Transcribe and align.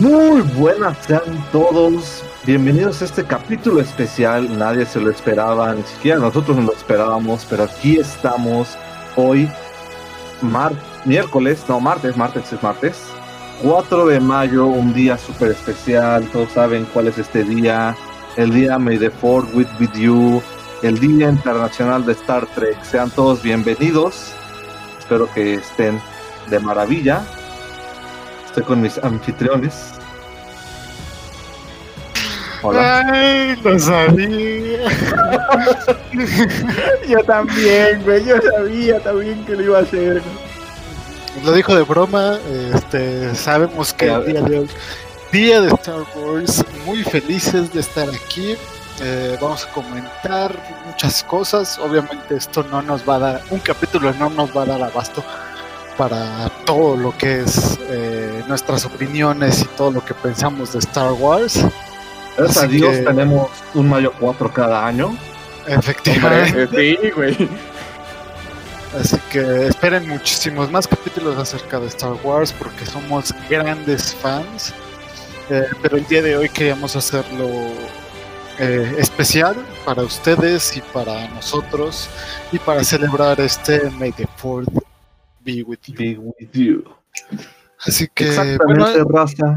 Muy 0.00 0.42
buenas 0.56 0.96
sean 1.04 1.44
todos. 1.50 2.22
Bienvenidos 2.44 3.02
a 3.02 3.06
este 3.06 3.24
capítulo 3.24 3.80
especial. 3.80 4.56
Nadie 4.56 4.86
se 4.86 5.00
lo 5.00 5.10
esperaba, 5.10 5.74
ni 5.74 5.82
siquiera 5.82 6.20
nosotros 6.20 6.56
nos 6.56 6.66
lo 6.66 6.72
esperábamos, 6.72 7.44
pero 7.50 7.64
aquí 7.64 7.98
estamos 7.98 8.78
hoy, 9.16 9.50
mar 10.40 10.72
miércoles, 11.04 11.64
no, 11.68 11.80
martes, 11.80 12.16
martes 12.16 12.52
es 12.52 12.62
martes, 12.62 12.96
4 13.64 14.06
de 14.06 14.20
mayo, 14.20 14.66
un 14.66 14.94
día 14.94 15.18
súper 15.18 15.50
especial. 15.50 16.28
Todos 16.30 16.52
saben 16.52 16.86
cuál 16.94 17.08
es 17.08 17.18
este 17.18 17.42
día. 17.42 17.96
El 18.36 18.52
día 18.52 18.78
May 18.78 18.98
the 18.98 19.10
Fourth 19.10 19.52
with, 19.52 19.66
with 19.80 19.94
you, 19.94 20.40
el 20.82 20.96
Día 21.00 21.28
Internacional 21.28 22.06
de 22.06 22.12
Star 22.12 22.46
Trek. 22.54 22.80
Sean 22.84 23.10
todos 23.10 23.42
bienvenidos. 23.42 24.32
Espero 25.00 25.28
que 25.34 25.54
estén 25.54 26.00
de 26.50 26.60
maravilla. 26.60 27.24
Estoy 28.58 28.74
con 28.74 28.80
mis 28.80 28.98
anfitriones. 28.98 29.92
Hola. 32.60 33.06
Ay, 33.06 33.54
lo 33.62 33.78
sabía. 33.78 34.88
Yo 37.08 37.22
también, 37.22 38.02
güey. 38.02 38.24
Yo 38.24 38.34
sabía 38.56 38.98
también 38.98 39.44
que 39.44 39.52
lo 39.54 39.62
iba 39.62 39.78
a 39.78 39.82
hacer. 39.82 40.20
Lo 41.44 41.52
dijo 41.52 41.76
de 41.76 41.82
broma. 41.84 42.36
Este, 42.74 43.32
sabemos 43.36 43.94
que 43.94 44.06
el 44.10 44.26
día 44.26 44.42
de 44.42 44.58
hoy, 44.58 44.70
día 45.30 45.60
de 45.60 45.68
Star 45.68 46.04
Wars, 46.16 46.64
muy 46.84 47.04
felices 47.04 47.72
de 47.72 47.78
estar 47.78 48.08
aquí. 48.08 48.56
Eh, 49.00 49.38
vamos 49.40 49.66
a 49.66 49.70
comentar 49.70 50.52
muchas 50.84 51.22
cosas. 51.22 51.78
Obviamente 51.78 52.34
esto 52.34 52.64
no 52.64 52.82
nos 52.82 53.08
va 53.08 53.14
a 53.14 53.18
dar, 53.20 53.42
un 53.50 53.60
capítulo 53.60 54.12
no 54.14 54.30
nos 54.30 54.50
va 54.56 54.62
a 54.62 54.66
dar 54.66 54.82
abasto 54.82 55.22
para 55.98 56.48
todo 56.64 56.96
lo 56.96 57.16
que 57.18 57.40
es 57.40 57.78
eh, 57.90 58.42
nuestras 58.48 58.84
opiniones 58.86 59.60
y 59.62 59.64
todo 59.76 59.90
lo 59.90 60.04
que 60.04 60.14
pensamos 60.14 60.72
de 60.72 60.78
Star 60.78 61.12
Wars. 61.12 61.60
Gracias 62.36 62.56
a 62.56 62.66
Así 62.66 62.76
Dios 62.76 62.96
que- 62.96 63.02
tenemos 63.02 63.50
un 63.74 63.88
mayo 63.88 64.12
4 64.20 64.50
cada 64.52 64.86
año. 64.86 65.14
Efectivamente. 65.66 66.68
Sí, 67.02 67.10
güey. 67.10 67.36
Así 68.98 69.18
que 69.30 69.66
esperen 69.66 70.08
muchísimos 70.08 70.70
más 70.70 70.86
capítulos 70.86 71.36
acerca 71.36 71.78
de 71.78 71.88
Star 71.88 72.14
Wars 72.24 72.52
porque 72.52 72.86
somos 72.86 73.34
grandes 73.50 74.14
fans. 74.14 74.72
Eh, 75.50 75.66
pero 75.82 75.96
el 75.96 76.06
día 76.06 76.22
de 76.22 76.36
hoy 76.36 76.48
queríamos 76.48 76.94
hacerlo 76.96 77.48
eh, 78.58 78.94
especial 78.98 79.56
para 79.84 80.02
ustedes 80.02 80.76
y 80.76 80.80
para 80.80 81.26
nosotros 81.28 82.08
y 82.52 82.58
para 82.58 82.82
celebrar 82.84 83.40
este 83.40 83.90
May 83.90 84.12
the 84.12 84.26
Fourth 84.36 84.68
be 85.48 85.62
with 85.62 85.78
you. 85.86 85.94
Be 85.96 86.18
with 86.18 86.50
you. 86.52 86.84
Así 87.80 88.06
que 88.14 88.28
Exactamente, 88.28 88.64
bueno, 88.66 89.04
raza. 89.08 89.56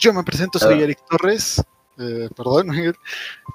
yo 0.00 0.12
me 0.14 0.22
presento, 0.22 0.58
soy 0.58 0.80
Ah. 0.80 0.84
Eric 0.84 0.98
Torres. 1.10 1.62
Eh, 1.98 2.28
perdón, 2.36 2.68
Miguel. 2.68 2.94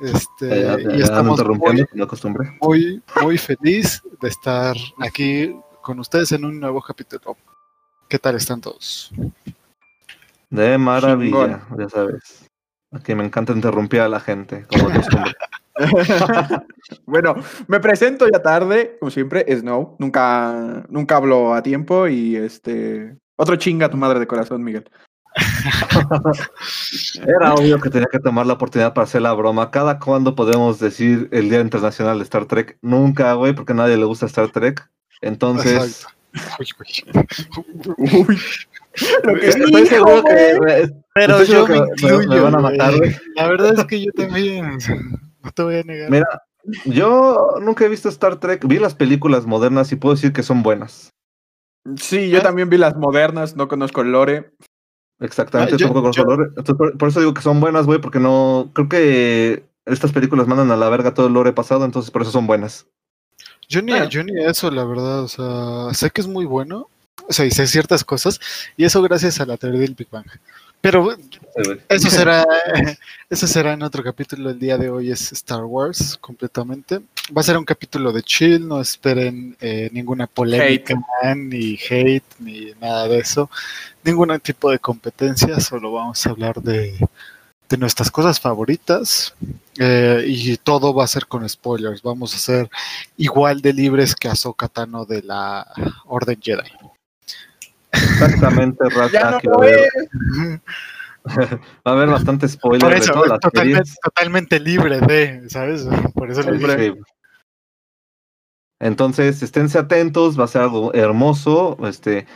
Este, 0.01 0.49
Ya, 0.49 0.77
ya, 0.77 0.95
y 0.95 0.97
ya 0.99 1.05
estamos 1.05 1.39
interrumpiendo, 1.39 1.81
muy, 1.81 1.87
como 1.87 2.03
de 2.03 2.07
costumbre. 2.09 2.57
muy, 2.61 3.01
muy 3.21 3.37
feliz 3.37 4.01
de 4.21 4.27
estar 4.27 4.75
aquí 4.99 5.55
con 5.81 5.99
ustedes 5.99 6.31
en 6.33 6.43
un 6.45 6.59
nuevo 6.59 6.81
capítulo. 6.81 7.37
¿Qué 8.09 8.19
tal 8.19 8.35
están 8.35 8.59
todos? 8.61 9.11
De 10.49 10.77
maravilla, 10.77 11.65
ya 11.77 11.89
sabes. 11.89 12.45
Aquí 12.91 13.15
me 13.15 13.23
encanta 13.25 13.53
interrumpir 13.53 14.01
a 14.01 14.09
la 14.09 14.19
gente, 14.19 14.65
como 14.69 14.89
de 14.89 14.95
costumbre. 14.97 15.33
bueno, 17.05 17.35
me 17.67 17.79
presento 17.79 18.27
ya 18.31 18.41
tarde, 18.41 18.97
como 18.99 19.09
siempre, 19.11 19.45
Snow. 19.57 19.95
Nunca, 19.99 20.85
nunca 20.89 21.17
hablo 21.17 21.53
a 21.53 21.63
tiempo 21.63 22.07
y 22.07 22.35
este. 22.35 23.15
Otro 23.35 23.55
chinga 23.55 23.87
a 23.87 23.89
tu 23.89 23.97
madre 23.97 24.19
de 24.19 24.27
corazón, 24.27 24.63
Miguel. 24.63 24.89
Era 27.27 27.55
obvio 27.55 27.79
que 27.79 27.89
tenía 27.89 28.07
que 28.11 28.19
tomar 28.19 28.45
la 28.45 28.53
oportunidad 28.53 28.93
para 28.93 29.05
hacer 29.05 29.21
la 29.23 29.33
broma. 29.33 29.71
¿Cada 29.71 29.97
cuándo 29.99 30.35
podemos 30.35 30.79
decir 30.79 31.27
el 31.31 31.49
Día 31.49 31.59
Internacional 31.61 32.19
de 32.19 32.23
Star 32.23 32.45
Trek? 32.45 32.77
Nunca, 32.81 33.33
güey, 33.33 33.53
porque 33.53 33.73
a 33.73 33.75
nadie 33.75 33.97
le 33.97 34.05
gusta 34.05 34.27
Star 34.27 34.49
Trek. 34.51 34.87
Entonces, 35.21 36.05
Uy, 36.59 36.67
uy. 36.79 38.25
Uy. 38.27 38.39
Lo 39.23 39.33
que 39.39 39.47
estoy 39.49 39.71
dijo, 39.71 39.85
seguro 39.87 40.23
que, 40.23 40.89
Pero 41.15 41.39
estoy 41.39 41.55
yo 41.55 41.65
seguro 41.65 41.85
me 42.17 42.23
que 42.23 42.27
me- 42.29 42.39
van 42.41 42.55
a 42.55 42.59
matar, 42.59 42.97
güey. 42.97 43.15
La 43.35 43.47
verdad 43.47 43.73
es 43.79 43.85
que 43.85 44.05
yo 44.05 44.11
también. 44.13 44.77
No 45.47 45.51
te 45.51 45.63
voy 45.63 45.75
a 45.75 45.83
negar. 45.83 46.09
Mira, 46.09 46.25
yo 46.85 47.55
nunca 47.61 47.85
he 47.85 47.89
visto 47.89 48.09
Star 48.09 48.39
Trek. 48.39 48.65
Vi 48.65 48.79
las 48.79 48.95
películas 48.95 49.45
modernas 49.45 49.91
y 49.91 49.95
puedo 49.97 50.15
decir 50.15 50.31
que 50.33 50.43
son 50.43 50.63
buenas. 50.63 51.09
Sí, 51.97 52.29
yo 52.29 52.41
también 52.41 52.69
vi 52.69 52.77
las 52.77 52.95
modernas, 52.95 53.55
no 53.57 53.67
conozco 53.67 54.01
el 54.01 54.11
lore. 54.13 54.53
Exactamente, 55.19 55.75
Ah, 55.75 55.77
yo- 55.77 55.87
tampoco 55.87 56.01
conozco 56.03 56.23
yo- 56.23 56.31
el 56.31 56.37
lore. 56.37 56.49
Entonces, 56.55 56.75
por, 56.75 56.97
por 56.97 57.09
eso 57.09 57.19
digo 57.19 57.33
que 57.33 57.41
son 57.41 57.59
buenas, 57.59 57.85
güey, 57.85 57.99
porque 57.99 58.19
no. 58.19 58.71
Creo 58.73 58.87
que 58.87 59.65
estas 59.85 60.13
películas 60.13 60.47
mandan 60.47 60.71
a 60.71 60.77
la 60.77 60.87
verga 60.89 61.13
todo 61.13 61.27
el 61.27 61.33
lore 61.33 61.51
pasado, 61.51 61.83
entonces 61.83 62.09
por 62.09 62.21
eso 62.21 62.31
son 62.31 62.47
buenas. 62.47 62.87
Yo 63.67 63.81
ni, 63.81 63.91
Bueno. 63.91 64.07
yo 64.09 64.23
ni 64.23 64.41
eso, 64.45 64.71
la 64.71 64.85
verdad. 64.85 65.23
O 65.23 65.27
sea, 65.27 65.93
sé 65.93 66.09
que 66.11 66.21
es 66.21 66.27
muy 66.27 66.45
bueno. 66.45 66.87
O 67.27 67.33
sea, 67.33 67.45
y 67.45 67.51
sé 67.51 67.67
ciertas 67.67 68.03
cosas. 68.05 68.39
Y 68.77 68.85
eso 68.85 69.01
gracias 69.01 69.39
a 69.41 69.45
la 69.45 69.57
teoría 69.57 69.81
del 69.81 69.95
Big 69.95 70.09
Bang. 70.09 70.25
Pero 70.83 71.15
Eso 71.87 72.09
será, 72.09 72.45
eso 73.29 73.47
será 73.47 73.71
en 73.71 73.83
otro 73.83 74.03
capítulo. 74.03 74.49
El 74.49 74.59
día 74.59 74.77
de 74.77 74.89
hoy 74.89 75.11
es 75.11 75.31
Star 75.31 75.63
Wars 75.63 76.17
completamente. 76.19 76.99
Va 77.35 77.39
a 77.39 77.43
ser 77.43 77.57
un 77.57 77.63
capítulo 77.63 78.11
de 78.11 78.21
chill, 78.21 78.67
no 78.67 78.81
esperen 78.81 79.55
eh, 79.61 79.89
ninguna 79.93 80.27
polémica, 80.27 80.93
ni 81.37 81.79
hate, 81.89 82.25
ni 82.39 82.73
nada 82.81 83.07
de 83.07 83.19
eso. 83.19 83.49
Ningún 84.03 84.37
tipo 84.41 84.69
de 84.69 84.79
competencia, 84.79 85.57
solo 85.61 85.93
vamos 85.93 86.27
a 86.27 86.31
hablar 86.31 86.61
de, 86.61 86.97
de 87.69 87.77
nuestras 87.77 88.11
cosas 88.11 88.41
favoritas. 88.41 89.33
eh, 89.79 90.25
y 90.27 90.57
todo 90.57 90.93
va 90.93 91.05
a 91.05 91.07
ser 91.07 91.27
con 91.27 91.47
spoilers. 91.47 92.01
Vamos 92.01 92.35
a 92.35 92.39
ser 92.39 92.69
igual 93.15 93.61
de 93.61 93.71
libres 93.71 94.15
que 94.15 94.27
Ahsoka 94.27 94.67
Tano 94.67 95.05
de 95.05 95.21
la 95.21 95.65
Orden 96.07 96.41
Jedi. 96.41 96.69
Exactamente, 97.93 98.83
Ya 99.11 99.29
Raza. 99.29 99.31
no 99.31 99.39
que 99.39 99.47
va, 99.47 99.53
a 99.53 99.57
lo 99.57 99.63
haber, 99.63 99.79
es. 99.79 100.61
va 101.87 101.91
a 101.91 101.91
haber 101.91 102.09
bastante 102.09 102.47
spoiler 102.47 102.81
Por 102.81 102.99
de 102.99 103.07
todas 103.07 103.29
las 103.29 103.39
totalmente, 103.39 103.91
totalmente 104.03 104.59
libre 104.59 104.99
de, 104.99 105.49
¿sabes? 105.49 105.87
Por 106.15 106.31
eso 106.31 106.43
dije. 106.51 106.93
Sí. 106.93 106.99
Entonces, 108.79 109.41
esténse 109.41 109.79
atentos, 109.79 110.37
va 110.37 110.43
a 110.43 110.47
ser 110.47 110.63
algo 110.63 110.93
hermoso. 110.93 111.77
Este, 111.87 112.27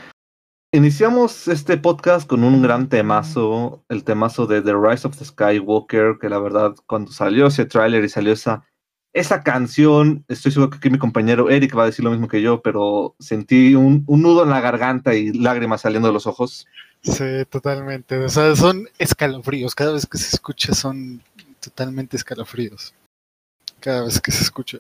iniciamos 0.72 1.50
este 1.50 1.78
podcast 1.78 2.26
con 2.28 2.46
un 2.46 2.62
gran 2.62 2.88
temazo, 2.88 3.84
el 3.90 4.06
temazo 4.06 4.48
de 4.48 4.62
The 4.62 4.74
Rise 4.74 5.08
of 5.08 5.18
the 5.18 5.26
Skywalker, 5.26 6.18
que 6.22 6.30
la 6.30 6.40
verdad, 6.40 6.74
cuando 6.86 7.12
salió 7.12 7.48
ese 7.48 7.66
tráiler 7.66 8.06
y 8.06 8.10
salió 8.10 8.32
esa, 8.32 8.64
esa 9.20 9.42
canción, 9.42 10.24
estoy 10.28 10.52
seguro 10.52 10.70
que 10.70 10.78
aquí 10.78 10.90
mi 10.90 11.00
compañero 11.00 11.50
Eric 11.50 11.76
va 11.76 11.84
a 11.84 11.88
decir 11.88 12.06
lo 12.06 12.12
mismo 12.12 12.28
que 12.28 12.42
yo, 12.42 12.62
pero 12.62 13.16
sentí 13.20 13.74
un, 13.74 14.06
nudo 14.08 14.44
en 14.44 14.50
la 14.50 14.62
garganta 14.62 15.16
y 15.16 15.34
lágrimas 15.34 15.82
saliendo 15.82 16.08
de 16.08 16.14
los 16.14 16.28
ojos. 16.28 16.68
Sí, 17.02 17.44
totalmente. 17.50 18.18
O 18.18 18.30
sea, 18.30 18.56
son 18.56 18.88
escalofríos. 19.00 19.74
Cada 19.74 19.94
vez 19.94 20.06
que 20.06 20.18
se 20.18 20.36
escucha 20.36 20.74
son 20.74 21.22
totalmente 21.60 22.16
escalofríos. 22.16 22.94
Cada 23.80 24.04
vez 24.04 24.22
que 24.22 24.32
se 24.32 24.44
escucha. 24.44 24.80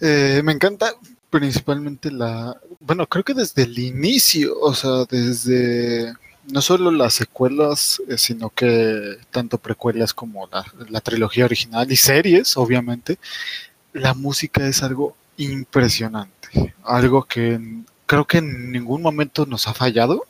Eh, 0.00 0.42
me 0.44 0.52
encanta 0.52 0.92
principalmente 1.30 2.10
la... 2.10 2.60
Bueno, 2.80 3.06
creo 3.06 3.24
que 3.24 3.34
desde 3.34 3.62
el 3.62 3.78
inicio, 3.78 4.58
o 4.60 4.74
sea, 4.74 5.04
desde 5.08 6.12
no 6.48 6.62
solo 6.62 6.90
las 6.90 7.14
secuelas, 7.14 8.00
eh, 8.08 8.18
sino 8.18 8.50
que 8.50 9.18
tanto 9.30 9.58
precuelas 9.58 10.14
como 10.14 10.46
la, 10.48 10.64
la 10.88 11.00
trilogía 11.00 11.44
original 11.44 11.90
y 11.90 11.96
series, 11.96 12.56
obviamente, 12.56 13.18
la 13.92 14.14
música 14.14 14.66
es 14.66 14.82
algo 14.82 15.16
impresionante. 15.36 16.74
Algo 16.84 17.24
que 17.24 17.60
creo 18.06 18.26
que 18.26 18.38
en 18.38 18.72
ningún 18.72 19.02
momento 19.02 19.46
nos 19.46 19.68
ha 19.68 19.74
fallado. 19.74 20.24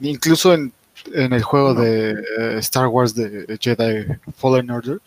Incluso 0.00 0.54
en, 0.54 0.72
en 1.12 1.32
el 1.32 1.42
juego 1.42 1.74
No. 1.74 1.80
de 1.80 2.12
eh, 2.12 2.58
Star 2.58 2.86
Wars 2.88 3.14
de 3.14 3.58
Jedi 3.60 4.06
Fallen 4.36 4.70
Order. 4.70 4.98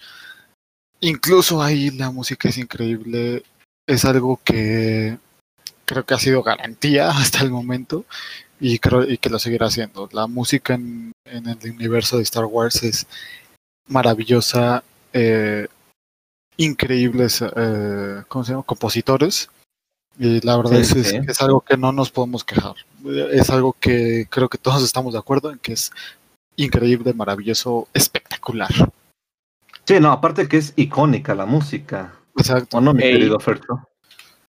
Incluso 0.99 1.61
ahí 1.61 1.89
la 1.91 2.11
música 2.11 2.49
es 2.49 2.57
increíble. 2.57 3.43
Es 3.87 4.05
algo 4.05 4.39
que 4.43 5.17
creo 5.85 6.05
que 6.05 6.13
ha 6.13 6.19
sido 6.19 6.43
garantía 6.43 7.09
hasta 7.11 7.39
el 7.43 7.51
momento 7.51 8.05
y 8.65 8.79
creo 8.79 9.03
y 9.03 9.17
que 9.17 9.29
lo 9.29 9.39
seguirá 9.39 9.67
haciendo. 9.67 10.07
La 10.13 10.25
música 10.27 10.73
en, 10.75 11.11
en 11.25 11.47
el 11.49 11.71
universo 11.71 12.15
de 12.17 12.23
Star 12.23 12.45
Wars 12.45 12.81
es 12.83 13.05
maravillosa. 13.87 14.83
eh, 15.11 15.67
increíbles 16.55 17.43
eh, 17.55 18.21
¿cómo 18.29 18.43
se 18.45 18.51
llama? 18.51 18.63
compositores. 18.63 19.49
Y 20.17 20.39
la 20.45 20.55
verdad 20.55 20.81
Sí, 20.83 20.99
es, 20.99 21.07
sí. 21.09 21.19
es, 21.27 21.41
algo 21.41 21.61
que 21.61 21.75
no 21.75 21.91
nos 21.91 22.09
podemos 22.11 22.43
quejar. 22.43 22.75
Es 23.31 23.49
algo 23.49 23.73
que 23.79 24.27
creo 24.29 24.47
que 24.47 24.57
todos 24.59 24.81
estamos 24.83 25.13
de 25.13 25.19
acuerdo 25.19 25.51
en 25.51 25.57
que 25.59 25.73
es 25.73 25.91
increíble, 26.55 27.13
maravilloso, 27.13 27.87
espectacular. 27.93 28.69
Sí, 29.85 29.99
no, 29.99 30.11
aparte 30.11 30.47
que 30.47 30.57
es 30.57 30.71
icónica 30.77 31.35
la 31.35 31.45
música. 31.45 32.13
Exacto. 32.37 32.77
¿O 32.77 32.81
no, 32.81 32.93
mi 32.93 33.03
Ey. 33.03 33.13
querido 33.13 33.39
Fercho? 33.39 33.89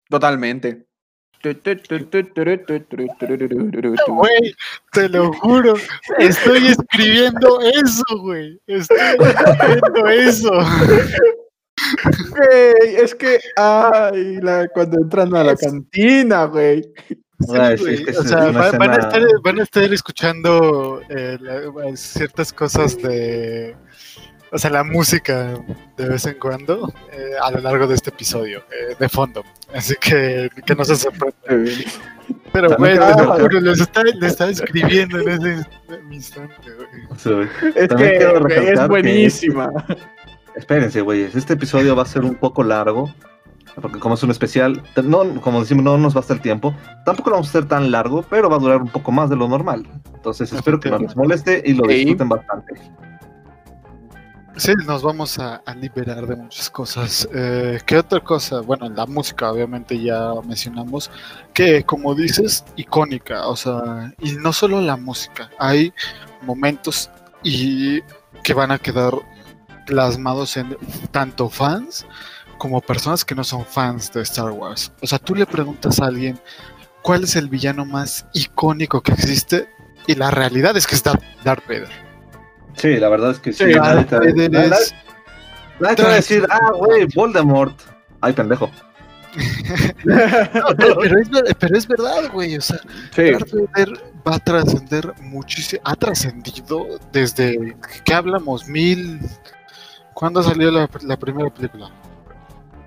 Totalmente. 0.09 0.86
Güey, 4.07 4.53
te 4.91 5.09
lo 5.09 5.31
juro, 5.33 5.75
estoy 6.19 6.67
escribiendo 6.67 7.59
eso, 7.61 8.03
güey. 8.21 8.59
Estoy 8.67 8.97
escribiendo 8.99 10.07
eso. 10.09 10.51
Güey, 12.29 12.95
es 12.97 13.13
que, 13.15 13.39
ay, 13.55 14.37
la, 14.41 14.67
cuando 14.69 14.97
entran 14.97 15.35
a 15.35 15.43
la 15.43 15.55
cantina, 15.55 16.45
güey. 16.45 16.81
Sí, 17.39 17.83
güey, 17.83 18.03
o 18.17 18.23
sea, 18.23 18.37
va- 18.51 18.71
van, 18.71 18.89
a 18.89 18.95
estar, 18.95 19.21
van 19.43 19.59
a 19.59 19.63
estar 19.63 19.93
escuchando 19.93 21.01
eh, 21.09 21.37
la- 21.39 21.95
ciertas 21.95 22.51
cosas 22.51 22.97
de. 22.97 23.75
O 24.51 24.57
sea, 24.57 24.69
la 24.69 24.83
música 24.83 25.53
de 25.97 26.07
vez 26.09 26.25
en 26.25 26.35
cuando 26.35 26.93
eh, 27.11 27.31
a 27.41 27.51
lo 27.51 27.59
largo 27.59 27.85
de 27.87 27.95
este 27.95 28.09
episodio, 28.11 28.59
eh, 28.71 28.95
de 28.97 29.09
fondo. 29.09 29.43
Así 29.73 29.93
que 29.99 30.49
que 30.65 30.75
no 30.75 30.85
se 30.85 30.95
sorprendan. 30.95 31.33
Pero, 32.53 32.75
güey, 32.77 32.97
juro, 32.97 33.59
les 33.61 33.79
estaba, 33.81 34.05
les 34.05 34.31
estaba 34.31 34.51
escribiendo 34.51 35.19
en 35.19 35.29
ese 35.29 35.65
instante, 36.11 36.71
güey. 36.75 37.47
Es 37.75 37.87
que 37.89 38.15
es 38.17 38.79
que- 38.79 38.87
buenísima. 38.87 39.69
Espérense, 40.55 41.01
güeyes. 41.01 41.35
Este 41.35 41.53
episodio 41.53 41.95
va 41.95 42.03
a 42.03 42.05
ser 42.05 42.23
un 42.23 42.35
poco 42.35 42.63
largo. 42.63 43.13
Porque 43.79 43.99
como 43.99 44.15
es 44.15 44.23
un 44.23 44.31
especial, 44.31 44.81
no, 45.03 45.39
como 45.41 45.59
decimos, 45.59 45.83
no 45.83 45.99
nos 45.99 46.15
basta 46.15 46.33
el 46.33 46.41
tiempo. 46.41 46.73
Tampoco 47.05 47.29
lo 47.29 47.35
vamos 47.35 47.47
a 47.47 47.49
hacer 47.51 47.67
tan 47.67 47.91
largo, 47.91 48.23
pero 48.27 48.49
va 48.49 48.55
a 48.55 48.59
durar 48.59 48.81
un 48.81 48.87
poco 48.87 49.11
más 49.11 49.29
de 49.29 49.35
lo 49.35 49.47
normal. 49.47 49.85
Entonces 50.15 50.51
espero 50.51 50.79
que 50.79 50.89
no 50.89 50.97
les 50.97 51.15
moleste 51.15 51.61
y 51.63 51.73
lo 51.73 51.87
disfruten 51.87 52.27
bastante. 52.29 52.73
Sí, 54.57 54.73
nos 54.87 55.03
vamos 55.03 55.37
a, 55.37 55.61
liberar 55.79 56.25
de 56.25 56.35
muchas 56.35 56.69
cosas. 56.71 57.29
Eh, 57.31 57.79
¿Qué 57.85 57.97
otra 57.97 58.19
cosa? 58.19 58.61
Bueno, 58.61 58.89
la 58.89 59.05
música, 59.05 59.51
obviamente, 59.51 60.01
ya 60.01 60.33
mencionamos, 60.43 61.11
que 61.53 61.83
como 61.83 62.15
dices, 62.15 62.65
icónica. 62.75 63.47
O 63.47 63.55
sea, 63.55 64.13
y 64.19 64.31
no 64.33 64.51
solo 64.51 64.81
la 64.81 64.97
música, 64.97 65.51
hay 65.59 65.93
momentos 66.41 67.11
y 67.43 68.01
que 68.43 68.55
van 68.55 68.71
a 68.71 68.79
quedar 68.79 69.13
plasmados 69.85 70.57
en 70.57 70.75
tanto 71.11 71.49
fans 71.49 72.07
como 72.57 72.81
personas 72.81 73.23
que 73.23 73.35
no 73.35 73.43
son 73.43 73.63
fans 73.63 74.11
de 74.11 74.23
Star 74.23 74.49
Wars. 74.49 74.91
O 75.01 75.07
sea, 75.07 75.19
tú 75.19 75.35
le 75.35 75.45
preguntas 75.45 75.99
a 75.99 76.05
alguien 76.05 76.39
cuál 77.03 77.25
es 77.25 77.35
el 77.35 77.47
villano 77.47 77.85
más 77.85 78.25
icónico 78.33 79.01
que 79.01 79.11
existe 79.11 79.69
y 80.07 80.15
la 80.15 80.31
realidad 80.31 80.75
es 80.75 80.87
que 80.87 80.95
es 80.95 81.03
Darth 81.03 81.67
Vader. 81.67 82.06
Sí, 82.77 82.97
la 82.97 83.09
verdad 83.09 83.31
es 83.31 83.39
que 83.39 83.51
sí. 83.53 83.65
Sí, 83.65 83.75
nadie 83.75 84.05
Darth 84.05 84.09
te- 84.09 84.15
Vader 84.17 84.51
nadie- 84.51 84.67
es- 84.73 84.95
nadie 85.79 85.95
te 85.95 86.03
va 86.03 86.09
a 86.09 86.15
decir, 86.15 86.47
ah, 86.49 86.71
güey, 86.75 87.05
Voldemort. 87.15 87.75
Ay, 88.21 88.33
pendejo. 88.33 88.69
No, 90.05 90.15
pero, 90.77 90.95
pero 90.99 91.19
es, 91.19 91.29
ver- 91.29 91.55
pero 91.59 91.77
es 91.77 91.87
verdad, 91.87 92.31
güey. 92.33 92.57
O 92.57 92.61
sea, 92.61 92.77
Sí. 93.15 93.31
Darth 93.31 93.51
Vader 93.53 93.93
va 94.27 94.35
a 94.35 94.39
trascender 94.39 95.13
muchísimo. 95.21 95.81
Ha 95.85 95.95
trascendido 95.95 96.87
desde. 97.11 97.75
¿Qué 98.03 98.13
hablamos? 98.13 98.67
Mil. 98.67 99.19
¿Cuándo 100.13 100.41
salió 100.41 100.71
la, 100.71 100.89
la 101.03 101.17
primera 101.17 101.49
película? 101.53 101.91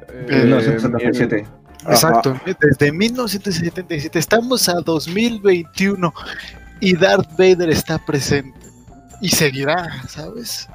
Eh, 0.09 0.43
1977. 0.45 1.47
Ajá. 1.85 1.93
Exacto, 1.93 2.41
desde 2.61 2.93
1977. 2.93 4.19
Estamos 4.19 4.69
a 4.69 4.75
2021 4.81 6.13
y 6.81 6.97
Darth 6.97 7.31
Vader 7.39 7.71
está 7.71 7.99
presente. 8.05 8.59
Y 9.21 9.29
seguirá, 9.29 10.03
¿sabes? 10.09 10.69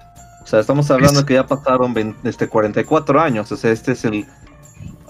O 0.43 0.47
sea, 0.47 0.59
estamos 0.59 0.89
hablando 0.91 1.25
que 1.25 1.33
ya 1.35 1.47
pasaron 1.47 1.93
20 1.93 2.29
este, 2.29 2.47
44 2.47 3.19
años. 3.19 3.51
O 3.51 3.57
sea, 3.57 3.71
este 3.71 3.93
es 3.93 4.05
el 4.05 4.25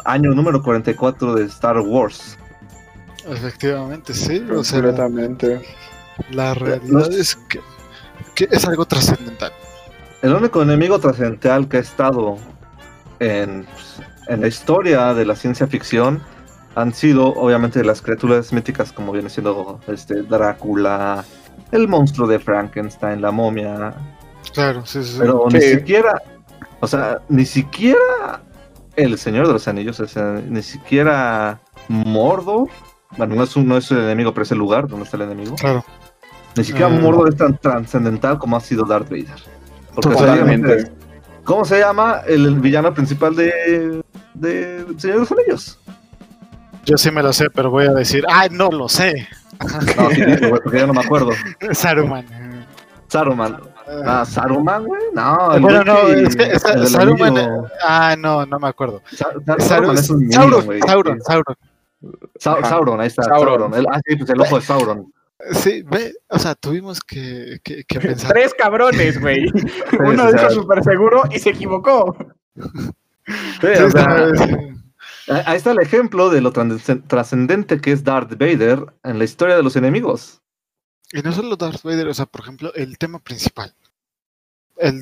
año 0.05 0.31
número 0.33 0.61
44 0.63 1.35
de 1.35 1.45
Star 1.45 1.79
Wars. 1.79 2.37
Efectivamente, 3.27 4.13
sí. 4.13 4.45
O 4.55 4.63
sea, 4.63 4.81
Completamente. 4.81 5.61
la 6.31 6.53
realidad 6.53 6.87
No- 6.91 7.05
es 7.05 7.35
que, 7.49 7.59
que 8.35 8.47
es 8.51 8.65
algo 8.65 8.85
trascendental. 8.85 9.51
El 10.21 10.33
único 10.33 10.61
enemigo 10.61 10.99
trascendental 10.99 11.67
que 11.67 11.77
ha 11.77 11.81
estado 11.81 12.37
en, 13.19 13.65
en 14.27 14.41
la 14.41 14.47
historia 14.47 15.13
de 15.13 15.25
la 15.25 15.35
ciencia 15.35 15.67
ficción 15.67 16.21
han 16.75 16.93
sido 16.93 17.27
obviamente 17.27 17.83
las 17.83 18.01
criaturas 18.01 18.51
míticas 18.53 18.91
como 18.91 19.11
viene 19.11 19.29
siendo 19.29 19.79
este 19.87 20.23
Drácula, 20.23 21.23
el 21.71 21.87
monstruo 21.87 22.27
de 22.27 22.39
Frankenstein, 22.39 23.21
la 23.21 23.31
momia, 23.31 23.93
Claro, 24.53 24.85
sí, 24.85 25.03
sí. 25.03 25.13
sí. 25.13 25.17
pero 25.19 25.45
ni 25.51 25.59
siquiera, 25.61 26.21
o 26.79 26.87
sea, 26.87 27.19
ni 27.29 27.45
siquiera 27.45 28.41
el 28.95 29.17
Señor 29.17 29.47
de 29.47 29.53
los 29.53 29.67
Anillos, 29.67 29.99
o 29.99 30.07
sea, 30.07 30.41
ni 30.47 30.61
siquiera 30.61 31.59
Mordor, 31.89 32.69
bueno, 33.17 33.35
no 33.35 33.43
es, 33.43 33.55
un, 33.55 33.67
no 33.67 33.77
es 33.77 33.89
el 33.91 33.99
enemigo, 33.99 34.33
pero 34.33 34.43
es 34.43 34.51
el 34.51 34.57
lugar 34.57 34.87
donde 34.87 35.05
está 35.05 35.17
el 35.17 35.23
enemigo. 35.23 35.55
Claro. 35.55 35.83
Ni 36.55 36.63
siquiera 36.63 36.87
Ah. 36.87 36.89
Mordor 37.01 37.29
es 37.29 37.35
tan 37.37 37.57
trascendental 37.57 38.37
como 38.39 38.55
ha 38.55 38.61
sido 38.61 38.85
Darth 38.85 39.09
Vader. 39.09 39.35
Porque, 39.93 40.09
Totalmente. 40.09 40.91
¿Cómo 41.43 41.63
se 41.65 41.79
llama 41.79 42.21
el 42.27 42.59
villano 42.59 42.93
principal 42.93 43.35
de, 43.35 44.01
de 44.33 44.85
Señor 44.97 45.15
de 45.15 45.19
los 45.19 45.31
Anillos? 45.31 45.79
Yo 46.85 46.97
sí 46.97 47.11
me 47.11 47.21
lo 47.21 47.33
sé, 47.33 47.49
pero 47.49 47.69
voy 47.69 47.85
a 47.85 47.91
decir, 47.93 48.23
¡ay, 48.29 48.49
no 48.51 48.69
lo 48.69 48.87
sé! 48.89 49.27
No, 49.97 50.09
sí, 50.11 50.25
dilo, 50.25 50.49
güey, 50.49 50.61
porque 50.63 50.79
ya 50.79 50.87
no 50.87 50.93
me 50.93 51.01
acuerdo. 51.01 51.31
Saruman. 51.71 52.25
Saruman. 53.07 53.59
Ah, 54.05 54.25
Saruman, 54.25 54.83
güey. 54.85 55.01
No, 55.13 55.59
bueno, 55.59 55.83
no, 55.83 55.95
que- 56.07 56.23
es 56.23 56.35
que 56.35 56.59
Saruman. 56.89 57.35
Ah, 57.83 58.15
no, 58.17 58.45
no 58.45 58.59
me 58.59 58.67
acuerdo. 58.67 59.01
Sa- 59.11 59.27
Sa- 59.45 59.57
Saru- 59.57 59.61
Saruman 59.61 59.97
es 59.97 60.09
un 60.09 60.19
niño, 60.21 60.33
Sauron. 60.33 60.79
Sauron, 60.81 61.21
Sauron. 61.21 61.55
Sa- 62.39 62.53
Ajá. 62.53 62.69
Sauron, 62.69 63.01
ahí 63.01 63.07
está. 63.07 63.23
Sauron. 63.23 63.73
Ah, 63.91 63.99
sí, 64.07 64.15
pues 64.15 64.29
el 64.29 64.41
ojo 64.41 64.55
de 64.57 64.61
Sauron. 64.61 65.13
Sí, 65.51 65.83
ve, 65.83 66.13
o 66.29 66.39
sea, 66.39 66.55
tuvimos 66.55 67.01
que, 67.01 67.59
que, 67.63 67.83
que 67.83 67.99
pensar. 67.99 68.31
Tres 68.31 68.53
cabrones, 68.57 69.19
güey. 69.21 69.45
Uno 69.99 70.29
sea- 70.31 70.47
dijo 70.47 70.61
súper 70.61 70.83
seguro 70.83 71.23
y 71.29 71.39
se 71.39 71.49
equivocó. 71.51 72.15
Sí, 72.55 73.67
Sí, 73.75 73.83
o 73.83 73.91
sea. 73.91 74.27
Ahí 75.27 75.57
está 75.57 75.71
el 75.71 75.79
ejemplo 75.79 76.29
de 76.29 76.41
lo 76.41 76.53
trascend- 76.53 77.07
trascendente 77.07 77.79
que 77.81 77.91
es 77.91 78.03
Darth 78.03 78.31
Vader 78.37 78.85
en 79.03 79.17
la 79.17 79.23
historia 79.23 79.55
de 79.55 79.63
los 79.63 79.75
enemigos. 79.75 80.41
Y 81.11 81.21
no 81.21 81.31
solo 81.31 81.55
Darth 81.55 81.83
Vader, 81.83 82.07
o 82.07 82.13
sea, 82.13 82.25
por 82.25 82.41
ejemplo, 82.41 82.73
el 82.73 82.97
tema 82.97 83.19
principal. 83.19 83.73
El, 84.77 85.01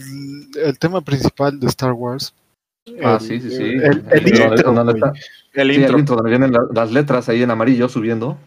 el 0.56 0.78
tema 0.78 1.02
principal 1.02 1.60
de 1.60 1.68
Star 1.68 1.94
Wars. 1.94 2.34
Ah, 3.04 3.18
el- 3.20 3.28
sí, 3.28 3.40
sí, 3.40 3.50
sí. 3.50 3.64
El, 3.64 4.28
intro, 4.28 4.54
está- 4.54 5.14
sí, 5.14 5.20
el 5.54 5.72
intro. 5.72 6.00
intro, 6.00 6.16
donde 6.18 6.30
vienen 6.30 6.52
la- 6.52 6.68
las 6.74 6.92
letras 6.92 7.30
ahí 7.30 7.42
en 7.42 7.52
amarillo 7.52 7.90
subiendo. 7.90 8.38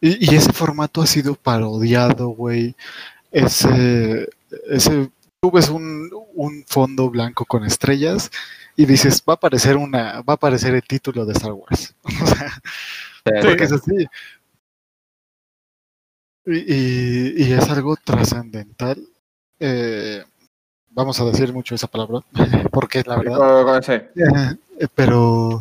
Y, 0.00 0.32
y 0.32 0.36
ese 0.36 0.52
formato 0.52 1.02
ha 1.02 1.06
sido 1.06 1.34
parodiado, 1.34 2.28
güey. 2.28 2.74
Ese, 3.32 4.28
ese, 4.68 5.10
tú 5.40 5.50
ves 5.50 5.68
un, 5.68 6.10
un 6.34 6.64
fondo 6.66 7.10
blanco 7.10 7.44
con 7.44 7.64
estrellas 7.64 8.30
y 8.82 8.86
dices, 8.86 9.22
va 9.28 9.34
a 9.34 9.36
aparecer 9.36 9.76
una, 9.76 10.22
va 10.22 10.32
a 10.32 10.36
aparecer 10.36 10.74
el 10.74 10.82
título 10.82 11.24
de 11.26 11.32
Star 11.32 11.52
Wars. 11.52 11.94
O 13.22 13.28
sea, 13.32 13.42
porque 13.42 13.64
es 13.64 13.72
así. 13.72 14.06
Y, 16.46 16.56
y- 16.74 17.34
y 17.44 17.52
es 17.52 17.68
algo 17.68 17.96
trascendental. 17.96 18.98
Eh, 19.58 20.24
vamos 20.88 21.20
a 21.20 21.24
decir 21.26 21.52
mucho 21.52 21.74
esa 21.74 21.86
palabra, 21.86 22.20
porque 22.72 23.02
la 23.06 23.16
verdad. 23.18 23.36
Eh, 24.16 24.88
pero, 24.94 25.60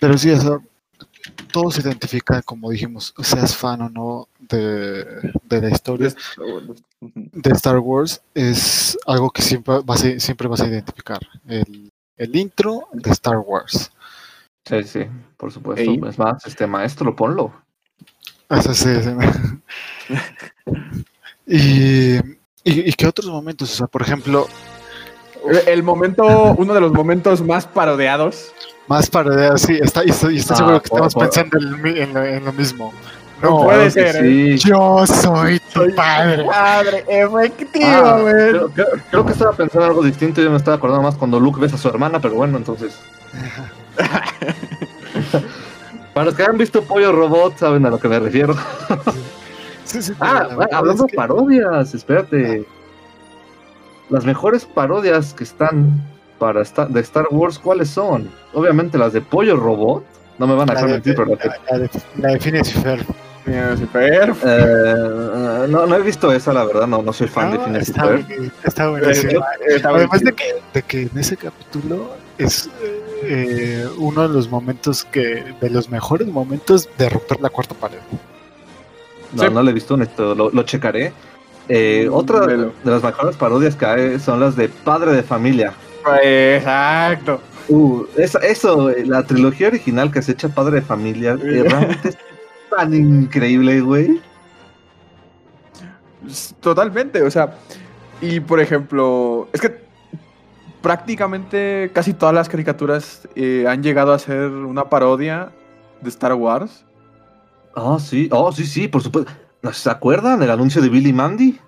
pero 0.00 0.16
sí, 0.16 0.30
o 0.30 0.40
sea, 0.40 0.58
todo 1.52 1.70
se 1.72 1.80
identifica, 1.82 2.40
como 2.42 2.70
dijimos, 2.70 3.12
seas 3.22 3.56
fan 3.56 3.82
o 3.82 3.88
no 3.90 4.28
de, 4.38 5.04
de 5.42 5.60
la 5.60 5.70
historia 5.70 6.14
de 7.14 7.50
Star 7.50 7.78
Wars, 7.80 8.22
es 8.34 8.96
algo 9.06 9.30
que 9.30 9.42
siempre 9.42 9.80
vas 9.84 10.04
a, 10.04 10.20
siempre 10.20 10.46
vas 10.46 10.60
a 10.60 10.68
identificar. 10.68 11.18
El, 11.48 11.89
el 12.20 12.36
intro 12.36 12.86
de 12.92 13.10
Star 13.10 13.38
Wars. 13.38 13.90
Sí, 14.64 14.82
sí, 14.84 15.00
por 15.36 15.50
supuesto. 15.50 15.82
Ey. 15.90 16.00
Es 16.08 16.18
más, 16.18 16.44
este 16.46 16.66
maestro, 16.66 17.16
ponlo. 17.16 17.52
Eso 18.48 18.74
sí, 18.74 18.90
sí. 19.02 20.16
y, 21.46 22.16
y, 22.16 22.20
y 22.64 22.92
qué 22.92 23.06
otros 23.06 23.26
momentos, 23.30 23.72
o 23.72 23.74
sea, 23.76 23.86
por 23.86 24.02
ejemplo, 24.02 24.46
El 25.66 25.82
momento, 25.82 26.24
uno 26.58 26.74
de 26.74 26.80
los 26.80 26.92
momentos 26.92 27.40
más 27.42 27.66
parodiados. 27.66 28.52
más 28.86 29.08
para 29.08 29.56
sí, 29.56 29.78
está, 29.80 30.04
y 30.04 30.10
estoy, 30.10 30.34
y 30.36 30.38
estoy 30.38 30.54
Ah, 30.54 30.58
seguro 30.58 30.82
que 30.82 30.88
por- 30.90 30.98
estamos 30.98 31.14
por- 31.14 31.22
pensando 31.30 31.58
en, 31.88 32.12
lo, 32.14 32.24
en 32.24 32.44
lo 32.44 32.52
mismo. 32.52 32.92
No 33.42 33.50
No, 33.50 33.62
puede 33.64 33.90
ser, 33.90 34.16
¿eh? 34.16 34.58
Sí. 34.58 34.68
yo 34.68 35.06
soy 35.06 35.58
tu 35.72 35.94
padre. 35.94 36.44
Padre, 36.44 37.04
efectivo, 37.08 37.86
Ah, 37.86 38.18
güey. 38.20 38.34
creo, 38.50 38.68
creo- 38.70 38.86
creo 39.10 39.26
que 39.26 39.32
estaba 39.32 39.52
pensando 39.52 39.86
algo 39.86 40.02
distinto. 40.02 40.42
Yo 40.42 40.50
me 40.50 40.56
estaba 40.58 40.76
acordando 40.76 41.02
más 41.02 41.14
cuando 41.16 41.40
Luke 41.40 41.58
besa 41.60 41.76
a 41.76 41.78
su 41.78 41.88
hermana, 41.88 42.20
pero 42.20 42.34
bueno, 42.34 42.58
entonces. 42.58 42.98
Para 46.14 46.26
los 46.26 46.34
que 46.34 46.42
han 46.42 46.58
visto 46.58 46.82
Pollo 46.82 47.12
Robot, 47.12 47.56
saben 47.58 47.86
a 47.86 47.90
lo 47.90 47.98
que 47.98 48.08
me 48.08 48.18
refiero. 48.18 48.54
Sí, 49.84 50.00
sí, 50.02 50.12
pero 50.16 50.30
Ah, 50.30 50.48
bueno, 50.54 50.70
hablando 50.76 51.02
de 51.02 51.10
que- 51.10 51.16
parodias, 51.16 51.94
espérate. 51.96 52.64
Las 54.08 54.24
mejores 54.24 54.64
parodias 54.64 55.34
que 55.34 55.42
están 55.42 56.00
para 56.38 56.62
esta- 56.62 56.86
de 56.86 57.00
Star 57.00 57.26
Wars, 57.32 57.58
¿cuáles 57.58 57.90
son? 57.90 58.30
Obviamente 58.54 58.96
las 58.98 59.12
de 59.12 59.20
Pollo 59.20 59.56
Robot, 59.56 60.04
No 60.38 60.46
me 60.46 60.54
van 60.54 60.70
a 60.70 60.74
dejar 60.74 60.86
de, 60.86 60.92
mentir, 60.94 61.16
pero 61.16 61.30
la, 61.30 61.34
la, 61.44 61.56
la 61.72 61.78
de, 61.80 61.90
la 62.18 62.28
de 62.28 62.38
Phineas 62.38 62.68
y 62.68 62.72
Ferb. 62.78 63.04
Eh, 63.46 65.06
no, 65.68 65.86
no 65.86 65.96
he 65.96 66.02
visto 66.02 66.32
esa, 66.32 66.52
la 66.52 66.64
verdad, 66.64 66.86
no, 66.86 67.02
no 67.02 67.12
soy 67.12 67.28
fan 67.28 67.52
de 67.52 67.58
Phineas 67.58 67.88
y 67.88 67.90
está, 67.90 68.04
Ferb. 68.06 68.52
está 68.64 68.88
buenísimo. 68.90 69.44
Está 69.66 69.88
Además 69.90 70.20
de 70.20 70.32
que, 70.32 70.44
de 70.74 70.82
que 70.82 71.02
en 71.02 71.10
ese 71.18 71.36
capítulo 71.36 72.10
es 72.38 72.68
eh, 73.24 73.86
uno 73.98 74.26
de 74.28 74.34
los 74.34 74.50
momentos 74.50 75.04
que, 75.04 75.44
de 75.60 75.70
los 75.70 75.88
mejores 75.90 76.28
momentos 76.28 76.88
de 76.98 77.08
romper 77.08 77.40
la 77.40 77.50
cuarta 77.50 77.74
pared. 77.74 77.98
No, 79.32 79.42
Sí. 79.44 79.48
no 79.52 79.62
lo 79.62 79.70
he 79.70 79.72
visto, 79.72 80.00
esto 80.00 80.34
lo, 80.34 80.50
lo 80.50 80.62
checaré. 80.64 81.12
Eh, 81.68 82.08
Mm, 82.10 82.14
otra 82.14 82.46
de 82.46 82.70
las 82.84 83.02
mejores 83.02 83.36
parodias 83.36 83.76
que 83.76 83.86
hay 83.86 84.18
son 84.18 84.40
las 84.40 84.56
de 84.56 84.68
Padre 84.68 85.12
de 85.12 85.22
Familia. 85.22 85.72
Exacto. 86.22 87.40
Uh, 87.68 88.04
esa- 88.16 88.40
eso, 88.40 88.90
eh, 88.90 89.04
la 89.06 89.22
trilogía 89.22 89.68
original 89.68 90.10
que 90.10 90.22
se 90.22 90.32
echa 90.32 90.48
Padre 90.48 90.76
de 90.76 90.82
Familia, 90.82 91.38
eh, 91.40 91.62
realmente 91.68 92.16
tan 92.70 92.94
increíble, 92.94 93.80
güey. 93.80 94.20
Totalmente, 96.60 97.22
o 97.22 97.30
sea, 97.30 97.56
y 98.20 98.40
por 98.40 98.60
ejemplo, 98.60 99.48
es 99.52 99.60
que 99.60 99.90
prácticamente 100.82 101.90
casi 101.94 102.14
todas 102.14 102.34
las 102.34 102.48
caricaturas 102.48 103.28
eh, 103.34 103.64
han 103.68 103.82
llegado 103.82 104.12
a 104.12 104.18
ser 104.18 104.50
una 104.50 104.88
parodia 104.88 105.50
de 106.00 106.08
Star 106.08 106.34
Wars. 106.34 106.84
Oh, 107.74 107.98
sí, 107.98 108.28
oh, 108.32 108.52
sí, 108.52 108.66
sí, 108.66 108.88
por 108.88 109.02
supuesto. 109.02 109.30
¿No 109.62 109.72
¿Se 109.72 109.90
acuerdan 109.90 110.40
del 110.40 110.50
anuncio 110.50 110.80
de 110.80 110.88
Billy 110.88 111.12
Mandy? 111.12 111.58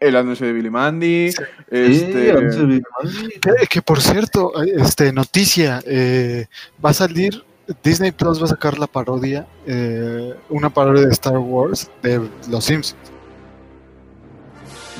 El 0.00 0.16
anuncio 0.16 0.46
de 0.46 0.52
Billy 0.52 0.70
Mandy. 0.70 1.30
Sí, 1.30 1.42
Este, 1.70 2.30
el 2.30 2.36
anuncio 2.36 2.60
de 2.62 2.66
Billy 2.66 2.82
Mandy. 2.98 3.40
Que, 3.40 3.66
que, 3.68 3.82
por 3.82 4.00
cierto, 4.00 4.52
este 4.62 5.12
noticia, 5.12 5.82
eh, 5.86 6.46
va 6.84 6.90
a 6.90 6.94
salir, 6.94 7.44
Disney 7.82 8.10
Plus 8.12 8.40
va 8.40 8.44
a 8.46 8.48
sacar 8.48 8.78
la 8.78 8.86
parodia, 8.86 9.46
eh, 9.66 10.34
una 10.48 10.70
parodia 10.70 11.06
de 11.06 11.12
Star 11.12 11.38
Wars 11.38 11.90
de 12.02 12.28
Los 12.48 12.64
Simpsons. 12.64 12.96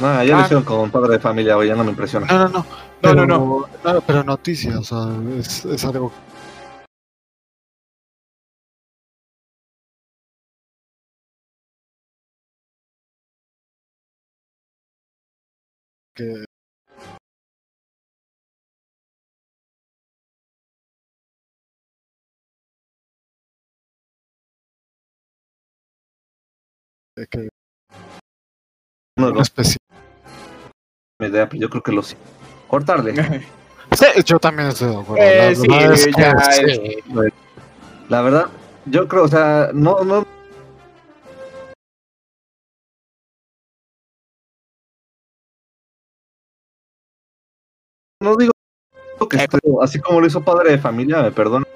No, 0.00 0.22
ya 0.24 0.34
Ah. 0.34 0.38
lo 0.38 0.44
hicieron 0.44 0.64
con 0.64 0.90
Padre 0.90 1.14
de 1.14 1.18
Familia, 1.20 1.54
güey, 1.56 1.68
ya 1.68 1.74
no 1.76 1.84
me 1.84 1.90
impresiona. 1.90 2.26
No, 2.26 2.38
no, 2.38 2.48
no. 2.48 2.58
No, 2.58 2.66
Pero, 3.02 3.26
no, 3.26 3.66
no, 3.82 4.00
pero 4.02 4.22
noticia, 4.24 4.78
o 4.78 4.84
sea, 4.84 5.08
es, 5.38 5.64
es 5.64 5.84
algo 5.86 6.12
que 16.14 16.44
que 27.26 27.38
de 27.40 27.48
un 29.18 29.30
los 29.34 29.42
especial. 29.42 29.76
me 31.20 31.28
idea, 31.28 31.48
pero 31.48 31.60
yo 31.62 31.68
creo 31.70 31.82
que 31.82 31.92
los 31.92 32.16
cortarle. 32.68 33.14
Sí, 33.92 34.06
yo 34.24 34.38
también 34.38 34.68
estoy 34.68 34.88
de 34.94 35.00
acuerdo. 35.00 35.16
Eh, 35.24 35.48
la 35.50 35.54
sí, 35.56 35.68
verdad 35.68 35.92
es 35.94 36.06
que 36.06 36.12
ya, 36.12 36.40
sí. 36.52 36.98
La 38.08 38.22
verdad, 38.22 38.46
yo 38.86 39.08
creo, 39.08 39.24
o 39.24 39.28
sea, 39.28 39.70
no, 39.74 40.04
no. 40.04 40.24
No 48.22 48.36
digo 48.36 48.52
que 49.28 49.36
esté- 49.38 49.58
así 49.82 49.98
como 50.00 50.20
lo 50.20 50.26
hizo 50.26 50.42
padre 50.44 50.70
de 50.72 50.78
familia, 50.78 51.22
me 51.22 51.32
perdona. 51.32 51.66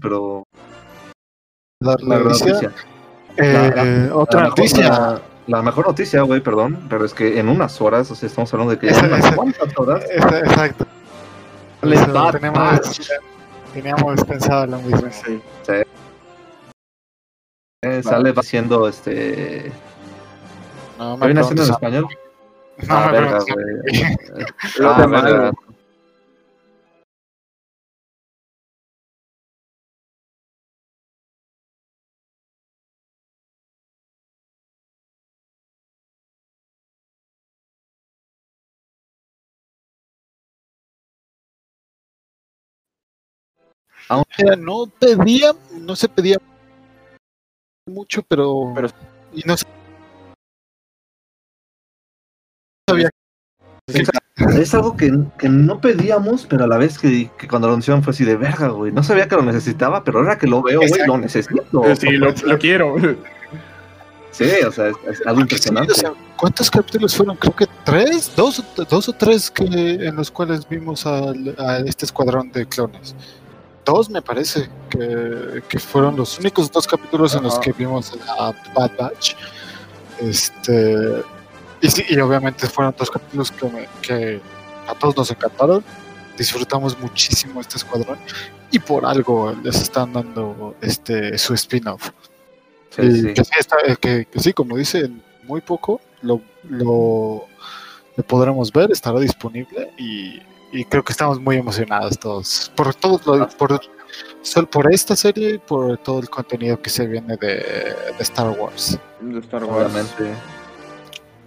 Pero 0.00 0.44
La, 1.80 1.92
la 1.92 1.96
la 2.08 2.16
verdad, 2.16 2.30
noticia, 2.40 2.72
eh, 3.36 4.10
otra 4.12 4.40
mejor- 4.42 4.58
noticia. 4.58 5.20
La, 5.46 5.62
mejor 5.62 5.86
noticia, 5.86 6.22
güey, 6.22 6.40
perdón, 6.40 6.86
pero 6.88 7.04
es 7.04 7.14
que 7.14 7.38
en 7.38 7.48
unas 7.48 7.80
horas, 7.80 8.10
o 8.10 8.16
sea, 8.16 8.26
estamos 8.26 8.52
hablando 8.52 8.72
de 8.74 8.78
que 8.80 8.88
en 8.88 9.04
unas 9.04 9.32
cuantas 9.36 9.72
horas 9.78 10.04
Exacto. 10.10 10.86
Les 11.82 12.00
tenemos, 12.32 13.10
teníamos 13.72 14.24
pensado 14.24 14.66
lo 14.66 14.78
mismo. 14.78 15.08
Sí. 15.12 15.40
eh, 17.84 18.02
sale 18.02 18.34
haciendo 18.36 18.88
este. 18.88 19.70
No 20.98 21.16
¿Qué 21.20 21.26
viene 21.26 21.40
haciendo 21.42 21.62
en 21.64 21.70
español? 21.70 22.06
No 22.88 22.94
ah, 22.96 23.06
me 23.06 23.12
verga, 23.12 23.38
güey. 23.38 24.46
Ah, 24.82 25.06
verga. 25.06 25.52
Mira, 44.38 44.56
no 44.56 44.86
pedía, 44.86 45.52
no 45.80 45.96
se 45.96 46.08
pedía 46.08 46.38
mucho, 47.88 48.22
pero, 48.22 48.72
Pero- 48.74 48.88
y 49.32 49.42
no 49.46 49.54
sabía 52.88 53.10
Es 54.58 54.74
algo 54.74 54.96
que, 54.96 55.12
que 55.38 55.48
no 55.48 55.80
pedíamos, 55.80 56.46
pero 56.46 56.64
a 56.64 56.66
la 56.66 56.76
vez 56.76 56.98
que, 56.98 57.30
que 57.38 57.48
cuando 57.48 57.68
lo 57.68 57.74
anunciaron 57.74 58.02
fue 58.02 58.12
así 58.12 58.24
de 58.24 58.36
verga, 58.36 58.68
güey. 58.68 58.92
No 58.92 59.02
sabía 59.02 59.28
que 59.28 59.34
lo 59.36 59.42
necesitaba, 59.42 60.04
pero 60.04 60.18
ahora 60.18 60.38
que 60.38 60.46
lo 60.46 60.62
veo, 60.62 60.80
güey, 60.80 61.06
lo 61.06 61.18
necesito. 61.18 61.62
Eh, 61.84 61.96
Sí, 61.96 62.10
lo, 62.12 62.30
lo 62.32 62.58
quiero. 62.58 62.96
Sí, 64.30 64.44
o 64.66 64.70
sea, 64.70 64.88
es, 64.88 64.96
es 65.08 65.26
algo 65.26 65.38
sí, 65.38 65.42
impresionante. 65.42 65.92
o 65.92 65.94
sea, 65.94 66.12
¿Cuántos 66.36 66.70
capítulos 66.70 67.16
fueron? 67.16 67.36
Creo 67.36 67.56
que 67.56 67.66
tres, 67.84 68.30
dos, 68.36 68.58
o- 68.60 68.84
dos 68.84 69.08
o 69.08 69.12
tres 69.14 69.50
que 69.50 69.64
en 69.64 70.14
los 70.16 70.30
cuales 70.30 70.68
vimos 70.68 71.06
al- 71.06 71.54
a, 71.58 71.78
este 71.78 72.04
escuadrón 72.04 72.52
de 72.52 72.66
clones. 72.66 73.14
Dos 73.86 74.10
me 74.10 74.20
parece 74.20 74.68
que, 74.90 75.62
que 75.68 75.78
fueron 75.78 76.16
los 76.16 76.38
únicos 76.40 76.70
dos 76.70 76.86
capítulos 76.86 77.34
en 77.36 77.44
los 77.44 77.58
que 77.60 77.72
vimos 77.72 78.12
a 78.38 78.52
Bad 78.74 78.90
Batch. 78.98 79.34
Este 80.20 81.22
y 81.80 81.88
sí, 81.90 82.04
y 82.08 82.18
obviamente 82.18 82.66
fueron 82.66 82.94
dos 82.98 83.10
capítulos 83.10 83.50
que, 83.52 83.66
me- 83.68 83.88
que 84.02 84.40
a 84.88 84.94
todos 84.94 85.16
nos 85.16 85.30
encantaron. 85.30 85.84
Disfrutamos 86.36 86.98
muchísimo 86.98 87.60
este 87.60 87.76
escuadrón 87.78 88.18
y 88.70 88.78
por 88.78 89.06
algo 89.06 89.54
les 89.62 89.80
están 89.80 90.12
dando 90.12 90.74
este 90.80 91.38
su 91.38 91.54
spin-off. 91.54 92.10
Sí, 92.90 93.02
Y 93.02 93.12
sí. 93.22 93.34
Que, 93.34 93.44
sí 93.44 93.50
está- 93.58 93.76
eh, 93.86 93.96
que- 94.00 94.26
que 94.26 94.40
sí, 94.40 94.52
como 94.52 94.76
dicen, 94.76 95.22
muy 95.44 95.60
poco 95.60 96.00
lo, 96.22 96.40
lo, 96.68 97.46
lo 98.16 98.24
podremos 98.24 98.72
ver, 98.72 98.90
estará 98.90 99.20
disponible 99.20 99.92
y, 99.96 100.40
y 100.76 100.84
creo 100.84 101.02
que 101.02 101.12
estamos 101.12 101.40
muy 101.40 101.56
emocionados 101.56 102.18
todos 102.18 102.70
por 102.76 102.94
todo 102.94 103.36
lo- 103.36 103.48
por, 103.48 103.80
sol- 104.42 104.68
por 104.68 104.92
esta 104.92 105.16
serie 105.16 105.50
y 105.54 105.58
por 105.58 105.96
todo 105.98 106.18
el 106.20 106.28
contenido 106.28 106.80
que 106.80 106.90
se 106.90 107.06
viene 107.06 107.36
de, 107.36 107.48
de 107.56 108.20
Star 108.20 108.48
Wars. 108.50 108.98
De 109.20 109.38
Star 109.40 109.64
Wars. 109.64 109.86
Obviamente. 109.92 110.34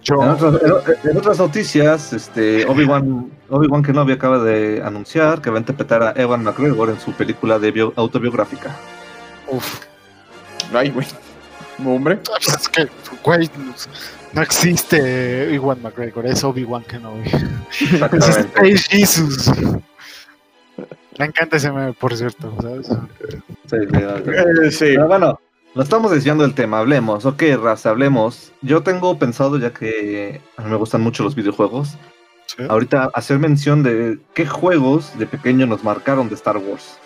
Yo, 0.02 0.22
En 0.22 0.28
otras, 0.30 0.54
en- 0.62 1.10
en 1.10 1.16
otras 1.18 1.38
noticias, 1.38 2.12
este, 2.12 2.64
Obi-Wan 2.66 3.30
Obi 3.50 3.82
Kenobi 3.82 4.12
acaba 4.14 4.38
de 4.38 4.82
anunciar 4.82 5.40
que 5.42 5.50
va 5.50 5.56
a 5.56 5.60
interpretar 5.60 6.02
a 6.02 6.12
Evan 6.16 6.42
McGregor 6.42 6.88
en 6.90 6.98
su 7.00 7.12
película 7.12 7.58
de 7.58 7.70
bio- 7.70 7.92
autobiográfica. 7.96 8.74
uf, 9.48 9.80
Ay, 10.72 10.90
güey. 10.90 11.06
Hombre. 11.84 12.18
es 12.40 12.68
que, 12.68 12.88
güey, 13.24 13.50
no 14.32 14.42
existe 14.42 15.52
Ewan 15.54 15.82
McGregor, 15.82 16.26
es 16.26 16.42
Obi-Wan 16.44 16.84
Kenobi. 16.84 17.28
Es 17.28 17.92
Exactamente. 17.92 18.74
Space 18.74 18.96
Jesus. 18.96 19.50
Me 21.18 21.26
encanta 21.26 21.56
ese 21.56 21.70
meme, 21.70 21.92
por 21.92 22.16
cierto, 22.16 22.54
¿sabes? 22.62 22.86
Sí, 22.86 22.96
sí, 23.66 24.70
sí. 24.70 24.84
Eh. 24.84 24.92
Pero 24.94 25.06
bueno, 25.08 25.38
nos 25.74 25.84
estamos 25.84 26.10
desviando 26.10 26.44
del 26.44 26.54
tema, 26.54 26.78
hablemos. 26.78 27.26
Ok, 27.26 27.42
raza, 27.62 27.90
hablemos. 27.90 28.52
Yo 28.62 28.82
tengo 28.82 29.18
pensado, 29.18 29.58
ya 29.58 29.72
que 29.72 30.40
a 30.56 30.62
mí 30.62 30.70
me 30.70 30.76
gustan 30.76 31.00
mucho 31.02 31.22
los 31.22 31.34
videojuegos, 31.34 31.96
Sí. 32.46 32.64
ahorita 32.68 33.10
hacer 33.14 33.38
mención 33.38 33.84
de 33.84 34.18
qué 34.34 34.44
juegos 34.44 35.16
de 35.18 35.26
pequeño 35.26 35.66
nos 35.66 35.84
marcaron 35.84 36.28
de 36.28 36.34
Star 36.34 36.56
Wars. 36.56 36.98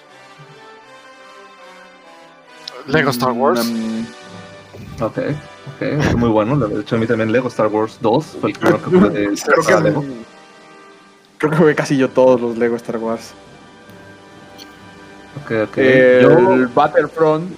Lego 2.86 3.10
Star 3.10 3.32
Wars. 3.32 3.64
Mm, 3.66 4.04
Ok, 5.00 5.18
ok, 5.76 5.82
es 5.82 6.16
muy 6.16 6.28
bueno. 6.28 6.56
De 6.58 6.80
hecho, 6.80 6.96
a 6.96 6.98
mí 6.98 7.06
también 7.06 7.32
Lego 7.32 7.48
Star 7.48 7.66
Wars 7.68 7.98
2 8.00 8.24
fue 8.40 8.50
el 8.50 8.58
primero 8.58 8.82
que 8.82 8.90
pude 8.90 9.10
creo 9.10 9.30
descargar 9.30 9.82
que 9.82 9.88
Lego. 9.90 10.04
creo 11.38 11.50
que 11.50 11.56
jugué 11.56 11.74
casi 11.74 11.96
yo 11.96 12.08
todos 12.10 12.40
los 12.40 12.56
Lego 12.56 12.76
Star 12.76 12.98
Wars. 12.98 13.32
Ok, 15.42 15.50
ok. 15.68 15.78
El 15.78 16.22
Yo, 16.22 16.68
Battlefront. 16.74 17.50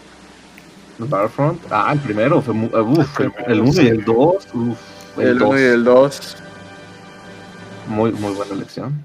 Battlefront. 0.98 1.60
Ah, 1.70 1.90
el 1.92 1.98
primero. 2.00 2.40
Fue 2.40 2.54
mu- 2.54 2.68
uf, 2.74 3.20
el, 3.20 3.32
el 3.46 3.60
1 3.60 3.82
y 3.82 3.86
el 3.88 4.04
2. 4.04 4.34
Uf, 4.54 4.78
el 5.18 5.26
El 5.28 5.36
1 5.42 5.44
2. 5.50 5.60
y 5.60 5.62
el 5.64 5.84
2. 5.84 6.36
Muy, 7.88 8.12
muy 8.12 8.32
buena 8.32 8.54
elección. 8.54 9.04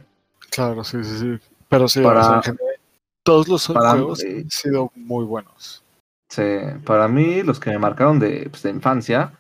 Claro, 0.50 0.84
sí, 0.84 1.04
sí, 1.04 1.18
sí. 1.20 1.40
Pero 1.70 1.88
sí, 1.88 2.02
Para- 2.02 2.22
o 2.22 2.24
sea, 2.24 2.36
en 2.38 2.44
general, 2.44 2.76
todos 3.24 3.48
los 3.48 3.68
para 3.68 3.92
juegos 3.92 4.24
mí- 4.24 4.42
han 4.42 4.50
sido 4.50 4.92
muy 4.96 5.26
buenos. 5.26 5.84
Sí, 6.32 6.44
para 6.86 7.10
mí, 7.10 7.44
los 7.44 7.60
que 7.60 7.72
me 7.72 7.78
marcaron 7.78 8.18
de, 8.18 8.48
pues, 8.50 8.64
de 8.64 8.70
infancia 8.70 9.34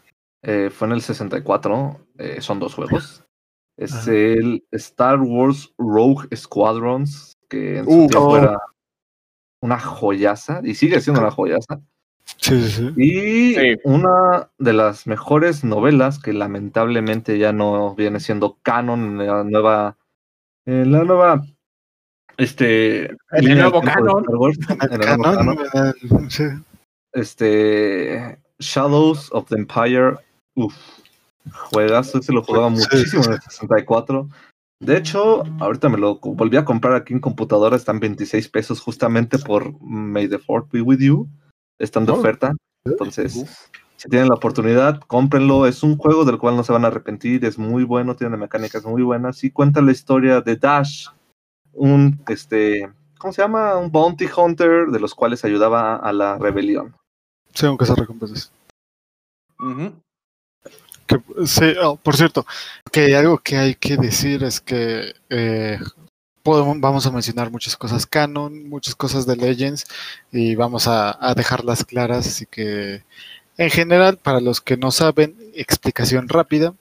eh, 0.43 0.69
fue 0.69 0.87
en 0.89 0.93
el 0.95 1.01
64. 1.01 1.97
eh, 2.17 2.41
son 2.41 2.59
dos 2.59 2.73
juegos. 2.75 3.23
Es 3.77 3.95
Ajá. 3.95 4.11
el 4.11 4.63
Star 4.71 5.19
Wars 5.21 5.73
Rogue 5.77 6.27
Squadrons, 6.35 7.37
que 7.49 7.77
en 7.79 7.85
su 7.85 7.91
Uf. 8.03 8.11
tiempo 8.11 8.27
Oh. 8.27 8.37
era 8.37 8.57
una 9.61 9.79
joyaza, 9.79 10.59
y 10.63 10.75
sigue 10.75 10.99
siendo 11.01 11.21
una 11.21 11.31
joyaza. 11.31 11.79
Sí, 12.37 12.61
sí, 12.61 12.69
sí. 12.69 12.93
Y 12.97 13.55
Sí. 13.55 13.79
una 13.85 14.49
de 14.59 14.73
las 14.73 15.07
mejores 15.07 15.63
novelas 15.63 16.19
que 16.19 16.33
lamentablemente 16.33 17.39
ya 17.39 17.53
no 17.53 17.95
viene 17.95 18.19
siendo 18.19 18.57
canon 18.61 19.19
en 19.21 19.27
la 19.27 19.43
nueva, 19.45 19.97
en 20.65 20.91
la 20.91 21.03
nueva, 21.03 21.41
este, 22.37 23.05
En 23.31 23.47
el 23.47 23.57
nuevo 23.57 23.81
canon. 23.81 24.23
Wars, 24.27 24.59
en 24.69 25.01
el 25.01 25.17
nuevo 25.17 25.23
Canon, 25.23 25.57
este, 27.13 28.39
Shadows 28.59 29.29
of 29.31 29.47
the 29.49 29.55
Empire, 29.55 30.17
uff, 30.55 30.75
juegazo, 31.71 32.19
ese 32.19 32.33
lo 32.33 32.43
jugaba 32.43 32.69
muchísimo 32.69 33.23
en 33.25 33.33
el 33.33 33.41
64. 33.41 34.27
De 34.79 34.97
hecho, 34.97 35.43
ahorita 35.59 35.89
me 35.89 35.97
lo 35.97 36.15
volví 36.19 36.57
a 36.57 36.65
comprar 36.65 36.95
aquí 36.95 37.13
en 37.13 37.19
computadora, 37.19 37.75
están 37.75 37.99
26 37.99 38.49
pesos 38.49 38.81
justamente 38.81 39.37
por 39.37 39.79
May 39.81 40.27
the 40.27 40.39
Fourth 40.39 40.71
be 40.71 40.81
with 40.81 40.99
you, 40.99 41.27
están 41.79 42.05
de 42.05 42.11
Oh. 42.13 42.15
oferta. 42.15 42.53
Entonces, 42.85 43.45
si 43.97 44.09
tienen 44.09 44.29
la 44.29 44.35
oportunidad, 44.35 44.99
cómprenlo. 45.01 45.67
Es 45.67 45.83
un 45.83 45.97
juego 45.97 46.25
del 46.25 46.39
cual 46.39 46.55
no 46.55 46.63
se 46.63 46.73
van 46.73 46.83
a 46.83 46.87
arrepentir, 46.87 47.45
es 47.45 47.59
muy 47.59 47.83
bueno, 47.83 48.15
tiene 48.15 48.37
mecánicas 48.37 48.83
muy 48.83 49.03
buenas 49.03 49.43
y 49.43 49.51
cuenta 49.51 49.81
la 49.81 49.91
historia 49.91 50.41
de 50.41 50.55
Dash, 50.55 51.05
un, 51.73 52.19
este, 52.27 52.91
¿cómo 53.19 53.31
se 53.33 53.43
llama? 53.43 53.77
Un 53.77 53.91
bounty 53.91 54.25
hunter 54.35 54.87
de 54.87 54.99
los 54.99 55.13
cuales 55.13 55.45
ayudaba 55.45 55.95
a 55.97 56.11
la 56.11 56.39
rebelión. 56.39 56.95
Sí, 57.53 57.65
aunque 57.65 57.85
se 57.85 57.95
recompensas. 57.95 58.51
Que, 61.07 61.21
sí, 61.45 61.73
oh, 61.83 61.97
por 61.97 62.15
cierto, 62.15 62.45
que 62.91 63.15
algo 63.15 63.37
que 63.39 63.57
hay 63.57 63.75
que 63.75 63.97
decir 63.97 64.43
es 64.43 64.61
que 64.61 65.13
eh, 65.29 65.79
podemos, 66.43 66.79
vamos 66.79 67.05
a 67.05 67.11
mencionar 67.11 67.51
muchas 67.51 67.75
cosas 67.75 68.05
canon, 68.05 68.69
muchas 68.69 68.95
cosas 68.95 69.25
de 69.25 69.35
Legends 69.35 69.85
y 70.31 70.55
vamos 70.55 70.87
a, 70.87 71.17
a 71.19 71.33
dejarlas 71.35 71.83
claras. 71.85 72.27
Así 72.27 72.45
que, 72.45 73.03
en 73.57 73.69
general, 73.69 74.17
para 74.17 74.39
los 74.39 74.61
que 74.61 74.77
no 74.77 74.91
saben, 74.91 75.35
explicación 75.53 76.29
rápida. 76.29 76.73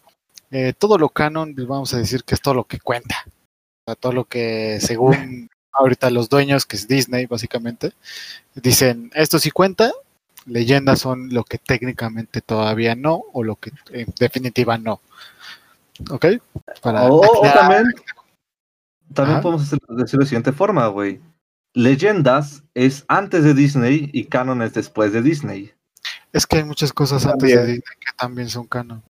eh, 0.51 0.73
todo 0.77 0.99
lo 0.99 1.09
canon, 1.09 1.55
vamos 1.57 1.95
a 1.95 1.99
decir 1.99 2.25
que 2.25 2.35
es 2.35 2.41
todo 2.41 2.55
lo 2.55 2.65
que 2.65 2.81
cuenta. 2.81 3.25
O 3.27 3.91
sea, 3.91 3.95
todo 3.95 4.13
lo 4.13 4.25
que, 4.25 4.79
según 4.81 5.49
ahorita 5.73 6.11
los 6.11 6.29
dueños, 6.29 6.67
que 6.67 6.77
es 6.77 6.89
Disney, 6.89 7.27
básicamente, 7.27 7.93
dicen 8.55 9.11
esto 9.15 9.39
sí 9.39 9.51
cuenta, 9.51 9.93
leyendas 10.51 10.99
son 11.01 11.33
lo 11.33 11.45
que 11.45 11.59
técnicamente 11.59 12.41
todavía 12.41 12.95
no 12.95 13.23
o 13.33 13.43
lo 13.45 13.57
que 13.57 13.73
en 13.93 14.13
definitiva 14.19 14.77
no. 14.79 15.01
¿Ok? 16.11 16.27
Para 16.83 17.05
O, 17.05 17.21
o 17.21 17.45
aclarar. 17.47 17.59
también, 17.59 17.85
también 19.15 19.35
Ajá. 19.37 19.43
podemos 19.43 19.63
decirlo 19.71 19.97
de 19.97 20.03
la 20.19 20.25
siguiente 20.27 20.53
forma, 20.53 20.87
güey. 20.89 21.21
Leyendas 21.75 22.65
es 22.75 23.05
antes 23.09 23.45
de 23.45 23.55
Disney 23.55 24.11
y 24.13 24.25
canon 24.25 24.63
es 24.63 24.75
después 24.75 25.13
de 25.13 25.23
Disney. 25.23 25.73
Es 26.33 26.47
que 26.47 26.59
hay 26.59 26.65
muchas 26.65 26.93
cosas 26.93 27.27
antes 27.27 27.51
de. 27.51 27.57
Disney 27.59 27.81
que 27.81 28.13
también 28.17 28.49
son 28.49 28.67
canon. 28.67 29.03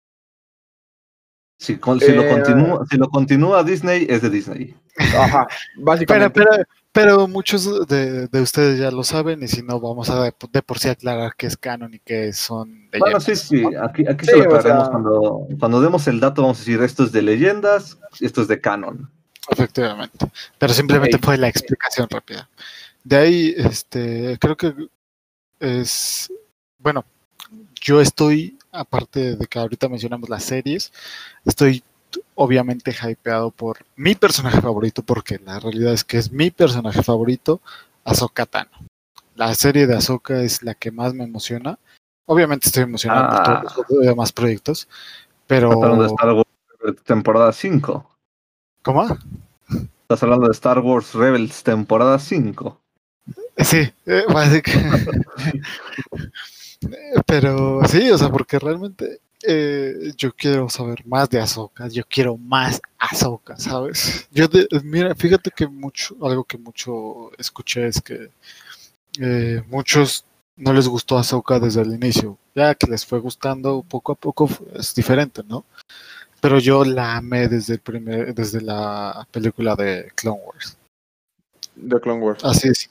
Si, 1.59 1.77
con- 1.77 2.01
si 2.01 2.11
lo 2.13 2.23
Eh, 2.23 2.31
continúa, 2.31 2.87
si 2.91 2.97
lo 2.97 3.09
continúa 3.09 3.63
Disney, 3.63 4.07
es 4.09 4.23
de 4.23 4.31
Disney. 4.31 4.75
Ajá, 5.17 5.47
básicamente. 5.77 6.31
pero, 6.41 6.51
pero 6.51 6.65
muchos 7.29 7.87
de, 7.87 8.27
de 8.27 8.41
ustedes 8.41 8.79
ya 8.79 8.91
lo 8.91 9.05
saben 9.05 9.43
y 9.43 9.49
si 9.49 9.63
no, 9.63 9.81
vamos 9.81 10.11
a 10.11 10.23
de, 10.25 10.35
de 10.53 10.63
por 10.63 10.79
sí 10.79 10.89
aclarar 10.89 11.35
qué 11.37 11.47
es 11.47 11.57
canon 11.57 11.95
y 11.95 12.01
qué 12.01 12.33
son 12.33 12.89
Bueno, 12.91 13.07
leyendas. 13.07 13.25
sí, 13.25 13.37
sí, 13.37 13.63
¿no? 13.63 13.85
aquí, 13.85 14.05
aquí 14.07 14.25
Sí, 14.27 14.33
se 14.33 14.37
lo 14.39 14.61
sea- 14.61 14.89
cuando, 14.91 15.47
cuando 15.59 15.81
demos 15.81 16.07
el 16.09 16.19
dato, 16.21 16.43
vamos 16.43 16.59
a 16.59 16.61
decir 16.61 16.83
esto 16.83 17.05
es 17.05 17.13
de 17.13 17.23
leyendas, 17.23 17.99
esto 18.21 18.43
es 18.43 18.49
de 18.49 18.61
canon. 18.61 19.11
Efectivamente. 19.49 20.27
Pero 20.59 20.73
simplemente 20.75 21.19
fue 21.19 21.39
la 21.39 21.49
explicación 21.49 22.09
rápida. 22.11 22.49
De 23.05 23.17
ahí, 23.17 23.55
este, 23.57 24.37
creo 24.41 24.57
que 24.57 24.75
es, 25.61 26.31
bueno, 26.79 27.05
yo 27.81 28.01
estoy, 28.01 28.59
aparte 28.73 29.37
de 29.37 29.47
que 29.47 29.59
ahorita 29.59 29.89
mencionamos 29.89 30.29
las 30.29 30.45
series, 30.45 30.93
estoy 31.45 31.83
obviamente 32.35 32.93
hypeado 32.93 33.51
por 33.51 33.79
mi 33.97 34.15
personaje 34.15 34.61
favorito, 34.61 35.03
porque 35.03 35.39
la 35.45 35.61
realidad 35.61 35.93
es 35.93 36.05
que 36.05 36.19
es 36.19 36.33
mi 36.33 36.51
personaje 36.51 37.03
favorito, 37.03 37.61
Ahsoka 38.05 38.47
Tano. 38.47 38.71
La 39.37 39.55
serie 39.55 39.87
de 39.87 39.97
Ahsoka 39.97 40.43
es 40.43 40.63
la 40.63 40.75
que 40.75 40.91
más 40.91 41.15
me 41.15 41.25
emociona. 41.25 41.79
Obviamente 42.27 42.69
estoy 42.69 42.85
emocionado 42.85 43.29
Ah. 43.31 43.63
por 43.63 43.73
todos 43.73 43.87
los 43.91 44.07
demás 44.07 44.33
proyectos, 44.33 44.89
pero... 45.47 45.71
Estás 45.71 45.83
hablando 45.83 46.03
de 46.03 46.09
Star 46.09 46.33
Wars 46.35 47.03
temporada 47.05 47.53
5. 47.53 48.11
¿Cómo? 48.83 49.19
Estás 50.03 50.23
hablando 50.23 50.47
de 50.47 50.53
Star 50.53 50.79
Wars 50.81 51.15
Rebels 51.15 51.63
temporada 51.63 52.19
5. 52.19 52.81
Sí, 53.59 53.93
eh, 54.07 54.25
básicamente. 54.33 55.21
Pero 57.27 57.83
sí, 57.87 58.11
o 58.11 58.19
sea, 58.19 58.31
porque 58.31 58.59
realmente 58.59 59.21
eh, 59.43 60.13
yo 60.17 60.33
quiero 60.35 60.69
saber 60.69 61.07
más 61.07 61.29
de 61.31 61.41
Ahsoka, 61.41 61.89
yo 61.89 62.03
quiero 62.09 62.37
más 62.37 62.81
Ahsoka, 62.99 63.57
¿sabes? 63.57 64.29
Yo, 64.31 64.49
de- 64.49 64.69
mira, 64.85 65.15
fíjate 65.15 65.51
que 65.51 65.67
mucho, 65.67 66.17
algo 66.23 66.45
que 66.45 66.59
mucho 66.59 67.31
escuché 67.39 67.87
es 67.87 68.01
que 68.01 68.31
eh, 69.21 69.63
muchos 69.69 70.25
no 70.57 70.73
les 70.73 70.87
gustó 70.89 71.17
Ahsoka 71.19 71.59
desde 71.59 71.81
el 71.83 71.95
inicio, 71.95 72.37
ya 72.55 72.75
que 72.75 72.87
les 72.87 73.07
fue 73.07 73.19
gustando 73.19 73.83
poco 73.83 74.13
a 74.13 74.15
poco 74.15 74.49
es 74.75 74.95
diferente, 74.95 75.43
¿no? 75.49 75.65
Pero 76.41 76.59
yo 76.59 76.85
la 76.85 77.17
amé 77.17 77.49
desde 77.49 77.75
el 77.75 77.81
primer, 77.81 78.35
desde 78.35 78.61
la 78.61 79.27
película 79.31 79.75
de 79.77 80.11
Clone 80.15 80.41
Wars. 80.45 80.77
De 81.77 82.01
Clone 82.01 82.21
Wars. 82.23 82.45
Así 82.45 82.69
es. 82.69 82.90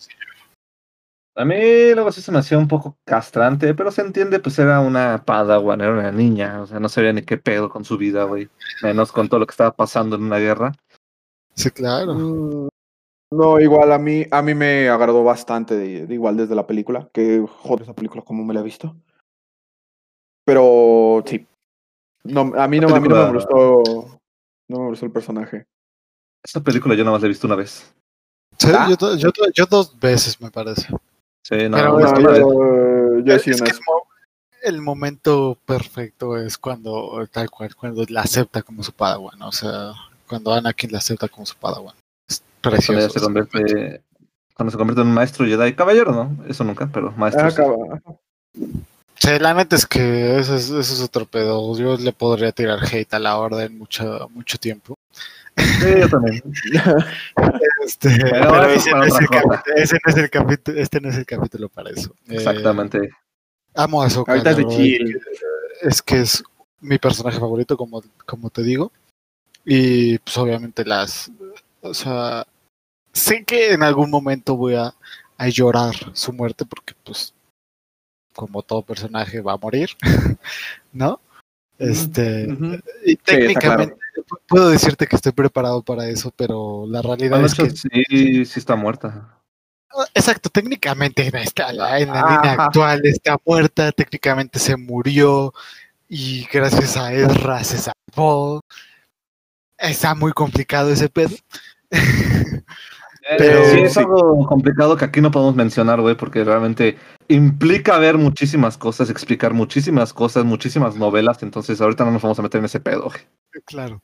A 1.39 1.45
mí 1.45 1.93
luego 1.93 2.12
sí 2.12 2.21
se 2.21 2.34
me 2.34 2.39
hacía 2.39 2.58
un 2.58 2.67
poco 2.67 2.97
castrante, 3.06 3.73
pero 3.73 3.91
se 3.91 4.02
entiende, 4.02 4.41
pues 4.41 4.60
era 4.60 4.82
una 4.82 5.23
padawan, 5.23 5.80
era 5.80 5.93
una 5.93 6.12
niña, 6.12 6.62
o 6.62 6.67
sea, 6.67 6.82
no 6.82 6.89
sabía 6.89 7.13
ni 7.13 7.21
qué 7.21 7.38
pedo 7.38 7.69
con 7.69 7.86
su 7.86 7.97
vida, 7.97 8.25
güey. 8.25 8.49
Menos 8.84 9.13
con 9.13 9.30
todo 9.30 9.39
lo 9.39 9.47
que 9.47 9.52
estaba 9.52 9.71
pasando 9.71 10.17
en 10.17 10.23
una 10.23 10.38
guerra. 10.38 10.73
Sí, 11.56 11.71
claro. 11.71 12.13
Mm, 12.13 12.67
No, 13.32 13.58
igual 13.58 13.93
a 13.93 13.97
mí, 13.97 14.25
a 14.30 14.41
mí 14.41 14.54
me 14.54 14.89
agradó 14.89 15.23
bastante, 15.23 15.78
de, 15.78 16.08
de 16.08 16.13
igual 16.13 16.36
desde 16.36 16.56
la 16.56 16.67
película, 16.67 17.08
que 17.13 17.45
joder, 17.47 17.84
esa 17.84 17.93
película 17.93 18.21
como 18.21 18.43
me 18.43 18.54
la 18.54 18.60
he 18.60 18.63
visto. 18.63 18.97
Pero 20.43 21.23
sí. 21.25 21.47
No, 22.25 22.52
a 22.58 22.67
mí 22.67 22.82
no, 22.82 22.93
a 22.93 22.99
mí 22.99 23.08
no 23.08 23.15
me 23.15 23.32
gustó. 23.32 24.19
No 24.67 24.80
me 24.80 24.89
gustó 24.89 25.06
el 25.06 25.13
personaje. 25.13 25.67
Esta 26.43 26.60
película 26.60 26.95
yo 26.95 27.06
nada 27.06 27.13
más 27.13 27.21
la 27.21 27.28
he 27.28 27.30
visto 27.30 27.47
una 27.47 27.56
vez. 27.56 27.95
Sí, 28.58 28.71
¿Ah? 28.73 28.89
yo, 28.89 29.15
yo, 29.15 29.30
yo 29.54 29.65
dos 29.67 29.97
veces 29.97 30.41
me 30.41 30.52
parece. 30.52 30.88
Sí, 31.43 31.56
no, 31.69 31.78
Pero 31.78 31.99
No, 31.99 32.19
yo, 32.19 33.19
yo 33.23 33.34
he 33.34 33.36
Es 33.36 33.41
sido 33.43 33.58
que 33.58 33.63
una- 33.63 33.71
el, 33.71 33.80
mo- 33.88 34.08
el 34.63 34.82
momento 34.82 35.58
perfecto 35.65 36.38
es 36.38 36.58
cuando, 36.58 37.25
tal 37.32 37.49
cual, 37.49 37.75
cuando 37.75 38.04
la 38.10 38.21
acepta 38.21 38.62
como 38.62 38.84
su 38.84 38.91
padawan. 38.91 39.41
O 39.41 39.52
sea, 39.52 39.93
cuando 40.28 40.54
Anakin 40.54 40.91
la 40.91 40.97
acepta 40.99 41.28
como 41.28 41.45
su 41.45 41.56
padawan. 41.56 41.95
Es 42.28 42.43
Cuando 42.62 42.78
precioso. 42.78 43.10
se 43.10 43.19
convierte, 43.21 44.02
cuando 44.54 44.71
se 44.71 44.78
convierte 44.78 45.02
en 45.02 45.08
un 45.08 45.13
maestro 45.13 45.45
Jedi, 45.45 45.73
caballero, 45.73 46.12
¿no? 46.12 46.45
Eso 46.47 46.63
nunca, 46.63 46.89
pero 46.91 47.12
maestro. 47.13 47.47
Ah, 47.47 47.52
sí. 47.52 48.62
Sí, 49.21 49.38
la 49.39 49.54
neta 49.54 49.75
es 49.75 49.86
que 49.86 50.39
eso 50.39 50.56
es, 50.56 50.69
eso 50.69 50.80
es 50.93 51.02
otro 51.02 51.25
pedo. 51.25 51.78
Yo 51.78 51.97
le 51.97 52.13
podría 52.13 52.52
tirar 52.54 52.80
hate 52.84 53.13
a 53.13 53.19
la 53.19 53.38
orden 53.38 53.78
mucho, 53.78 54.30
mucho 54.34 54.58
tiempo. 54.58 54.95
Sí, 55.60 56.00
yo 56.00 56.10
también. 56.10 56.41
Este, 57.86 58.10
Pero 58.19 58.65
ese, 58.65 58.91
no 58.91 59.04
es 59.04 59.19
el 59.19 59.28
capítulo, 59.30 59.63
ese 59.76 59.98
no 60.06 60.12
es 60.12 60.17
el 60.17 60.30
capítulo, 60.30 60.80
este 60.80 61.02
no 61.02 61.10
es 61.10 61.17
el 61.17 61.26
capítulo 61.26 61.69
para 61.69 61.89
eso. 61.89 62.13
Eh, 62.28 62.36
Exactamente. 62.36 63.10
amo 63.74 64.04
a 64.04 64.06
Ahsoka, 64.06 64.34
Ahorita 64.34 64.52
es 64.52 64.58
de 64.58 64.67
chill. 64.67 65.19
es 65.82 66.02
que 66.02 66.19
es 66.19 66.43
mi 66.82 66.98
personaje 66.98 67.39
favorito, 67.39 67.78
como, 67.78 68.04
como 68.26 68.50
te 68.50 68.63
digo. 68.63 68.91
Y 69.65 70.17
pues 70.19 70.38
obviamente 70.38 70.86
las... 70.86 71.32
O 71.82 71.93
sea, 71.93 72.45
sé 73.13 73.43
que 73.43 73.74
en 73.74 73.84
algún 73.84 74.12
momento 74.12 74.56
voy 74.56 74.76
a, 74.76 74.93
a 75.38 75.48
llorar 75.48 75.95
su 76.13 76.34
muerte 76.34 76.65
porque 76.65 76.93
pues 77.04 77.34
como 78.34 78.62
todo 78.62 78.84
personaje 78.84 79.41
va 79.41 79.54
a 79.54 79.58
morir, 79.58 79.89
¿no? 80.93 81.19
Este, 81.79 82.45
y 83.05 83.15
claro. 83.15 83.39
técnicamente 83.39 83.95
puedo 84.47 84.69
decirte 84.69 85.07
que 85.07 85.15
estoy 85.15 85.31
preparado 85.31 85.81
para 85.81 86.07
eso, 86.07 86.31
pero 86.35 86.85
la 86.87 87.01
realidad 87.01 87.39
Bueno, 87.39 87.45
es 87.45 87.55
que 87.55 87.69
sí, 87.69 88.45
sí 88.45 88.59
está 88.59 88.75
muerta. 88.75 89.39
Exacto, 90.13 90.49
técnicamente 90.49 91.31
está 91.41 91.73
la, 91.73 91.99
en 91.99 92.09
la 92.09 92.21
línea 92.21 92.63
actual 92.65 93.01
está 93.05 93.37
muerta, 93.43 93.91
técnicamente 93.91 94.59
se 94.59 94.77
murió 94.77 95.53
y 96.07 96.45
gracias 96.51 96.95
a 96.97 97.13
Ezra 97.13 97.63
se 97.63 97.77
salvó. 97.77 98.61
Está 99.77 100.13
muy 100.15 100.33
complicado 100.33 100.91
ese 100.91 101.09
pedo. 101.09 101.35
Pero 103.37 103.65
sí 103.65 103.79
es 103.81 103.97
algo 103.97 104.45
complicado 104.47 104.97
que 104.97 105.05
aquí 105.05 105.21
no 105.21 105.31
podemos 105.31 105.55
mencionar, 105.55 106.01
güey, 106.01 106.15
porque 106.15 106.43
realmente 106.43 106.97
implica 107.27 107.97
ver 107.99 108.17
muchísimas 108.17 108.77
cosas, 108.77 109.09
explicar 109.09 109.53
muchísimas 109.53 110.13
cosas, 110.13 110.45
muchísimas 110.45 110.95
novelas, 110.95 111.43
entonces 111.43 111.79
ahorita 111.79 112.05
no 112.05 112.11
nos 112.11 112.21
vamos 112.21 112.39
a 112.39 112.41
meter 112.41 112.59
en 112.59 112.65
ese 112.65 112.79
pedo, 112.79 113.03
güey. 113.03 113.21
Claro. 113.65 114.01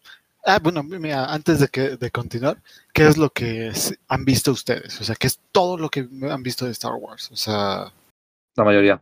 Ah, 0.47 0.59
bueno, 0.61 0.83
mira, 0.83 1.25
antes 1.25 1.59
de, 1.59 1.67
que, 1.69 1.97
de 1.97 2.11
continuar, 2.11 2.61
¿qué 2.93 3.07
es 3.07 3.17
lo 3.17 3.31
que 3.31 3.71
han 4.07 4.25
visto 4.25 4.51
ustedes? 4.51 5.01
O 5.01 5.03
sea, 5.03 5.15
¿qué 5.15 5.25
es 5.25 5.39
todo 5.51 5.75
lo 5.75 5.89
que 5.89 6.07
han 6.29 6.43
visto 6.43 6.65
de 6.65 6.71
Star 6.71 6.93
Wars? 6.93 7.31
O 7.31 7.35
sea... 7.35 7.91
La 8.55 8.63
mayoría. 8.63 9.01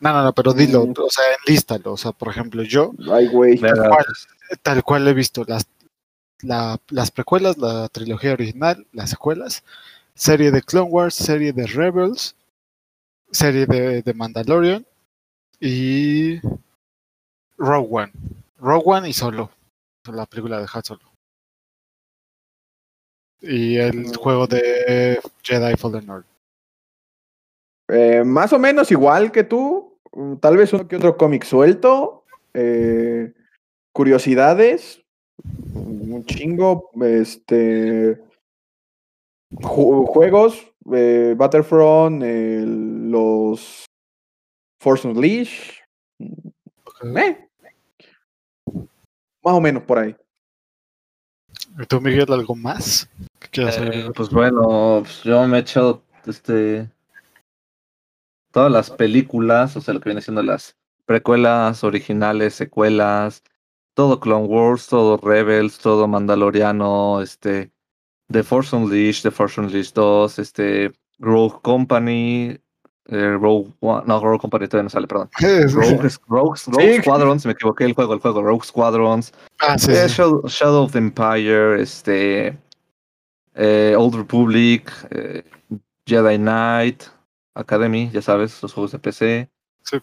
No, 0.00 0.12
no, 0.12 0.22
no, 0.22 0.34
pero 0.34 0.52
dilo, 0.52 0.86
mm. 0.86 0.94
o 0.98 1.10
sea, 1.10 1.24
enlístalo. 1.46 1.94
O 1.94 1.96
sea, 1.96 2.12
por 2.12 2.28
ejemplo, 2.28 2.62
yo... 2.62 2.92
Ay, 3.10 3.28
güey. 3.28 3.58
Tal, 4.62 4.82
cual, 4.82 5.08
he 5.08 5.14
visto 5.14 5.44
las, 5.46 5.66
las 6.42 7.10
precuelas, 7.10 7.58
la 7.58 7.88
trilogía 7.88 8.32
original, 8.32 8.86
las 8.92 9.10
secuelas, 9.10 9.64
serie 10.14 10.50
de 10.50 10.62
Clone 10.62 10.90
Wars, 10.90 11.14
serie 11.14 11.52
de 11.52 11.66
Rebels, 11.66 12.36
serie 13.30 13.66
de, 13.66 14.02
de 14.02 14.14
Mandalorian 14.14 14.86
y 15.60 16.40
Rogue 17.56 17.88
One. 17.90 18.12
Rogue 18.58 18.82
One 18.86 19.08
y 19.08 19.12
solo 19.12 19.50
la 20.08 20.26
película 20.26 20.58
de 20.58 20.66
Han 20.72 20.84
Solo. 20.84 21.12
Y 23.40 23.76
el 23.76 24.14
juego 24.16 24.46
de 24.46 25.20
Jedi 25.42 25.76
Fallen 25.76 26.10
Order. 26.10 26.30
Eh, 27.88 28.22
más 28.24 28.52
o 28.52 28.58
menos 28.58 28.90
igual 28.90 29.32
que 29.32 29.44
tú, 29.44 29.98
mm, 30.12 30.36
tal 30.36 30.56
vez 30.56 30.72
uno 30.72 30.86
que 30.86 30.96
otro 30.96 31.16
cómic 31.16 31.44
suelto, 31.44 32.24
eh, 32.54 33.32
curiosidades, 33.92 34.99
un 35.74 36.24
chingo, 36.26 36.90
este, 37.02 38.20
juegos, 39.62 40.72
eh, 40.92 41.34
Battlefront, 41.36 42.22
los 42.22 43.86
Force 44.80 45.06
Unleashed, 45.06 45.74
más 49.42 49.54
o 49.54 49.60
menos 49.60 49.82
por 49.84 49.98
ahí. 49.98 50.16
¿Y 51.78 51.86
tú, 51.86 52.00
Miguel, 52.00 52.32
algo 52.32 52.54
más? 52.54 53.08
Eh, 53.52 54.10
pues 54.14 54.30
bueno, 54.30 55.00
pues 55.02 55.22
yo 55.22 55.46
me 55.46 55.58
he 55.58 55.60
echado 55.60 56.02
este 56.26 56.88
todas 58.52 58.70
las 58.70 58.90
películas, 58.90 59.76
o 59.76 59.80
sea, 59.80 59.94
lo 59.94 60.00
que 60.00 60.10
viene 60.10 60.20
siendo 60.20 60.42
las 60.42 60.76
precuelas, 61.06 61.82
originales, 61.84 62.54
secuelas, 62.54 63.42
todo 63.94 64.20
Clone 64.20 64.46
Wars, 64.46 64.86
todo 64.86 65.18
Rebels, 65.18 65.78
todo 65.78 66.06
Mandaloriano, 66.06 67.20
este, 67.20 67.70
The 68.30 68.42
Force 68.42 68.74
Unleashed, 68.74 69.22
The 69.22 69.30
Force 69.30 69.60
Unleashed 69.60 69.94
2, 69.94 70.38
este, 70.38 70.92
Rogue 71.18 71.60
Company, 71.62 72.58
eh, 73.06 73.36
Rogue 73.38 73.72
One, 73.80 74.02
no, 74.06 74.20
Rogue 74.20 74.40
Company 74.40 74.68
todavía 74.68 74.84
no 74.84 74.90
sale, 74.90 75.06
perdón. 75.06 75.30
Rogue, 75.74 76.08
Rogue, 76.28 77.02
Squadrons, 77.02 77.44
me 77.44 77.52
equivoqué 77.52 77.84
el 77.84 77.94
juego, 77.94 78.14
el 78.14 78.20
juego, 78.20 78.42
Rogue 78.42 78.64
Squadrons. 78.64 79.32
Ah, 79.60 79.76
sí, 79.78 79.92
eh, 79.92 80.06
Shadow, 80.08 80.84
of 80.84 80.92
the 80.92 80.98
Empire, 80.98 81.80
este, 81.80 82.56
eh, 83.54 83.94
Old 83.98 84.14
Republic, 84.14 84.90
eh, 85.10 85.42
Jedi 86.06 86.38
Knight, 86.38 87.04
Academy, 87.54 88.10
ya 88.12 88.22
sabes, 88.22 88.62
los 88.62 88.72
juegos 88.72 88.92
de 88.92 88.98
PC. 88.98 89.50
Sí. 89.82 89.98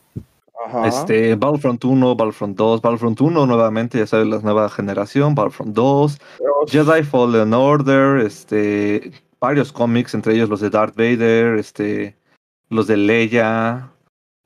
Ajá. 0.67 0.87
Este, 0.87 1.35
Battlefront 1.35 1.83
1, 1.83 2.15
Battlefront 2.15 2.57
2, 2.57 2.81
Battlefront 2.81 3.21
1 3.21 3.45
nuevamente, 3.45 3.97
ya 3.99 4.07
sabes, 4.07 4.27
la 4.27 4.39
nueva 4.39 4.69
generación, 4.69 5.33
Battlefront 5.33 5.73
2, 5.73 6.19
Jedi 6.67 7.03
Fallen 7.03 7.53
Order, 7.53 8.25
este, 8.25 9.13
varios 9.39 9.71
cómics, 9.71 10.13
entre 10.13 10.35
ellos 10.35 10.49
los 10.49 10.59
de 10.59 10.69
Darth 10.69 10.95
Vader, 10.97 11.57
este, 11.57 12.17
los 12.69 12.87
de 12.87 12.97
Leia, 12.97 13.89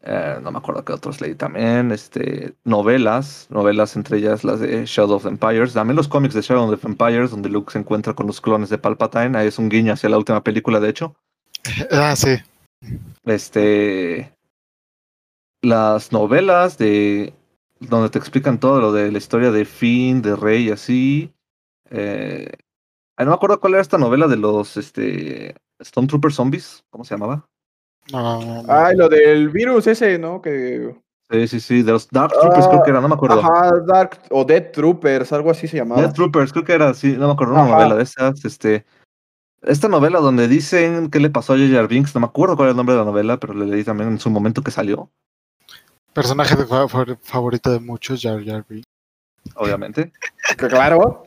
eh, 0.03 0.37
no 0.43 0.51
me 0.51 0.59
acuerdo 0.59 0.85
qué 0.85 0.93
otros 0.93 1.21
leí 1.21 1.33
también, 1.33 1.91
este, 1.91 2.53
novelas, 2.65 3.47
novelas 3.49 3.95
entre 3.95 4.17
ellas 4.17 4.43
las 4.43 4.59
de 4.59 4.85
Shadow 4.85 5.15
of 5.15 5.23
the 5.23 5.29
Empires, 5.29 5.73
también 5.73 5.95
los 5.95 6.07
cómics 6.07 6.35
de 6.35 6.41
Shadow 6.41 6.71
of 6.71 6.79
the 6.79 6.87
Empires, 6.87 7.31
donde 7.31 7.49
Luke 7.49 7.71
se 7.71 7.79
encuentra 7.79 8.13
con 8.13 8.27
los 8.27 8.41
clones 8.41 8.69
de 8.69 8.77
Palpatine, 8.77 9.35
ahí 9.37 9.47
es 9.47 9.57
un 9.57 9.69
guiño 9.69 9.93
hacia 9.93 10.09
la 10.09 10.19
última 10.19 10.43
película, 10.43 10.79
de 10.79 10.89
hecho. 10.89 11.15
Ah, 11.91 12.15
sí. 12.15 12.37
Este, 13.25 14.31
las 15.61 16.11
novelas 16.11 16.77
de 16.77 17.33
donde 17.79 18.09
te 18.09 18.19
explican 18.19 18.59
todo 18.59 18.79
lo 18.79 18.91
de 18.91 19.11
la 19.11 19.17
historia 19.17 19.51
de 19.51 19.65
Finn, 19.65 20.21
de 20.21 20.35
Rey 20.35 20.67
y 20.67 20.71
así. 20.71 21.33
Eh, 21.89 22.51
no 23.17 23.27
me 23.27 23.33
acuerdo 23.33 23.59
cuál 23.59 23.73
era 23.73 23.81
esta 23.81 23.97
novela 23.97 24.27
de 24.27 24.37
los 24.37 24.77
este, 24.77 25.55
Stormtrooper 25.83 26.31
Zombies, 26.31 26.83
¿cómo 26.89 27.03
se 27.03 27.15
llamaba? 27.15 27.47
No, 28.11 28.63
Ay, 28.67 28.95
lo 28.95 29.09
del 29.09 29.49
virus 29.49 29.87
ese, 29.87 30.17
¿no? 30.17 30.41
Que... 30.41 30.95
Sí, 31.29 31.47
sí, 31.47 31.59
sí, 31.59 31.83
de 31.83 31.93
los 31.93 32.09
Dark 32.09 32.33
Troopers 32.33 32.67
creo 32.67 32.83
que 32.83 32.89
era, 32.89 32.99
no 32.99 33.07
me 33.07 33.13
acuerdo. 33.13 33.39
Ajá, 33.39 33.71
Dark, 33.85 34.19
o 34.31 34.43
Dead 34.43 34.71
Troopers, 34.71 35.31
algo 35.31 35.51
así 35.51 35.67
se 35.67 35.77
llamaba. 35.77 36.01
Dead 36.01 36.13
Troopers, 36.13 36.51
creo 36.51 36.65
que 36.65 36.73
era, 36.73 36.93
sí, 36.93 37.15
no 37.17 37.27
me 37.27 37.33
acuerdo, 37.33 37.53
una 37.53 37.67
novela 37.67 37.95
de 37.95 38.03
esas, 38.03 38.43
este... 38.43 38.85
Esta 39.61 39.87
novela 39.87 40.19
donde 40.19 40.47
dicen 40.47 41.11
qué 41.11 41.19
le 41.19 41.29
pasó 41.29 41.53
a 41.53 41.57
J.J. 41.57 41.85
Binks, 41.85 42.15
no 42.15 42.21
me 42.21 42.27
acuerdo 42.27 42.55
cuál 42.55 42.65
era 42.65 42.71
el 42.71 42.77
nombre 42.77 42.95
de 42.95 42.99
la 43.01 43.05
novela, 43.05 43.39
pero 43.39 43.53
le 43.53 43.67
leí 43.67 43.83
también 43.83 44.09
en 44.09 44.19
su 44.19 44.31
momento 44.31 44.63
que 44.63 44.71
salió. 44.71 45.11
Personaje 46.13 46.55
de 46.55 46.65
favorito 47.21 47.71
de 47.71 47.79
muchos, 47.79 48.21
Jar 48.21 48.43
Jar 48.43 48.65
Binks. 48.67 48.87
Obviamente. 49.55 50.11
claro. 50.57 51.23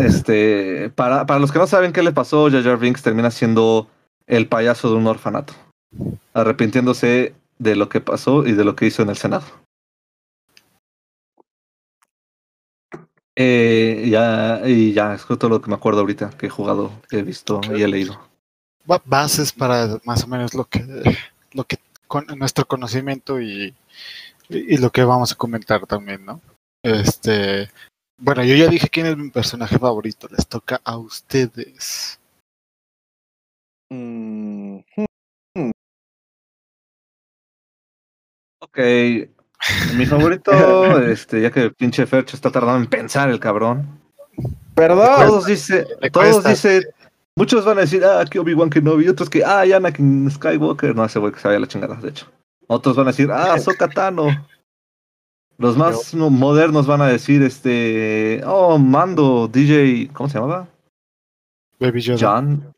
Este, 0.00 0.90
para, 0.90 1.24
para 1.24 1.38
los 1.38 1.52
que 1.52 1.58
no 1.58 1.66
saben 1.66 1.92
qué 1.92 2.02
le 2.02 2.12
pasó, 2.12 2.50
Jar 2.50 2.64
Jar 2.64 2.78
Binks 2.78 3.02
termina 3.02 3.30
siendo 3.30 3.88
el 4.26 4.48
payaso 4.48 4.90
de 4.90 4.96
un 4.96 5.06
orfanato 5.06 5.54
arrepintiéndose 6.34 7.34
de 7.58 7.76
lo 7.76 7.88
que 7.88 8.00
pasó 8.00 8.46
y 8.46 8.52
de 8.52 8.64
lo 8.64 8.74
que 8.74 8.86
hizo 8.86 9.02
en 9.02 9.10
el 9.10 9.16
Senado. 9.16 9.44
Eh, 13.34 14.08
ya, 14.10 14.62
y 14.66 14.92
ya, 14.92 15.14
es 15.14 15.24
todo 15.26 15.48
lo 15.48 15.62
que 15.62 15.70
me 15.70 15.76
acuerdo 15.76 16.00
ahorita, 16.00 16.30
que 16.30 16.46
he 16.46 16.50
jugado, 16.50 16.92
he 17.10 17.22
visto 17.22 17.60
y 17.74 17.82
he 17.82 17.88
leído. 17.88 18.20
Bases 19.04 19.52
para 19.52 20.00
más 20.04 20.24
o 20.24 20.26
menos 20.26 20.54
lo 20.54 20.64
que, 20.64 20.84
lo 21.52 21.64
que 21.64 21.78
con 22.12 22.26
nuestro 22.38 22.66
conocimiento 22.66 23.40
y, 23.40 23.74
y, 24.50 24.76
lo 24.76 24.90
que 24.90 25.02
vamos 25.02 25.32
a 25.32 25.34
comentar 25.34 25.86
también, 25.86 26.26
¿no? 26.26 26.42
Este, 26.82 27.70
bueno, 28.18 28.44
yo 28.44 28.54
ya 28.54 28.66
dije 28.66 28.90
quién 28.90 29.06
es 29.06 29.16
mi 29.16 29.30
personaje 29.30 29.78
favorito, 29.78 30.28
les 30.30 30.46
toca 30.46 30.78
a 30.84 30.98
ustedes. 30.98 32.20
Mm, 33.90 34.80
Ok. 38.60 38.78
Mi 39.96 40.04
favorito, 40.04 40.52
este, 41.08 41.40
ya 41.40 41.50
que 41.50 41.70
pinche 41.70 42.06
Fercho 42.06 42.36
está 42.36 42.50
tardando 42.50 42.84
en 42.84 42.90
pensar 42.90 43.30
el 43.30 43.40
cabrón. 43.40 44.00
Perdón. 44.74 45.26
Todos 45.26 45.46
dice, 45.46 45.86
todos 46.12 46.44
dice, 46.44 46.92
muchos 47.36 47.64
van 47.64 47.78
a 47.78 47.82
decir, 47.82 48.04
ah, 48.04 48.24
que 48.30 48.38
Obi-Wan 48.38 48.70
Kenobi, 48.70 49.08
otros 49.08 49.30
que, 49.30 49.44
ah, 49.44 49.62
Anakin 49.62 50.30
Skywalker, 50.30 50.94
no, 50.94 51.04
ese 51.04 51.18
güey 51.18 51.32
que 51.32 51.40
se 51.40 51.48
vaya 51.48 51.58
a 51.58 51.60
la 51.60 51.68
chingada, 51.68 51.96
de 51.96 52.08
hecho. 52.08 52.26
Otros 52.66 52.96
van 52.96 53.06
a 53.06 53.10
decir, 53.10 53.30
ah, 53.30 53.58
Sokatano. 53.60 54.28
Los 55.58 55.76
más 55.76 56.14
modernos 56.14 56.86
van 56.86 57.02
a 57.02 57.06
decir, 57.06 57.42
este, 57.42 58.42
oh, 58.46 58.78
Mando, 58.78 59.48
DJ, 59.48 60.10
¿cómo 60.12 60.28
se 60.28 60.38
llamaba? 60.38 60.68
Baby 61.78 62.00
Yoda. 62.00 62.18
John. 62.20 62.74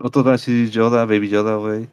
Otros 0.00 0.24
van 0.24 0.34
a 0.34 0.36
decir 0.36 0.70
Yoda, 0.70 1.04
Baby 1.04 1.28
Yoda, 1.28 1.56
güey. 1.56 1.88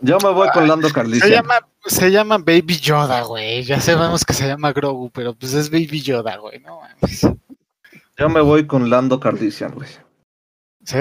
Yo 0.00 0.18
me 0.22 0.30
voy 0.30 0.48
con 0.50 0.68
Lando 0.68 0.90
Carlisian. 0.90 1.28
Se 1.28 1.34
llama, 1.34 1.54
se 1.86 2.10
llama 2.10 2.38
Baby 2.38 2.78
Yoda, 2.78 3.22
güey. 3.22 3.62
Ya 3.62 3.80
sabemos 3.80 4.24
que 4.24 4.32
se 4.32 4.46
llama 4.46 4.72
Grogu, 4.72 5.10
pero 5.10 5.34
pues 5.34 5.54
es 5.54 5.70
Baby 5.70 6.02
Yoda, 6.02 6.36
güey. 6.36 6.60
No 6.60 6.80
mames. 6.80 7.26
Yo 8.18 8.28
me 8.28 8.40
voy 8.40 8.66
con 8.66 8.90
Lando 8.90 9.20
Carlisian, 9.20 9.72
güey. 9.74 9.88
¿Sí? 10.84 10.96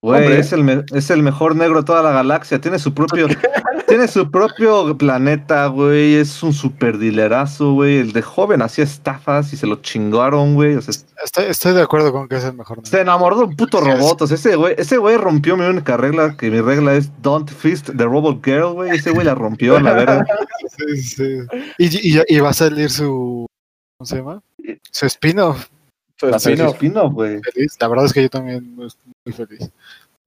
Güey, 0.00 0.32
es 0.34 0.52
el, 0.52 0.84
es 0.94 1.10
el 1.10 1.24
mejor 1.24 1.56
negro 1.56 1.80
de 1.80 1.84
toda 1.84 2.04
la 2.04 2.12
galaxia. 2.12 2.60
Tiene 2.60 2.78
su 2.78 2.94
propio, 2.94 3.26
tiene 3.88 4.06
su 4.06 4.30
propio 4.30 4.96
planeta, 4.96 5.66
güey. 5.66 6.14
Es 6.14 6.40
un 6.44 6.52
super 6.52 6.98
dilerazo, 6.98 7.72
güey. 7.72 7.96
El 7.96 8.12
de 8.12 8.22
joven 8.22 8.62
hacía 8.62 8.84
estafas 8.84 9.52
y 9.52 9.56
se 9.56 9.66
lo 9.66 9.82
chingaron, 9.82 10.54
güey. 10.54 10.76
O 10.76 10.82
sea, 10.82 10.94
estoy, 11.24 11.46
estoy, 11.46 11.72
de 11.74 11.82
acuerdo 11.82 12.12
con 12.12 12.28
que 12.28 12.36
es 12.36 12.44
el 12.44 12.54
mejor. 12.54 12.76
Negro. 12.76 12.88
Se 12.88 13.00
enamoró 13.00 13.36
de 13.38 13.44
un 13.46 13.56
puto 13.56 13.80
robot. 13.80 14.22
O 14.22 14.26
sea, 14.28 14.36
ese 14.36 14.54
güey, 14.54 14.76
ese 14.78 14.98
güey 14.98 15.16
rompió 15.16 15.56
mi 15.56 15.64
única 15.66 15.96
regla, 15.96 16.36
que 16.36 16.48
mi 16.48 16.60
regla 16.60 16.94
es 16.94 17.10
Don't 17.22 17.50
Fist 17.50 17.90
the 17.96 18.04
Robot 18.04 18.44
Girl, 18.44 18.74
güey. 18.74 18.92
Ese 18.92 19.10
güey 19.10 19.26
la 19.26 19.34
rompió, 19.34 19.80
la 19.80 19.94
verdad. 19.94 20.24
Sí, 20.76 21.02
sí. 21.02 21.38
Y, 21.78 22.18
y, 22.18 22.22
y 22.28 22.38
va 22.38 22.50
a 22.50 22.52
salir 22.52 22.88
su. 22.88 23.46
¿Cómo 23.96 24.06
se 24.06 24.16
llama? 24.16 24.40
Su 24.92 25.06
spin-off 25.06 25.66
Güey. 27.10 27.40
La 27.80 27.88
verdad 27.88 28.06
es 28.06 28.12
que 28.12 28.22
yo 28.22 28.30
también 28.30 28.76
estoy 28.84 29.12
muy 29.24 29.32
feliz. 29.32 29.70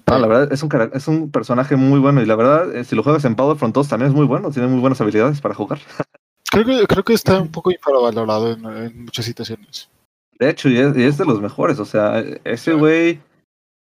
No, 0.07 0.19
la 0.19 0.27
verdad 0.27 0.51
es 0.51 0.63
un, 0.63 0.69
es 0.93 1.07
un 1.07 1.31
personaje 1.31 1.75
muy 1.75 1.99
bueno 1.99 2.21
y 2.21 2.25
la 2.25 2.35
verdad, 2.35 2.75
eh, 2.75 2.83
si 2.83 2.95
lo 2.95 3.03
juegas 3.03 3.23
en 3.25 3.35
Front 3.35 3.73
2 3.73 3.87
también 3.87 4.09
es 4.11 4.15
muy 4.15 4.25
bueno, 4.25 4.51
tiene 4.51 4.67
muy 4.67 4.79
buenas 4.79 4.99
habilidades 4.99 5.39
para 5.41 5.55
jugar. 5.55 5.79
Creo 6.51 6.65
que, 6.65 6.85
creo 6.85 7.03
que 7.05 7.13
está 7.13 7.39
un 7.39 7.49
poco 7.49 7.71
infravalorado 7.71 8.51
en, 8.51 9.05
muchas 9.05 9.23
situaciones. 9.23 9.89
De 10.37 10.49
hecho, 10.49 10.67
y 10.67 10.77
es, 10.79 11.17
de 11.17 11.23
los 11.23 11.39
mejores, 11.39 11.79
o 11.79 11.85
sea, 11.85 12.21
ese 12.43 12.73
güey 12.73 13.21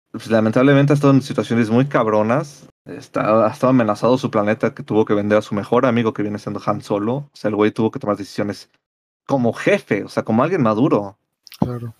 pues, 0.09 0.27
lamentablemente 0.31 0.91
ha 0.91 0.95
estado 0.95 1.13
en 1.13 1.21
situaciones 1.21 1.69
muy 1.69 1.85
cabronas, 1.85 2.67
está, 2.85 3.45
ha 3.45 3.51
estado 3.51 3.69
amenazado 3.69 4.17
su 4.17 4.31
planeta 4.31 4.73
que 4.73 4.81
tuvo 4.81 5.05
que 5.05 5.13
vender 5.13 5.37
a 5.37 5.43
su 5.43 5.53
mejor 5.53 5.85
amigo 5.85 6.13
que 6.13 6.23
viene 6.23 6.39
siendo 6.39 6.59
Han 6.65 6.81
Solo, 6.81 7.13
o 7.13 7.29
sea, 7.31 7.49
el 7.49 7.55
güey 7.55 7.69
tuvo 7.69 7.91
que 7.91 7.99
tomar 7.99 8.17
decisiones 8.17 8.71
como 9.27 9.53
jefe, 9.53 10.03
o 10.03 10.09
sea, 10.09 10.23
como 10.23 10.41
alguien 10.41 10.63
maduro. 10.63 11.19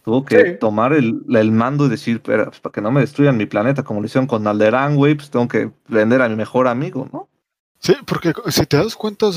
Tuvo 0.04 0.26
que 0.26 0.52
tomar 0.52 0.94
el, 0.94 1.22
el, 1.30 1.52
mando 1.52 1.86
y 1.86 1.90
decir, 1.90 2.22
pero 2.22 2.46
pues, 2.46 2.60
para 2.60 2.74
que 2.74 2.82
no 2.82 2.92
me 2.92 3.02
destruyan 3.02 3.38
mi 3.38 3.46
planeta, 3.46 3.84
como 3.84 4.00
lo 4.00 4.06
hicieron 4.06 4.28
con 4.28 4.48
Alderaan, 4.48 4.96
güey, 4.96 5.16
pues 5.16 5.30
tengo 5.30 5.48
que 5.48 5.72
vender 5.88 6.22
a 6.22 6.30
mi 6.30 6.36
mejor 6.36 6.68
amigo, 6.68 7.08
¿no? 7.12 7.28
Sí, 7.80 7.96
porque 8.06 8.34
si 8.48 8.66
te 8.66 8.78
das 8.78 8.96
cuenta, 8.96 9.28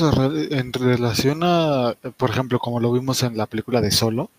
en 0.49 0.73
relación 0.73 1.41
a, 1.43 1.95
por 2.17 2.31
ejemplo, 2.31 2.59
como 2.59 2.79
lo 2.79 2.91
vimos 2.91 3.21
en 3.23 3.37
la 3.37 3.45
película 3.45 3.81
de 3.81 3.91
Solo, 3.91 4.31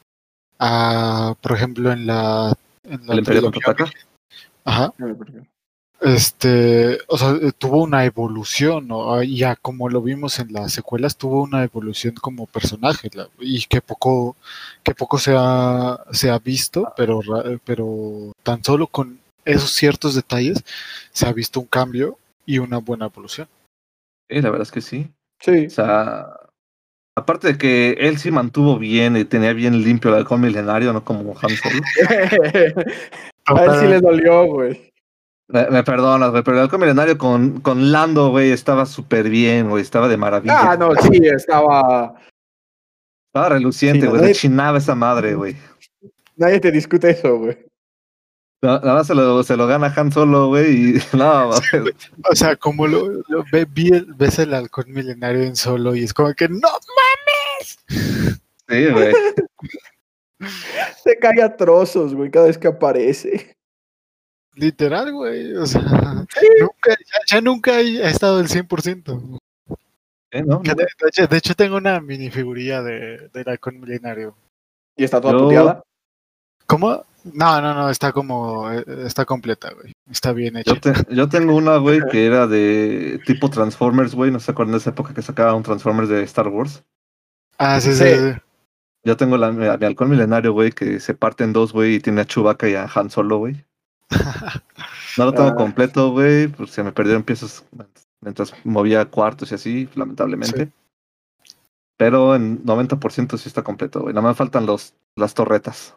a, 0.58 1.34
por 1.40 1.52
ejemplo, 1.52 1.92
en 1.92 2.06
la... 2.06 2.52
En 2.84 3.06
la 3.06 3.12
¿El 3.12 3.18
Imperio 3.20 3.52
Ajá 4.64 4.92
este, 6.02 6.98
o 7.06 7.16
sea, 7.16 7.30
eh, 7.40 7.52
tuvo 7.56 7.82
una 7.82 8.04
evolución, 8.04 8.88
¿no? 8.88 9.22
ya 9.22 9.54
como 9.56 9.88
lo 9.88 10.02
vimos 10.02 10.38
en 10.40 10.52
las 10.52 10.72
secuelas, 10.72 11.16
tuvo 11.16 11.42
una 11.42 11.62
evolución 11.62 12.14
como 12.14 12.46
personaje, 12.46 13.08
y 13.38 13.64
que 13.66 13.80
poco, 13.80 14.36
que 14.82 14.94
poco 14.94 15.18
se 15.18 15.34
ha, 15.36 16.00
se 16.10 16.30
ha 16.30 16.38
visto, 16.38 16.92
pero, 16.96 17.20
pero 17.64 18.32
tan 18.42 18.64
solo 18.64 18.88
con 18.88 19.20
esos 19.44 19.70
ciertos 19.70 20.14
detalles 20.14 20.62
se 21.12 21.26
ha 21.26 21.32
visto 21.32 21.60
un 21.60 21.66
cambio 21.66 22.18
y 22.46 22.58
una 22.58 22.78
buena 22.78 23.06
evolución. 23.06 23.48
Sí, 24.28 24.40
la 24.40 24.50
verdad 24.50 24.66
es 24.66 24.72
que 24.72 24.80
sí. 24.80 25.08
Sí. 25.40 25.66
O 25.66 25.70
sea, 25.70 26.26
aparte 27.16 27.48
de 27.48 27.58
que 27.58 27.90
él 27.98 28.18
sí 28.18 28.30
mantuvo 28.30 28.78
bien 28.78 29.16
y 29.16 29.24
tenía 29.24 29.52
bien 29.52 29.82
limpio 29.82 30.10
el 30.10 30.16
halcón 30.18 30.40
milenario, 30.40 30.92
no 30.92 31.04
como 31.04 31.34
Han 31.40 31.50
Solo. 31.50 31.82
A 33.46 33.64
él 33.64 33.70
sí 33.80 33.86
le 33.86 34.00
dolió, 34.00 34.44
güey. 34.46 34.91
Me, 35.52 35.82
perdonas, 35.82 36.30
güey, 36.30 36.42
pero 36.42 36.56
el 36.56 36.62
halcón 36.62 36.80
milenario 36.80 37.18
con, 37.18 37.60
con 37.60 37.92
Lando, 37.92 38.30
güey, 38.30 38.50
estaba 38.52 38.86
súper 38.86 39.28
bien, 39.28 39.68
güey, 39.68 39.82
estaba 39.82 40.08
de 40.08 40.16
maravilla. 40.16 40.72
Ah, 40.72 40.76
no, 40.78 40.94
sí, 40.96 41.20
estaba. 41.26 42.14
Estaba 43.26 43.50
reluciente, 43.50 44.06
güey, 44.06 44.32
sí, 44.34 44.40
chinaba 44.40 44.78
esa 44.78 44.94
madre, 44.94 45.34
güey. 45.34 45.56
Nadie 46.36 46.58
te 46.58 46.70
discute 46.70 47.10
eso, 47.10 47.36
güey. 47.36 47.58
Nada 48.62 48.94
más 48.94 49.08
se 49.08 49.14
lo, 49.14 49.42
se 49.42 49.56
lo 49.56 49.66
gana 49.66 49.92
Han 49.94 50.12
Solo, 50.12 50.46
güey, 50.46 50.96
y 50.96 51.02
nada 51.16 51.48
más. 51.48 51.60
o 52.30 52.34
sea, 52.34 52.56
como 52.56 52.86
lo, 52.86 53.08
lo 53.28 53.44
ve, 53.52 53.66
ves 54.16 54.38
el 54.38 54.54
halcón 54.54 54.86
milenario 54.88 55.42
en 55.42 55.56
Solo 55.56 55.94
y 55.94 56.04
es 56.04 56.14
como 56.14 56.32
que 56.32 56.48
¡No 56.48 56.68
mames! 56.68 57.78
Sí, 57.88 58.86
güey. 58.90 59.12
se 61.04 61.16
cae 61.18 61.42
a 61.42 61.56
trozos, 61.56 62.14
güey, 62.14 62.30
cada 62.30 62.46
vez 62.46 62.56
que 62.56 62.68
aparece. 62.68 63.56
Literal, 64.54 65.12
güey. 65.12 65.54
O 65.54 65.66
sea, 65.66 65.82
nunca, 65.82 66.96
ya, 67.30 67.40
nunca 67.40 67.72
ha 67.72 68.10
estado 68.10 68.40
el 68.40 68.48
100%. 68.48 69.38
¿Eh, 70.32 70.42
no? 70.42 70.62
de, 70.62 71.36
hecho, 71.36 71.54
tengo 71.54 71.76
una 71.76 72.00
minifiguría 72.00 72.82
de, 72.82 73.28
de 73.28 73.44
halcón 73.46 73.80
milenario. 73.80 74.34
¿Y 74.96 75.04
está 75.04 75.20
toda 75.20 75.52
Yo... 75.52 75.82
¿Cómo? 76.66 77.04
No, 77.24 77.60
no, 77.60 77.74
no, 77.74 77.88
está 77.88 78.12
como, 78.12 78.70
eh, 78.70 78.84
está 79.06 79.24
completa, 79.24 79.72
güey. 79.72 79.92
Está 80.10 80.32
bien 80.32 80.56
hecha. 80.56 80.74
Yo, 81.08 81.28
tengo 81.28 81.54
una, 81.54 81.76
güey, 81.76 82.00
que 82.10 82.26
era 82.26 82.46
de 82.46 83.20
tipo 83.26 83.48
Transformers, 83.48 84.14
güey. 84.14 84.30
No 84.30 84.40
se 84.40 84.50
acuerdan 84.50 84.72
de 84.72 84.78
esa 84.78 84.90
época 84.90 85.14
que 85.14 85.22
sacaba 85.22 85.54
un 85.54 85.62
Transformers 85.62 86.08
de 86.08 86.22
Star 86.24 86.48
Wars. 86.48 86.82
Ah, 87.58 87.80
sí, 87.80 87.94
sí. 87.94 88.04
Yo 89.04 89.16
tengo 89.16 89.36
la, 89.36 89.52
mi, 89.52 89.66
halcón 89.66 90.10
milenario, 90.10 90.52
güey, 90.52 90.72
que 90.72 90.98
se 90.98 91.14
parte 91.14 91.44
en 91.44 91.52
dos, 91.52 91.72
güey, 91.72 91.96
y 91.96 92.00
tiene 92.00 92.22
a 92.22 92.24
Chewbacca 92.24 92.68
y 92.68 92.74
a 92.74 92.90
Han 92.92 93.10
Solo, 93.10 93.38
güey. 93.38 93.64
No 95.18 95.26
lo 95.26 95.32
tengo 95.32 95.48
ah. 95.48 95.54
completo, 95.54 96.10
güey, 96.10 96.48
pues 96.48 96.70
se 96.70 96.82
me 96.82 96.92
perdieron 96.92 97.22
piezas 97.22 97.64
mientras 98.20 98.54
movía 98.64 99.04
cuartos 99.04 99.52
y 99.52 99.54
así, 99.54 99.88
lamentablemente. 99.94 100.70
Pero 101.98 102.34
en 102.34 102.64
90% 102.64 103.36
sí 103.36 103.48
está 103.48 103.62
completo, 103.62 104.00
güey. 104.00 104.14
Nada 104.14 104.26
más 104.26 104.36
faltan 104.36 104.66
los, 104.66 104.94
las 105.16 105.34
torretas. 105.34 105.94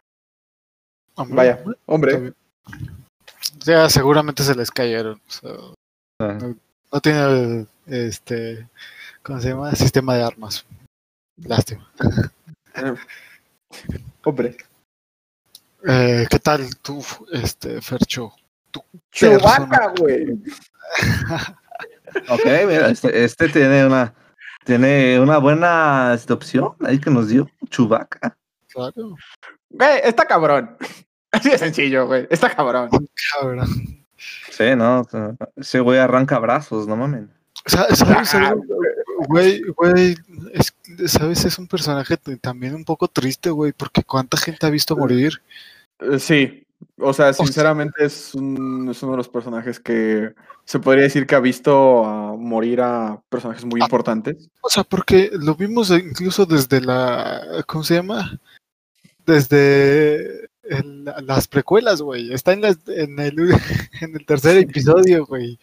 Vaya, 1.15 1.63
hombre. 1.85 2.33
Ya 3.59 3.89
seguramente 3.89 4.43
se 4.43 4.55
les 4.55 4.69
cayeron. 4.69 5.21
Ah. 6.19 6.37
no, 6.91 7.01
tiene 7.01 7.65
este 7.87 8.67
¿cómo 9.23 9.39
se 9.39 9.49
llama? 9.49 9.71
sistema 9.73 10.15
de 10.15 10.23
armas. 10.23 10.65
Lástima. 11.37 11.89
hombre. 14.23 14.57
Eh, 15.87 16.25
¿Qué 16.29 16.39
tal 16.39 16.75
tú, 16.77 17.03
este, 17.31 17.81
Fercho? 17.81 18.33
Chubaca, 19.11 19.93
güey. 19.99 20.31
ok, 22.29 22.45
mira, 22.67 22.89
este, 22.89 23.23
este, 23.23 23.49
tiene 23.49 23.85
una 23.85 24.13
tiene 24.65 25.19
una 25.19 25.37
buena 25.37 26.13
este, 26.15 26.33
opción 26.33 26.73
ahí 26.83 26.99
que 26.99 27.11
nos 27.11 27.29
dio 27.29 27.47
Chubaca. 27.69 28.35
Claro. 28.73 29.15
Güey, 29.69 29.99
está 30.03 30.25
cabrón. 30.25 30.75
Así 31.31 31.49
de 31.49 31.57
sencillo, 31.57 32.07
güey. 32.07 32.27
Está 32.29 32.49
cabrón. 32.49 32.89
Cabrón. 33.39 33.67
Sí, 34.49 34.75
no. 34.75 35.05
Ese 35.55 35.79
güey 35.81 35.99
arranca 35.99 36.39
brazos, 36.39 36.87
no 36.87 36.95
mames. 36.95 37.25
¿Sabes? 37.65 38.01
Ah, 38.01 38.53
güey, 39.27 39.61
güey, 39.75 40.15
es, 40.53 40.73
¿sabes? 41.11 41.45
Es 41.45 41.57
un 41.57 41.67
personaje 41.67 42.17
también 42.17 42.75
un 42.75 42.85
poco 42.85 43.07
triste, 43.07 43.49
güey, 43.49 43.71
porque 43.71 44.03
cuánta 44.03 44.37
gente 44.37 44.65
ha 44.65 44.69
visto 44.69 44.95
morir. 44.95 45.41
Eh, 45.99 46.19
sí, 46.19 46.65
o 46.97 47.13
sea, 47.13 47.33
sinceramente 47.33 48.05
es, 48.05 48.33
uno 48.35 48.91
de 48.91 49.17
los 49.17 49.29
personajes 49.29 49.79
que 49.79 50.33
se 50.63 50.79
podría 50.79 51.03
decir 51.03 51.27
que 51.27 51.35
ha 51.35 51.39
visto 51.39 52.35
morir 52.37 52.81
a 52.81 53.21
personajes 53.29 53.65
muy 53.65 53.81
ah, 53.81 53.85
importantes. 53.85 54.49
O 54.61 54.69
sea, 54.69 54.83
porque 54.83 55.29
lo 55.33 55.55
vimos 55.55 55.89
incluso 55.91 56.45
desde 56.45 56.81
la, 56.81 57.63
¿cómo 57.67 57.83
se 57.83 57.95
llama? 57.95 58.39
Desde 59.25 60.49
las 61.23 61.47
precuelas, 61.47 62.01
güey. 62.01 62.33
Está 62.33 62.53
en, 62.53 62.63
en, 62.63 63.19
el, 63.19 63.37
en 64.01 64.15
el 64.15 64.25
tercer 64.25 64.57
episodio, 64.57 65.25
güey. 65.25 65.59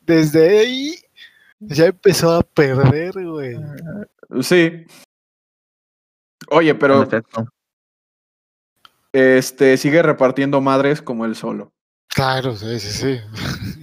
Desde 0.00 0.58
ahí 0.58 0.94
ya 1.60 1.86
empezó 1.86 2.32
a 2.32 2.42
perder, 2.42 3.12
güey. 3.24 3.56
Sí. 4.42 4.84
Oye, 6.50 6.74
pero 6.74 7.08
este, 9.16 9.78
sigue 9.78 10.02
repartiendo 10.02 10.60
madres 10.60 11.00
como 11.00 11.24
él 11.24 11.36
solo. 11.36 11.72
Claro, 12.08 12.54
sí, 12.54 12.78
sí, 12.78 12.90
sí. 12.90 13.20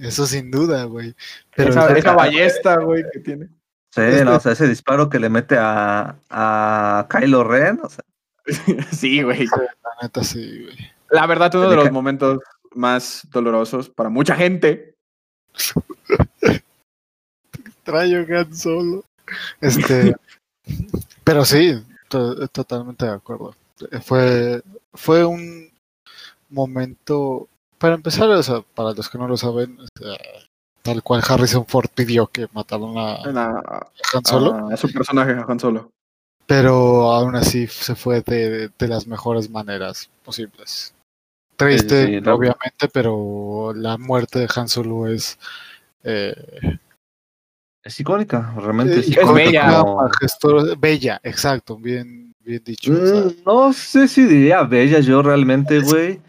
Eso 0.00 0.26
sin 0.26 0.50
duda, 0.50 0.84
güey. 0.84 1.14
Pero 1.56 1.70
esa, 1.70 2.14
ballesta, 2.14 2.76
güey, 2.80 3.02
que 3.12 3.18
tiene. 3.18 3.48
Sí, 3.90 4.00
no, 4.24 4.36
o 4.36 4.40
sea, 4.40 4.52
ese 4.52 4.68
disparo 4.68 5.08
que 5.08 5.18
le 5.18 5.28
mete 5.28 5.56
a, 5.58 6.16
a 6.30 7.08
Kylo 7.10 7.42
Ren, 7.42 7.80
o 7.82 7.88
sea. 7.88 8.04
sí, 8.92 9.22
güey. 9.22 9.46
La 9.46 10.02
neta, 10.02 10.22
sí, 10.22 10.62
güey. 10.62 10.76
La 11.10 11.26
verdad, 11.26 11.52
uno 11.56 11.70
de 11.70 11.76
los 11.76 11.90
momentos 11.90 12.38
más 12.72 13.26
dolorosos 13.32 13.88
para 13.88 14.10
mucha 14.10 14.36
gente. 14.36 14.94
Trayo 17.82 18.24
gan 18.24 18.54
Solo. 18.54 19.04
Este. 19.60 20.14
pero 21.24 21.44
sí, 21.44 21.84
totalmente 22.08 23.06
de 23.06 23.12
acuerdo. 23.12 23.54
Fue, 24.02 24.62
fue 24.94 25.24
un 25.24 25.70
momento, 26.48 27.48
para 27.78 27.94
empezar, 27.94 28.28
o 28.30 28.42
sea, 28.42 28.62
para 28.74 28.92
los 28.92 29.08
que 29.08 29.18
no 29.18 29.28
lo 29.28 29.36
saben, 29.36 29.78
tal 30.82 31.02
cual 31.02 31.22
Harrison 31.26 31.66
Ford 31.66 31.88
pidió 31.94 32.26
que 32.26 32.48
mataran 32.52 32.96
a, 32.96 33.16
Han 34.14 34.24
Solo. 34.24 34.68
A, 34.72 34.76
su 34.76 34.92
personaje, 34.92 35.32
a 35.32 35.44
Han 35.46 35.60
Solo. 35.60 35.90
Pero 36.46 37.10
aún 37.12 37.36
así 37.36 37.66
se 37.66 37.94
fue 37.94 38.20
de, 38.20 38.70
de 38.78 38.88
las 38.88 39.06
mejores 39.06 39.48
maneras 39.50 40.10
posibles. 40.24 40.94
Triste, 41.56 42.18
obviamente, 42.28 42.88
pero 42.92 43.72
la 43.74 43.96
muerte 43.96 44.40
de 44.40 44.48
Han 44.54 44.68
Solo 44.68 45.06
es... 45.06 45.38
Eh, 46.02 46.78
es 47.82 48.00
icónica, 48.00 48.54
realmente. 48.56 49.00
es, 49.00 49.14
bella. 49.34 49.84
bella, 50.78 51.20
exacto, 51.22 51.76
bien, 51.76 52.33
bien 52.44 52.62
dicho. 52.64 52.92
Mm, 52.92 53.44
no 53.44 53.72
sé 53.72 54.08
si 54.08 54.24
diría 54.24 54.62
bella 54.62 55.00
yo 55.00 55.22
realmente, 55.22 55.80
güey. 55.80 56.20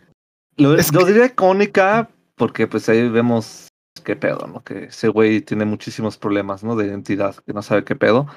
Lo, 0.57 0.75
diría 0.75 1.25
icónica 1.25 2.09
porque 2.35 2.67
pues 2.67 2.87
ahí 2.89 3.09
vemos 3.09 3.67
qué 4.03 4.15
pedo, 4.15 4.47
¿no? 4.47 4.63
Que 4.63 4.85
ese 4.85 5.09
güey 5.09 5.41
tiene 5.41 5.65
muchísimos 5.65 6.17
problemas, 6.17 6.63
¿no? 6.63 6.75
De 6.75 6.87
identidad, 6.87 7.35
que 7.45 7.53
no 7.53 7.61
sabe 7.61 7.83
qué 7.83 7.95
pedo. 7.95 8.27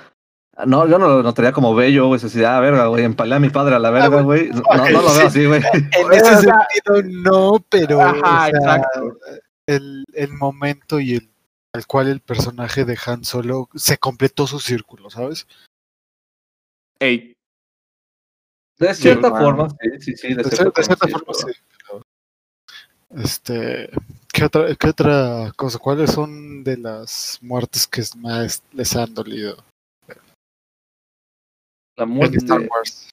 No, 0.66 0.88
yo 0.88 0.98
no 0.98 1.06
lo 1.06 1.22
notaría 1.22 1.52
como 1.52 1.74
bello, 1.74 2.08
güey. 2.08 2.20
Así, 2.20 2.42
ah, 2.42 2.58
verga, 2.58 2.86
güey. 2.86 3.04
Empalé 3.04 3.36
a 3.36 3.38
mi 3.38 3.48
padre 3.48 3.76
a 3.76 3.78
la 3.78 3.90
verga, 3.90 4.22
güey. 4.22 4.48
No, 4.48 4.62
no, 4.76 5.02
lo 5.02 5.14
veo 5.14 5.26
así, 5.26 5.46
güey. 5.46 5.62
En 5.72 6.12
ese 6.12 6.24
sentido, 6.24 7.22
no, 7.22 7.64
pero. 7.68 8.00
Ajá, 8.00 8.48
exacto. 8.48 9.18
El, 9.66 10.04
el 10.14 10.32
momento 10.32 10.98
y 10.98 11.14
el 11.14 11.30
al 11.72 11.86
cual 11.86 12.08
el 12.08 12.20
personaje 12.20 12.84
de 12.84 12.98
Han 13.06 13.24
Solo 13.24 13.68
se 13.74 13.98
completó 13.98 14.46
su 14.46 14.60
círculo, 14.60 15.10
¿sabes? 15.10 15.46
Ey. 16.98 17.36
De 18.78 18.94
cierta 18.94 19.30
forma, 19.30 19.68
sí, 19.70 19.90
sí, 20.00 20.16
sí. 20.16 20.34
De, 20.34 20.44
cierta, 20.44 20.82
forma, 21.08 21.34
sí. 21.34 21.52
Este, 23.10 23.90
¿qué 24.32 24.44
otra, 24.44 24.74
¿qué 24.76 24.88
otra 24.88 25.52
cosa? 25.56 25.78
¿Cuáles 25.78 26.12
son 26.12 26.62
de 26.62 26.76
las 26.76 27.38
muertes 27.42 27.86
que 27.86 28.02
más 28.18 28.62
les 28.72 28.94
han 28.94 29.14
dolido? 29.14 29.64
La 31.96 32.06
muerte 32.06 32.36
Star 32.36 32.60
Wars. 32.60 33.10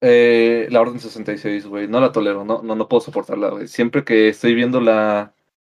Eh, 0.00 0.66
la 0.70 0.80
Orden 0.80 0.98
66, 0.98 1.66
güey. 1.66 1.86
No 1.86 2.00
la 2.00 2.10
tolero, 2.10 2.44
no, 2.44 2.62
no, 2.62 2.74
no 2.74 2.88
puedo 2.88 3.02
soportarla, 3.02 3.50
güey. 3.50 3.68
Siempre 3.68 4.04
que 4.04 4.28
estoy 4.28 4.54
viendo 4.54 4.80
la, 4.80 5.34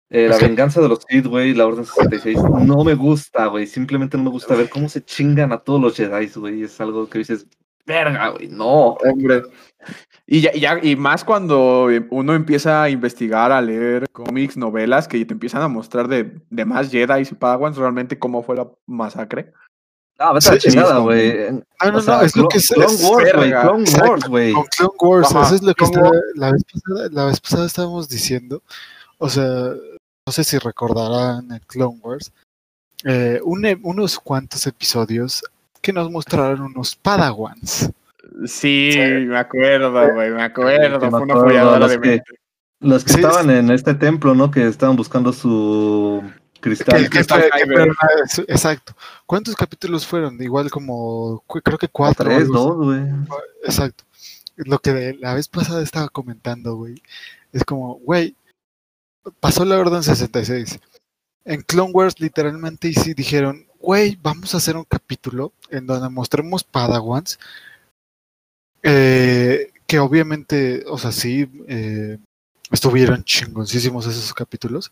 eh, 0.10 0.28
la 0.30 0.38
venganza 0.38 0.80
de 0.80 0.88
los 0.88 1.00
Sith, 1.10 1.26
güey, 1.26 1.56
la 1.56 1.66
Orden 1.66 1.86
66, 1.86 2.38
no 2.66 2.84
me 2.84 2.94
gusta, 2.94 3.48
güey. 3.48 3.66
Simplemente 3.66 4.16
no 4.16 4.24
me 4.24 4.30
gusta 4.30 4.56
ver 4.56 4.70
cómo 4.70 4.88
se 4.88 5.04
chingan 5.04 5.52
a 5.52 5.58
todos 5.58 5.82
los 5.82 5.98
Jedi, 5.98 6.28
güey. 6.36 6.64
Es 6.64 6.80
algo 6.80 7.10
que 7.10 7.18
dices, 7.18 7.48
verga, 7.86 8.30
güey, 8.30 8.48
no. 8.48 8.98
Hombre. 9.04 9.44
Y 10.26 10.42
ya, 10.42 10.52
y 10.54 10.62
ya, 10.62 10.80
y 10.82 10.96
más 10.96 11.24
cuando 11.24 11.88
uno 12.10 12.34
empieza 12.34 12.84
a 12.84 12.90
investigar, 12.90 13.52
a 13.52 13.62
leer 13.62 14.10
cómics, 14.12 14.56
novelas, 14.56 15.08
que 15.08 15.24
te 15.26 15.34
empiezan 15.34 15.62
a 15.62 15.68
mostrar 15.68 16.08
de, 16.08 16.42
de 16.50 16.66
más 16.66 16.90
Jedi 16.90 17.22
y 17.22 17.36
Padawans 17.36 17.78
realmente 17.78 18.18
cómo 18.18 18.42
fue 18.44 18.56
la 18.56 18.70
masacre. 18.86 19.52
Ah, 20.20 20.32
vete 20.32 20.50
a 20.50 20.58
chingada, 20.58 21.00
güey. 21.00 21.48
Ah, 21.80 21.92
no, 21.92 22.02
no, 22.02 22.22
es 22.22 22.36
lo 22.36 22.48
que 22.48 22.58
es. 22.58 22.70
Clone 22.70 22.96
Wars, 23.04 23.34
güey. 23.36 23.52
Clone 23.52 23.86
Wars, 24.02 24.24
güey. 24.30 24.54
Con 24.54 24.66
Clone 24.66 24.94
Wars, 25.00 25.32
eso 25.32 25.56
es 25.56 25.64
lo 25.64 25.74
que 25.74 25.84
está, 25.84 26.02
la, 26.36 26.52
vez 26.52 26.64
pasada, 26.64 27.10
la 27.12 27.26
vez 27.26 27.42
pasada 27.42 27.66
estábamos 27.66 28.08
diciendo. 28.08 28.62
O 29.18 29.28
sea, 29.30 29.44
no 30.26 30.32
sé 30.32 30.44
si 30.44 30.58
recordarán 30.60 31.52
en 31.52 31.60
Clone 31.68 32.00
Wars, 32.02 32.32
eh, 33.04 33.42
unos 33.44 34.20
cuantos 34.20 34.66
episodios 34.68 35.44
que 35.84 35.94
nos 35.94 36.10
mostraron 36.10 36.62
unos 36.62 36.96
Padawans. 36.96 37.92
Sí, 38.46 38.96
me 38.98 39.38
acuerdo, 39.38 39.92
güey, 39.92 40.32
me 40.32 40.42
acuerdo. 40.42 41.10
Fue 41.10 41.22
una 41.22 41.36
folladora 41.36 41.88
de 41.88 42.00
que, 42.00 42.22
Los 42.80 43.04
que 43.04 43.14
estaban 43.14 43.50
en 43.52 43.70
este 43.70 43.94
templo, 43.94 44.34
¿no? 44.34 44.50
Que 44.50 44.66
estaban 44.66 44.96
buscando 44.96 45.34
su 45.34 46.24
cristal. 46.62 47.10
exacto. 48.48 48.96
¿Cuántos 49.26 49.56
capítulos 49.56 50.08
fueron? 50.08 50.42
Igual 50.42 50.72
como, 50.72 51.44
creo 51.64 51.78
que 51.78 51.90
cuatro. 51.90 52.26
Tres, 52.26 52.48
dos, 52.48 52.78
güey. 52.78 53.04
Exacto. 53.66 54.06
Lo 54.56 54.80
que 54.80 55.18
la 55.20 55.34
vez 55.34 55.50
pasada 55.50 55.84
estaba 55.84 56.08
comentando, 56.08 56.76
güey. 56.76 57.04
Es 57.52 57.66
como, 57.66 57.96
güey, 57.96 58.38
pasó 59.42 59.66
la 59.66 59.78
Orden 59.78 60.02
66. 60.02 60.80
En 61.46 61.62
Clone 61.62 61.92
Wars 61.92 62.22
literalmente 62.22 62.88
y 62.88 62.94
sí 62.94 63.14
dijeron, 63.14 63.68
güey, 63.84 64.18
vamos 64.22 64.54
a 64.54 64.58
hacer 64.58 64.78
un 64.78 64.86
capítulo 64.86 65.52
en 65.70 65.86
donde 65.86 66.10
mostremos 66.10 66.64
Padawans. 66.64 67.38
Eh, 68.82 69.72
que 69.86 70.00
obviamente, 70.00 70.86
o 70.88 70.98
sea, 70.98 71.12
sí, 71.12 71.50
eh, 71.68 72.18
estuvieron 72.72 73.24
chingoncísimos 73.26 74.08
esos 74.08 74.34
capítulos. 74.34 74.92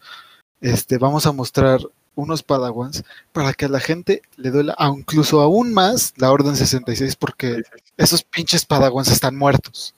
Este, 0.60 0.98
vamos 0.98 1.26
a 1.26 1.32
mostrar 1.32 1.80
unos 2.16 2.44
Padawans 2.44 3.06
para 3.32 3.54
que 3.54 3.66
a 3.66 3.70
la 3.70 3.80
gente 3.80 4.22
le 4.36 4.52
duela 4.52 4.76
incluso 4.94 5.40
aún 5.40 5.74
más 5.74 6.14
la 6.18 6.30
Orden 6.30 6.58
66 6.58 7.16
porque 7.16 7.64
esos 7.96 8.24
pinches 8.24 8.66
Padawans 8.66 9.10
están 9.10 9.38
muertos. 9.38 9.96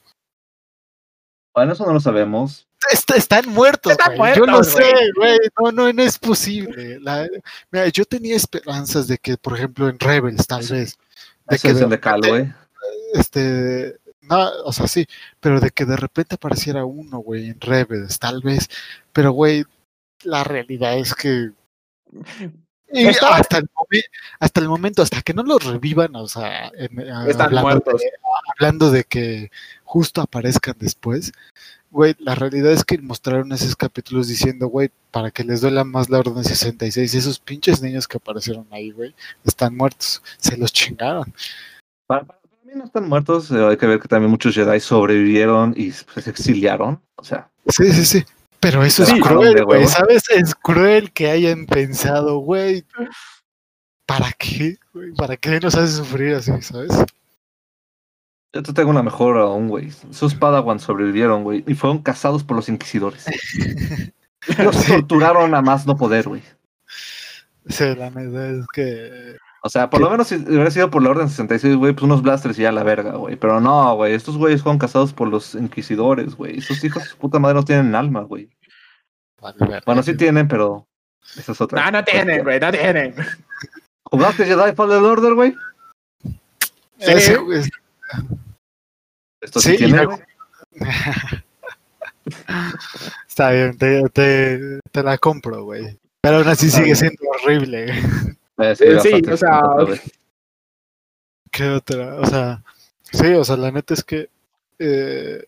Bueno, 1.52 1.72
eso 1.72 1.84
no 1.84 1.92
lo 1.92 2.00
sabemos 2.00 2.68
están 2.90 3.48
muertos. 3.48 3.96
yo 4.36 4.46
lo 4.46 4.62
sé, 4.62 4.92
güey. 5.16 5.38
No, 5.60 5.72
no, 5.72 5.92
no 5.92 6.02
es 6.02 6.18
posible. 6.18 7.00
mira, 7.70 7.88
yo 7.88 8.04
tenía 8.04 8.36
esperanzas 8.36 9.06
de 9.06 9.18
que, 9.18 9.36
por 9.36 9.56
ejemplo, 9.56 9.88
en 9.88 9.98
Rebels, 9.98 10.46
tal 10.46 10.66
vez. 10.66 10.98
De 11.48 11.58
que 11.58 11.74
de, 11.74 12.28
güey. 12.28 12.52
Este. 13.14 13.96
No, 14.22 14.50
o 14.64 14.72
sea, 14.72 14.88
sí, 14.88 15.06
pero 15.38 15.60
de 15.60 15.70
que 15.70 15.84
de 15.84 15.96
repente 15.96 16.36
apareciera 16.36 16.84
uno, 16.86 17.18
güey, 17.18 17.50
en 17.50 17.60
Rebels, 17.60 18.18
tal 18.18 18.40
vez. 18.40 18.70
Pero, 19.12 19.32
güey, 19.32 19.64
la 20.22 20.44
realidad 20.44 20.96
es 20.96 21.14
que. 21.14 21.50
hasta, 23.20 23.58
el 23.58 23.68
hasta 24.38 24.60
el 24.60 24.68
momento, 24.68 25.02
hasta 25.02 25.20
que 25.20 25.34
no 25.34 25.42
los 25.42 25.64
revivan, 25.64 26.16
o 26.16 26.26
sea, 26.26 26.70
hablando 28.58 28.90
de 28.90 29.04
que 29.04 29.50
justo 29.82 30.22
aparezcan 30.22 30.76
después, 30.78 31.32
güey, 31.94 32.16
la 32.18 32.34
realidad 32.34 32.72
es 32.72 32.82
que 32.84 32.98
mostraron 32.98 33.52
esos 33.52 33.76
capítulos 33.76 34.26
diciendo, 34.26 34.66
güey, 34.66 34.90
para 35.12 35.30
que 35.30 35.44
les 35.44 35.60
duela 35.60 35.84
más 35.84 36.10
la 36.10 36.18
Orden 36.18 36.42
66, 36.42 37.14
esos 37.14 37.38
pinches 37.38 37.80
niños 37.80 38.08
que 38.08 38.16
aparecieron 38.16 38.66
ahí, 38.72 38.90
güey, 38.90 39.14
están 39.44 39.76
muertos, 39.76 40.20
se 40.38 40.56
los 40.56 40.72
chingaron. 40.72 41.32
Para, 42.08 42.24
mí 42.64 42.72
no 42.74 42.84
están 42.84 43.08
muertos, 43.08 43.48
eh, 43.52 43.64
hay 43.64 43.76
que 43.76 43.86
ver 43.86 44.00
que 44.00 44.08
también 44.08 44.30
muchos 44.30 44.56
Jedi 44.56 44.80
sobrevivieron 44.80 45.72
y 45.76 45.92
se 45.92 46.28
exiliaron, 46.28 47.00
o 47.14 47.24
sea. 47.24 47.48
Sí, 47.68 47.92
sí, 47.92 48.04
sí. 48.04 48.24
Pero 48.58 48.82
eso 48.82 49.04
es 49.04 49.12
cruel, 49.20 49.64
güey, 49.64 49.86
¿sabes? 49.86 50.24
Es 50.30 50.54
cruel 50.56 51.12
que 51.12 51.30
hayan 51.30 51.66
pensado, 51.66 52.38
güey, 52.38 52.84
¿para 54.04 54.32
qué? 54.32 54.78
¿Para 55.16 55.36
qué 55.36 55.60
nos 55.60 55.76
hace 55.76 55.96
sufrir 55.98 56.34
así, 56.34 56.50
sabes? 56.60 56.90
Yo 58.54 58.62
te 58.62 58.72
tengo 58.72 58.90
una 58.90 59.02
mejor 59.02 59.36
aún, 59.36 59.68
güey. 59.68 59.90
Sus 60.10 60.32
Padawans 60.36 60.82
sobrevivieron, 60.82 61.42
güey, 61.42 61.64
y 61.66 61.74
fueron 61.74 61.98
cazados 61.98 62.44
por 62.44 62.56
los 62.56 62.68
inquisidores. 62.68 63.26
los 64.58 64.86
torturaron 64.86 65.56
a 65.56 65.60
más 65.60 65.86
no 65.88 65.96
poder, 65.96 66.28
güey. 66.28 66.42
Sí, 67.68 67.84
la 67.96 68.10
verdad 68.10 68.60
es 68.60 68.66
que. 68.72 69.36
O 69.64 69.68
sea, 69.68 69.90
por 69.90 70.00
lo 70.00 70.08
menos 70.08 70.28
si 70.28 70.36
hubiera 70.36 70.70
sido 70.70 70.88
por 70.88 71.02
la 71.02 71.10
Orden 71.10 71.28
66, 71.28 71.74
güey, 71.76 71.94
pues 71.94 72.04
unos 72.04 72.22
blasters 72.22 72.56
y 72.58 72.62
ya 72.62 72.70
la 72.70 72.84
verga, 72.84 73.16
güey. 73.16 73.34
Pero 73.34 73.60
no, 73.60 73.96
güey, 73.96 74.14
estos 74.14 74.36
güeyes 74.36 74.62
fueron 74.62 74.78
cazados 74.78 75.12
por 75.12 75.26
los 75.26 75.56
inquisidores, 75.56 76.36
güey. 76.36 76.60
Sus 76.60 76.84
hijos 76.84 77.02
de 77.02 77.08
su 77.08 77.16
puta 77.16 77.40
madre 77.40 77.56
no 77.56 77.64
tienen 77.64 77.94
alma, 77.96 78.20
güey. 78.20 78.50
bueno, 79.84 80.02
sí 80.04 80.16
tienen, 80.16 80.46
pero. 80.46 80.86
Esa 81.36 81.52
es 81.52 81.60
otra. 81.60 81.84
No, 81.86 81.90
no 81.90 82.04
tienen, 82.04 82.44
güey, 82.44 82.60
no 82.60 82.70
tienen. 82.70 83.16
¿Jugaste 84.04 84.44
Jedi 84.44 84.74
Fallen 84.76 85.04
Order, 85.04 85.34
güey? 85.34 85.56
Sí, 86.98 87.20
sí. 87.20 87.34
¿Esto 89.44 89.60
sí, 89.60 89.76
tiene? 89.76 90.08
Está 93.28 93.50
bien, 93.50 93.76
te, 93.76 94.08
te, 94.08 94.80
te, 94.90 95.02
la 95.02 95.18
compro, 95.18 95.64
güey. 95.64 95.98
Pero 96.22 96.38
aún 96.38 96.48
así 96.48 96.70
sigue 96.70 96.94
siendo 96.94 97.22
horrible. 97.28 97.92
Eh, 98.56 98.74
sí, 98.74 98.84
sí 99.02 99.20
o 99.30 99.36
sea. 99.36 99.60
¿Qué 101.50 101.68
otra? 101.68 102.14
O 102.20 102.26
sea, 102.26 102.62
sí, 103.12 103.26
o 103.34 103.44
sea, 103.44 103.58
la 103.58 103.70
neta 103.70 103.92
es 103.92 104.02
que. 104.02 104.30
Eh, 104.78 105.44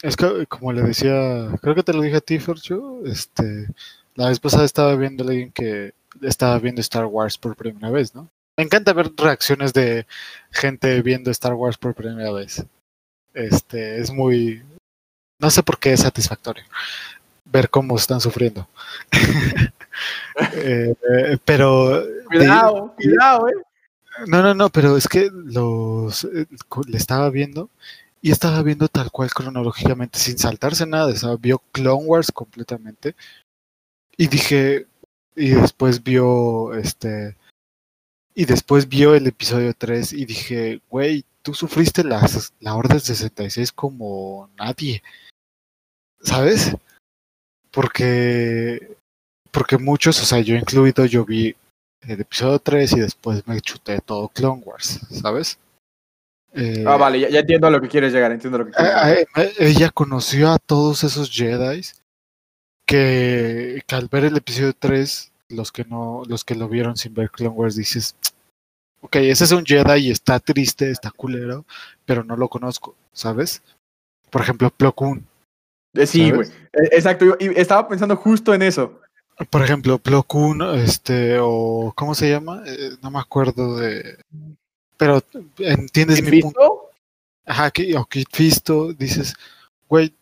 es 0.00 0.16
que, 0.16 0.46
como 0.46 0.72
le 0.72 0.82
decía, 0.82 1.48
creo 1.60 1.74
que 1.74 1.82
te 1.82 1.92
lo 1.92 2.00
dije 2.00 2.16
a 2.16 2.20
ti, 2.22 2.38
Fercho. 2.38 3.04
Este, 3.04 3.68
la 4.14 4.28
vez 4.28 4.40
pasada 4.40 4.64
estaba 4.64 4.96
viendo 4.96 5.24
a 5.24 5.26
alguien 5.28 5.52
que 5.52 5.92
estaba 6.22 6.58
viendo 6.58 6.80
Star 6.80 7.04
Wars 7.04 7.36
por 7.36 7.56
primera 7.56 7.90
vez, 7.90 8.14
¿no? 8.14 8.30
Me 8.56 8.64
encanta 8.64 8.92
ver 8.92 9.12
reacciones 9.16 9.72
de 9.72 10.06
gente 10.50 11.02
viendo 11.02 11.30
Star 11.30 11.54
Wars 11.54 11.76
por 11.76 11.94
primera 11.94 12.32
vez. 12.32 12.64
Este, 13.34 14.00
es 14.00 14.10
muy. 14.10 14.62
No 15.40 15.50
sé 15.50 15.62
por 15.62 15.78
qué 15.78 15.92
es 15.92 16.00
satisfactorio 16.00 16.64
ver 17.44 17.70
cómo 17.70 17.96
están 17.96 18.20
sufriendo. 18.20 18.68
Eh, 20.56 21.38
pero. 21.44 22.04
Cuidado, 22.26 22.92
cuidado, 22.96 23.48
eh. 23.48 23.52
No, 24.26 24.42
no, 24.42 24.52
no, 24.52 24.68
pero 24.68 24.96
es 24.96 25.06
que 25.06 25.30
los 25.32 26.24
eh, 26.24 26.46
le 26.88 26.96
estaba 26.96 27.30
viendo 27.30 27.70
y 28.20 28.32
estaba 28.32 28.60
viendo 28.62 28.88
tal 28.88 29.12
cual 29.12 29.30
cronológicamente, 29.30 30.18
sin 30.18 30.36
saltarse 30.36 30.84
nada. 30.84 31.14
Sea, 31.14 31.36
vio 31.36 31.62
Clone 31.70 32.04
Wars 32.04 32.32
completamente. 32.32 33.14
Y 34.16 34.26
dije. 34.26 34.88
Y 35.36 35.50
después 35.50 36.02
vio 36.02 36.74
este 36.74 37.36
y 38.34 38.44
después 38.46 38.88
vio 38.88 39.14
el 39.14 39.28
episodio 39.28 39.72
3 39.74 40.12
y 40.12 40.24
dije, 40.24 40.80
güey, 40.90 41.24
tú 41.44 41.54
sufriste 41.54 42.02
las, 42.02 42.52
la 42.58 42.74
Orden 42.74 42.98
66 42.98 43.70
como 43.70 44.50
nadie. 44.56 45.02
¿Sabes? 46.20 46.74
Porque, 47.70 48.96
porque 49.50 49.76
muchos, 49.76 50.20
o 50.22 50.24
sea, 50.24 50.40
yo 50.40 50.56
incluido, 50.56 51.04
yo 51.04 51.24
vi 51.24 51.54
el 52.00 52.20
episodio 52.20 52.58
3 52.58 52.92
y 52.92 53.00
después 53.00 53.46
me 53.46 53.60
chuté 53.60 54.00
todo 54.00 54.28
Clone 54.28 54.62
Wars, 54.64 55.00
¿sabes? 55.10 55.58
Eh, 56.54 56.84
ah, 56.86 56.96
vale, 56.96 57.20
ya, 57.30 57.40
entiendo 57.40 57.66
a 57.66 57.70
lo 57.70 57.80
que 57.80 57.88
quieres 57.88 58.12
llegar, 58.12 58.32
entiendo 58.32 58.58
lo 58.58 58.66
que 58.66 58.72
quieres 58.72 58.94
llegar. 58.94 59.52
ella 59.58 59.90
conoció 59.90 60.50
a 60.50 60.58
todos 60.58 61.04
esos 61.04 61.30
Jedi 61.30 61.82
que, 62.86 63.82
que 63.86 63.94
al 63.94 64.08
ver 64.08 64.24
el 64.24 64.36
episodio 64.36 64.72
3 64.72 65.32
los 65.50 65.72
que 65.72 65.84
no, 65.84 66.22
los 66.26 66.44
que 66.44 66.54
lo 66.54 66.68
vieron 66.68 66.96
sin 66.96 67.12
ver 67.12 67.30
Clone 67.30 67.54
Wars 67.54 67.76
dices, 67.76 68.16
ok, 69.04 69.16
ese 69.16 69.44
es 69.44 69.52
un 69.52 69.64
Jedi 69.64 70.08
y 70.08 70.10
está 70.10 70.40
triste, 70.40 70.90
está 70.90 71.10
culero, 71.10 71.64
pero 72.06 72.24
no 72.24 72.36
lo 72.36 72.48
conozco, 72.48 72.96
¿sabes? 73.12 73.62
Por 74.30 74.42
ejemplo, 74.42 74.70
Plo 74.70 74.92
Koon. 74.92 75.26
Eh, 75.94 76.06
sí, 76.06 76.30
güey. 76.30 76.48
Eh, 76.48 76.88
Exacto. 76.92 77.36
y 77.38 77.46
estaba 77.58 77.86
pensando 77.86 78.16
justo 78.16 78.52
en 78.54 78.62
eso. 78.62 79.00
Por 79.50 79.62
ejemplo, 79.62 79.98
Plo 79.98 80.22
Koon, 80.22 80.62
este, 80.78 81.38
o 81.40 81.92
¿cómo 81.96 82.14
se 82.14 82.30
llama? 82.30 82.62
Eh, 82.66 82.92
no 83.02 83.10
me 83.10 83.18
acuerdo 83.20 83.76
de. 83.76 84.18
Pero 84.96 85.22
entiendes 85.58 86.22
mi 86.22 86.40
punto. 86.40 86.60
¿Visto? 86.60 86.90
Ajá, 87.46 87.70
que, 87.70 87.96
o 87.96 88.04
Kit 88.06 88.28
Fisto, 88.32 88.92
dices, 88.92 89.34
güey, 89.88 90.14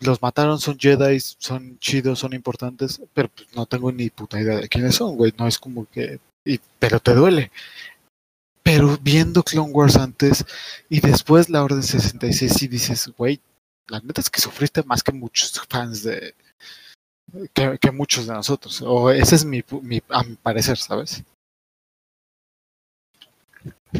los 0.00 0.20
mataron, 0.20 0.58
son 0.60 0.78
Jedi, 0.78 1.18
son 1.20 1.78
chidos, 1.78 2.18
son 2.18 2.34
importantes, 2.34 3.00
pero 3.14 3.28
pues, 3.28 3.48
no 3.54 3.64
tengo 3.66 3.90
ni 3.90 4.10
puta 4.10 4.38
idea 4.40 4.58
de 4.58 4.68
quiénes 4.68 4.96
son, 4.96 5.16
güey. 5.16 5.32
No 5.38 5.46
es 5.46 5.58
como 5.58 5.86
que. 5.90 6.18
y- 6.44 6.60
pero 6.78 7.00
te 7.00 7.14
duele. 7.14 7.50
Pero 8.64 8.98
viendo 9.00 9.42
Clone 9.42 9.72
Wars 9.72 9.96
antes 9.96 10.44
y 10.88 11.00
después 11.00 11.50
la 11.50 11.62
Orden 11.62 11.82
66, 11.82 12.52
sí 12.52 12.66
dices, 12.66 13.12
güey, 13.16 13.40
la 13.88 14.00
neta 14.00 14.20
es 14.20 14.30
que 14.30 14.40
sufriste 14.40 14.82
más 14.84 15.02
que 15.02 15.12
muchos 15.12 15.60
fans 15.68 16.02
de. 16.02 16.34
que, 17.52 17.78
que 17.78 17.90
muchos 17.90 18.26
de 18.26 18.32
nosotros. 18.32 18.82
O 18.82 19.10
ese 19.10 19.34
es 19.36 19.44
mi, 19.44 19.62
mi 19.82 20.02
a 20.08 20.24
mi 20.24 20.36
parecer, 20.36 20.78
¿sabes? 20.78 21.22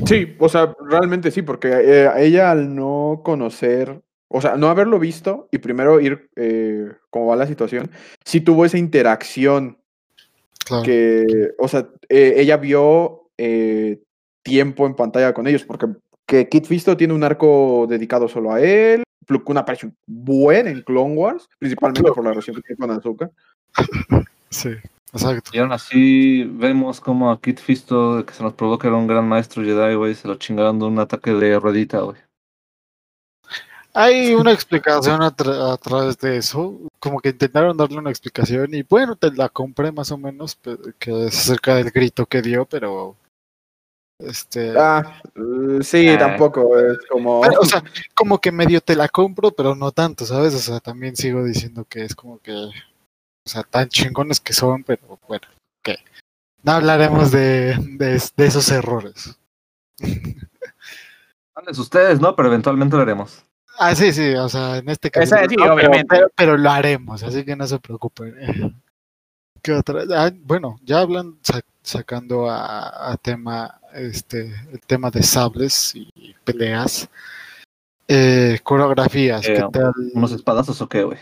Sí, 0.06 0.34
o 0.40 0.48
sea, 0.48 0.74
realmente 0.80 1.30
sí, 1.30 1.42
porque 1.42 1.68
eh, 1.70 2.10
ella 2.16 2.50
al 2.50 2.74
no 2.74 3.20
conocer, 3.22 4.02
o 4.28 4.40
sea, 4.40 4.56
no 4.56 4.68
haberlo 4.68 4.98
visto 4.98 5.48
y 5.52 5.58
primero 5.58 6.00
ir 6.00 6.30
eh, 6.36 6.90
cómo 7.10 7.26
va 7.26 7.36
la 7.36 7.46
situación, 7.46 7.90
sí 8.24 8.40
tuvo 8.40 8.64
esa 8.64 8.78
interacción 8.78 9.78
Claro. 10.64 10.82
que, 10.82 11.52
o 11.58 11.68
sea, 11.68 11.88
eh, 12.08 12.34
ella 12.38 12.56
vio 12.56 13.28
eh, 13.36 14.00
tiempo 14.44 14.86
en 14.86 14.94
pantalla 14.94 15.34
con 15.34 15.48
ellos, 15.48 15.64
porque 15.64 15.88
que 16.26 16.48
Kit 16.48 16.66
Fisto 16.66 16.96
tiene 16.96 17.14
un 17.14 17.24
arco 17.24 17.86
dedicado 17.88 18.28
solo 18.28 18.52
a 18.52 18.60
él, 18.60 19.02
Plo 19.26 19.42
Koon 19.42 19.58
aparece 19.58 19.90
buen 20.06 20.68
en 20.68 20.82
Clone 20.82 21.14
Wars, 21.14 21.48
principalmente 21.58 22.12
por 22.12 22.22
la 22.22 22.30
relación 22.30 22.56
que 22.56 22.62
tiene 22.62 22.78
con 22.78 22.90
Azuka. 22.90 23.30
Sí, 24.50 24.70
exacto. 25.12 25.50
Y 25.52 25.58
aún 25.58 25.72
así 25.72 26.44
vemos 26.44 27.00
como 27.00 27.30
a 27.30 27.40
Kit 27.40 27.58
Fisto, 27.58 28.24
que 28.24 28.32
se 28.32 28.42
nos 28.42 28.52
probó 28.52 28.78
que 28.78 28.86
era 28.86 28.96
un 28.96 29.06
gran 29.06 29.26
maestro 29.26 29.64
Jedi, 29.64 29.94
güey, 29.96 30.14
se 30.14 30.28
lo 30.28 30.36
chingaron 30.36 30.78
de 30.78 30.84
un 30.84 30.98
ataque 30.98 31.32
de 31.32 31.58
ruedita, 31.58 32.00
güey. 32.00 32.18
Hay 33.96 34.34
una 34.34 34.50
explicación 34.50 35.22
a, 35.22 35.34
tra- 35.34 35.72
a 35.72 35.76
través 35.76 36.18
de 36.18 36.36
eso, 36.36 36.80
como 36.98 37.20
que 37.20 37.28
intentaron 37.28 37.76
darle 37.76 37.98
una 37.98 38.10
explicación 38.10 38.74
y 38.74 38.82
bueno, 38.82 39.14
te 39.14 39.30
la 39.30 39.48
compré 39.48 39.92
más 39.92 40.10
o 40.10 40.18
menos, 40.18 40.58
que 40.98 41.26
es 41.26 41.38
acerca 41.38 41.76
del 41.76 41.90
grito 41.92 42.26
que 42.26 42.42
dio, 42.42 42.64
pero 42.64 43.14
este, 44.18 44.74
Ah, 44.78 45.20
eh, 45.34 45.82
sí, 45.82 46.08
Ah. 46.08 46.18
tampoco, 46.18 46.78
es 46.78 46.98
como... 47.08 47.40
pero, 47.42 47.60
o 47.60 47.64
sea, 47.64 47.82
como 48.14 48.40
que 48.40 48.52
medio 48.52 48.80
te 48.80 48.94
la 48.96 49.08
compro, 49.08 49.50
pero 49.50 49.74
no 49.74 49.92
tanto, 49.92 50.24
¿sabes? 50.24 50.54
O 50.54 50.58
sea, 50.58 50.80
también 50.80 51.16
sigo 51.16 51.44
diciendo 51.44 51.84
que 51.88 52.04
es 52.04 52.14
como 52.14 52.38
que, 52.38 52.52
o 52.52 52.70
sea, 53.44 53.62
tan 53.64 53.88
chingones 53.88 54.40
que 54.40 54.52
son, 54.52 54.84
pero 54.84 55.18
bueno, 55.28 55.46
que 55.82 55.96
no 56.62 56.72
hablaremos 56.72 57.30
de, 57.30 57.76
de, 57.98 58.22
de 58.36 58.46
esos 58.46 58.70
errores. 58.70 59.36
Ustedes, 61.78 62.20
¿no? 62.20 62.34
Pero 62.36 62.48
eventualmente 62.48 62.96
lo 62.96 63.02
haremos. 63.02 63.44
Ah, 63.78 63.94
sí, 63.94 64.12
sí, 64.12 64.34
o 64.34 64.48
sea, 64.48 64.78
en 64.78 64.88
este 64.88 65.10
caso. 65.10 65.34
Sí, 65.48 65.56
obviamente. 65.60 66.06
Pero, 66.08 66.28
pero 66.36 66.56
lo 66.56 66.70
haremos, 66.70 67.22
así 67.22 67.44
que 67.44 67.56
no 67.56 67.66
se 67.66 67.78
preocupen. 67.78 68.34
¿Qué 69.62 69.72
otra? 69.72 70.02
Ah, 70.14 70.30
bueno, 70.42 70.76
ya 70.82 71.00
hablan 71.00 71.38
sa- 71.42 71.62
sacando 71.84 72.50
a, 72.50 73.12
a 73.12 73.16
tema, 73.18 73.78
este, 73.92 74.52
el 74.72 74.80
tema 74.80 75.10
de 75.10 75.22
sables 75.22 75.94
y 75.94 76.34
peleas. 76.42 77.08
Eh, 78.08 78.58
coreografías, 78.62 79.46
Eh, 79.46 79.54
¿qué 79.54 79.64
tal? 79.72 79.92
¿Unos 80.14 80.32
espadazos 80.32 80.80
o 80.82 80.88
qué, 80.88 81.04
güey? 81.04 81.18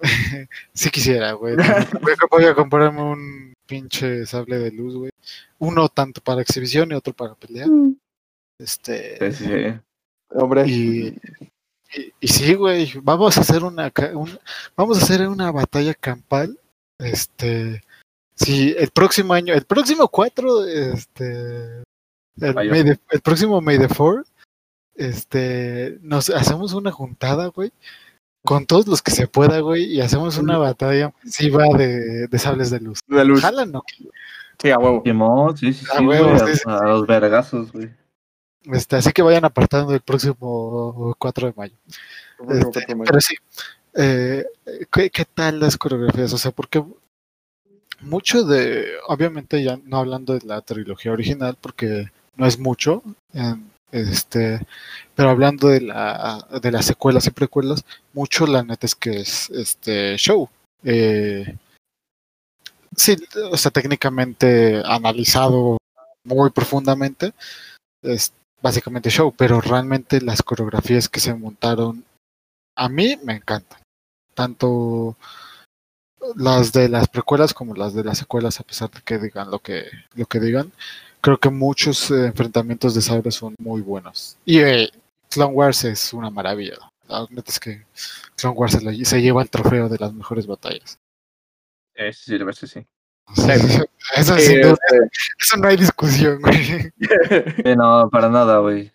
Si 0.74 0.90
quisiera, 0.90 1.32
güey. 1.32 1.56
Voy 1.56 1.64
a- 2.12 2.26
Voy 2.30 2.44
a 2.44 2.54
comprarme 2.54 3.02
un 3.02 3.54
pinche 3.66 4.26
sable 4.26 4.58
de 4.58 4.70
luz, 4.72 4.94
güey. 4.96 5.10
Uno 5.58 5.88
tanto 5.88 6.20
para 6.20 6.42
exhibición 6.42 6.90
y 6.90 6.94
otro 6.94 7.12
para 7.14 7.34
pelea. 7.34 7.66
Este. 8.58 9.32
Sí, 9.32 9.44
sí. 9.44 9.80
Hombre, 10.32 10.64
Y, 10.68 11.08
y, 11.94 12.12
y 12.20 12.28
sí, 12.28 12.54
güey, 12.54 12.92
vamos 13.02 13.36
a 13.36 13.40
hacer 13.40 13.64
una, 13.64 13.90
ca- 13.90 14.12
un- 14.16 14.38
vamos 14.76 15.00
a 15.00 15.02
hacer 15.04 15.26
una 15.28 15.50
batalla 15.50 15.94
campal. 15.94 16.58
Este, 16.98 17.82
sí, 18.40 18.74
el 18.78 18.90
próximo 18.90 19.32
año, 19.34 19.54
el 19.54 19.64
próximo 19.64 20.08
4, 20.08 20.64
este, 20.66 21.82
el, 22.40 22.54
Mayo. 22.54 22.70
May 22.70 22.84
the- 22.84 23.00
el 23.10 23.20
próximo 23.20 23.60
May 23.60 23.78
the 23.78 23.88
4, 23.88 24.24
este, 24.94 25.98
nos 26.02 26.30
hacemos 26.30 26.72
una 26.74 26.90
juntada, 26.92 27.46
güey, 27.48 27.72
con 28.44 28.66
todos 28.66 28.86
los 28.86 29.02
que 29.02 29.10
se 29.10 29.26
pueda, 29.26 29.60
güey, 29.60 29.84
y 29.84 30.00
hacemos 30.00 30.38
una 30.38 30.58
batalla 30.58 31.12
masiva 31.22 31.64
de, 31.76 32.26
de 32.26 32.38
sables 32.38 32.70
de 32.70 32.80
luz. 32.80 33.00
de 33.06 33.24
luz. 33.24 33.40
Jalan, 33.42 33.70
¿no? 33.72 33.82
Sí, 34.60 34.70
a 34.70 34.78
huevo. 34.78 35.02
Sí, 35.56 35.72
sí, 35.72 35.84
sí, 35.86 36.04
huevo, 36.04 36.28
güey, 36.30 36.38
sí, 36.38 36.44
a, 36.44 36.54
sí, 36.56 36.62
a 36.66 36.84
los 36.88 37.06
vergazos, 37.06 37.72
güey. 37.72 37.90
Este, 38.64 38.96
así 38.96 39.12
que 39.12 39.22
vayan 39.22 39.44
apartando 39.46 39.94
el 39.94 40.00
próximo 40.02 41.14
4 41.18 41.46
de 41.48 41.54
mayo. 41.56 41.76
Este, 42.48 42.84
pero 43.04 43.20
sí, 43.20 43.34
eh, 43.94 44.44
¿qué, 44.92 45.08
qué 45.10 45.24
tal 45.24 45.60
las 45.60 45.76
coreografías? 45.78 46.32
O 46.34 46.38
sea, 46.38 46.50
porque 46.50 46.82
mucho 48.00 48.44
de, 48.44 48.86
obviamente 49.08 49.62
ya 49.62 49.78
no 49.84 49.98
hablando 49.98 50.34
de 50.38 50.46
la 50.46 50.60
trilogía 50.62 51.12
original, 51.12 51.56
porque 51.60 52.10
no 52.36 52.46
es 52.46 52.58
mucho, 52.58 53.02
en- 53.32 53.70
este, 53.92 54.64
pero 55.16 55.30
hablando 55.30 55.68
de 55.68 55.80
la 55.80 56.46
de 56.62 56.70
las 56.70 56.86
secuelas 56.86 57.26
y 57.26 57.30
precuelas, 57.30 57.84
mucho 58.12 58.46
la 58.46 58.62
neta 58.62 58.86
es 58.86 58.94
que 58.94 59.20
es 59.20 59.50
este 59.50 60.16
show. 60.16 60.48
Eh, 60.84 61.56
sí, 62.96 63.16
o 63.50 63.56
sea, 63.56 63.70
técnicamente 63.72 64.82
analizado 64.84 65.76
muy 66.24 66.50
profundamente, 66.50 67.32
es 68.02 68.32
básicamente 68.62 69.10
show, 69.10 69.34
pero 69.36 69.60
realmente 69.60 70.20
las 70.20 70.42
coreografías 70.42 71.08
que 71.08 71.20
se 71.20 71.34
montaron 71.34 72.04
a 72.76 72.88
mí 72.88 73.18
me 73.24 73.34
encantan. 73.34 73.80
Tanto 74.34 75.16
las 76.36 76.72
de 76.72 76.88
las 76.88 77.08
precuelas 77.08 77.54
como 77.54 77.74
las 77.74 77.94
de 77.94 78.04
las 78.04 78.18
secuelas, 78.18 78.60
a 78.60 78.62
pesar 78.64 78.90
de 78.90 79.00
que 79.02 79.18
digan 79.18 79.50
lo 79.50 79.58
que, 79.58 79.86
lo 80.14 80.26
que 80.26 80.40
digan. 80.40 80.72
Creo 81.20 81.38
que 81.38 81.50
muchos 81.50 82.10
eh, 82.10 82.26
enfrentamientos 82.26 82.94
de 82.94 83.02
sables 83.02 83.34
son 83.34 83.54
muy 83.58 83.80
buenos. 83.82 84.36
Y 84.44 84.60
eh, 84.60 84.90
Clone 85.30 85.52
Wars 85.54 85.84
es 85.84 86.12
una 86.12 86.30
maravilla. 86.30 86.76
La 87.08 87.26
es 87.44 87.58
que 87.60 87.84
Clone 88.36 88.56
Wars 88.56 88.72
se, 88.72 88.80
lo- 88.82 89.04
se 89.04 89.20
lleva 89.20 89.42
el 89.42 89.50
trofeo 89.50 89.88
de 89.88 89.98
las 89.98 90.12
mejores 90.14 90.46
batallas. 90.46 90.98
Sí, 91.96 92.12
sí, 92.12 92.20
sí, 92.22 92.38
la 92.38 92.44
verdad, 92.44 92.56
sí, 92.58 92.66
sí. 92.66 92.80
Eso, 94.16 94.34
Sí, 94.38 94.46
sin 94.46 94.60
duda, 94.62 94.72
este, 94.86 95.10
eso 95.38 95.56
no 95.58 95.68
hay 95.68 95.76
discusión, 95.76 96.40
güey. 96.40 96.90
Eh, 97.64 97.76
no, 97.76 98.08
para 98.10 98.28
nada, 98.28 98.58
güey. 98.58 98.90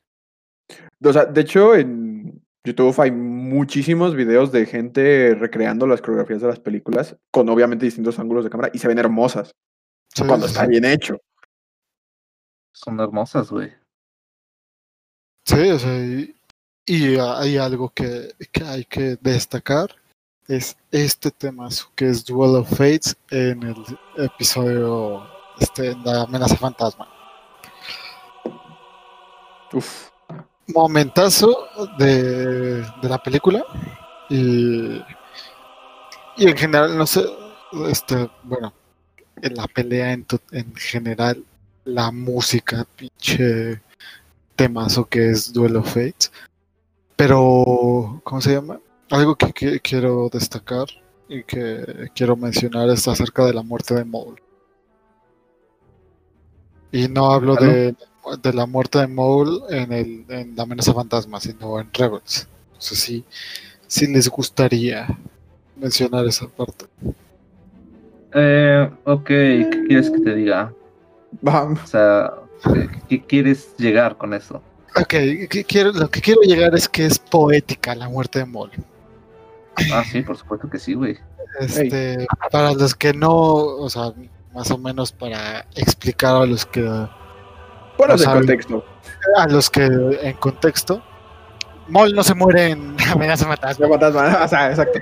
o 1.04 1.14
sea, 1.14 1.26
de 1.26 1.42
hecho, 1.42 1.76
en 1.76 2.15
YouTube 2.66 3.00
hay 3.00 3.12
muchísimos 3.12 4.16
videos 4.16 4.52
de 4.52 4.66
gente 4.66 5.36
recreando 5.36 5.88
las 5.88 6.02
coreografías 6.02 6.42
de 6.42 6.48
las 6.48 6.60
películas 6.60 7.16
con 7.32 7.48
obviamente 7.50 7.86
distintos 7.86 8.20
ángulos 8.20 8.44
de 8.44 8.50
cámara 8.50 8.72
y 8.74 8.80
se 8.80 8.88
ven 8.88 9.00
hermosas 9.00 9.52
Sí, 10.16 10.24
cuando 10.26 10.48
sí, 10.48 10.54
está 10.54 10.66
bien 10.66 10.86
hecho. 10.86 11.20
Son 12.74 13.00
hermosas, 13.00 13.50
güey. 13.52 13.74
Sí, 15.46 15.72
o 15.72 15.80
sea, 15.80 16.06
y, 16.06 16.36
y 16.86 17.18
hay 17.18 17.58
algo 17.58 17.90
que, 17.90 18.34
que 18.52 18.64
hay 18.64 18.86
que 18.86 19.18
destacar, 19.22 19.90
es 20.48 20.78
este 20.92 21.32
tema 21.32 21.68
que 21.96 22.08
es 22.08 22.24
Duel 22.24 22.56
of 22.56 22.70
Fates 22.70 23.18
en 23.30 23.64
el 23.64 23.76
episodio 24.18 25.28
este, 25.60 25.92
en 25.92 26.04
la 26.04 26.22
amenaza 26.24 26.56
fantasma. 26.56 27.10
Uf. 29.74 30.15
Momentazo 30.68 31.68
de, 31.98 32.82
de 32.82 33.10
la 33.10 33.22
película 33.22 33.64
y, 34.30 35.02
y 36.38 36.48
en 36.48 36.58
general, 36.58 36.98
no 36.98 37.06
sé, 37.06 37.24
este, 37.90 38.30
bueno, 38.44 38.74
en 39.42 39.54
la 39.56 39.68
pelea 39.68 40.14
en, 40.14 40.26
to- 40.26 40.42
en 40.52 40.74
general, 40.76 41.44
la 41.84 42.12
música, 42.12 42.86
pinche 42.96 43.82
temazo 44.56 45.06
que 45.06 45.30
es 45.30 45.54
Duel 45.54 45.76
of 45.76 45.88
Fates. 45.88 46.32
Pero, 47.16 48.22
¿cómo 48.24 48.42
se 48.42 48.54
llama? 48.54 48.80
Algo 49.12 49.36
que 49.36 49.80
quiero 49.82 50.30
destacar 50.34 50.88
y 51.30 51.44
que 51.44 52.10
quiero 52.16 52.36
mencionar 52.36 52.90
es 52.90 53.08
acerca 53.08 53.46
de 53.46 53.54
la 53.54 53.62
muerte 53.62 53.94
de 53.94 54.04
Maul. 54.04 54.42
Y 56.92 57.08
no 57.08 57.32
hablo 57.32 57.56
de, 57.56 57.96
de 58.42 58.54
la 58.54 58.66
muerte 58.66 59.00
de 59.00 59.08
Maul 59.08 59.62
en, 59.70 59.92
el, 59.92 60.26
en 60.30 60.56
la 60.56 60.64
amenaza 60.64 60.94
fantasma, 60.94 61.40
sino 61.40 61.80
en 61.80 61.90
Rebels. 61.94 62.48
No 62.74 62.82
sé 62.82 62.96
si, 62.96 63.26
si 63.88 64.08
les 64.08 64.30
gustaría 64.30 65.08
mencionar 65.76 66.26
esa 66.26 66.48
parte. 66.48 66.86
Eh, 68.34 68.90
ok, 69.06 69.28
¿qué 69.28 69.84
quieres 69.88 70.10
que 70.10 70.20
te 70.20 70.36
diga? 70.36 70.74
Vamos. 71.42 71.80
O 71.84 71.88
sea, 71.88 72.34
¿Qué 73.10 73.22
quieres 73.22 73.76
llegar 73.78 74.18
con 74.18 74.34
eso? 74.34 74.62
Ok, 74.96 75.14
quiero, 75.68 75.92
lo 75.92 76.10
que 76.10 76.22
quiero 76.22 76.42
llegar 76.42 76.74
es 76.74 76.88
que 76.88 77.06
es 77.06 77.20
poética 77.20 77.96
la 77.96 78.10
muerte 78.10 78.40
de 78.40 78.46
Mol. 78.46 78.72
Ah, 79.94 80.04
sí, 80.10 80.22
por 80.22 80.38
supuesto 80.38 80.70
que 80.70 80.80
sí, 80.80 80.94
güey. 80.94 81.18
Este, 81.60 82.26
para 82.52 82.74
los 82.74 82.96
que 82.96 83.14
no, 83.14 83.34
o 83.34 83.90
sea, 83.90 84.14
más 84.54 84.72
o 84.72 84.78
menos 84.78 85.12
para 85.12 85.66
explicar 85.76 86.36
a 86.36 86.46
los 86.46 86.66
que. 86.66 86.82
Bueno, 87.98 88.16
en 88.16 88.24
contexto. 88.24 88.86
A 89.38 89.48
los 89.48 89.70
que 89.70 89.84
en 89.84 90.34
contexto. 90.34 91.02
Mol 91.88 92.14
no 92.14 92.24
se 92.24 92.34
muere 92.34 92.72
en 92.72 92.96
amenaza 93.12 93.46
fantasma. 93.46 93.88
o 94.44 94.48
sea, 94.48 94.70
exacto. 94.70 95.00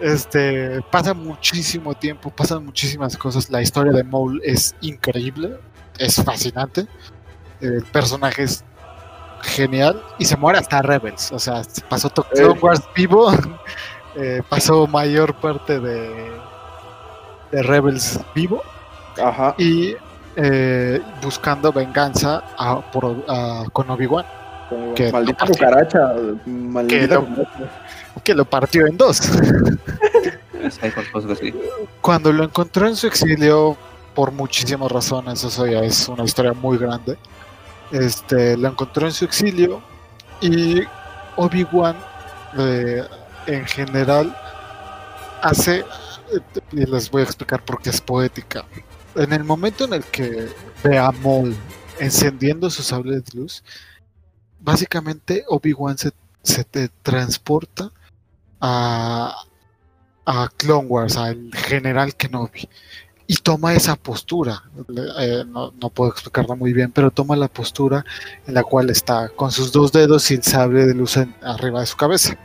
Este, 0.00 0.80
pasa 0.90 1.12
muchísimo 1.12 1.94
tiempo, 1.94 2.30
pasan 2.30 2.64
muchísimas 2.64 3.16
cosas. 3.16 3.50
La 3.50 3.60
historia 3.60 3.92
de 3.92 4.02
Mole 4.02 4.40
es 4.44 4.74
increíble, 4.80 5.58
es 5.98 6.22
fascinante. 6.22 6.86
El 7.60 7.82
personaje 7.84 8.44
es 8.44 8.64
genial 9.42 10.02
y 10.18 10.24
se 10.24 10.36
muere 10.36 10.58
hasta 10.58 10.80
Rebels. 10.80 11.32
O 11.32 11.38
sea, 11.38 11.62
pasó 11.88 12.10
Clone 12.10 12.58
Wars 12.60 12.82
vivo, 12.94 13.30
eh, 14.16 14.42
pasó 14.48 14.86
mayor 14.86 15.34
parte 15.34 15.78
de, 15.78 16.30
de 17.52 17.62
Rebels 17.62 18.20
vivo. 18.34 18.62
Ajá. 19.22 19.54
Y 19.58 19.96
eh, 20.36 21.00
buscando 21.22 21.72
venganza 21.72 22.42
a, 22.56 22.80
por, 22.80 23.24
con 23.72 23.90
Obi-Wan. 23.90 24.26
Que 24.94 25.10
maldita 25.10 25.46
cucaracha. 25.46 26.14
Maldita 26.46 27.22
que, 28.22 28.34
lo, 28.34 28.44
partió 28.44 28.86
en 28.86 28.96
dos. 28.96 29.20
Cuando 32.00 32.32
lo 32.32 32.44
encontró 32.44 32.86
en 32.86 32.94
su 32.94 33.06
exilio, 33.06 33.76
por 34.14 34.30
muchísimas 34.30 34.92
razones, 34.92 35.42
eso 35.42 35.66
ya 35.66 35.80
es 35.80 36.08
una 36.08 36.24
historia 36.24 36.52
muy 36.52 36.78
grande 36.78 37.16
este, 37.92 38.56
lo 38.56 38.68
encontró 38.68 39.06
en 39.06 39.12
su 39.12 39.24
exilio 39.24 39.82
y 40.40 40.82
Obi-Wan 41.36 41.96
eh, 42.58 43.02
en 43.46 43.66
general 43.66 44.36
hace, 45.42 45.84
y 46.72 46.86
les 46.86 47.10
voy 47.10 47.22
a 47.22 47.24
explicar 47.24 47.64
por 47.64 47.80
qué 47.82 47.90
es 47.90 48.00
poética. 48.00 48.64
En 49.16 49.32
el 49.32 49.44
momento 49.44 49.84
en 49.84 49.94
el 49.94 50.04
que 50.04 50.48
ve 50.84 50.98
a 50.98 51.10
Maul 51.10 51.56
encendiendo 51.98 52.70
su 52.70 52.82
sable 52.82 53.20
de 53.20 53.38
luz, 53.38 53.62
básicamente 54.60 55.44
Obi-Wan 55.48 55.98
se, 55.98 56.12
se 56.42 56.64
te 56.64 56.88
transporta 57.02 57.90
a, 58.60 59.44
a 60.26 60.48
Clone 60.56 60.88
Wars, 60.88 61.16
al 61.16 61.50
general 61.54 62.14
Kenobi 62.14 62.68
y 63.30 63.36
toma 63.36 63.74
esa 63.74 63.94
postura. 63.94 64.60
Eh, 65.20 65.44
no, 65.46 65.70
puedo 65.94 66.10
explicarla 66.10 66.56
muy 66.56 66.72
bien, 66.72 66.90
pero 66.90 67.12
toma 67.12 67.36
la 67.36 67.46
postura 67.46 68.04
en 68.44 68.54
la 68.54 68.64
cual 68.64 68.90
está 68.90 69.28
con 69.28 69.52
sus 69.52 69.70
dos 69.70 69.92
dedos 69.92 70.28
y 70.32 70.34
el 70.34 70.42
sable 70.42 70.84
de 70.84 70.94
luz 70.94 71.16
arriba 71.40 71.78
de 71.78 71.86
su 71.86 71.96
cabeza. 71.96 72.36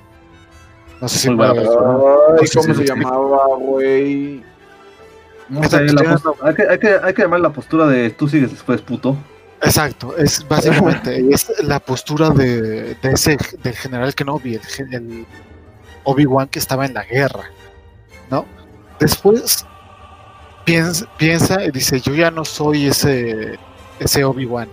No 1.02 1.10
sé 1.10 1.18
si 1.18 1.30
me... 1.32 1.38
¿Cómo 1.48 2.74
se 2.76 2.86
llamaba, 2.86 3.48
güey? 3.58 4.44
Hay, 5.50 6.56
que, 6.56 6.64
hay, 6.70 6.80
que, 6.80 7.00
hay 7.04 7.14
que 7.14 7.22
llamar 7.22 7.40
la 7.40 7.52
postura 7.52 7.88
de 7.88 8.10
tú 8.10 8.28
sigues 8.28 8.52
después, 8.52 8.82
puto. 8.82 9.16
Exacto, 9.62 10.16
es 10.18 10.46
básicamente 10.48 11.26
es 11.32 11.52
la 11.64 11.80
postura 11.80 12.30
de, 12.30 12.96
de 12.96 13.12
ese 13.12 13.38
del 13.64 13.76
general 13.76 14.14
Kenobi, 14.14 14.56
el, 14.56 14.94
el 14.94 15.26
Obi-Wan 16.04 16.48
que 16.48 16.60
estaba 16.60 16.86
en 16.86 16.94
la 16.94 17.04
guerra, 17.04 17.46
¿no? 18.30 18.46
Después 19.00 19.66
piensa, 20.66 21.64
y 21.64 21.72
dice, 21.72 22.00
yo 22.00 22.14
ya 22.14 22.32
no 22.32 22.44
soy 22.44 22.88
ese, 22.88 23.58
ese 24.00 24.24
Obi-Wan. 24.24 24.70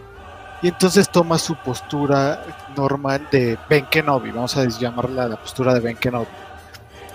Y 0.63 0.69
entonces 0.69 1.11
toma 1.11 1.39
su 1.39 1.57
postura 1.57 2.45
normal 2.77 3.27
de 3.31 3.59
Ben 3.69 3.87
Kenobi, 3.87 4.31
vamos 4.31 4.57
a 4.57 4.65
llamarla 4.67 5.29
la 5.29 5.37
postura 5.37 5.75
de 5.75 5.81
Ben 5.81 5.97
Kenobi. 5.97 6.29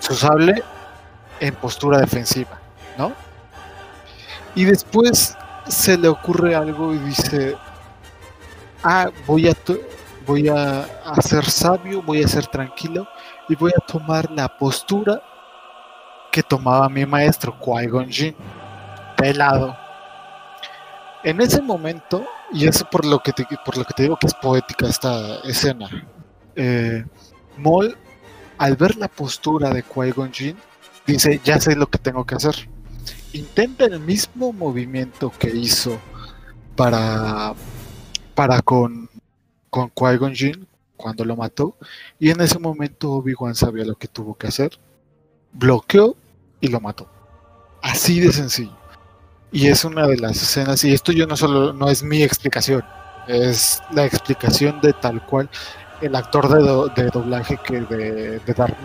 Su 0.00 0.14
sable 0.14 0.62
en 1.40 1.54
postura 1.54 1.98
defensiva, 1.98 2.58
¿no? 2.96 3.12
Y 4.58 4.64
después 4.64 5.36
se 5.68 5.96
le 5.96 6.08
ocurre 6.08 6.56
algo 6.56 6.92
y 6.92 6.98
dice, 6.98 7.56
ah, 8.82 9.08
voy 9.24 9.48
a, 9.48 9.52
voy 10.26 10.48
a, 10.48 10.84
ser 11.22 11.48
sabio, 11.48 12.02
voy 12.02 12.24
a 12.24 12.26
ser 12.26 12.48
tranquilo 12.48 13.06
y 13.48 13.54
voy 13.54 13.70
a 13.70 13.86
tomar 13.86 14.28
la 14.32 14.48
postura 14.48 15.22
que 16.32 16.42
tomaba 16.42 16.88
mi 16.88 17.06
maestro, 17.06 17.56
Qui-Gon 17.60 18.10
Jinn 18.10 18.34
pelado. 19.16 19.76
En 21.22 21.40
ese 21.40 21.62
momento, 21.62 22.26
y 22.50 22.66
eso 22.66 22.84
por 22.90 23.04
lo 23.04 23.20
que 23.20 23.32
te, 23.32 23.46
por 23.64 23.78
lo 23.78 23.84
que 23.84 23.94
te 23.94 24.02
digo 24.02 24.16
que 24.16 24.26
es 24.26 24.34
poética 24.34 24.88
esta 24.88 25.36
escena, 25.44 25.88
eh, 26.56 27.04
Mol, 27.58 27.96
al 28.58 28.74
ver 28.74 28.96
la 28.96 29.06
postura 29.06 29.70
de 29.70 29.84
Qui-Gon 29.84 30.32
Jinn, 30.32 30.58
dice, 31.06 31.40
ya 31.44 31.60
sé 31.60 31.76
lo 31.76 31.86
que 31.86 31.98
tengo 31.98 32.26
que 32.26 32.34
hacer. 32.34 32.68
Intenta 33.32 33.84
el 33.84 34.00
mismo 34.00 34.52
movimiento 34.52 35.32
que 35.38 35.48
hizo 35.48 35.98
para, 36.76 37.54
para 38.34 38.62
con, 38.62 39.10
con 39.70 39.90
Qui-Gon 39.90 40.66
cuando 40.96 41.24
lo 41.24 41.36
mató, 41.36 41.76
y 42.18 42.30
en 42.30 42.40
ese 42.40 42.58
momento 42.58 43.12
Obi-Wan 43.12 43.54
sabía 43.54 43.84
lo 43.84 43.94
que 43.94 44.08
tuvo 44.08 44.34
que 44.34 44.48
hacer, 44.48 44.78
bloqueó 45.52 46.16
y 46.60 46.68
lo 46.68 46.80
mató. 46.80 47.08
Así 47.82 48.18
de 48.20 48.32
sencillo. 48.32 48.76
Y 49.52 49.68
es 49.68 49.84
una 49.84 50.06
de 50.06 50.16
las 50.16 50.42
escenas, 50.42 50.82
y 50.84 50.92
esto 50.92 51.12
yo 51.12 51.26
no 51.26 51.36
solo, 51.36 51.72
no 51.72 51.88
es 51.88 52.02
mi 52.02 52.22
explicación, 52.22 52.82
es 53.28 53.80
la 53.92 54.04
explicación 54.04 54.80
de 54.80 54.92
tal 54.92 55.24
cual 55.26 55.48
el 56.00 56.14
actor 56.16 56.48
de, 56.48 57.02
de 57.02 57.10
doblaje 57.10 57.58
que 57.58 57.80
de, 57.80 58.38
de 58.40 58.54
Darth. 58.54 58.76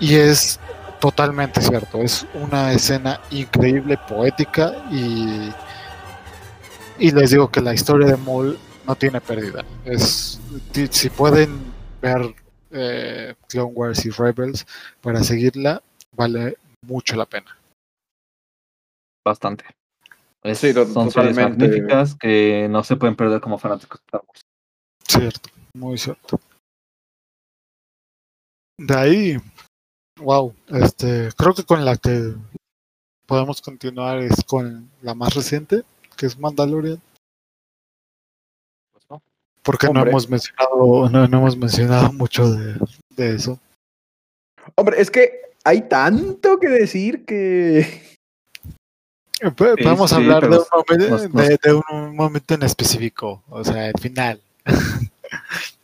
Y 0.00 0.16
es 0.16 0.58
totalmente 1.02 1.60
cierto, 1.60 2.00
es 2.00 2.24
una 2.32 2.72
escena 2.72 3.20
increíble, 3.32 3.98
poética, 4.08 4.72
y, 4.88 5.50
y 6.96 7.10
les 7.10 7.32
digo 7.32 7.50
que 7.50 7.60
la 7.60 7.74
historia 7.74 8.06
de 8.06 8.16
Maul 8.16 8.56
no 8.86 8.94
tiene 8.94 9.20
pérdida. 9.20 9.64
Es, 9.84 10.40
si 10.90 11.10
pueden 11.10 11.60
ver 12.00 12.32
eh, 12.70 13.34
Clone 13.48 13.72
Wars 13.74 14.06
y 14.06 14.10
Rebels 14.10 14.64
para 15.00 15.24
seguirla, 15.24 15.82
vale 16.12 16.56
mucho 16.86 17.16
la 17.16 17.26
pena 17.26 17.58
bastante. 19.24 19.64
son 20.92 21.10
series 21.10 21.36
magníficas 21.36 22.14
que 22.14 22.68
no 22.70 22.84
se 22.84 22.96
pueden 22.96 23.16
perder 23.16 23.40
como 23.40 23.58
fanáticos 23.58 24.00
de 24.00 24.04
Star 24.04 24.22
Wars. 24.26 24.40
Cierto, 25.08 25.50
muy 25.74 25.98
cierto. 25.98 26.40
De 28.78 28.94
ahí, 28.94 29.36
wow, 30.16 30.54
este, 30.68 31.30
creo 31.36 31.54
que 31.54 31.64
con 31.64 31.84
la 31.84 31.96
que 31.96 32.34
podemos 33.26 33.60
continuar 33.62 34.18
es 34.18 34.44
con 34.44 34.90
la 35.02 35.14
más 35.14 35.34
reciente, 35.34 35.82
que 36.16 36.26
es 36.26 36.38
Mandalorian. 36.38 37.00
Pues 38.92 39.20
Porque 39.62 39.88
no 39.88 40.06
hemos 40.06 40.28
mencionado, 40.28 41.08
no, 41.08 41.24
hemos 41.24 41.56
mencionado 41.56 42.12
mucho 42.12 42.50
de, 42.50 42.78
de 43.10 43.34
eso. 43.36 43.58
Hombre, 44.74 45.00
es 45.00 45.10
que 45.10 45.40
hay 45.64 45.88
tanto 45.88 46.58
que 46.58 46.68
decir 46.68 47.24
que 47.24 48.12
Podemos 49.56 50.12
hablar 50.12 50.48
de, 50.48 50.56
un 50.56 50.64
momento, 51.32 51.68
de, 51.68 51.74
un 51.74 52.14
momento 52.14 52.54
en 52.54 52.62
específico, 52.62 53.42
o 53.48 53.64
sea, 53.64 53.88
el 53.88 53.98
final. 54.00 54.40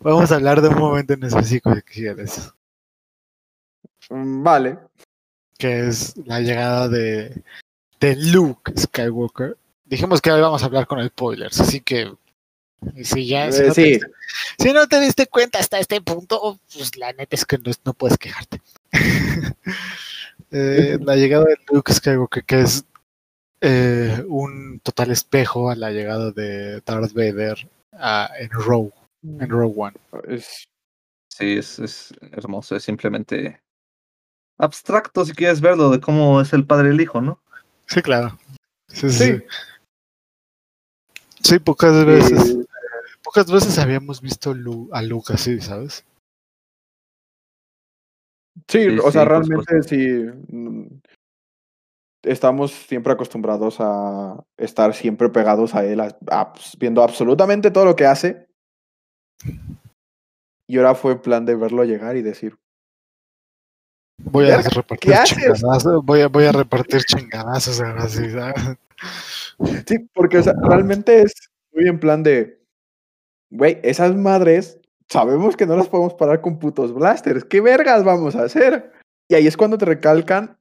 Vamos 0.00 0.30
a 0.30 0.36
hablar 0.36 0.62
de 0.62 0.68
un 0.68 0.78
momento 0.78 1.14
en 1.14 1.24
específico 1.24 1.74
si 1.74 1.82
quieres. 1.82 2.52
Mm, 4.10 4.42
vale. 4.42 4.78
Que 5.58 5.88
es 5.88 6.16
la 6.24 6.40
llegada 6.40 6.88
de, 6.88 7.42
de 8.00 8.16
Luke 8.16 8.72
Skywalker. 8.76 9.56
Dijimos 9.84 10.20
que 10.20 10.30
hoy 10.30 10.40
vamos 10.40 10.62
a 10.62 10.66
hablar 10.66 10.86
con 10.86 11.06
spoilers, 11.06 11.60
así 11.60 11.80
que 11.80 12.12
si 13.02 13.26
ya 13.26 13.50
si 13.50 13.62
no, 13.62 13.72
Te, 13.72 14.00
si 14.58 14.72
no, 14.72 14.86
te, 14.86 15.00
diste 15.00 15.26
cuenta 15.26 15.58
hasta 15.58 15.78
este 15.78 16.00
punto, 16.00 16.60
pues 16.72 16.96
la 16.96 17.12
neta 17.12 17.34
es 17.34 17.44
que 17.44 17.58
no, 17.58 17.72
no 17.84 17.94
puedes 17.94 18.18
quejarte. 18.18 18.60
eh, 20.52 20.98
la 21.00 21.16
llegada 21.16 21.46
de 21.46 21.56
Luke 21.72 21.92
Skywalker, 21.92 22.44
que 22.44 22.60
es 22.60 22.84
eh, 23.60 24.24
un 24.28 24.80
total 24.80 25.10
espejo 25.10 25.70
a 25.70 25.74
la 25.74 25.90
llegada 25.90 26.30
de 26.30 26.80
Darth 26.82 27.12
Vader 27.12 27.68
en 28.38 28.50
Rogue, 28.50 28.92
en 29.22 29.48
Rogue 29.48 29.74
One. 29.76 29.96
Sí, 31.28 31.58
es, 31.58 31.78
es 31.78 32.12
hermoso, 32.32 32.76
es 32.76 32.84
simplemente 32.84 33.60
abstracto 34.58 35.24
si 35.24 35.32
quieres 35.32 35.60
verlo 35.60 35.90
de 35.90 36.00
cómo 36.00 36.40
es 36.40 36.52
el 36.52 36.66
padre 36.66 36.88
y 36.88 36.92
el 36.92 37.00
hijo, 37.00 37.20
¿no? 37.20 37.40
Sí, 37.86 38.02
claro. 38.02 38.38
Sí, 38.88 39.10
sí. 39.10 39.40
sí. 41.42 41.58
pocas 41.58 42.04
veces. 42.04 42.58
pocas 43.22 43.50
veces 43.50 43.78
habíamos 43.78 44.20
visto 44.20 44.54
a 44.92 45.02
Luke 45.02 45.32
así, 45.32 45.60
¿sabes? 45.60 46.04
Sí, 48.66 48.98
o 48.98 49.10
sea, 49.12 49.24
realmente 49.24 49.82
sí. 49.84 50.26
estamos 52.22 52.72
siempre 52.72 53.12
acostumbrados 53.12 53.76
a 53.78 54.42
estar 54.56 54.92
siempre 54.94 55.28
pegados 55.28 55.74
a 55.74 55.84
él, 55.84 56.02
pues, 56.52 56.76
viendo 56.78 57.02
absolutamente 57.02 57.70
todo 57.70 57.84
lo 57.84 57.96
que 57.96 58.06
hace. 58.06 58.48
Y 60.66 60.76
ahora 60.76 60.94
fue 60.94 61.22
plan 61.22 61.46
de 61.46 61.54
verlo 61.54 61.84
llegar 61.84 62.16
y 62.16 62.22
decir. 62.22 62.58
Voy 64.18 64.50
a 64.50 64.60
repartir 64.60 65.14
chingadazos, 65.24 66.04
voy 66.04 66.22
a, 66.22 66.28
voy 66.28 66.44
a 66.44 66.52
repartir 66.52 67.02
chingadazos 67.04 67.82
Sí, 69.86 69.98
porque 70.12 70.42
realmente 70.62 71.22
es 71.22 71.34
muy 71.72 71.88
en 71.88 71.98
plan 71.98 72.22
de, 72.22 72.60
güey, 73.50 73.78
esas 73.82 74.14
madres 74.14 74.78
sabemos 75.08 75.56
que 75.56 75.66
no 75.66 75.76
las 75.76 75.88
podemos 75.88 76.14
parar 76.14 76.40
con 76.40 76.58
putos 76.58 76.94
blasters. 76.94 77.44
¿Qué 77.44 77.60
vergas 77.60 78.04
vamos 78.04 78.36
a 78.36 78.44
hacer? 78.44 78.92
Y 79.28 79.34
ahí 79.34 79.46
es 79.46 79.56
cuando 79.56 79.78
te 79.78 79.84
recalcan 79.84 80.58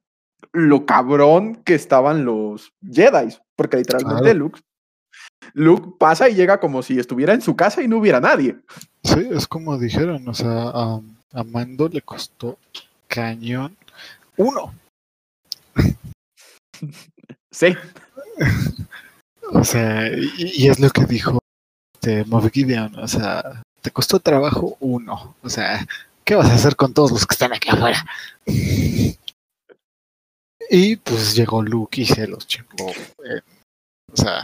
lo 0.52 0.86
cabrón 0.86 1.56
que 1.64 1.74
estaban 1.74 2.24
los 2.24 2.72
Jedi. 2.82 3.36
Porque 3.56 3.78
literalmente 3.78 4.34
Luke, 4.34 4.60
Luke 5.52 5.96
pasa 5.98 6.28
y 6.28 6.34
llega 6.34 6.60
como 6.60 6.82
si 6.82 6.98
estuviera 6.98 7.34
en 7.34 7.42
su 7.42 7.56
casa 7.56 7.82
y 7.82 7.88
no 7.88 7.98
hubiera 7.98 8.20
nadie. 8.20 8.58
Sí, 9.02 9.28
es 9.30 9.46
como 9.46 9.78
dijeron, 9.78 10.28
o 10.28 10.34
sea, 10.34 10.72
a, 10.72 11.00
Mando 11.44 11.88
le 11.88 12.02
costó 12.02 12.58
cañón 13.08 13.76
uno. 14.36 14.74
Sí. 17.50 17.74
o 19.52 19.64
sea, 19.64 20.06
y, 20.36 20.68
es 20.68 20.78
lo 20.78 20.90
que 20.90 21.04
dijo 21.06 21.40
este 21.94 22.24
Moff 22.26 22.48
Gideon, 22.52 22.96
o 23.00 23.08
sea, 23.08 23.62
te 23.80 23.90
costó 23.90 24.20
trabajo 24.20 24.76
uno. 24.78 25.34
O 25.42 25.48
sea, 25.48 25.84
¿qué 26.22 26.36
vas 26.36 26.48
a 26.50 26.54
hacer 26.54 26.76
con 26.76 26.94
todos 26.94 27.10
los 27.10 27.26
que 27.26 27.32
están 27.32 27.52
aquí 27.52 27.70
afuera? 27.70 28.06
Y 30.70 30.96
pues 30.96 31.34
llegó 31.34 31.62
Luke 31.62 32.00
y 32.00 32.04
se 32.04 32.28
los 32.28 32.46
chingó. 32.46 32.92
o 34.12 34.16
sea, 34.16 34.40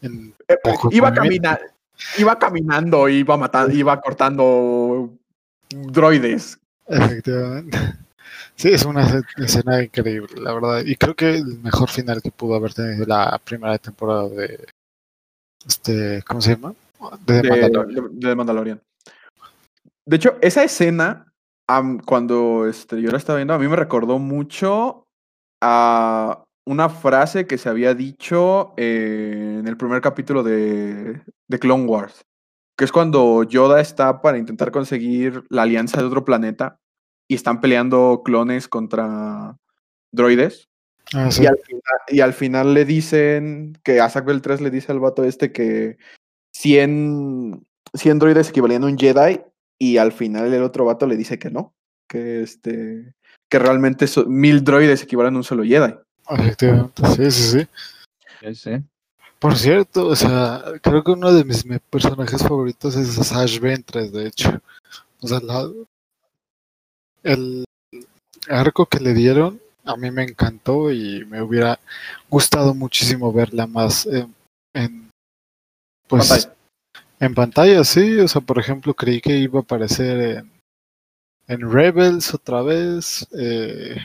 en 0.00 0.34
eh, 0.48 0.56
iba, 0.92 1.12
caminar, 1.12 1.60
iba 2.16 2.38
caminando, 2.38 3.08
iba 3.08 3.36
matando, 3.36 3.74
iba 3.74 4.00
cortando 4.00 5.10
droides. 5.68 6.58
Efectivamente. 6.88 7.78
Sí, 8.56 8.70
es 8.70 8.86
una 8.86 9.22
escena 9.36 9.82
increíble, 9.82 10.40
la 10.40 10.54
verdad. 10.54 10.82
Y 10.84 10.96
creo 10.96 11.14
que 11.14 11.36
el 11.36 11.58
mejor 11.58 11.90
final 11.90 12.22
que 12.22 12.30
pudo 12.30 12.54
haber 12.54 12.72
tenido 12.72 13.04
la 13.04 13.38
primera 13.44 13.76
temporada 13.78 14.28
de. 14.30 14.66
Este, 15.66 16.22
¿Cómo 16.26 16.40
se 16.40 16.54
llama? 16.54 16.74
De, 17.26 17.42
de, 17.42 18.34
Mandalorian. 18.34 18.80
de 20.06 20.16
hecho, 20.16 20.38
esa 20.40 20.64
escena, 20.64 21.30
cuando 22.06 22.66
este, 22.66 23.02
yo 23.02 23.10
la 23.10 23.18
estaba 23.18 23.36
viendo, 23.36 23.52
a 23.52 23.58
mí 23.58 23.68
me 23.68 23.76
recordó 23.76 24.18
mucho 24.18 25.04
a 25.62 26.42
una 26.66 26.88
frase 26.88 27.46
que 27.46 27.58
se 27.58 27.68
había 27.68 27.94
dicho 27.94 28.72
en 28.76 29.68
el 29.68 29.76
primer 29.76 30.00
capítulo 30.00 30.42
de, 30.42 31.20
de 31.48 31.58
Clone 31.58 31.84
Wars, 31.84 32.24
que 32.76 32.84
es 32.84 32.92
cuando 32.92 33.42
Yoda 33.42 33.80
está 33.80 34.20
para 34.20 34.38
intentar 34.38 34.70
conseguir 34.70 35.44
la 35.48 35.62
alianza 35.62 36.00
de 36.00 36.06
otro 36.06 36.24
planeta 36.24 36.78
y 37.28 37.34
están 37.34 37.60
peleando 37.60 38.22
clones 38.24 38.68
contra 38.68 39.56
droides. 40.12 40.68
Ah, 41.14 41.30
y, 42.08 42.20
al 42.20 42.32
final, 42.32 42.74
le 42.74 42.84
dicen 42.84 43.78
que 43.84 44.00
a 44.00 44.08
Bell 44.08 44.42
3 44.42 44.60
le 44.60 44.70
dice 44.70 44.90
al 44.90 44.98
vato 44.98 45.22
este 45.24 45.52
que 45.52 45.98
100, 46.52 47.64
100 47.94 48.18
droides 48.18 48.48
equivalían 48.48 48.82
a 48.82 48.86
un 48.86 48.98
Jedi 48.98 49.40
y 49.78 49.98
al 49.98 50.12
final 50.12 50.52
el 50.52 50.62
otro 50.62 50.84
vato 50.84 51.06
le 51.06 51.16
dice 51.16 51.38
que 51.38 51.50
no, 51.50 51.74
que 52.08 52.42
este 52.42 53.14
que 53.48 53.58
realmente 53.60 54.06
mil 54.26 54.64
droides 54.64 55.04
equivalen 55.04 55.34
a 55.34 55.38
un 55.38 55.44
solo 55.44 55.62
Jedi. 55.62 55.94
Efectivamente, 56.28 57.30
sí, 57.30 57.30
sí, 57.30 58.54
sí. 58.54 58.82
Por 59.46 59.56
cierto, 59.56 60.08
o 60.08 60.16
sea, 60.16 60.60
creo 60.82 61.04
que 61.04 61.12
uno 61.12 61.32
de 61.32 61.44
mis 61.44 61.64
personajes 61.88 62.42
favoritos 62.42 62.96
es 62.96 63.14
Sash 63.14 63.60
Ventres, 63.60 64.10
de 64.10 64.26
hecho. 64.26 64.60
O 65.20 65.28
sea, 65.28 65.38
el 67.22 67.64
arco 68.48 68.86
que 68.86 68.98
le 68.98 69.14
dieron 69.14 69.60
a 69.84 69.96
mí 69.96 70.10
me 70.10 70.24
encantó 70.24 70.90
y 70.90 71.24
me 71.26 71.40
hubiera 71.42 71.78
gustado 72.28 72.74
muchísimo 72.74 73.32
verla 73.32 73.68
más 73.68 74.08
en, 74.74 75.10
pues 76.08 76.50
en 77.20 77.32
pantalla, 77.32 77.84
sí, 77.84 78.18
o 78.18 78.26
sea, 78.26 78.40
por 78.40 78.58
ejemplo, 78.58 78.94
creí 78.94 79.20
que 79.20 79.36
iba 79.36 79.60
a 79.60 79.62
aparecer 79.62 80.38
en 80.38 80.56
en 81.46 81.72
Rebels 81.72 82.34
otra 82.34 82.62
vez, 82.62 83.28
eh, 83.38 83.96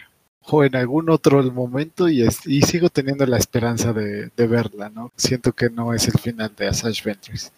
o 0.47 0.63
en 0.63 0.75
algún 0.75 1.09
otro 1.09 1.43
momento, 1.51 2.09
y, 2.09 2.23
y 2.45 2.61
sigo 2.61 2.89
teniendo 2.89 3.25
la 3.25 3.37
esperanza 3.37 3.93
de, 3.93 4.31
verla, 4.35 4.89
¿no? 4.89 5.11
Siento 5.15 5.53
que 5.53 5.69
no 5.69 5.93
es 5.93 6.07
el 6.07 6.19
final 6.19 6.53
de 6.55 6.67
Asajj 6.67 7.03
Ventress. 7.03 7.53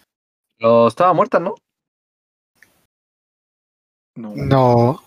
No, 0.59 0.87
estaba 0.87 1.13
muerta, 1.13 1.39
¿no? 1.39 1.55
No. 4.15 5.01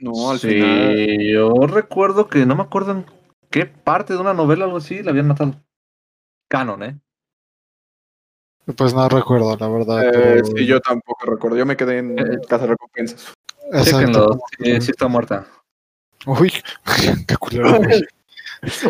No, 0.00 0.30
al 0.30 0.38
sí, 0.38 1.32
Yo 1.32 1.52
recuerdo 1.66 2.28
que 2.28 2.46
no 2.46 2.54
me 2.54 2.62
acuerdo 2.62 2.92
en 2.92 3.06
qué 3.50 3.66
parte 3.66 4.14
de 4.14 4.20
una 4.20 4.34
novela 4.34 4.64
o 4.64 4.66
algo 4.66 4.78
así 4.78 5.02
la 5.02 5.10
habían 5.10 5.28
matado. 5.28 5.54
Canon, 6.48 6.82
¿eh? 6.82 6.98
Pues 8.76 8.94
no 8.94 9.08
recuerdo, 9.08 9.56
la 9.56 9.68
verdad. 9.68 10.10
Eh, 10.14 10.42
sí, 10.44 10.66
yo 10.66 10.80
tampoco 10.80 11.26
recuerdo. 11.26 11.56
Yo 11.56 11.66
me 11.66 11.76
quedé 11.76 11.98
en 11.98 12.18
eh, 12.18 12.38
Casa 12.46 12.64
de 12.64 12.70
Recompensas. 12.72 13.34
Chéquenlo, 13.82 14.40
sí, 14.58 14.70
está 14.90 15.08
muerta. 15.08 15.46
Uy, 16.26 16.52
qué 17.26 17.36
culero. 17.36 17.80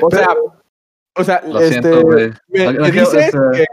o 0.02 0.10
sea, 0.10 0.28
o 1.14 1.24
sea, 1.24 1.42
este, 1.60 1.90
me, 2.48 2.90
dices 2.90 3.32
que, 3.32 3.66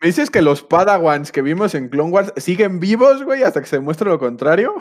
me, 0.00 0.06
dices 0.06 0.30
que, 0.30 0.42
los 0.42 0.62
Padawans 0.62 1.32
que 1.32 1.42
vimos 1.42 1.74
en 1.74 1.88
Clone 1.88 2.10
Wars 2.10 2.32
siguen 2.36 2.78
vivos, 2.78 3.24
güey, 3.24 3.42
hasta 3.42 3.60
que 3.60 3.66
se 3.66 3.80
muestre 3.80 4.08
lo 4.08 4.18
contrario. 4.18 4.74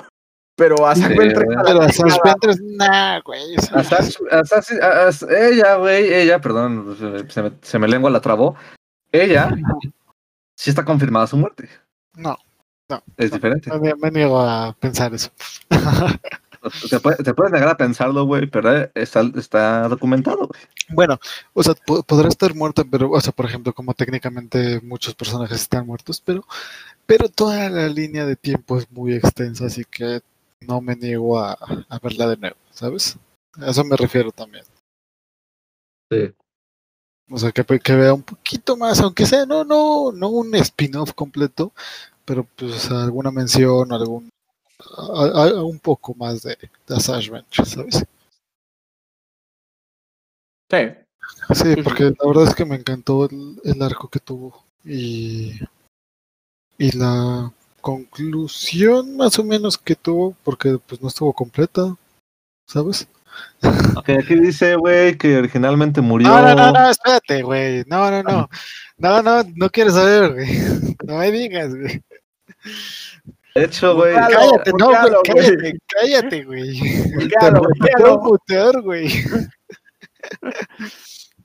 Pero 0.55 0.85
a 0.85 0.95
Sash 0.95 1.15
Ventress, 1.17 2.61
nah, 2.61 3.19
güey. 3.21 3.55
ella, 5.29 5.75
güey, 5.77 6.13
ella, 6.13 6.39
perdón, 6.39 7.25
se 7.29 7.41
me, 7.41 7.51
se 7.59 7.79
me 7.79 7.87
lengua 7.87 8.11
la 8.11 8.21
trabó. 8.21 8.55
Ella 9.11 9.49
sí 10.55 10.69
está 10.69 10.85
confirmada 10.85 11.25
su 11.25 11.37
muerte. 11.37 11.67
No. 12.15 12.37
Es 13.17 13.31
diferente. 13.31 13.71
Me, 13.79 14.11
niego 14.11 14.39
a 14.39 14.75
pensar 14.79 15.13
eso. 15.13 15.31
te, 16.89 17.33
puedes 17.33 17.51
negar 17.51 17.69
a 17.69 17.77
pensarlo, 17.77 18.25
güey, 18.25 18.47
pero 18.47 18.89
está, 18.95 19.21
está 19.35 19.87
documentado. 19.87 20.49
Bueno, 20.89 21.19
o 21.53 21.63
sea, 21.63 21.75
podrá 21.75 22.29
estar 22.29 22.55
muerta, 22.55 22.83
pero, 22.89 23.11
o 23.11 23.21
sea, 23.21 23.33
por 23.33 23.45
ejemplo, 23.45 23.73
como 23.73 23.93
técnicamente 23.93 24.79
muchos 24.81 25.15
personajes 25.15 25.61
están 25.61 25.85
muertos, 25.85 26.21
pero, 26.21 26.45
pero 27.05 27.29
toda 27.29 27.69
la 27.69 27.87
línea 27.87 28.25
de 28.25 28.35
tiempo 28.35 28.77
es 28.77 28.89
muy 28.91 29.13
extensa, 29.13 29.65
así 29.65 29.83
que 29.85 30.21
no 30.61 30.81
me 30.81 30.95
niego 30.95 31.39
a, 31.39 31.57
verla 32.01 32.27
de 32.27 32.37
nuevo, 32.37 32.57
¿sabes? 32.71 33.17
A 33.59 33.69
eso 33.69 33.83
me 33.83 33.97
refiero 33.97 34.31
también. 34.31 34.63
Sí. 36.09 36.33
O 37.29 37.37
sea, 37.37 37.51
que, 37.51 37.63
que 37.79 37.95
vea 37.95 38.13
un 38.13 38.23
poquito 38.23 38.77
más, 38.77 38.99
aunque 39.01 39.25
sea, 39.25 39.45
no, 39.45 39.63
no, 39.63 40.11
no 40.11 40.29
un 40.29 40.53
spin-off 40.55 41.13
completo, 41.13 41.73
pero 42.25 42.47
pues 42.55 42.89
alguna 42.91 43.31
mención, 43.31 43.91
algún 43.91 44.29
un 44.97 45.79
poco 45.79 46.13
más 46.15 46.43
de, 46.43 46.57
de 46.87 46.99
¿sabes? 46.99 47.31
Sí. 50.69 50.77
Sí, 51.53 51.75
porque 51.83 52.03
la 52.03 52.27
verdad 52.27 52.47
es 52.47 52.55
que 52.55 52.65
me 52.65 52.75
encantó 52.75 53.29
el, 53.29 53.81
arco 53.81 54.09
que 54.09 54.19
tuvo 54.19 54.65
y, 54.83 55.53
y 56.77 56.97
la 56.97 57.51
conclusión 57.81 59.17
más 59.17 59.37
o 59.39 59.43
menos 59.43 59.77
que 59.77 59.95
tuvo, 59.95 60.35
porque 60.43 60.79
pues 60.85 61.01
no 61.01 61.09
estuvo 61.09 61.33
completa, 61.33 61.95
¿sabes? 62.67 63.07
Ok, 63.95 64.09
aquí 64.09 64.35
dice, 64.35 64.75
güey, 64.75 65.17
que 65.17 65.37
originalmente 65.37 66.01
murió. 66.01 66.27
No, 66.27 66.41
no, 66.41 66.55
no, 66.55 66.71
no, 66.71 66.89
espérate, 66.89 67.41
güey. 67.41 67.83
No, 67.87 68.11
no, 68.11 68.23
no. 68.23 68.49
No, 68.97 69.21
no, 69.21 69.43
no 69.55 69.69
quieres 69.69 69.93
saber, 69.93 70.33
güey. 70.33 70.95
No 71.05 71.17
me 71.17 71.31
digas, 71.31 71.73
güey. 71.73 72.01
De 73.55 73.65
hecho, 73.65 73.95
güey. 73.95 74.15
Cállate, 74.15 74.71
no, 74.77 74.87
güey, 74.87 75.13
cállate, 75.25 75.77
cállate, 75.87 76.43
güey. 76.43 76.79
Te 76.79 77.51
voy 78.01 78.11
a 78.11 78.17
putear, 78.17 78.81
güey. 78.81 79.07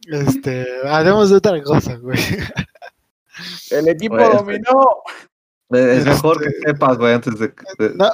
Este, 0.06 0.66
haremos 0.86 1.30
otra 1.32 1.62
cosa, 1.62 1.96
güey. 1.96 2.18
El 3.70 3.88
equipo 3.88 4.16
dominó. 4.16 5.02
Es 5.70 6.06
mejor 6.06 6.40
que 6.40 6.48
este, 6.48 6.70
sepas, 6.70 6.96
güey, 6.96 7.12
antes 7.12 7.38
de. 7.38 7.52
no, 7.94 8.10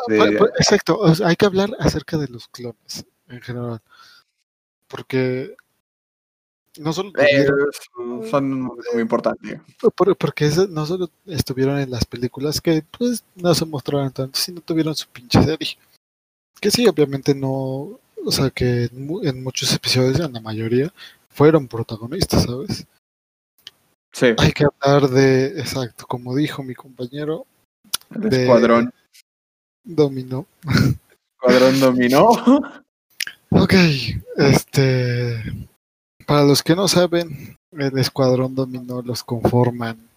exacto, 0.59 1.01
hay 1.25 1.37
que 1.37 1.47
hablar 1.47 1.71
acerca 1.79 2.19
de 2.19 2.27
los 2.27 2.49
clones 2.49 3.07
en 3.29 3.41
general. 3.41 3.81
Porque 4.89 5.55
no 6.79 6.93
solo 6.93 7.13
eh, 7.19 7.47
son 8.31 8.63
muy 8.63 9.01
importantes. 9.01 9.61
Porque 10.19 10.51
no 10.69 10.87
solo 10.87 11.11
estuvieron 11.27 11.79
en 11.79 11.91
las 11.91 12.05
películas 12.05 12.61
que 12.61 12.83
pues 12.97 13.25
no 13.37 13.55
se 13.55 13.65
mostraron 13.65 14.11
tanto, 14.13 14.39
sino 14.39 14.61
tuvieron 14.61 14.95
su 14.95 15.07
pinche 15.09 15.43
serie. 15.43 15.79
Que 16.61 16.71
sí, 16.71 16.87
obviamente 16.87 17.35
no, 17.35 17.51
o 18.25 18.31
sea 18.31 18.51
que 18.51 18.85
en, 18.93 19.43
muchos 19.43 19.73
episodios, 19.75 20.21
en 20.21 20.33
la 20.33 20.41
mayoría, 20.41 20.93
fueron 21.31 21.69
protagonistas, 21.69 22.45
¿sabes? 22.45 22.87
Sí. 24.13 24.27
Hay 24.39 24.53
que 24.53 24.67
hablar 24.83 25.11
de, 25.11 25.59
exacto, 25.59 26.07
como 26.07 26.35
dijo 26.37 26.63
mi 26.63 26.75
compañero, 26.75 27.47
El 28.15 28.31
de- 28.31 28.43
escuadrón. 28.43 28.93
dominó. 29.83 30.47
Escuadrón 31.41 31.81
dominó. 31.81 32.31
Ok, 33.57 33.73
este, 34.37 35.45
para 36.27 36.45
los 36.45 36.63
que 36.63 36.75
no 36.75 36.89
saben, 36.89 37.57
el 37.73 37.99
escuadrón 37.99 38.55
dominó 38.55 39.03
los 39.03 39.23
conforman 39.23 40.09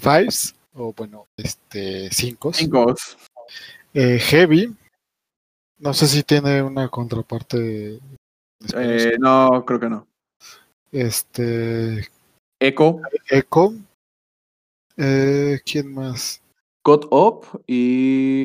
Fives, 0.00 0.54
o 0.74 0.92
bueno, 0.92 1.26
este, 1.36 2.10
cinco. 2.10 2.52
Cinco. 2.52 2.94
Eh, 3.94 4.18
Heavy, 4.18 4.76
no 5.78 5.94
sé 5.94 6.06
si 6.06 6.22
tiene 6.22 6.62
una 6.62 6.88
contraparte. 6.88 8.00
Eh, 8.74 9.16
no, 9.18 9.64
creo 9.64 9.80
que 9.80 9.88
no. 9.88 10.06
Este, 10.92 12.08
Echo, 12.60 13.00
Echo. 13.28 13.74
Eh, 14.96 15.60
¿Quién 15.64 15.92
más? 15.94 16.40
Got 16.84 17.06
Up 17.10 17.62
y 17.66 18.44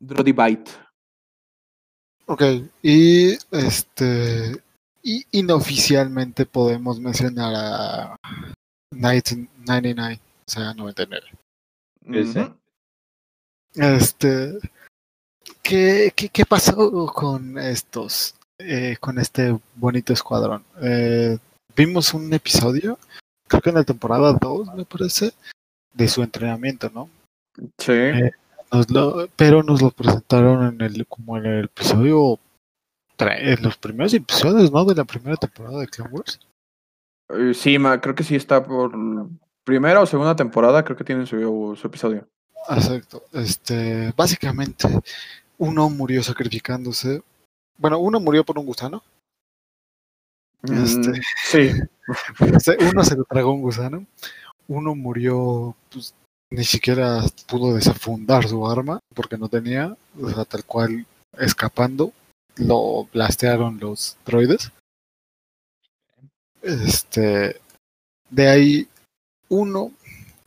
Drody 0.00 0.32
Bite. 0.32 0.70
Ok, 2.26 2.42
y 2.82 3.32
este, 3.52 4.60
y 5.08 5.24
inoficialmente 5.32 6.44
podemos 6.46 7.00
mencionar 7.00 7.54
a 7.56 8.16
99, 8.92 10.20
o 10.46 10.50
sea, 10.50 10.74
99. 10.74 11.26
Ese. 12.10 12.52
Este, 13.74 14.58
¿qué, 15.62 16.12
qué, 16.16 16.28
qué 16.28 16.44
pasó 16.46 17.06
con 17.06 17.58
estos, 17.58 18.34
eh, 18.58 18.96
con 19.00 19.18
este 19.18 19.56
bonito 19.76 20.12
escuadrón? 20.12 20.64
Eh, 20.82 21.38
vimos 21.76 22.12
un 22.14 22.32
episodio, 22.32 22.98
creo 23.46 23.62
que 23.62 23.70
en 23.70 23.76
la 23.76 23.84
temporada 23.84 24.32
2, 24.32 24.74
me 24.74 24.84
parece, 24.84 25.32
de 25.94 26.08
su 26.08 26.22
entrenamiento, 26.22 26.90
¿no? 26.92 27.08
Sí. 27.78 27.92
Nos 28.72 28.90
lo- 28.90 29.28
pero 29.36 29.62
nos 29.62 29.80
lo 29.80 29.90
presentaron 29.90 30.74
en 30.74 30.80
el, 30.82 31.06
como 31.06 31.36
en 31.38 31.46
el 31.46 31.64
episodio, 31.66 32.38
en 33.20 33.62
los 33.62 33.76
primeros 33.76 34.14
episodios, 34.14 34.70
¿no? 34.72 34.84
De 34.84 34.94
la 34.94 35.04
primera 35.04 35.36
temporada 35.36 35.80
de 35.80 35.86
Clone 35.88 36.10
Wars. 36.10 36.38
Eh, 37.30 37.52
sí, 37.54 37.78
ma- 37.78 38.00
creo 38.00 38.14
que 38.14 38.22
sí 38.24 38.36
está 38.36 38.62
por 38.64 38.92
primera 39.64 40.00
o 40.00 40.06
segunda 40.06 40.34
temporada, 40.36 40.84
creo 40.84 40.96
que 40.96 41.04
tienen 41.04 41.26
su, 41.26 41.76
su 41.76 41.86
episodio. 41.86 42.26
Exacto. 42.70 43.24
Este, 43.32 44.12
básicamente, 44.16 44.88
uno 45.58 45.88
murió 45.90 46.22
sacrificándose. 46.22 47.22
Bueno, 47.76 47.98
uno 47.98 48.18
murió 48.20 48.44
por 48.44 48.58
un 48.58 48.66
gusano. 48.66 49.02
Este. 50.62 51.10
Mm, 51.10 51.22
sí. 51.44 51.70
Se- 52.60 52.76
Uno 52.90 53.04
se 53.04 53.16
lo 53.16 53.24
tragó 53.24 53.52
un 53.52 53.60
gusano. 53.62 54.06
Uno 54.66 54.94
murió, 54.94 55.76
pues, 55.92 56.14
ni 56.50 56.64
siquiera 56.64 57.20
pudo 57.46 57.74
desafundar 57.74 58.46
su 58.48 58.66
arma 58.66 58.98
porque 59.14 59.36
no 59.36 59.48
tenía, 59.48 59.94
o 60.20 60.30
sea, 60.30 60.44
tal 60.46 60.64
cual 60.64 61.06
escapando, 61.36 62.12
lo 62.58 63.08
blastearon 63.12 63.78
los 63.80 64.16
droides. 64.26 64.72
Este, 66.62 67.60
de 68.30 68.48
ahí 68.48 68.88
uno 69.48 69.92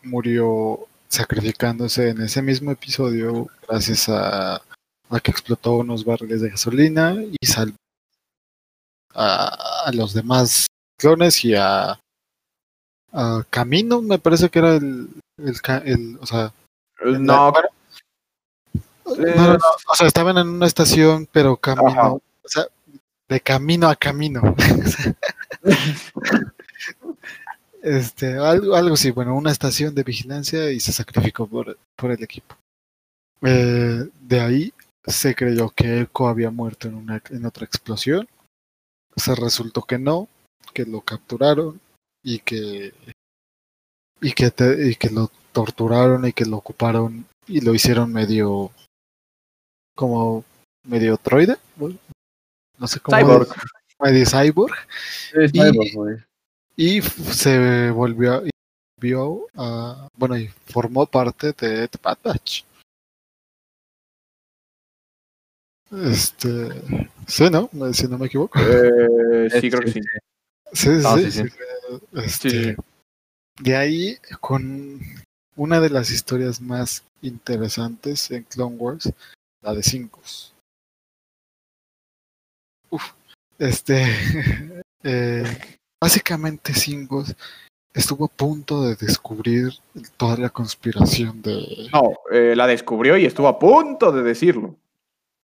murió 0.03 0.87
sacrificándose 1.07 2.09
en 2.09 2.21
ese 2.21 2.41
mismo 2.41 2.71
episodio 2.71 3.47
gracias 3.67 4.09
a, 4.09 4.55
a 4.55 5.19
que 5.21 5.31
explotó 5.31 5.73
unos 5.73 6.05
barriles 6.05 6.41
de 6.41 6.49
gasolina 6.49 7.15
y 7.15 7.45
salvó 7.45 7.75
a, 9.13 9.85
a 9.85 9.91
los 9.93 10.13
demás 10.13 10.67
clones 10.97 11.43
y 11.43 11.55
a, 11.55 11.99
a 13.11 13.43
Camino, 13.49 14.01
me 14.01 14.19
parece 14.19 14.49
que 14.49 14.59
era 14.59 14.75
el, 14.75 15.09
el, 15.37 16.17
o 16.21 16.25
sea, 16.25 16.53
No, 17.03 17.51
no, 19.17 19.35
no, 19.35 19.53
no, 19.53 19.59
o 19.87 19.95
sea, 19.95 20.07
estaban 20.07 20.37
en 20.37 20.47
una 20.49 20.67
estación, 20.67 21.27
pero 21.31 21.57
camino, 21.57 21.89
Ajá. 21.89 22.11
o 22.11 22.21
sea, 22.45 22.65
de 23.29 23.39
camino 23.41 23.87
a 23.87 23.95
camino. 23.95 24.41
este, 27.81 28.37
algo, 28.37 28.75
algo 28.75 28.93
así, 28.93 29.11
bueno, 29.11 29.35
una 29.35 29.51
estación 29.51 29.95
de 29.95 30.03
vigilancia 30.03 30.71
y 30.71 30.79
se 30.79 30.91
sacrificó 30.91 31.47
por, 31.47 31.77
por 31.95 32.11
el 32.11 32.23
equipo. 32.23 32.55
Eh, 33.41 34.07
de 34.21 34.39
ahí 34.39 34.73
se 35.05 35.33
creyó 35.33 35.69
que 35.69 36.01
Echo 36.01 36.27
había 36.27 36.51
muerto 36.51 36.87
en, 36.87 36.95
una, 36.95 37.21
en 37.29 37.45
otra 37.45 37.65
explosión. 37.65 38.27
Se 39.15 39.35
resultó 39.35 39.81
que 39.81 39.97
no, 39.97 40.27
que 40.73 40.85
lo 40.85 41.01
capturaron 41.01 41.79
y 42.23 42.39
que 42.39 42.93
y 44.21 44.33
que 44.33 44.51
te- 44.51 44.89
y 44.91 44.95
que 44.95 45.09
lo 45.09 45.31
torturaron 45.51 46.27
y 46.27 46.33
que 46.33 46.45
lo 46.45 46.57
ocuparon 46.57 47.25
y 47.47 47.61
lo 47.61 47.73
hicieron 47.73 48.13
medio 48.13 48.71
como 49.95 50.43
medio 50.87 51.19
bueno, 51.75 51.97
no 52.77 52.87
sé 52.87 52.99
cómo 52.99 53.17
Cyborg. 53.17 53.49
medio 53.99 54.25
cyborg 54.25 54.73
Y- 55.33 57.01
cyborg, 57.01 57.03
se 57.33 57.91
volvió 57.91 58.45
y 58.45 58.49
vio 58.99 59.45
a 59.55 60.07
bueno 60.17 60.37
y 60.37 60.47
formó 60.47 61.05
parte 61.05 61.47
de 61.53 61.87
The 61.87 61.99
Bad 62.01 62.17
Batch. 62.23 62.63
Este, 65.91 66.69
sí, 67.27 67.49
¿no? 67.49 67.69
Si 67.93 68.07
no 68.07 68.17
me 68.17 68.27
equivoco. 68.27 68.57
eh, 68.59 69.49
sí, 69.59 69.69
creo 69.69 69.81
que 69.81 69.91
sí. 69.91 69.99
Sí, 70.73 71.01
sí, 71.01 71.03
Ah, 71.05 71.17
sí, 71.17 71.31
sí, 71.31 71.43
sí. 71.43 71.49
sí, 71.49 71.99
este, 72.13 72.49
Sí, 72.49 72.63
sí. 72.63 72.75
De 73.59 73.75
ahí, 73.75 74.17
con 74.39 74.99
una 75.57 75.81
de 75.81 75.89
las 75.89 76.09
historias 76.09 76.61
más 76.61 77.03
interesantes 77.21 78.31
en 78.31 78.43
Clone 78.43 78.77
Wars, 78.77 79.11
la 79.61 79.73
de 79.73 79.83
Cinco. 79.83 80.19
Uf, 82.89 83.11
este, 83.59 84.03
eh, 85.03 85.43
básicamente 86.01 86.73
Cinco 86.73 87.23
estuvo 87.93 88.25
a 88.25 88.29
punto 88.29 88.83
de 88.83 88.95
descubrir 88.95 89.71
toda 90.17 90.37
la 90.37 90.49
conspiración 90.49 91.41
de... 91.41 91.89
No, 91.91 92.13
eh, 92.31 92.55
la 92.55 92.67
descubrió 92.67 93.17
y 93.17 93.25
estuvo 93.25 93.47
a 93.47 93.59
punto 93.59 94.11
de 94.11 94.23
decirlo. 94.23 94.75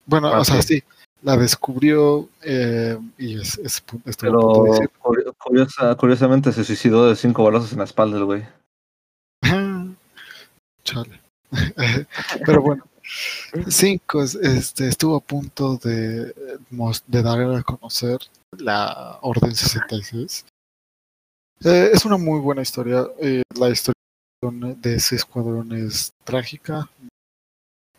Bueno, 0.07 0.33
o 0.39 0.45
sea, 0.45 0.61
sí. 0.61 0.83
la 1.23 1.37
descubrió 1.37 2.29
eh, 2.43 2.99
y 3.19 3.41
es, 3.41 3.57
estuvo 3.59 4.01
a 4.01 4.13
Pero 4.21 4.41
punto 4.41 4.65
de 4.65 4.71
decir- 4.71 4.91
curi- 5.01 5.35
curiosa- 5.39 5.95
curiosamente 5.97 6.53
se 6.53 6.65
suicidó 6.65 7.09
de 7.09 7.17
cinco 7.17 7.45
balazos 7.45 7.73
en 7.73 7.79
la 7.79 7.85
espalda, 7.85 8.19
el 8.19 8.25
güey. 8.25 8.45
Chale. 10.85 11.21
Pero 12.45 12.63
bueno, 12.63 12.85
cinco 13.69 14.23
es- 14.23 14.35
este, 14.35 14.89
estuvo 14.89 15.17
a 15.17 15.21
punto 15.21 15.77
de, 15.77 16.35
de 17.07 17.23
dar 17.23 17.41
a 17.41 17.63
conocer 17.63 18.19
la 18.59 19.19
Orden 19.23 19.55
66. 19.55 20.45
Eh, 21.65 21.91
es 21.93 22.05
una 22.05 22.17
muy 22.17 22.41
buena 22.41 22.63
historia. 22.63 23.07
eh, 23.21 23.43
la 23.59 23.71
historia 23.71 23.95
de 24.43 24.95
ese 24.97 25.17
escuadrón 25.17 25.73
es 25.73 26.13
trágica, 26.25 26.89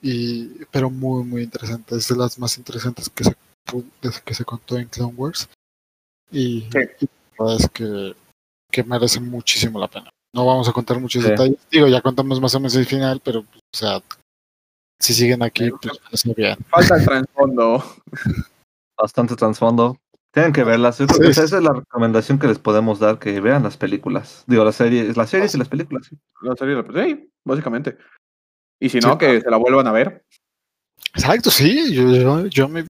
y, 0.02 0.64
pero 0.72 0.90
muy, 0.90 1.24
muy 1.24 1.44
interesante. 1.44 1.96
Es 1.96 2.08
de 2.08 2.16
las 2.16 2.38
más 2.38 2.58
interesantes 2.58 3.10
que 3.10 3.24
se, 3.24 3.36
que 4.24 4.34
se 4.36 4.46
contó 4.46 4.78
en 4.78 4.88
Clone 4.88 5.14
Wars. 5.16 5.50
Y, 6.32 6.62
Sí. 6.72 6.80
y 7.02 7.06
la 7.40 7.46
verdad 7.46 7.62
es 7.62 7.70
que, 7.70 8.16
que 8.72 8.84
merece 8.84 9.20
muchísimo 9.20 9.80
la 9.80 9.88
pena. 9.88 10.10
No 10.36 10.46
vamos 10.46 10.68
a 10.68 10.74
contar 10.74 11.00
muchos 11.00 11.24
Sí. 11.24 11.30
detalles. 11.30 11.58
Digo, 11.72 11.88
ya 11.88 12.02
contamos 12.02 12.40
más 12.42 12.54
o 12.54 12.60
menos 12.60 12.76
el 12.76 12.86
final, 12.86 13.20
pero, 13.24 13.40
o 13.40 13.46
sea, 13.74 14.02
si 15.06 15.14
siguen 15.14 15.44
aquí, 15.44 15.70
pues 15.82 16.20
se 16.22 16.34
bien. 16.34 16.58
Falta 16.70 16.96
el 16.98 17.06
trasfondo. 17.06 17.84
Bastante 18.98 19.36
trasfondo. 19.36 19.98
Tienen 20.32 20.52
que 20.52 20.64
verlas. 20.64 20.98
Yo 21.00 21.08
creo 21.08 21.20
que 21.20 21.34
Sí. 21.34 21.42
esa 21.42 21.58
es 21.58 21.64
la 21.64 21.74
recomendación 21.74 22.40
que 22.40 22.48
les 22.48 22.60
podemos 22.60 23.00
dar, 23.00 23.20
que 23.20 23.40
vean 23.40 23.64
las 23.64 23.78
películas. 23.78 24.44
Digo, 24.48 24.64
las 24.66 24.76
series, 24.76 25.16
las 25.16 25.30
series 25.30 25.56
y 25.56 25.58
las 25.58 25.70
películas. 25.70 26.08
sí. 26.08 26.18
La 26.42 26.56
serie, 26.56 26.84
sí, 26.94 27.30
básicamente. 27.46 27.98
Y 28.82 28.90
si 28.90 29.00
no, 29.00 29.14
Sí. 29.14 29.18
que 29.20 29.42
se 29.42 29.50
la 29.50 29.58
vuelvan 29.58 29.88
a 29.88 29.92
ver. 29.94 30.24
Exacto, 31.14 31.50
sí, 31.50 31.94
yo, 31.94 32.04
yo, 32.12 32.46
yo 32.48 32.68
me 32.68 32.86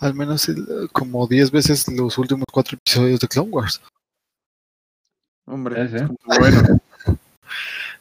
al 0.00 0.14
menos 0.14 0.48
el- 0.48 0.88
como 0.92 1.26
10 1.26 1.50
veces 1.50 1.86
los 1.88 2.18
últimos 2.18 2.44
cuatro 2.52 2.76
episodios 2.76 3.20
de 3.20 3.28
Clone 3.28 3.50
Wars. 3.50 3.80
Hombre, 5.46 5.82
es 5.84 5.92
bueno. 6.38 6.80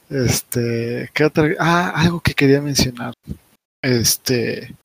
Este, 0.10 1.10
¿qué 1.14 1.26
otra? 1.26 1.50
Ah, 1.60 1.94
algo 1.96 2.20
que 2.20 2.34
quería 2.34 2.62
mencionar. 2.62 3.14
Este, 3.82 4.76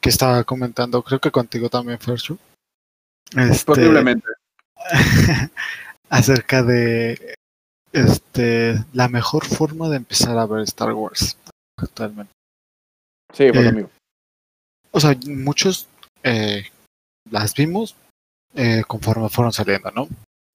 que 0.00 0.08
estaba 0.08 0.44
comentando, 0.44 1.02
creo 1.02 1.20
que 1.20 1.30
contigo 1.30 1.68
también, 1.68 1.98
Ferchu. 1.98 2.38
Este, 3.36 3.64
Posiblemente. 3.64 4.26
acerca 6.10 6.62
de 6.62 7.34
este 7.92 8.84
la 8.92 9.08
mejor 9.08 9.44
forma 9.44 9.88
de 9.88 9.96
empezar 9.96 10.36
a 10.38 10.46
ver 10.46 10.60
Star 10.62 10.92
Wars 10.92 11.36
actualmente. 11.76 12.32
Sí, 13.32 13.50
fue 13.50 13.62
eh, 13.62 13.64
conmigo. 13.64 13.90
O 14.92 15.00
sea, 15.00 15.16
muchos 15.26 15.88
eh, 16.22 16.66
las 17.30 17.54
vimos 17.54 17.96
eh, 18.54 18.82
conforme 18.86 19.28
fueron 19.28 19.52
saliendo, 19.52 19.90
¿no? 19.90 20.08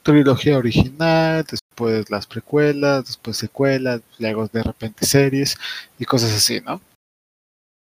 Trilogía 0.03 0.57
original, 0.57 1.45
después 1.49 2.09
las 2.09 2.25
precuelas, 2.25 3.05
después 3.05 3.37
secuelas, 3.37 4.01
luego 4.19 4.47
de 4.47 4.63
repente 4.63 5.05
series 5.05 5.57
y 5.99 6.05
cosas 6.05 6.33
así, 6.33 6.59
¿no? 6.61 6.81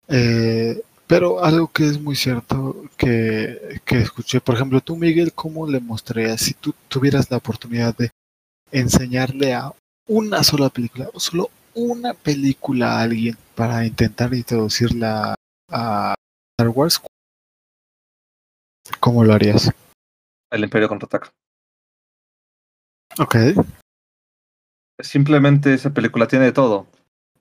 Eh, 0.08 0.82
pero 1.08 1.44
algo 1.44 1.68
que 1.72 1.86
es 1.86 2.00
muy 2.00 2.16
cierto 2.16 2.84
que, 2.98 3.82
que, 3.86 4.00
escuché, 4.00 4.42
por 4.42 4.56
ejemplo, 4.56 4.82
tú, 4.82 4.96
Miguel, 4.96 5.34
¿cómo 5.34 5.68
le 5.68 5.80
mostrarías 5.80 6.42
si 6.42 6.54
tú 6.54 6.74
tuvieras 6.88 7.30
la 7.30 7.38
oportunidad 7.38 7.96
de 7.96 8.12
enseñarle 8.72 9.54
a 9.54 9.72
una 10.08 10.44
sola 10.44 10.70
película, 10.70 11.10
o 11.14 11.20
solo 11.20 11.50
una 11.74 12.14
película 12.14 12.94
a 12.94 13.02
alguien 13.02 13.38
para 13.56 13.86
intentar 13.86 14.34
introducirla 14.34 15.36
a 15.72 16.16
Star 16.58 16.70
Wars? 16.70 17.02
¿Cómo 19.00 19.24
lo 19.24 19.34
harías? 19.34 19.72
El 20.52 20.64
Imperio 20.64 20.88
contraataca. 20.88 21.32
Ok. 23.20 23.36
Simplemente 25.00 25.74
esa 25.74 25.94
película 25.94 26.28
tiene 26.28 26.46
de 26.46 26.52
todo. 26.52 26.88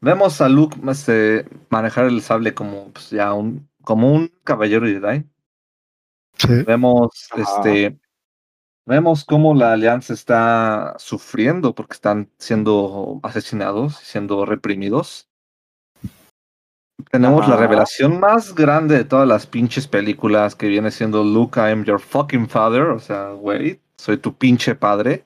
Vemos 0.01 0.41
a 0.41 0.49
Luke 0.49 0.77
este, 0.89 1.47
manejar 1.71 2.07
el 2.07 2.21
sable 2.21 2.55
como 2.55 2.93
pues, 2.93 3.11
ya 3.11 3.33
un 3.33 3.69
como 3.83 4.13
un 4.13 4.33
caballero 4.45 4.87
Jedi. 4.87 5.25
Sí. 6.37 6.63
Vemos 6.67 7.29
este 7.37 7.99
vemos 8.87 9.25
cómo 9.25 9.55
la 9.55 9.73
alianza 9.73 10.13
está 10.13 10.95
sufriendo 10.99 11.75
porque 11.75 11.95
están 11.95 12.31
siendo 12.39 13.21
asesinados, 13.23 13.97
siendo 13.97 14.45
reprimidos. 14.45 15.29
Tenemos 17.11 17.49
la 17.49 17.57
revelación 17.57 18.21
más 18.21 18.55
grande 18.55 18.97
de 18.97 19.05
todas 19.05 19.27
las 19.27 19.47
pinches 19.47 19.87
películas 19.87 20.55
que 20.55 20.69
viene 20.69 20.91
siendo 20.91 21.25
Luke, 21.25 21.59
I 21.59 21.71
am 21.73 21.85
your 21.85 22.01
fucking 22.01 22.49
father. 22.49 22.83
O 22.83 22.99
sea, 22.99 23.31
güey, 23.31 23.81
soy 23.97 24.17
tu 24.17 24.37
pinche 24.37 24.75
padre. 24.75 25.25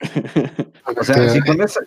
O 0.96 1.04
sea, 1.04 1.30
si 1.30 1.40
con 1.40 1.60
esa, 1.60 1.80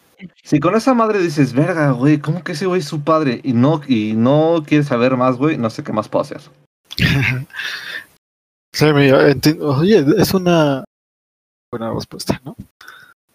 si 0.44 0.60
con 0.60 0.76
esa 0.76 0.94
madre 0.94 1.20
dices, 1.20 1.54
verga, 1.54 1.92
güey, 1.92 2.20
¿cómo 2.20 2.44
que 2.44 2.54
ese 2.54 2.66
güey 2.66 2.80
es 2.80 2.88
su 2.88 3.04
padre? 3.04 3.42
Y 3.44 3.54
no, 3.54 3.82
y 3.88 4.14
no 4.14 4.64
quieres 4.66 4.88
saber 4.88 5.18
más, 5.18 5.38
güey, 5.38 5.58
no 5.58 5.70
sé 5.70 5.84
qué 5.84 5.92
más 5.92 6.10
puedo 6.10 6.24
hacer. 6.24 6.42
Sí. 8.76 8.86
Oye, 9.62 10.04
es 10.18 10.34
una 10.34 10.84
buena 11.72 11.94
respuesta, 11.94 12.42
¿no? 12.44 12.56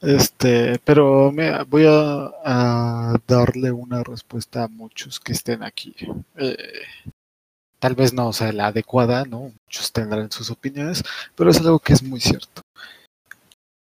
Este, 0.00 0.80
pero 0.84 1.30
mira, 1.30 1.62
voy 1.62 1.86
a, 1.86 2.32
a 2.44 3.16
darle 3.24 3.70
una 3.70 4.02
respuesta 4.02 4.64
a 4.64 4.68
muchos 4.68 5.20
que 5.20 5.32
estén 5.32 5.62
aquí. 5.62 5.94
Eh, 6.36 6.56
tal 7.78 7.94
vez 7.94 8.12
no 8.12 8.32
sea 8.32 8.52
la 8.52 8.66
adecuada, 8.66 9.24
¿no? 9.24 9.52
Muchos 9.66 9.92
tendrán 9.92 10.30
sus 10.30 10.50
opiniones, 10.50 11.04
pero 11.36 11.50
es 11.50 11.60
algo 11.60 11.78
que 11.78 11.92
es 11.92 12.02
muy 12.02 12.20
cierto. 12.20 12.62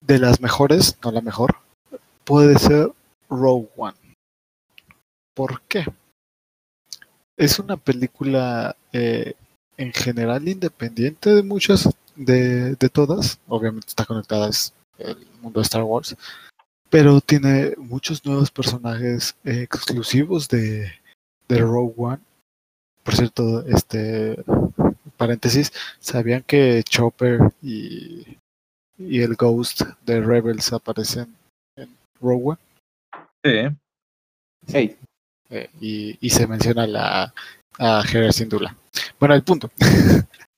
De 0.01 0.19
las 0.19 0.41
mejores, 0.41 0.97
no 1.03 1.13
la 1.13 1.21
mejor, 1.21 1.57
puede 2.25 2.59
ser 2.59 2.93
Rogue 3.29 3.69
One. 3.77 3.97
¿Por 5.35 5.63
qué? 5.63 5.85
Es 7.37 7.59
una 7.59 7.77
película 7.77 8.77
eh, 8.93 9.35
en 9.77 9.93
general 9.93 10.49
independiente 10.49 11.31
de 11.35 11.43
muchas, 11.43 11.89
de, 12.17 12.75
de 12.75 12.89
todas. 12.89 13.39
Obviamente 13.49 13.89
está 13.89 14.05
conectada 14.05 14.51
el 14.99 15.17
mundo 15.41 15.61
de 15.61 15.65
Star 15.65 15.83
Wars. 15.83 16.17
Pero 16.89 17.21
tiene 17.21 17.75
muchos 17.79 18.25
nuevos 18.27 18.51
personajes 18.51 19.37
eh, 19.45 19.63
exclusivos 19.63 20.49
de, 20.49 20.93
de 21.49 21.59
Rogue 21.59 21.95
One. 21.97 22.21
Por 23.03 23.15
cierto, 23.15 23.65
este 23.67 24.43
paréntesis, 25.17 25.73
¿sabían 26.01 26.43
que 26.43 26.83
Chopper 26.83 27.53
y, 27.63 28.40
y 29.01 29.21
el 29.23 29.35
Ghost 29.37 29.83
de 30.07 30.21
Rebels 30.21 30.73
aparecen 30.73 31.35
en 31.77 31.89
Rogue 32.21 32.51
One? 32.51 32.59
Sí. 33.45 33.77
Hey, 34.69 34.97
Eh, 35.51 35.69
y, 35.81 36.17
y 36.25 36.31
se 36.31 36.47
menciona 36.47 36.87
la, 36.87 37.33
a 37.79 38.03
Hera 38.13 38.31
Syndulla. 38.33 38.77
Bueno, 39.19 39.35
el 39.35 39.43
punto. 39.43 39.71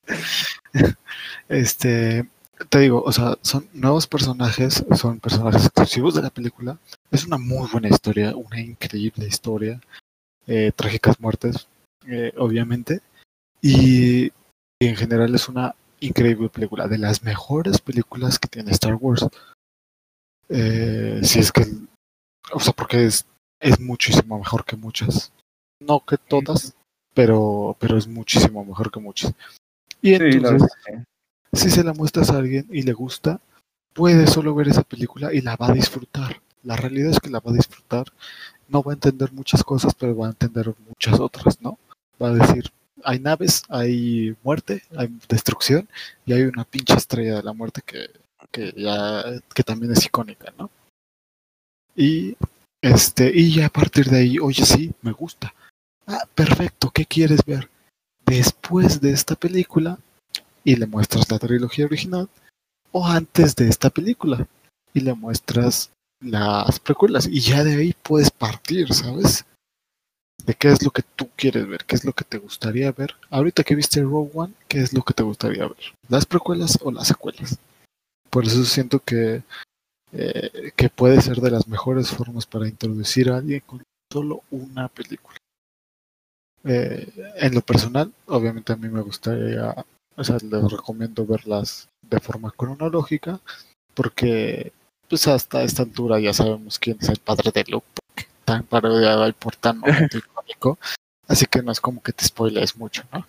este, 1.49 2.29
te 2.69 2.79
digo, 2.79 3.03
o 3.03 3.13
sea, 3.13 3.37
son 3.43 3.69
nuevos 3.73 4.07
personajes, 4.07 4.85
son 4.97 5.21
personajes 5.21 5.67
exclusivos 5.67 6.15
de 6.15 6.23
la 6.23 6.31
película. 6.31 6.79
Es 7.11 7.25
una 7.27 7.39
muy 7.39 7.69
buena 7.71 7.89
historia, 7.89 8.35
una 8.37 8.61
increíble 8.61 9.27
historia. 9.27 9.81
eh, 10.47 10.73
trágicas 10.75 11.21
muertes, 11.21 11.69
eh, 12.07 12.33
obviamente. 12.37 13.01
Y, 13.63 14.27
y 14.81 14.87
en 14.89 14.97
general 14.97 15.35
es 15.35 15.49
una 15.49 15.75
increíble 16.03 16.49
película, 16.49 16.89
de 16.89 16.99
las 16.99 17.23
mejores 17.23 17.81
películas 17.81 18.39
que 18.39 18.49
tiene 18.49 18.71
Star 18.73 18.95
Wars. 18.95 19.27
Eh, 20.49 21.21
si 21.23 21.39
es 21.39 21.51
que, 21.53 21.67
o 22.53 22.61
sea, 22.61 22.73
porque 22.73 23.07
es 23.07 23.27
es 23.63 23.81
muchísimo 23.81 24.39
mejor 24.39 24.65
que 24.65 24.77
muchas. 24.77 25.33
No 25.81 26.05
que 26.05 26.19
todas, 26.19 26.75
pero, 27.15 27.77
pero 27.79 27.97
es 27.97 28.07
muchísimo 28.07 28.65
mejor 28.65 28.91
que 28.91 29.01
muchas. 29.01 29.33
Y 30.03 30.15
entonces, 30.15 30.69
sí. 30.85 30.93
si 31.53 31.71
se 31.71 31.85
la 31.85 31.95
muestras 31.95 32.31
a 32.31 32.39
alguien 32.39 32.67
y 32.71 32.83
le 32.83 32.93
gusta, 32.93 33.41
puede 33.95 34.27
solo 34.27 34.55
ver 34.55 34.69
esa 34.69 34.83
película 34.83 35.33
y 35.33 35.41
la 35.41 35.57
va 35.57 35.69
a 35.69 35.73
disfrutar. 35.73 36.43
La 36.65 36.77
realidad 36.77 37.13
es 37.13 37.21
que 37.21 37.31
la 37.31 37.41
va 37.41 37.53
a 37.53 37.55
disfrutar. 37.55 38.07
No 38.69 38.83
va 38.83 38.93
a 38.93 38.95
entender 38.95 39.33
muchas 39.33 39.63
cosas, 39.63 39.95
pero 39.95 40.17
va 40.17 40.27
a 40.27 40.31
entender 40.31 40.75
muchas 40.89 41.21
otras, 41.21 41.61
¿no? 41.61 41.79
Va 42.21 42.29
a 42.29 42.35
decir, 42.35 42.71
hay 43.05 43.19
naves, 43.19 43.63
hay 43.69 44.37
muerte, 44.43 44.83
hay 44.97 45.09
destrucción 45.29 45.89
y 46.27 46.33
hay 46.33 46.43
una 46.43 46.65
pinche 46.65 46.95
estrella 46.95 47.37
de 47.37 47.43
la 47.43 47.53
muerte 47.53 47.83
que, 47.85 48.11
que 48.51 48.73
ya 48.77 49.25
que 49.55 49.63
también 49.63 49.93
es 49.93 50.05
icónica, 50.05 50.53
¿no? 50.59 50.71
Y 51.95 52.37
este, 52.83 53.31
y 53.33 53.55
ya 53.55 53.67
a 53.67 53.71
partir 53.71 54.07
de 54.07 54.19
ahí, 54.19 54.39
oye, 54.41 54.67
sí, 54.67 54.93
me 55.03 55.13
gusta. 55.13 55.55
Ah, 56.07 56.27
perfecto, 56.35 56.91
¿qué 56.91 57.07
quieres 57.07 57.45
ver? 57.47 57.71
Después 58.27 59.01
de 59.01 59.13
esta 59.13 59.37
película, 59.37 59.99
y 60.65 60.75
le 60.75 60.87
muestras 60.87 61.31
la 61.31 61.39
trilogía 61.39 61.85
original, 61.85 62.29
o 62.91 63.07
antes 63.07 63.55
de 63.55 63.69
esta 63.69 63.89
película, 63.89 64.49
y 64.93 65.01
le 65.01 65.15
muestras 65.15 65.93
las 66.21 66.81
precuelas, 66.81 67.29
y 67.29 67.41
ya 67.41 67.63
de 67.63 67.77
ahí 67.77 67.95
puedes 68.03 68.33
partir, 68.33 68.93
¿sabes? 68.93 69.45
De 70.47 70.55
qué 70.55 70.69
es 70.69 70.83
lo 70.83 70.91
que 70.91 71.03
tú 71.03 71.29
quieres 71.37 71.69
ver, 71.69 71.85
qué 71.85 71.95
es 71.95 72.05
lo 72.05 72.13
que 72.13 72.25
te 72.25 72.39
gustaría 72.39 72.91
ver. 72.93 73.15
Ahorita 73.31 73.63
que 73.63 73.75
viste 73.75 74.03
Rogue 74.03 74.31
One, 74.35 74.55
¿qué 74.69 74.81
es 74.81 74.93
lo 74.93 75.03
que 75.03 75.15
te 75.15 75.23
gustaría 75.23 75.63
ver? 75.63 75.95
¿Las 76.09 76.27
precuelas 76.27 76.79
o 76.83 76.91
las 76.91 77.09
secuelas? 77.09 77.59
Por 78.31 78.45
eso 78.45 78.65
siento 78.65 78.99
que 78.99 79.43
eh, 80.15 80.73
que 80.77 80.91
puede 80.91 81.23
ser 81.23 81.41
de 81.41 81.51
las 81.51 81.67
mejores 81.67 82.11
formas 82.11 82.45
para 82.45 82.69
introducir 82.69 83.31
a 83.31 83.39
alguien 83.39 83.63
con 83.65 83.83
solo 84.13 84.43
una 84.51 84.89
película. 84.89 85.39
Eh, 86.65 87.11
en 87.37 87.55
lo 87.55 87.63
personal, 87.63 88.13
obviamente 88.27 88.75
a 88.75 88.77
mí 88.77 88.89
me 88.89 89.01
gustaría, 89.01 89.75
o 90.15 90.25
sea, 90.25 90.37
les 90.37 90.71
recomiendo 90.71 91.25
verlas 91.25 91.89
de 92.03 92.21
forma 92.21 92.51
cronológica, 92.51 93.41
porque 93.95 94.73
pues 95.09 95.27
hasta 95.29 95.63
esta 95.63 95.83
altura 95.83 96.21
ya 96.21 96.35
sabemos 96.35 96.79
quién 96.79 96.99
es 97.01 97.09
el 97.09 97.19
padre 97.19 97.51
de 97.51 97.65
Luke, 97.71 97.87
parodiado 98.61 99.27
y 99.29 99.33
por 99.33 99.57
tan 99.57 99.79
momento 99.79 100.19
icónico, 100.19 100.79
así 101.29 101.47
que 101.47 101.63
no 101.63 101.73
es 101.73 101.81
como 101.81 102.03
que 102.03 102.13
te 102.13 102.25
spoiles 102.25 102.77
mucho, 102.77 103.03
¿no? 103.13 103.27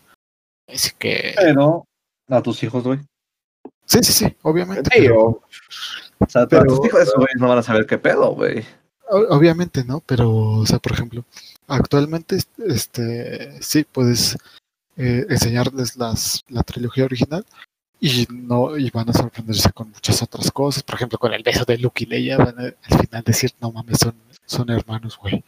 Así 0.67 0.91
que... 0.97 1.33
Pero 1.37 1.85
a 2.29 2.41
tus 2.41 2.61
hijos, 2.63 2.83
güey. 2.83 2.99
Sí, 3.85 3.99
sí, 4.03 4.11
sí, 4.13 4.35
obviamente. 4.43 4.89
Sí, 4.93 5.01
pero- 5.01 5.19
o- 5.21 5.43
O 6.19 6.29
sea, 6.29 6.47
Pero- 6.47 6.65
tus 6.77 6.85
hijos 6.85 7.11
güeyes 7.15 7.35
no 7.37 7.47
van 7.49 7.57
a 7.59 7.63
saber 7.63 7.85
qué 7.85 7.97
pedo, 7.97 8.33
güey. 8.35 8.63
Obviamente 9.09 9.83
no, 9.83 9.99
pero, 9.99 10.31
o 10.31 10.65
sea, 10.65 10.79
por 10.79 10.93
ejemplo, 10.93 11.25
actualmente, 11.67 12.37
este, 12.65 13.61
sí, 13.61 13.83
puedes 13.83 14.37
eh, 14.95 15.25
enseñarles 15.29 15.97
las, 15.97 16.43
la 16.47 16.63
trilogía 16.63 17.03
original 17.05 17.45
y 17.99 18.25
no 18.31 18.77
y 18.77 18.89
van 18.89 19.09
a 19.09 19.13
sorprenderse 19.13 19.71
con 19.73 19.91
muchas 19.91 20.21
otras 20.23 20.49
cosas. 20.51 20.81
Por 20.83 20.95
ejemplo, 20.95 21.19
con 21.19 21.33
el 21.33 21.43
beso 21.43 21.65
de 21.65 21.77
Luke 21.77 22.03
y 22.05 22.07
Leia 22.07 22.37
van 22.37 22.57
a 22.59 22.63
al 22.63 22.99
final 22.99 23.23
decir, 23.23 23.51
no 23.61 23.71
mames, 23.71 23.99
son, 23.99 24.15
son 24.45 24.69
hermanos, 24.69 25.17
güey. 25.17 25.43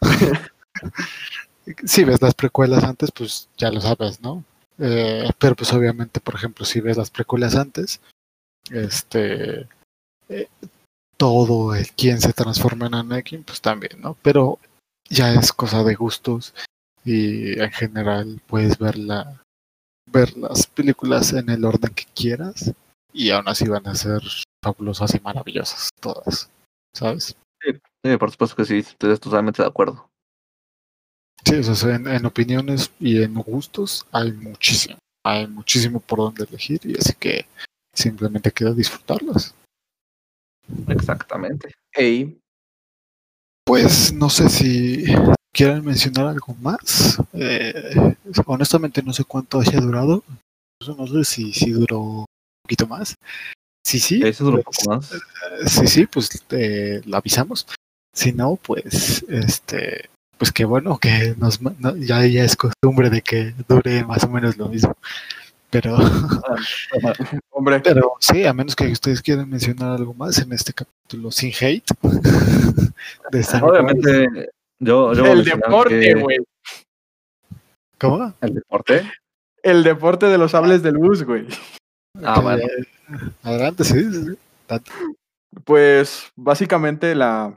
si 1.84 2.04
ves 2.04 2.22
las 2.22 2.34
precuelas 2.34 2.84
antes, 2.84 3.10
pues 3.12 3.48
ya 3.56 3.70
lo 3.70 3.80
sabes, 3.80 4.20
¿no? 4.20 4.44
Eh, 4.78 5.30
pero 5.38 5.54
pues 5.54 5.72
obviamente, 5.72 6.20
por 6.20 6.34
ejemplo, 6.34 6.64
si 6.64 6.80
ves 6.80 6.96
las 6.96 7.10
precuelas 7.10 7.54
antes, 7.56 8.00
este... 8.70 9.68
eh, 10.28 10.48
todo 11.20 11.74
el 11.74 11.86
quien 11.90 12.18
se 12.18 12.32
transforma 12.32 12.86
en 12.86 12.94
Anakin, 12.94 13.44
pues 13.44 13.60
también, 13.60 14.00
¿no? 14.00 14.16
Pero 14.22 14.58
ya 15.10 15.34
es 15.34 15.52
cosa 15.52 15.84
de 15.84 15.94
gustos 15.94 16.54
y 17.04 17.60
en 17.60 17.70
general 17.72 18.40
puedes 18.46 18.78
ver, 18.78 18.96
la, 18.96 19.42
ver 20.06 20.34
las 20.38 20.66
películas 20.66 21.34
en 21.34 21.50
el 21.50 21.66
orden 21.66 21.92
que 21.92 22.06
quieras 22.14 22.72
y 23.12 23.30
aún 23.30 23.48
así 23.48 23.68
van 23.68 23.86
a 23.86 23.94
ser 23.94 24.22
fabulosas 24.64 25.14
y 25.14 25.20
maravillosas 25.20 25.90
todas, 26.00 26.48
¿sabes? 26.94 27.36
Sí, 28.04 28.16
por 28.16 28.30
supuesto 28.30 28.56
que 28.56 28.64
sí, 28.64 28.78
estoy 28.78 29.18
totalmente 29.18 29.62
de 29.62 29.68
acuerdo. 29.68 30.08
Sí, 31.44 31.56
o 31.56 31.74
sea, 31.74 31.94
en, 31.94 32.06
en 32.06 32.26
opiniones 32.26 32.90
y 32.98 33.22
en 33.22 33.34
gustos 33.34 34.06
hay 34.12 34.32
muchísimo, 34.32 34.98
hay 35.24 35.46
muchísimo 35.46 36.00
por 36.00 36.18
donde 36.18 36.44
elegir 36.44 36.80
y 36.84 36.96
así 36.98 37.14
que 37.14 37.46
simplemente 37.94 38.52
queda 38.52 38.72
disfrutarlos. 38.72 39.54
Exactamente. 40.88 41.72
Hey. 41.92 42.38
Pues 43.64 44.12
no 44.12 44.28
sé 44.28 44.48
si 44.48 45.04
quieren 45.52 45.84
mencionar 45.84 46.26
algo 46.26 46.54
más. 46.60 47.18
Eh, 47.32 48.16
honestamente 48.46 49.02
no 49.02 49.12
sé 49.12 49.24
cuánto 49.24 49.60
haya 49.60 49.80
durado. 49.80 50.24
No 50.86 51.06
sé 51.06 51.24
si, 51.24 51.52
si 51.52 51.70
duró 51.70 52.00
un 52.00 52.26
poquito 52.62 52.86
más. 52.86 53.14
Sí, 53.84 53.98
sí. 53.98 54.22
Eso 54.22 54.44
duró 54.44 54.58
un 54.58 54.62
pues, 54.62 54.78
poco 54.78 54.96
más. 54.96 55.12
eh, 55.12 55.18
sí, 55.66 55.86
sí, 55.86 56.06
pues 56.06 56.30
eh, 56.50 57.00
lo 57.04 57.16
avisamos. 57.16 57.66
Si 58.20 58.32
no, 58.34 58.56
pues 58.56 59.24
este 59.28 60.10
pues 60.36 60.52
qué 60.52 60.66
bueno 60.66 60.98
que 60.98 61.34
nos 61.38 61.62
no, 61.62 61.96
ya, 61.96 62.26
ya 62.26 62.44
es 62.44 62.54
costumbre 62.54 63.08
de 63.08 63.22
que 63.22 63.54
dure 63.66 64.04
más 64.04 64.24
o 64.24 64.28
menos 64.28 64.58
lo 64.58 64.68
mismo. 64.68 64.94
Pero, 65.70 65.96
Hombre, 67.50 67.80
pero 67.80 68.12
sí, 68.20 68.44
a 68.44 68.52
menos 68.52 68.76
que 68.76 68.88
ustedes 68.88 69.22
quieran 69.22 69.48
mencionar 69.48 69.92
algo 69.96 70.12
más 70.12 70.38
en 70.38 70.52
este 70.52 70.74
capítulo 70.74 71.30
sin 71.30 71.50
hate. 71.58 71.84
de. 73.32 73.44
Obviamente, 73.62 74.50
yo, 74.78 75.14
yo 75.14 75.26
el 75.26 75.42
deporte, 75.42 75.98
que- 75.98 76.14
güey. 76.14 76.38
¿Cómo? 77.98 78.34
El 78.42 78.54
deporte. 78.54 79.10
El 79.62 79.82
deporte 79.82 80.26
de 80.26 80.36
los 80.36 80.50
sables 80.50 80.82
de 80.82 80.92
luz, 80.92 81.22
güey. 81.22 81.46
Ah, 82.22 82.34
Que- 82.34 82.40
bueno. 82.42 82.62
Adelante, 83.44 83.84
sí. 83.84 83.94
sí, 84.12 84.24
sí. 84.24 84.38
Tanto. 84.66 84.92
Pues 85.64 86.30
básicamente 86.36 87.14
la, 87.14 87.56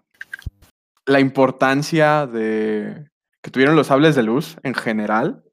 la 1.05 1.19
importancia 1.19 2.27
de 2.27 3.09
que 3.41 3.51
tuvieron 3.51 3.75
los 3.75 3.87
sables 3.87 4.15
de 4.15 4.23
luz 4.23 4.57
en 4.63 4.73
general 4.73 5.43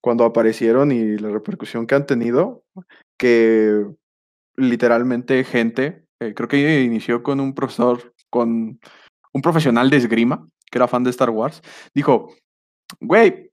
cuando 0.00 0.24
aparecieron 0.24 0.92
y 0.92 1.16
la 1.18 1.30
repercusión 1.30 1.86
que 1.86 1.94
han 1.94 2.06
tenido, 2.06 2.64
que 3.18 3.86
literalmente 4.56 5.44
gente, 5.44 6.04
eh, 6.20 6.34
creo 6.34 6.48
que 6.48 6.82
inició 6.82 7.22
con 7.22 7.40
un 7.40 7.54
profesor, 7.54 8.12
con 8.28 8.80
un 9.32 9.42
profesional 9.42 9.90
de 9.90 9.98
esgrima, 9.98 10.48
que 10.70 10.78
era 10.78 10.88
fan 10.88 11.04
de 11.04 11.10
Star 11.10 11.30
Wars, 11.30 11.62
dijo, 11.94 12.34
güey, 13.00 13.50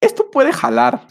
esto 0.00 0.30
puede 0.30 0.52
jalar. 0.52 1.06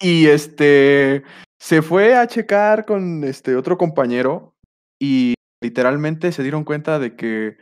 y 0.00 0.26
este, 0.26 1.22
se 1.60 1.82
fue 1.82 2.16
a 2.16 2.26
checar 2.26 2.84
con 2.84 3.22
este 3.24 3.54
otro 3.54 3.78
compañero 3.78 4.54
y 5.00 5.34
literalmente 5.62 6.32
se 6.32 6.42
dieron 6.42 6.64
cuenta 6.64 6.98
de 6.98 7.14
que 7.14 7.56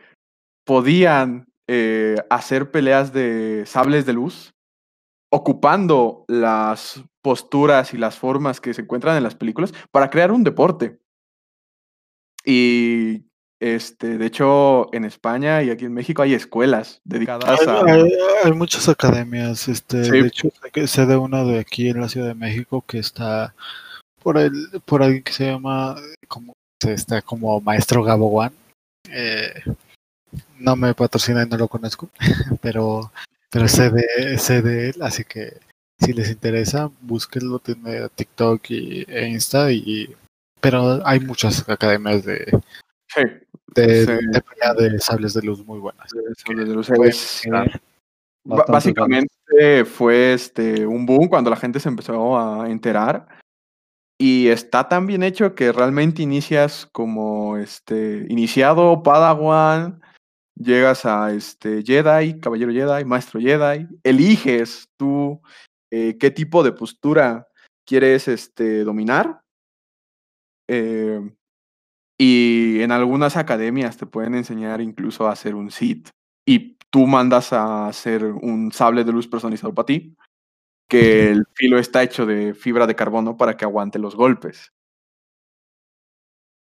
podían 0.70 1.46
eh, 1.68 2.14
hacer 2.30 2.70
peleas 2.70 3.12
de 3.12 3.64
sables 3.66 4.06
de 4.06 4.12
luz 4.12 4.52
ocupando 5.32 6.24
las 6.28 7.02
posturas 7.24 7.92
y 7.92 7.98
las 7.98 8.16
formas 8.16 8.60
que 8.60 8.72
se 8.72 8.82
encuentran 8.82 9.16
en 9.16 9.24
las 9.24 9.34
películas 9.34 9.74
para 9.90 10.10
crear 10.10 10.30
un 10.30 10.44
deporte. 10.44 11.00
Y 12.44 13.24
este, 13.60 14.16
de 14.16 14.26
hecho, 14.26 14.94
en 14.94 15.04
España 15.04 15.60
y 15.64 15.70
aquí 15.70 15.86
en 15.86 15.92
México 15.92 16.22
hay 16.22 16.34
escuelas 16.34 17.00
dedicadas 17.04 17.66
a. 17.66 17.80
Hay, 17.84 18.02
hay- 18.02 18.12
hay 18.44 18.52
muchas 18.52 18.88
academias, 18.88 19.66
este, 19.66 20.04
Sí. 20.04 20.10
de 20.12 20.26
hecho 20.28 20.48
sé 20.86 21.04
de 21.04 21.16
una 21.16 21.42
de 21.42 21.58
aquí 21.58 21.88
en 21.88 22.00
la 22.00 22.08
Ciudad 22.08 22.28
de 22.28 22.34
México 22.36 22.84
que 22.86 22.98
está 23.00 23.56
por 24.22 24.38
el, 24.38 24.52
por 24.84 25.02
alguien 25.02 25.24
que 25.24 25.32
se 25.32 25.46
llama 25.46 25.96
como 26.28 26.54
está 26.86 27.20
como 27.22 27.60
maestro 27.60 28.04
Gabo 28.04 28.28
One. 28.30 28.52
Eh, 29.10 29.52
no 30.60 30.76
me 30.76 30.94
patrocina 30.94 31.42
y 31.42 31.48
no 31.48 31.56
lo 31.56 31.68
conozco, 31.68 32.08
pero 32.62 33.10
pero 33.50 33.66
sé 33.66 33.90
de, 33.90 34.38
sé 34.38 34.62
de 34.62 34.90
él, 34.90 35.02
así 35.02 35.24
que 35.24 35.58
si 35.98 36.12
les 36.12 36.30
interesa, 36.30 36.90
búsquenlo, 37.00 37.58
tiene 37.58 38.08
TikTok 38.14 38.70
y, 38.70 39.04
e 39.08 39.28
Insta 39.28 39.72
y 39.72 40.14
pero 40.60 41.04
hay 41.06 41.20
muchas 41.20 41.68
academias 41.68 42.24
de, 42.24 42.46
Sí, 43.08 43.22
de, 43.74 44.06
Sí. 44.06 44.12
de 44.30 44.40
pelea 44.42 44.74
de 44.74 45.00
sables 45.00 45.34
de 45.34 45.42
luz 45.42 45.64
muy 45.66 45.78
buenas. 45.80 46.10
de 46.12 46.20
sables 46.36 46.68
de 46.68 46.74
luz. 46.74 46.86
Pueden 46.88 47.08
Es- 47.10 47.16
investigar. 47.44 47.80
Ba- 48.44 48.56
Bastante 48.56 48.72
básicamente 48.72 49.84
fue 49.84 50.32
este 50.32 50.86
un 50.86 51.04
boom 51.06 51.28
cuando 51.28 51.50
la 51.50 51.56
gente 51.56 51.80
se 51.80 51.88
empezó 51.88 52.38
a 52.38 52.70
enterar 52.70 53.26
y 54.18 54.48
está 54.48 54.88
tan 54.88 55.06
bien 55.06 55.22
hecho 55.22 55.54
que 55.54 55.72
realmente 55.72 56.22
inicias 56.22 56.86
como 56.92 57.56
este 57.58 58.26
iniciado 58.30 59.02
Padawan, 59.02 60.00
llegas 60.60 61.06
a 61.06 61.32
este 61.32 61.82
Jedi, 61.82 62.38
caballero 62.40 62.72
Jedi, 62.72 63.04
maestro 63.04 63.40
Jedi, 63.40 63.86
eliges 64.04 64.88
tú 64.98 65.40
eh, 65.90 66.16
qué 66.18 66.30
tipo 66.30 66.62
de 66.62 66.72
postura 66.72 67.48
quieres 67.86 68.28
este 68.28 68.84
dominar. 68.84 69.40
eh, 70.68 71.20
y 72.22 72.82
en 72.82 72.92
algunas 72.92 73.36
academias 73.38 73.96
te 73.96 74.04
pueden 74.04 74.34
enseñar 74.34 74.82
incluso 74.82 75.26
a 75.26 75.32
hacer 75.32 75.54
un 75.54 75.70
Sith 75.70 76.10
y 76.46 76.76
tú 76.90 77.06
mandas 77.06 77.52
a 77.54 77.88
hacer 77.88 78.24
un 78.24 78.70
sable 78.72 79.04
de 79.04 79.12
luz 79.12 79.26
personalizado 79.26 79.74
para 79.74 79.86
ti, 79.86 80.14
que 80.88 81.30
el 81.30 81.44
filo 81.54 81.78
está 81.78 82.02
hecho 82.02 82.26
de 82.26 82.52
fibra 82.52 82.86
de 82.86 82.94
carbono 82.94 83.38
para 83.38 83.56
que 83.56 83.64
aguante 83.64 83.98
los 83.98 84.14
golpes. 84.14 84.70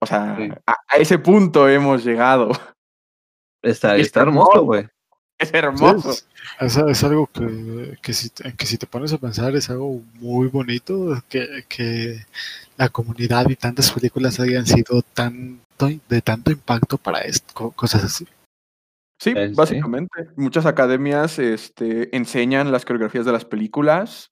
O 0.02 0.06
sea, 0.06 0.36
Sí. 0.36 0.50
a, 0.66 0.74
a 0.88 0.96
ese 0.98 1.18
punto 1.18 1.68
hemos 1.68 2.04
llegado. 2.04 2.50
Está, 3.66 3.98
Y 3.98 4.02
está 4.02 4.20
está 4.20 4.22
hermoso, 4.22 4.62
güey. 4.64 4.86
Es 5.38 5.52
hermoso. 5.52 6.12
Sí, 6.14 6.22
es, 6.60 6.76
es 6.76 7.04
algo 7.04 7.26
que, 7.26 7.98
que, 8.00 8.14
si, 8.14 8.30
te- 8.30 8.54
que 8.54 8.64
si 8.66 8.78
te 8.78 8.86
pones 8.86 9.12
a 9.12 9.18
pensar 9.18 9.54
es 9.54 9.68
algo 9.68 10.00
muy 10.14 10.48
bonito 10.48 11.22
que, 11.28 11.64
que 11.68 12.24
la 12.78 12.88
comunidad 12.88 13.48
y 13.50 13.56
tantas 13.56 13.90
películas 13.92 14.40
hayan 14.40 14.64
sido 14.64 15.02
tanto, 15.02 15.90
de 16.08 16.22
tanto 16.22 16.50
impacto 16.50 16.96
para 16.96 17.20
esto, 17.20 17.70
cosas 17.72 18.04
así. 18.04 18.26
Sí, 19.20 19.32
Eh, 19.36 19.48
sí. 19.48 19.54
básicamente. 19.54 20.28
Muchas 20.36 20.64
academias 20.64 21.38
este, 21.38 22.14
enseñan 22.16 22.72
las 22.72 22.84
coreografías 22.84 23.26
de 23.26 23.32
las 23.32 23.44
películas 23.44 24.30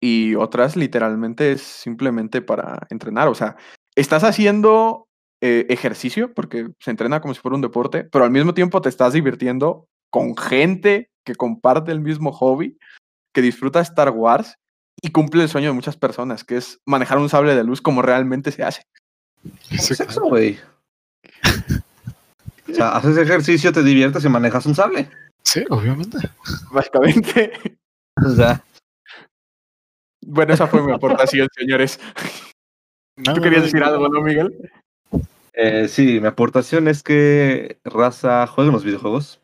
y 0.00 0.34
otras 0.34 0.76
literalmente 0.76 1.52
es 1.52 1.62
simplemente 1.62 2.42
para 2.42 2.86
entrenar. 2.90 3.28
O 3.28 3.34
sea, 3.34 3.56
estás 3.96 4.24
haciendo 4.24 5.07
eh, 5.40 5.66
ejercicio 5.68 6.32
porque 6.34 6.68
se 6.80 6.90
entrena 6.90 7.20
como 7.20 7.34
si 7.34 7.40
fuera 7.40 7.54
un 7.54 7.62
deporte, 7.62 8.04
pero 8.04 8.24
al 8.24 8.30
mismo 8.30 8.54
tiempo 8.54 8.80
te 8.80 8.88
estás 8.88 9.12
divirtiendo 9.12 9.86
con 10.10 10.36
gente 10.36 11.10
que 11.24 11.34
comparte 11.34 11.92
el 11.92 12.00
mismo 12.00 12.32
hobby, 12.32 12.78
que 13.34 13.42
disfruta 13.42 13.80
Star 13.80 14.10
Wars 14.10 14.56
y 15.00 15.10
cumple 15.10 15.42
el 15.42 15.48
sueño 15.48 15.68
de 15.68 15.74
muchas 15.74 15.96
personas, 15.96 16.44
que 16.44 16.56
es 16.56 16.80
manejar 16.86 17.18
un 17.18 17.28
sable 17.28 17.54
de 17.54 17.64
luz 17.64 17.80
como 17.80 18.02
realmente 18.02 18.50
se 18.50 18.64
hace. 18.64 18.82
Sí, 19.70 19.94
Sexo, 19.94 20.22
güey. 20.22 20.58
O 22.70 22.74
sea, 22.74 22.96
haces 22.96 23.16
ejercicio, 23.16 23.72
te 23.72 23.82
diviertes 23.82 24.24
y 24.24 24.28
manejas 24.28 24.66
un 24.66 24.74
sable. 24.74 25.08
sí, 25.42 25.64
obviamente. 25.70 26.18
Básicamente. 26.72 27.52
O 28.24 28.30
sea, 28.30 28.62
Bueno, 30.20 30.52
esa 30.52 30.66
fue 30.66 30.82
mi 30.82 30.92
aportación, 30.92 31.48
señores. 31.56 32.00
No, 33.16 33.32
¿Tú 33.32 33.40
no, 33.40 33.42
querías 33.42 33.60
no, 33.60 33.64
decir 33.66 33.80
no, 33.80 33.86
algo, 33.86 34.08
no, 34.08 34.20
Miguel? 34.20 34.70
Eh, 35.60 35.88
sí, 35.88 36.20
mi 36.20 36.28
aportación 36.28 36.86
es 36.86 37.02
que 37.02 37.80
raza 37.84 38.46
jueguen 38.46 38.72
los 38.72 38.84
videojuegos. 38.84 39.42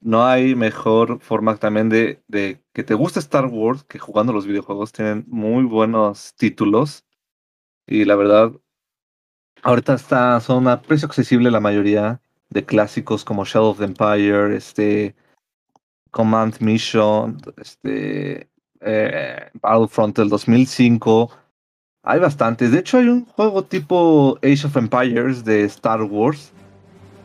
No 0.00 0.26
hay 0.26 0.54
mejor 0.54 1.20
forma 1.20 1.56
también 1.56 1.88
de, 1.88 2.22
de 2.28 2.62
que 2.74 2.84
te 2.84 2.92
guste 2.92 3.20
Star 3.20 3.46
Wars 3.46 3.84
que 3.84 3.98
jugando 3.98 4.34
los 4.34 4.46
videojuegos. 4.46 4.92
Tienen 4.92 5.24
muy 5.28 5.64
buenos 5.64 6.34
títulos. 6.36 7.06
Y 7.86 8.04
la 8.04 8.16
verdad, 8.16 8.52
ahorita 9.62 9.94
está, 9.94 10.38
son 10.40 10.68
a 10.68 10.82
precio 10.82 11.06
accesible 11.06 11.50
la 11.50 11.60
mayoría 11.60 12.20
de 12.50 12.66
clásicos 12.66 13.24
como 13.24 13.46
Shadow 13.46 13.70
of 13.70 13.78
the 13.78 13.84
Empire, 13.84 14.54
este, 14.54 15.16
Command 16.10 16.60
Mission, 16.60 17.38
este, 17.56 18.50
eh, 18.80 19.50
Battlefront 19.54 20.18
del 20.18 20.28
2005. 20.28 21.30
Hay 22.04 22.20
bastantes. 22.20 22.70
De 22.70 22.80
hecho, 22.80 22.98
hay 22.98 23.08
un 23.08 23.24
juego 23.24 23.64
tipo 23.64 24.38
Age 24.42 24.66
of 24.66 24.76
Empires 24.76 25.44
de 25.44 25.64
Star 25.64 26.02
Wars. 26.02 26.52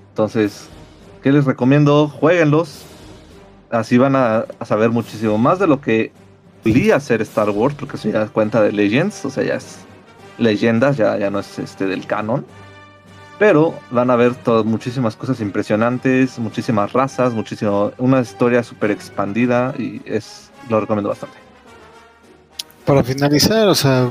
Entonces, 0.09 0.69
¿qué 1.21 1.32
les 1.32 1.45
recomiendo? 1.45 2.07
Jueguenlos. 2.07 2.86
Así 3.69 3.97
van 3.97 4.15
a, 4.15 4.45
saber 4.65 4.89
muchísimo 4.89 5.38
más 5.38 5.59
de 5.59 5.67
lo 5.67 5.82
que 5.82 6.11
solía 6.63 6.99
ser 6.99 7.21
Star 7.21 7.49
Wars, 7.49 7.75
porque 7.77 7.97
eso 7.97 8.09
ya 8.09 8.25
cuenta 8.27 8.61
de 8.61 8.71
Legends, 8.71 9.25
o 9.25 9.30
sea, 9.30 9.43
ya 9.43 9.55
es 9.55 9.80
leyendas, 10.38 10.97
ya, 10.97 11.17
ya 11.17 11.30
no 11.30 11.39
es 11.39 11.59
este 11.59 11.86
del 11.86 12.07
canon. 12.07 12.45
Pero 13.38 13.73
van 13.91 14.09
a 14.09 14.15
ver 14.15 14.34
todo- 14.36 14.63
muchísimas 14.63 15.15
cosas 15.15 15.39
impresionantes, 15.41 16.39
muchísimas 16.39 16.93
razas, 16.93 17.34
muchísimo, 17.34 17.91
una 17.97 18.21
historia 18.21 18.63
súper 18.63 18.91
expandida 18.91 19.73
y 19.77 20.01
es 20.05 20.51
lo 20.69 20.80
recomiendo 20.80 21.09
bastante. 21.09 21.38
Para 22.86 23.03
finalizar, 23.03 23.67
o 23.67 23.75
sea, 23.75 24.09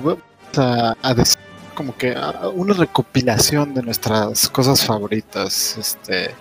a, 0.57 0.97
a 1.03 1.15
decir 1.15 1.39
como 1.75 1.97
que 1.97 2.17
una 2.55 2.75
recopilación 2.75 3.75
de 3.75 3.83
nuestras 3.83 4.49
cosas 4.49 4.85
favoritas. 4.85 5.77
Este, 5.79 6.35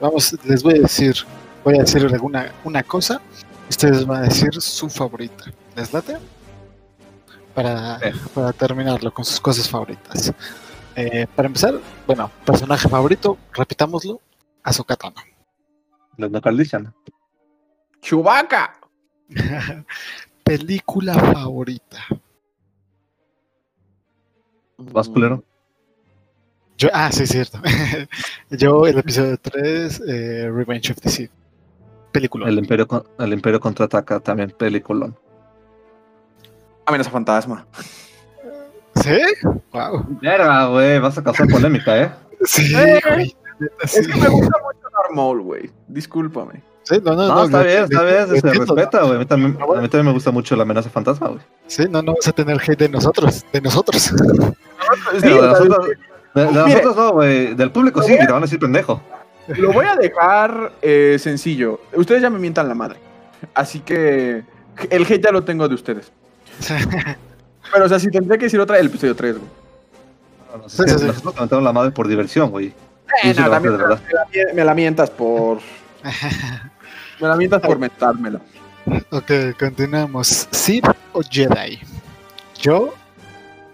vamos, 0.00 0.36
les 0.44 0.62
voy 0.62 0.78
a 0.78 0.82
decir, 0.82 1.14
voy 1.64 1.76
a 1.76 1.82
decir 1.82 2.04
alguna 2.04 2.52
una 2.64 2.82
cosa, 2.82 3.20
ustedes 3.68 4.04
van 4.06 4.24
a 4.24 4.28
decir 4.28 4.50
su 4.60 4.88
favorita. 4.90 5.44
¿Les 5.76 5.92
late? 5.92 6.16
para, 7.58 7.98
para 8.34 8.52
terminarlo 8.52 9.12
con 9.12 9.24
sus 9.24 9.40
cosas 9.40 9.68
favoritas. 9.68 10.32
Eh, 10.94 11.26
para 11.34 11.46
empezar, 11.46 11.74
bueno, 12.06 12.30
personaje 12.44 12.88
favorito, 12.88 13.36
repitámoslo, 13.52 14.20
Azokatano. 14.62 15.16
La 16.16 16.40
Caldichana. 16.40 16.94
Chubaca. 18.00 18.78
Película 20.44 21.14
favorita. 21.14 21.98
¿Vas, 24.78 25.08
culero? 25.08 25.42
Yo, 26.76 26.88
ah, 26.92 27.10
sí, 27.10 27.26
cierto. 27.26 27.60
Yo, 28.50 28.86
el 28.86 28.98
episodio 28.98 29.36
3, 29.36 30.02
eh, 30.06 30.50
Revenge 30.50 30.92
of 30.92 31.00
the 31.00 31.08
Sith. 31.08 31.30
Película. 32.12 32.48
El 32.48 32.58
Imperio, 32.58 32.86
el 33.18 33.32
Imperio 33.32 33.60
contraataca 33.60 34.20
también, 34.20 34.54
peliculón. 34.56 35.16
Amenaza 36.86 37.10
fantasma. 37.10 37.66
¿Sí? 38.94 39.18
Wow. 39.72 40.06
Verga, 40.22 40.66
güey, 40.68 40.98
vas 41.00 41.18
a 41.18 41.22
causar 41.24 41.48
polémica, 41.48 42.00
¿eh? 42.00 42.10
Sí, 42.44 42.74
Eh, 42.74 43.00
güey. 43.04 43.36
Es 43.82 44.06
que 44.06 44.14
me 44.16 44.28
gusta 44.28 44.56
mucho 44.62 44.88
Darth 44.94 45.12
Maul, 45.14 45.42
güey. 45.42 45.70
Discúlpame. 45.88 46.62
Sí, 46.88 47.00
no, 47.04 47.14
no, 47.14 47.28
No, 47.28 47.34
no, 47.34 47.44
está 47.44 47.62
bien, 47.62 47.84
está 47.84 48.02
bien, 48.02 48.40
se 48.40 48.50
respeta, 48.50 49.02
güey. 49.02 49.16
A 49.16 49.18
mí 49.18 49.26
también, 49.26 49.58
Ah, 49.60 49.64
a 49.76 49.80
mí 49.82 49.88
también 49.88 50.06
me 50.06 50.12
gusta 50.12 50.30
mucho 50.30 50.56
la 50.56 50.62
amenaza 50.62 50.88
fantasma, 50.88 51.28
güey. 51.28 51.40
Sí, 51.66 51.84
no, 51.90 52.00
no 52.00 52.14
vas 52.14 52.26
a 52.28 52.32
tener 52.32 52.58
hate 52.58 52.78
de 52.78 52.88
nosotros, 52.88 53.44
de 53.52 53.60
nosotros. 53.60 54.10
De 55.20 55.30
nosotros, 55.30 55.96
de, 56.34 56.40
de 56.40 56.46
Mire. 56.46 56.52
nosotros 56.52 56.96
no, 56.96 57.12
güey. 57.12 57.54
Del 57.54 57.70
público 57.70 58.02
sí, 58.02 58.16
que 58.16 58.24
te 58.24 58.32
van 58.32 58.42
a 58.42 58.46
decir 58.46 58.58
pendejo. 58.58 59.02
Lo 59.48 59.70
voy 59.72 59.84
a 59.84 59.96
dejar 59.96 60.72
eh, 60.80 61.16
sencillo. 61.18 61.80
Ustedes 61.94 62.22
ya 62.22 62.30
me 62.30 62.38
mientan 62.38 62.68
la 62.68 62.74
madre. 62.74 62.98
Así 63.54 63.80
que 63.80 64.44
el 64.88 65.02
hate 65.02 65.22
ya 65.24 65.30
lo 65.32 65.44
tengo 65.44 65.68
de 65.68 65.74
ustedes. 65.74 66.10
Pero, 67.72 67.84
o 67.84 67.88
sea, 67.88 67.98
si 67.98 68.10
tendría 68.10 68.38
que 68.38 68.46
decir 68.46 68.60
otra, 68.60 68.78
el 68.78 68.86
episodio 68.86 69.14
3, 69.14 69.36
güey. 69.36 69.50
No, 70.52 70.62
no, 70.62 70.68
Sí, 70.70 70.82
sí, 70.86 70.98
sí. 70.98 71.06
Nosotros 71.06 71.48
te 71.48 71.60
la 71.60 71.72
madre 71.72 71.90
por 71.90 72.08
diversión, 72.08 72.50
güey. 72.50 72.72
Eh, 73.24 73.34
no, 73.34 73.60
me 73.60 73.70
la, 73.70 74.00
me 74.54 74.64
la 74.64 74.74
mientas 74.74 75.10
por. 75.10 75.58
Me 77.20 77.28
la 77.28 77.36
mientas 77.36 77.60
por 77.62 77.78
mentármela. 77.78 78.40
ok, 79.10 79.30
continuamos. 79.58 80.48
¿Sith 80.50 80.86
o 81.12 81.20
Jedi? 81.22 81.78
Yo 82.60 82.94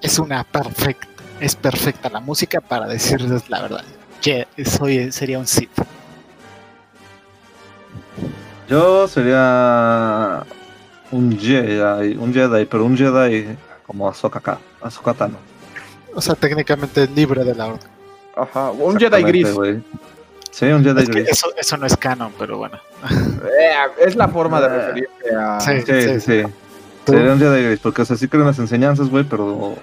es 0.01 0.19
una 0.19 0.45
perfecta, 0.45 1.07
es 1.41 1.55
perfecta 1.57 2.09
la 2.11 2.21
música 2.21 2.61
para 2.61 2.87
decirles 2.87 3.49
la 3.49 3.63
verdad. 3.63 3.85
Je- 4.23 4.47
soy, 4.65 5.13
sería 5.13 5.39
un 5.39 5.47
Sith. 5.47 5.71
Yo 8.69 9.07
sería 9.09 10.43
un 11.11 11.39
Jedi, 11.39 12.17
un 12.17 12.33
Jedi, 12.33 12.65
pero 12.65 12.85
un 12.85 12.97
Jedi 12.97 13.57
como 13.87 14.09
Ahsoka 14.09 14.41
Ka- 14.41 14.59
Ahsoka 14.81 15.13
Tano. 15.15 15.37
O 16.15 16.21
sea, 16.21 16.35
técnicamente 16.35 17.07
libre 17.09 17.45
de 17.45 17.55
la 17.55 17.67
orden. 17.67 17.91
Ajá. 18.37 18.71
Un 18.71 18.99
Jedi 18.99 19.23
gris. 19.23 19.49
Sí, 20.55 20.67
un 20.67 20.85
Jedi 20.85 21.03
Es 21.03 21.09
que 21.11 21.21
eso, 21.23 21.49
eso 21.57 21.77
no 21.77 21.85
es 21.87 21.97
canon, 21.97 22.33
pero 22.39 22.59
bueno. 22.59 22.79
Eh, 23.11 23.73
es 24.07 24.15
la 24.15 24.29
forma 24.29 24.61
de 24.61 24.67
Eh. 24.67 24.71
referirse 24.71 25.35
a. 25.37 25.61
Sí. 25.61 25.73
Sí, 25.85 26.03
sí, 26.03 26.21
sí. 26.21 26.43
Sería 27.07 27.33
un 27.33 27.39
Jedi 27.41 27.65
gris, 27.65 27.81
porque 27.81 28.03
o 28.03 28.05
sea, 28.05 28.17
sí 28.17 28.29
creo 28.29 28.43
en 28.43 28.47
las 28.49 28.59
enseñanzas, 28.61 29.09
güey, 29.11 29.25
pero 29.25 29.75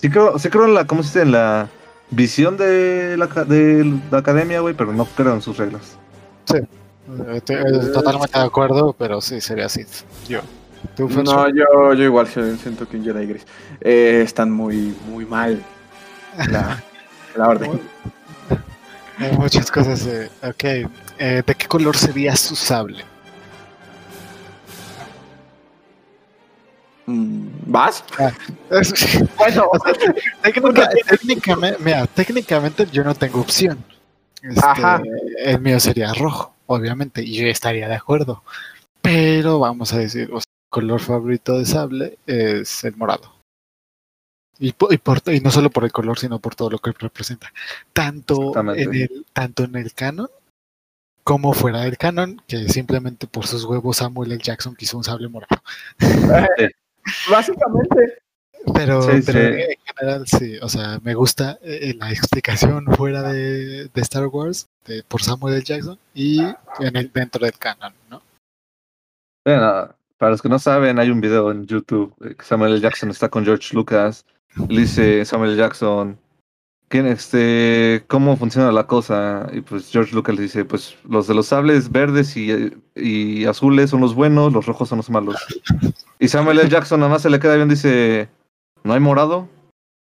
sí 0.00 0.08
creo, 0.08 0.38
sí 0.38 0.48
creo 0.50 0.66
en 0.66 0.74
la, 0.74 0.86
¿cómo 0.86 1.02
se 1.02 1.08
dice? 1.08 1.22
En 1.22 1.32
la 1.32 1.68
visión 2.10 2.56
de 2.56 3.16
la, 3.18 3.26
de 3.26 3.98
la 4.10 4.18
academia, 4.18 4.60
güey, 4.60 4.74
pero 4.74 4.92
no 4.92 5.04
creo 5.04 5.34
en 5.34 5.42
sus 5.42 5.56
reglas. 5.58 5.98
Eh, 6.54 7.40
te- 7.44 7.54
eh, 7.54 7.64
totalmente 7.92 8.38
de 8.38 8.44
acuerdo, 8.44 8.94
pero 8.96 9.20
sí, 9.20 9.40
sería 9.40 9.68
Sith. 9.68 10.04
Yo. 10.28 10.40
No, 10.98 11.48
yo, 11.48 11.92
yo 11.94 12.04
igual 12.04 12.28
siento 12.28 12.86
que 12.88 12.96
un 12.98 13.04
Jedi 13.04 13.26
gris. 13.26 13.46
Eh, 13.80 14.22
están 14.24 14.50
muy, 14.50 14.96
muy 15.10 15.26
mal. 15.26 15.60
La, 16.50 16.80
la 17.36 17.48
orden. 17.48 17.80
Hay 19.18 19.32
muchas 19.32 19.70
cosas. 19.70 20.04
de- 20.04 20.26
ok. 20.42 20.90
eh, 21.18 21.42
¿De 21.46 21.54
qué 21.54 21.66
color 21.66 21.96
sería 21.96 22.34
su 22.36 22.56
sable? 22.56 23.04
Mm, 27.06 27.48
¿Vas? 27.66 28.02
bueno, 29.38 29.70
técnica- 30.42 30.88
técnicamente, 31.08 31.78
mira, 31.84 32.06
técnicamente 32.06 32.86
yo 32.90 33.04
no 33.04 33.14
tengo 33.14 33.40
opción. 33.40 33.84
Este, 34.42 34.60
Ajá. 34.64 35.02
El 35.38 35.60
mío 35.60 35.78
sería 35.80 36.12
rojo, 36.14 36.54
obviamente, 36.66 37.22
y 37.22 37.34
yo 37.36 37.46
estaría 37.46 37.88
de 37.88 37.94
acuerdo. 37.94 38.42
Pero 39.02 39.58
vamos 39.58 39.92
a 39.92 39.98
decir, 39.98 40.30
o 40.32 40.40
sea, 40.40 40.50
el 40.50 40.70
color 40.70 41.00
favorito 41.00 41.58
de 41.58 41.66
sable 41.66 42.18
es 42.26 42.84
el 42.84 42.96
morado. 42.96 43.33
Y, 44.58 44.72
po- 44.72 44.92
y, 44.92 44.98
por- 44.98 45.22
y 45.26 45.40
no 45.40 45.50
solo 45.50 45.70
por 45.70 45.84
el 45.84 45.92
color, 45.92 46.18
sino 46.18 46.38
por 46.38 46.54
todo 46.54 46.70
lo 46.70 46.78
que 46.78 46.92
representa. 46.92 47.52
Tanto 47.92 48.52
en, 48.74 48.94
el, 48.94 49.26
tanto 49.32 49.64
en 49.64 49.74
el 49.76 49.92
canon 49.94 50.28
como 51.24 51.54
fuera 51.54 51.80
del 51.80 51.96
canon, 51.96 52.40
que 52.46 52.68
simplemente 52.68 53.26
por 53.26 53.46
sus 53.46 53.64
huevos 53.64 53.96
Samuel 53.96 54.32
L. 54.32 54.42
Jackson 54.42 54.76
quiso 54.76 54.96
un 54.98 55.04
sable 55.04 55.28
morado. 55.28 55.60
Básicamente. 57.30 58.18
Pero, 58.74 59.02
Sí, 59.02 59.20
pero 59.26 59.38
sí. 59.54 59.60
en 59.62 59.78
general 59.94 60.26
sí, 60.26 60.56
o 60.62 60.68
sea, 60.70 60.98
me 61.02 61.12
gusta 61.14 61.58
eh, 61.62 61.94
la 61.98 62.10
explicación 62.10 62.86
fuera 62.96 63.22
de, 63.30 63.88
de 63.88 64.00
Star 64.00 64.26
Wars 64.28 64.68
de- 64.86 65.02
por 65.02 65.22
Samuel 65.22 65.54
L. 65.56 65.64
Jackson 65.64 65.98
y 66.14 66.40
en 66.40 66.96
el, 66.96 67.12
dentro 67.12 67.44
del 67.44 67.58
canon, 67.58 67.92
¿no? 68.08 68.22
Bueno, 69.44 69.94
para 70.16 70.30
los 70.30 70.40
que 70.40 70.48
no 70.48 70.58
saben, 70.58 70.98
hay 70.98 71.10
un 71.10 71.20
video 71.20 71.50
en 71.50 71.66
YouTube 71.66 72.14
eh, 72.24 72.34
que 72.36 72.44
Samuel 72.44 72.72
L. 72.72 72.80
Jackson 72.80 73.10
está 73.10 73.28
con 73.28 73.44
George 73.44 73.74
Lucas. 73.74 74.24
Le 74.68 74.82
dice 74.82 75.24
Samuel 75.24 75.52
L. 75.52 75.58
Jackson, 75.58 76.18
¿quién, 76.88 77.06
este, 77.06 78.04
¿cómo 78.08 78.36
funciona 78.36 78.70
la 78.72 78.86
cosa? 78.86 79.48
Y 79.52 79.60
pues 79.60 79.90
George 79.90 80.14
Lucas 80.14 80.36
le 80.36 80.42
dice, 80.42 80.64
pues 80.64 80.96
los 81.08 81.26
de 81.26 81.34
los 81.34 81.46
sables 81.46 81.90
verdes 81.90 82.36
y, 82.36 82.72
y 82.94 83.44
azules 83.46 83.90
son 83.90 84.00
los 84.00 84.14
buenos, 84.14 84.52
los 84.52 84.66
rojos 84.66 84.88
son 84.88 84.98
los 84.98 85.10
malos. 85.10 85.36
Y 86.18 86.28
Samuel 86.28 86.60
L. 86.60 86.68
Jackson 86.68 87.00
nada 87.00 87.12
más 87.12 87.22
se 87.22 87.30
le 87.30 87.40
queda 87.40 87.56
bien, 87.56 87.68
dice, 87.68 88.28
¿no 88.84 88.92
hay 88.92 89.00
morado? 89.00 89.48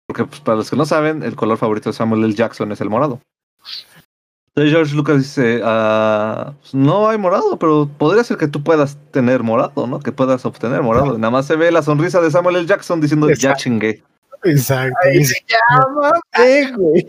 Porque 0.08 0.26
pues, 0.26 0.42
para 0.42 0.58
los 0.58 0.70
que 0.70 0.76
no 0.76 0.86
saben, 0.86 1.24
el 1.24 1.36
color 1.36 1.58
favorito 1.58 1.90
de 1.90 1.94
Samuel 1.94 2.24
L. 2.24 2.34
Jackson 2.34 2.72
es 2.72 2.82
el 2.82 2.90
morado. 2.90 3.20
Entonces 4.56 4.72
George 4.72 4.96
Lucas 4.96 5.18
dice, 5.18 5.62
ah, 5.64 6.54
pues, 6.62 6.76
no 6.76 7.10
hay 7.10 7.18
morado, 7.18 7.58
pero 7.58 7.90
podría 7.98 8.24
ser 8.24 8.38
que 8.38 8.48
tú 8.48 8.64
puedas 8.64 9.00
tener 9.10 9.42
morado, 9.42 9.88
¿no? 9.88 10.00
Que 10.00 10.12
puedas 10.12 10.46
obtener 10.46 10.84
morado. 10.84 11.18
Nada 11.18 11.32
más 11.32 11.48
se 11.48 11.56
ve 11.56 11.72
la 11.72 11.82
sonrisa 11.82 12.22
de 12.22 12.30
Samuel 12.30 12.58
L. 12.58 12.68
Jackson 12.68 13.02
diciendo, 13.02 13.32
ya 13.32 13.56
chingué. 13.56 14.04
Exacto. 14.44 14.98
Ay, 15.04 15.20
Y- 15.20 15.26
se 15.26 15.36
llama, 15.48 16.12
eh, 16.40 16.72
güey. 16.76 17.06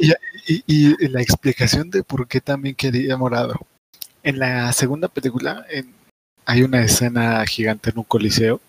Y, 0.46 0.62
y 0.66 1.08
la 1.08 1.20
explicación 1.22 1.90
de 1.90 2.02
por 2.02 2.26
qué 2.28 2.40
también 2.40 2.74
quería 2.74 3.16
morado. 3.16 3.54
En 4.22 4.38
la 4.38 4.72
segunda 4.72 5.08
película 5.08 5.64
en- 5.70 5.92
hay 6.46 6.62
una 6.62 6.82
escena 6.82 7.44
gigante 7.46 7.90
en 7.90 7.98
un 7.98 8.04
coliseo 8.04 8.60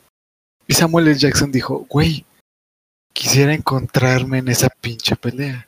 y 0.68 0.74
Samuel 0.74 1.08
L. 1.10 1.18
Jackson 1.18 1.52
dijo, 1.52 1.86
güey, 1.90 2.26
quisiera 3.14 3.54
encontrarme 3.54 4.40
en 4.40 4.48
esa 4.48 4.70
pinche 4.82 5.16
pelea. 5.16 5.68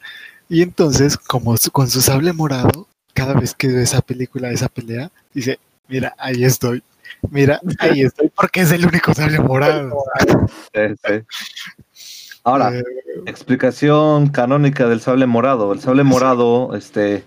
Y 0.50 0.62
entonces, 0.62 1.18
como 1.18 1.56
su- 1.58 1.72
con 1.72 1.90
su 1.90 2.02
sable 2.02 2.32
morado, 2.34 2.88
cada 3.14 3.34
vez 3.34 3.54
que 3.54 3.68
ve 3.68 3.84
esa 3.84 4.02
película, 4.02 4.50
esa 4.52 4.70
pelea, 4.70 5.12
dice, 5.34 5.60
mira, 5.88 6.14
ahí 6.18 6.44
estoy. 6.46 6.82
Mira, 7.32 7.60
ahí 7.80 8.02
estoy 8.02 8.30
porque 8.36 8.62
es 8.62 8.72
el 8.72 8.86
único 8.86 9.14
sable 9.14 9.40
morado. 9.40 9.98
Sí, 10.74 10.82
sí. 11.06 11.24
Ahora, 12.48 12.72
Eh, 12.74 12.84
explicación 13.26 14.30
canónica 14.30 14.88
del 14.88 15.02
sable 15.02 15.26
morado. 15.28 15.74
El 15.74 15.82
sable 15.82 16.04
morado, 16.04 16.76
este, 16.76 17.26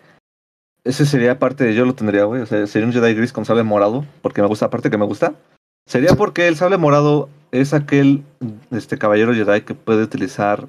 ese 0.82 1.04
sería 1.04 1.38
parte 1.38 1.64
de, 1.64 1.74
yo 1.74 1.84
lo 1.84 1.94
tendría, 1.94 2.24
güey, 2.24 2.40
o 2.40 2.46
sea, 2.46 2.66
sería 2.66 2.86
un 2.86 2.94
Jedi 2.94 3.12
gris 3.14 3.30
con 3.30 3.44
sable 3.44 3.62
morado, 3.62 4.06
porque 4.22 4.40
me 4.40 4.48
gusta, 4.48 4.66
aparte 4.66 4.88
que 4.88 4.96
me 4.96 5.04
gusta. 5.04 5.34
Sería 5.86 6.14
porque 6.14 6.48
el 6.48 6.56
sable 6.56 6.78
morado 6.78 7.28
es 7.52 7.74
aquel, 7.74 8.24
este, 8.70 8.96
caballero 8.96 9.34
Jedi 9.34 9.60
que 9.60 9.74
puede 9.74 10.02
utilizar, 10.02 10.68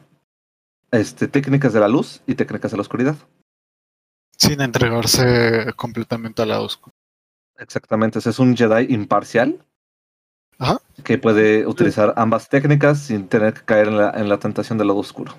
este, 0.91 1.29
técnicas 1.29 1.71
de 1.71 1.79
la 1.79 1.87
luz 1.87 2.21
y 2.27 2.35
técnicas 2.35 2.71
de 2.71 2.77
la 2.77 2.81
oscuridad. 2.81 3.15
sin 4.37 4.59
entregarse 4.59 5.71
completamente 5.77 6.41
a 6.41 6.45
la 6.45 6.59
oscuridad. 6.59 6.97
Exactamente, 7.57 8.19
ese 8.19 8.31
es 8.31 8.39
un 8.39 8.57
Jedi 8.57 8.93
imparcial. 8.93 9.63
Ajá. 10.61 10.77
Que 11.03 11.17
puede 11.17 11.65
utilizar 11.65 12.13
ambas 12.15 12.47
técnicas 12.47 12.99
sin 12.99 13.27
tener 13.27 13.53
que 13.53 13.61
caer 13.65 13.87
en 13.87 13.97
la, 13.97 14.11
en 14.11 14.29
la 14.29 14.37
tentación 14.37 14.77
del 14.77 14.87
lado 14.87 14.99
oscuro. 14.99 15.33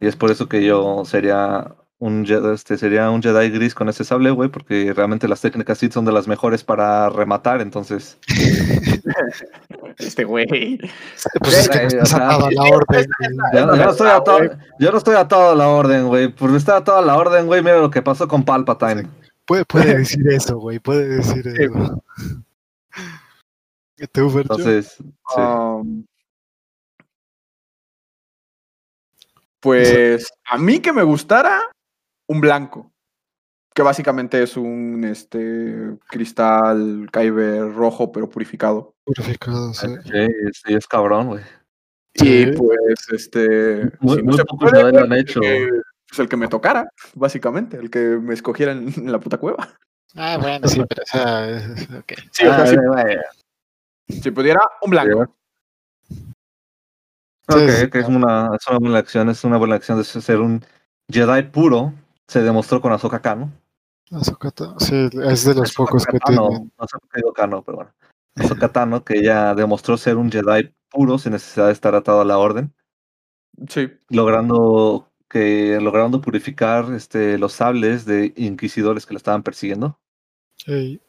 Y 0.00 0.06
es 0.06 0.16
por 0.16 0.30
eso 0.30 0.48
que 0.48 0.64
yo 0.64 1.04
sería 1.04 1.72
un 2.00 2.24
Jedi, 2.26 2.54
este, 2.54 2.76
sería 2.78 3.10
un 3.10 3.20
Jedi 3.22 3.50
gris 3.50 3.74
con 3.74 3.88
ese 3.88 4.04
sable, 4.04 4.30
güey, 4.30 4.48
porque 4.48 4.92
realmente 4.94 5.26
las 5.26 5.40
técnicas 5.40 5.78
Sith 5.78 5.92
son 5.92 6.04
de 6.04 6.12
las 6.12 6.28
mejores 6.28 6.62
para 6.64 7.08
rematar, 7.10 7.60
entonces. 7.60 8.18
Este 9.98 10.22
güey. 10.24 10.78
Pues 11.40 11.58
es 11.58 11.68
que 11.68 11.80
no 11.82 11.86
estás 11.88 12.14
atado 12.14 12.46
a 12.46 12.50
la 12.52 12.62
orden. 12.70 13.06
Yo, 13.52 13.66
no- 13.66 13.76
yo 13.76 13.84
no 13.84 13.90
estoy 13.90 14.08
atado, 14.08 14.38
yo 14.78 14.92
no 14.92 14.98
estoy 14.98 15.16
atado 15.16 15.50
a 15.50 15.54
la 15.56 15.68
orden, 15.68 16.06
güey. 16.06 16.28
Por 16.28 16.54
estar 16.54 16.76
atado 16.76 16.98
a 16.98 17.02
la 17.04 17.16
orden, 17.16 17.46
güey, 17.46 17.62
mira 17.62 17.78
lo 17.78 17.90
que 17.90 18.02
pasó 18.02 18.28
con 18.28 18.44
Palpatine. 18.44 19.08
Puede, 19.44 19.64
puede 19.64 19.98
decir 19.98 20.20
eso, 20.30 20.56
güey. 20.58 20.78
Puede 20.78 21.08
decir 21.16 21.42
Sí, 21.42 21.62
eso. 21.64 22.02
Entonces, 23.98 24.96
sí. 24.96 25.04
Um, 25.40 26.04
Pues 29.60 30.28
a 30.48 30.56
mí 30.56 30.78
que 30.80 30.92
me 30.92 31.02
gustara 31.02 31.60
un 32.28 32.40
blanco, 32.40 32.92
que 33.74 33.82
básicamente 33.82 34.40
es 34.42 34.56
un 34.56 35.04
este 35.04 35.96
cristal 36.08 37.08
Kyber 37.12 37.72
rojo 37.74 38.12
pero 38.12 38.28
purificado. 38.30 38.94
Purificado, 39.04 39.74
sí. 39.74 39.88
Sí, 40.04 40.26
sí, 40.52 40.74
es 40.74 40.86
cabrón, 40.86 41.26
güey. 41.28 41.44
Y 42.14 42.46
pues 42.52 43.08
este 43.12 43.90
Muy, 44.00 44.16
si 44.16 44.22
no 44.22 44.28
muy 44.30 44.36
se 44.36 44.44
pocos 44.44 44.70
puede, 44.70 44.92
lo 44.92 45.00
han 45.00 45.08
pues, 45.08 45.20
hecho. 45.22 45.40
el 45.40 45.46
que- 45.46 45.80
pues 46.08 46.18
el 46.20 46.28
que 46.28 46.36
me 46.36 46.48
tocara, 46.48 46.88
básicamente, 47.14 47.76
el 47.76 47.90
que 47.90 47.98
me 47.98 48.32
escogiera 48.34 48.72
en, 48.72 48.88
en 48.96 49.12
la 49.12 49.20
puta 49.20 49.36
cueva. 49.38 49.68
Ah, 50.14 50.38
bueno, 50.40 50.66
sí, 50.68 50.82
pero 50.88 51.02
o 51.02 51.06
sea, 51.06 51.50
es- 51.50 51.90
ok. 51.90 52.12
Sí, 52.32 52.46
o 52.46 52.54
sea, 52.54 52.64
Ah, 52.64 53.20
si 54.08 54.30
pudiera, 54.30 54.60
un 54.82 54.90
blanco. 54.90 55.34
Ok, 57.50 57.58
Sí, 57.60 57.68
sí, 57.70 57.90
que 57.90 58.00
es 58.00 58.08
una, 58.08 58.50
es 58.54 58.66
una 58.68 58.78
buena 58.78 58.98
acción, 58.98 59.28
es 59.30 59.42
una 59.44 59.56
buena 59.56 59.76
acción 59.76 59.96
de 59.98 60.04
ser 60.04 60.40
un 60.40 60.62
Jedi 61.10 61.44
puro. 61.44 61.94
Se 62.26 62.42
demostró 62.42 62.80
con 62.82 62.92
Ahsoka 62.92 63.20
Kano. 63.20 63.50
Ahsoka 64.10 64.52
sí, 64.78 65.08
es 65.24 65.44
de 65.44 65.54
los 65.54 65.72
pocos 65.72 66.04
que 66.04 66.18
Tano, 66.18 66.48
tienen. 66.48 66.72
No 66.78 66.86
sé 66.86 66.98
por 66.98 67.08
qué 67.08 67.16
digo 67.20 67.32
Kano, 67.32 67.62
pero 67.62 67.76
bueno. 67.76 67.92
Ahsoka 68.36 68.68
Tano, 68.70 69.02
que 69.02 69.18
ella 69.18 69.54
demostró 69.54 69.96
ser 69.96 70.16
un 70.16 70.30
Jedi 70.30 70.74
puro 70.90 71.18
sin 71.18 71.32
necesidad 71.32 71.66
de 71.66 71.72
estar 71.72 71.94
atado 71.94 72.20
a 72.20 72.24
la 72.24 72.38
orden, 72.38 72.74
Sí. 73.68 73.90
logrando 74.10 75.10
que 75.28 75.78
logrando 75.80 76.20
purificar 76.20 76.92
este 76.94 77.38
los 77.38 77.52
sables 77.54 78.04
de 78.04 78.32
inquisidores 78.36 79.04
que 79.06 79.14
la 79.14 79.18
estaban 79.18 79.42
persiguiendo. 79.42 79.98
Ujú. 80.66 81.00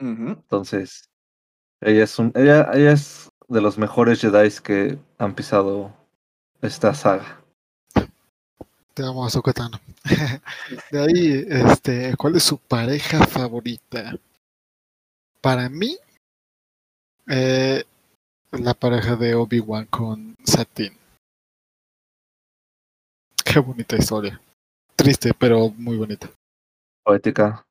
Entonces, 0.00 1.09
ella 1.80 2.04
es 2.04 2.18
un 2.18 2.32
ella, 2.34 2.70
ella 2.72 2.92
es 2.92 3.30
de 3.48 3.60
los 3.60 3.78
mejores 3.78 4.20
Jedi 4.20 4.48
que 4.62 4.98
han 5.18 5.34
pisado 5.34 5.92
esta 6.62 6.94
saga. 6.94 7.40
te 8.94 9.02
amo, 9.04 9.24
Ahsoka 9.24 9.52
Tano. 9.52 9.80
De 10.90 11.00
ahí, 11.00 11.46
este, 11.48 12.16
¿cuál 12.16 12.36
es 12.36 12.42
su 12.42 12.58
pareja 12.58 13.26
favorita? 13.26 14.14
Para 15.40 15.68
mí, 15.68 15.96
eh, 17.28 17.84
la 18.52 18.74
pareja 18.74 19.16
de 19.16 19.34
Obi-Wan 19.34 19.86
con 19.86 20.36
Satine. 20.44 20.96
Qué 23.44 23.58
bonita 23.58 23.96
historia. 23.96 24.40
Triste, 24.96 25.32
pero 25.38 25.70
muy 25.70 25.96
bonita. 25.96 26.28
Poética. 27.04 27.64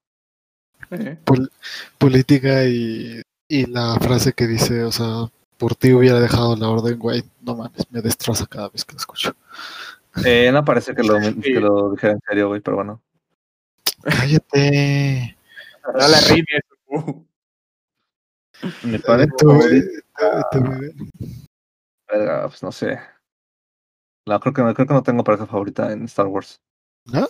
Eh, 0.92 1.18
Pol- 1.24 1.52
política 1.98 2.66
y, 2.66 3.22
y 3.50 3.66
la 3.66 3.96
frase 4.00 4.32
que 4.32 4.48
dice, 4.48 4.84
o 4.84 4.92
sea, 4.92 5.30
por 5.58 5.76
ti 5.76 5.92
hubiera 5.92 6.20
dejado 6.22 6.56
la 6.56 6.70
orden, 6.70 6.98
güey. 6.98 7.24
No 7.42 7.56
mames, 7.56 7.86
me 7.92 8.02
destroza 8.02 8.46
cada 8.46 8.70
vez 8.70 8.86
que 8.86 8.94
la 8.94 9.00
escucho. 9.00 9.36
Eh, 10.26 10.50
no 10.54 10.64
parece 10.64 10.96
que 10.96 11.04
lo, 11.04 11.16
que 11.20 11.60
lo 11.60 11.92
dijera 11.92 12.14
en 12.14 12.20
serio, 12.28 12.48
güey, 12.48 12.62
pero 12.62 12.78
bueno. 12.78 13.02
Cállate. 14.04 15.36
No 15.84 16.98
uh. 16.98 17.26
Mi 18.84 18.98
pareja 19.00 19.32
Tú- 19.38 19.48
favorita, 19.50 20.50
tú- 20.52 20.60
tú- 20.60 21.26
verga, 22.10 22.48
pues 22.48 22.62
no 22.64 22.72
sé. 22.72 23.00
No, 24.28 24.40
creo 24.40 24.54
que 24.54 24.62
no, 24.62 24.74
creo 24.74 24.88
que 24.88 24.94
no 24.94 25.04
tengo 25.04 25.24
pareja 25.24 25.46
favorita 25.46 25.92
en 25.92 26.04
Star 26.06 26.28
Wars. 26.28 26.60
¿No? 27.06 27.28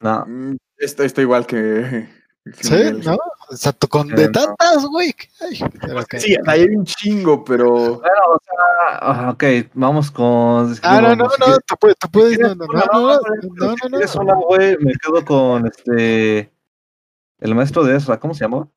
No, 0.00 0.24
Mm, 0.26 0.56
Esto 0.78 1.04
está 1.04 1.20
igual 1.22 1.46
que. 1.46 2.08
¿Sí? 2.54 2.74
¿No? 3.04 3.16
O 3.50 3.56
sea, 3.56 3.72
tú 3.72 3.86
con 3.86 4.10
Eh, 4.10 4.14
de 4.16 4.28
tantas, 4.30 4.84
güey. 4.86 5.14
Pues 5.38 6.06
que- 6.06 6.20
Sí, 6.20 6.36
hay 6.46 6.64
un 6.64 6.84
chingo, 6.84 7.44
pero. 7.44 7.70
Bueno, 7.70 8.22
o 8.34 8.38
sea, 8.42 8.98
ah, 9.00 9.30
ok, 9.32 9.44
vamos 9.74 10.10
con. 10.10 10.72
es 10.72 10.80
Ah, 10.82 11.00
no, 11.00 11.14
no, 11.14 11.24
no, 11.24 11.58
tú 11.66 11.76
puedes, 11.78 11.96
tú 11.98 12.08
puedes, 12.10 12.38
no, 12.40 12.54
no, 12.54 12.66
no, 12.66 12.74
no, 12.92 13.20
no, 13.54 13.74
no. 13.90 14.20
una, 14.20 14.34
güey, 14.34 14.76
me 14.78 14.92
quedo 14.94 15.24
con 15.24 15.66
este. 15.66 16.52
El 17.38 17.54
maestro 17.54 17.84
de 17.84 17.96
Ezra, 17.96 18.18
¿cómo 18.18 18.34
se 18.34 18.40
llama? 18.44 18.68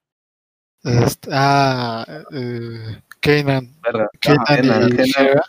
Este, 0.84 1.30
ah, 1.34 2.06
eh, 2.32 3.02
Kanan. 3.20 3.74
Kanan 4.22 4.48
Kenan, 4.48 4.90
y 4.90 5.12
Hera. 5.20 5.44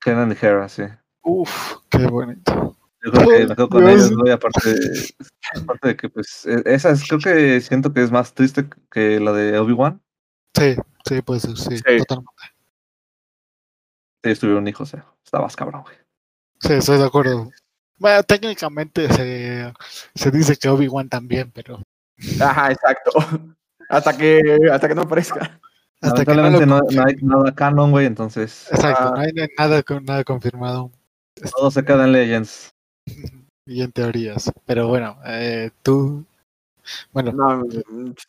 Kenan 0.00 0.32
y 0.32 0.36
Hera, 0.46 0.68
sí. 0.68 0.84
Uf, 1.22 1.76
qué 1.90 2.06
bonito. 2.06 2.74
Yo 3.04 3.12
creo 3.12 3.28
que 3.28 3.46
me 3.46 3.54
quedo 3.56 3.68
con 3.68 3.88
ellos, 3.88 4.10
güey, 4.12 4.32
aparte, 4.32 4.74
aparte 5.54 5.88
de 5.88 5.96
que, 5.96 6.08
pues, 6.08 6.44
e- 6.46 6.62
esa 6.66 6.90
es, 6.90 7.04
creo 7.06 7.20
que 7.20 7.60
siento 7.60 7.92
que 7.92 8.02
es 8.02 8.10
más 8.10 8.34
triste 8.34 8.68
que 8.90 9.20
la 9.20 9.32
de 9.32 9.56
Obi-Wan. 9.58 10.02
Sí, 10.56 10.74
sí, 11.06 11.22
puede 11.22 11.40
ser, 11.40 11.56
sí, 11.56 11.76
Sí. 11.78 11.98
totalmente. 11.98 12.32
Si 14.22 14.28
ellos 14.30 14.40
tuvieron 14.40 14.66
hijos, 14.66 14.92
eh. 14.94 15.02
Está 15.24 15.40
más 15.40 15.54
cabrón, 15.54 15.82
güey. 15.82 15.96
Sí, 16.60 16.72
estoy 16.72 16.98
de 16.98 17.04
acuerdo. 17.06 17.50
Bueno, 17.98 18.22
técnicamente 18.24 19.08
se, 19.12 19.72
se 20.14 20.30
dice 20.30 20.56
que 20.56 20.68
Obi-Wan 20.68 21.08
también, 21.08 21.50
pero 21.52 21.80
Ajá, 22.40 22.72
exacto. 22.72 23.10
Hasta 23.88 24.16
que, 24.16 24.40
hasta 24.70 24.86
que 24.88 24.94
no 24.94 25.02
aparezca. 25.02 25.58
hasta 26.02 26.24
que 26.24 26.34
no 26.34 26.50
no, 26.50 26.66
no 26.66 27.04
hay 27.06 27.14
nada 27.22 27.54
canon, 27.54 27.90
güey, 27.90 28.04
entonces 28.06 28.66
Exacto, 28.70 29.04
Ah. 29.04 29.12
no 29.14 29.20
hay 29.20 29.32
nada, 29.56 29.82
nada 30.02 30.24
confirmado 30.24 30.90
todo 31.56 31.70
se 31.70 31.84
queda 31.84 32.04
en 32.04 32.12
Legends. 32.12 32.74
Y 33.66 33.82
en 33.82 33.92
teorías. 33.92 34.50
Pero 34.66 34.88
bueno, 34.88 35.18
eh, 35.26 35.70
tú, 35.82 36.24
bueno, 37.12 37.32
No, 37.32 37.64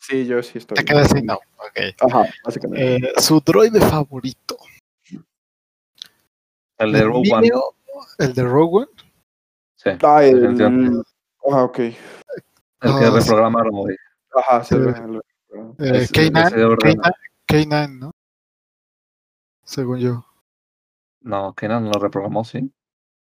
sí, 0.00 0.26
yo 0.26 0.42
sí 0.42 0.58
estoy. 0.58 0.76
te 0.76 0.84
quedas 0.84 1.12
así, 1.12 1.22
no. 1.22 1.34
Ok. 1.34 1.80
Ajá, 2.00 2.24
básicamente. 2.44 2.96
Eh, 2.96 3.12
su 3.18 3.40
droide 3.40 3.80
favorito. 3.80 4.56
El 6.78 6.92
de 6.92 7.02
Rogue 7.04 7.30
One. 7.32 7.50
El 8.18 8.34
de 8.34 8.42
Rogue 8.42 8.76
One. 8.84 8.88
Sí. 9.76 9.90
Ah, 10.02 10.24
el- 10.24 10.40
definitivamente. 10.40 11.10
Ah, 11.50 11.62
ok. 11.64 11.78
El 11.78 11.92
que 11.94 11.96
Ah, 12.80 13.10
reprogramaron, 13.14 13.72
güey. 13.72 13.96
Ajá, 14.34 14.64
sí. 14.64 14.74
Eh, 14.76 15.20
Ese- 15.78 16.12
Kanan, 16.30 16.46
ese 16.46 16.64
orden. 16.64 16.96
Kanan, 16.98 17.12
Kanan, 17.46 17.98
¿no? 17.98 18.10
Según 19.64 19.98
yo. 19.98 20.24
No, 21.22 21.54
Kenan 21.54 21.84
lo 21.86 21.92
reprogramó, 21.92 22.44
sí. 22.44 22.70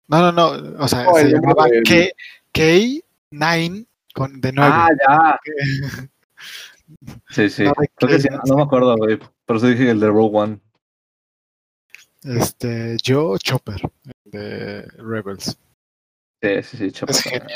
No, 0.07 0.19
no, 0.19 0.31
no. 0.31 0.83
O 0.83 0.87
sea, 0.87 1.03
No, 1.05 1.13
se 1.15 1.29
llamaba 1.29 1.65
número 1.67 1.83
del- 1.87 2.11
K- 2.53 3.01
K9 3.31 3.85
con 4.13 4.41
de 4.41 4.51
9. 4.51 4.71
Ah, 4.73 4.89
ya. 5.07 5.39
Sí, 7.29 7.49
sí. 7.49 7.63
No, 7.63 7.73
Creo 7.95 8.09
que 8.09 8.19
sí, 8.19 8.27
no 8.45 8.55
me 8.57 8.63
acuerdo, 8.63 8.97
güey. 8.97 9.17
Por 9.45 9.55
eso 9.55 9.67
dije 9.67 9.89
el 9.89 9.99
de 10.01 10.07
Rogue 10.07 10.37
One. 10.37 10.59
Este, 12.23 12.97
yo, 13.01 13.37
Chopper, 13.37 13.81
el 14.25 14.31
de 14.31 14.81
Rebels. 14.97 15.57
Sí, 16.43 16.63
sí, 16.63 16.77
sí. 16.77 16.91
Chopper 16.91 17.15
Es 17.15 17.21
genial. 17.23 17.49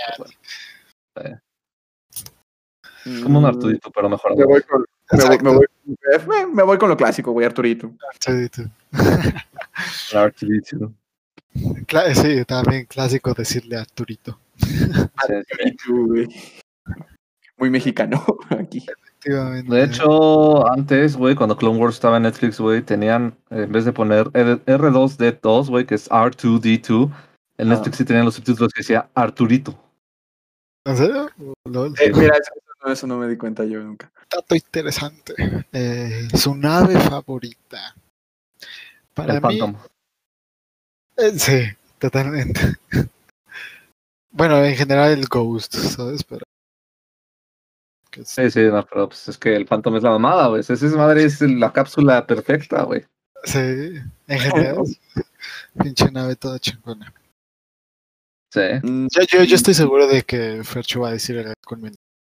Como 3.23 3.39
un 3.39 3.43
Mm, 3.43 3.47
Arturito, 3.47 3.91
pero 3.91 4.09
mejor. 4.09 4.37
Me 4.37 4.45
voy 4.45 4.61
con, 4.63 4.85
me 5.11 5.23
voy, 5.25 5.37
me 5.43 5.51
voy- 6.25 6.45
me- 6.53 6.63
voy 6.63 6.77
con 6.77 6.89
lo 6.89 6.95
clásico, 6.97 7.31
güey, 7.33 7.45
Arturito. 7.45 7.91
Tú. 8.25 8.63
Arturito. 10.17 10.93
Cla- 11.87 12.13
sí, 12.13 12.43
también 12.45 12.85
clásico 12.85 13.33
decirle 13.33 13.77
a 13.77 13.81
Arturito. 13.81 14.39
Arturito, 15.15 15.93
güey. 16.07 16.27
Muy 17.57 17.69
mexicano 17.69 18.23
aquí. 18.49 18.79
Efectivamente. 18.85 19.73
De 19.73 19.83
hecho, 19.85 20.67
antes, 20.71 21.15
güey, 21.15 21.35
cuando 21.35 21.55
Clone 21.57 21.79
Wars 21.79 21.95
estaba 21.95 22.17
en 22.17 22.23
Netflix, 22.23 22.59
güey, 22.59 22.81
tenían, 22.81 23.35
en 23.49 23.71
vez 23.71 23.85
de 23.85 23.93
poner 23.93 24.29
R- 24.33 24.63
R2D2, 24.65 25.69
güey, 25.69 25.85
que 25.85 25.95
es 25.95 26.09
R2D2, 26.09 27.11
en 27.57 27.71
Ah. 27.71 27.75
Netflix 27.75 27.97
sí 27.97 28.05
tenían 28.05 28.25
los 28.25 28.35
subtítulos 28.35 28.73
que 28.73 28.81
decía 28.81 29.09
Arturito. 29.15 29.79
¿En 30.85 30.97
serio? 30.97 31.29
Lol. 31.63 31.93
Eh, 31.99 32.11
mira, 32.13 32.35
eso, 32.35 32.51
eso 32.53 32.73
no- 32.85 32.91
eso 32.91 33.07
no 33.07 33.17
me 33.17 33.27
di 33.29 33.37
cuenta 33.37 33.63
yo 33.63 33.81
nunca. 33.81 34.11
Dato 34.29 34.53
interesante. 34.53 35.33
Eh, 35.71 36.27
su 36.35 36.53
nave 36.55 36.99
favorita. 36.99 37.95
Para 39.13 39.35
el 39.35 39.41
mí, 39.41 39.59
Phantom. 39.59 39.75
Eh, 41.17 41.37
sí, 41.39 41.61
totalmente. 41.99 42.61
bueno, 44.31 44.63
en 44.63 44.75
general 44.75 45.11
el 45.11 45.27
Ghost, 45.27 45.75
¿sabes? 45.75 46.23
Pero. 46.23 46.41
Sí, 48.23 48.49
sí, 48.49 48.61
no, 48.61 48.85
pero 48.85 49.09
pues 49.09 49.27
es 49.27 49.37
que 49.37 49.55
el 49.55 49.65
Phantom 49.65 49.97
es 49.97 50.03
la 50.03 50.11
mamada, 50.11 50.47
güey. 50.47 50.61
Esa 50.61 50.73
madre 50.95 51.25
es 51.25 51.41
la 51.41 51.73
cápsula 51.73 52.25
perfecta, 52.25 52.83
güey. 52.83 53.05
Sí, 53.43 53.59
en 53.59 54.39
general. 54.39 54.77
pinche 55.77 56.09
nave 56.11 56.35
toda 56.35 56.57
chingona. 56.59 57.13
Sí. 58.53 58.61
Mm, 58.83 59.07
Yo, 59.11 59.21
yo, 59.27 59.43
yo 59.43 59.55
estoy 59.55 59.73
seguro 59.73 60.07
de 60.07 60.21
que 60.23 60.63
Fercho 60.63 61.01
va 61.01 61.09
a 61.09 61.13
decir 61.13 61.35
el 61.37 61.53
con 61.65 61.81
mi- 61.81 61.91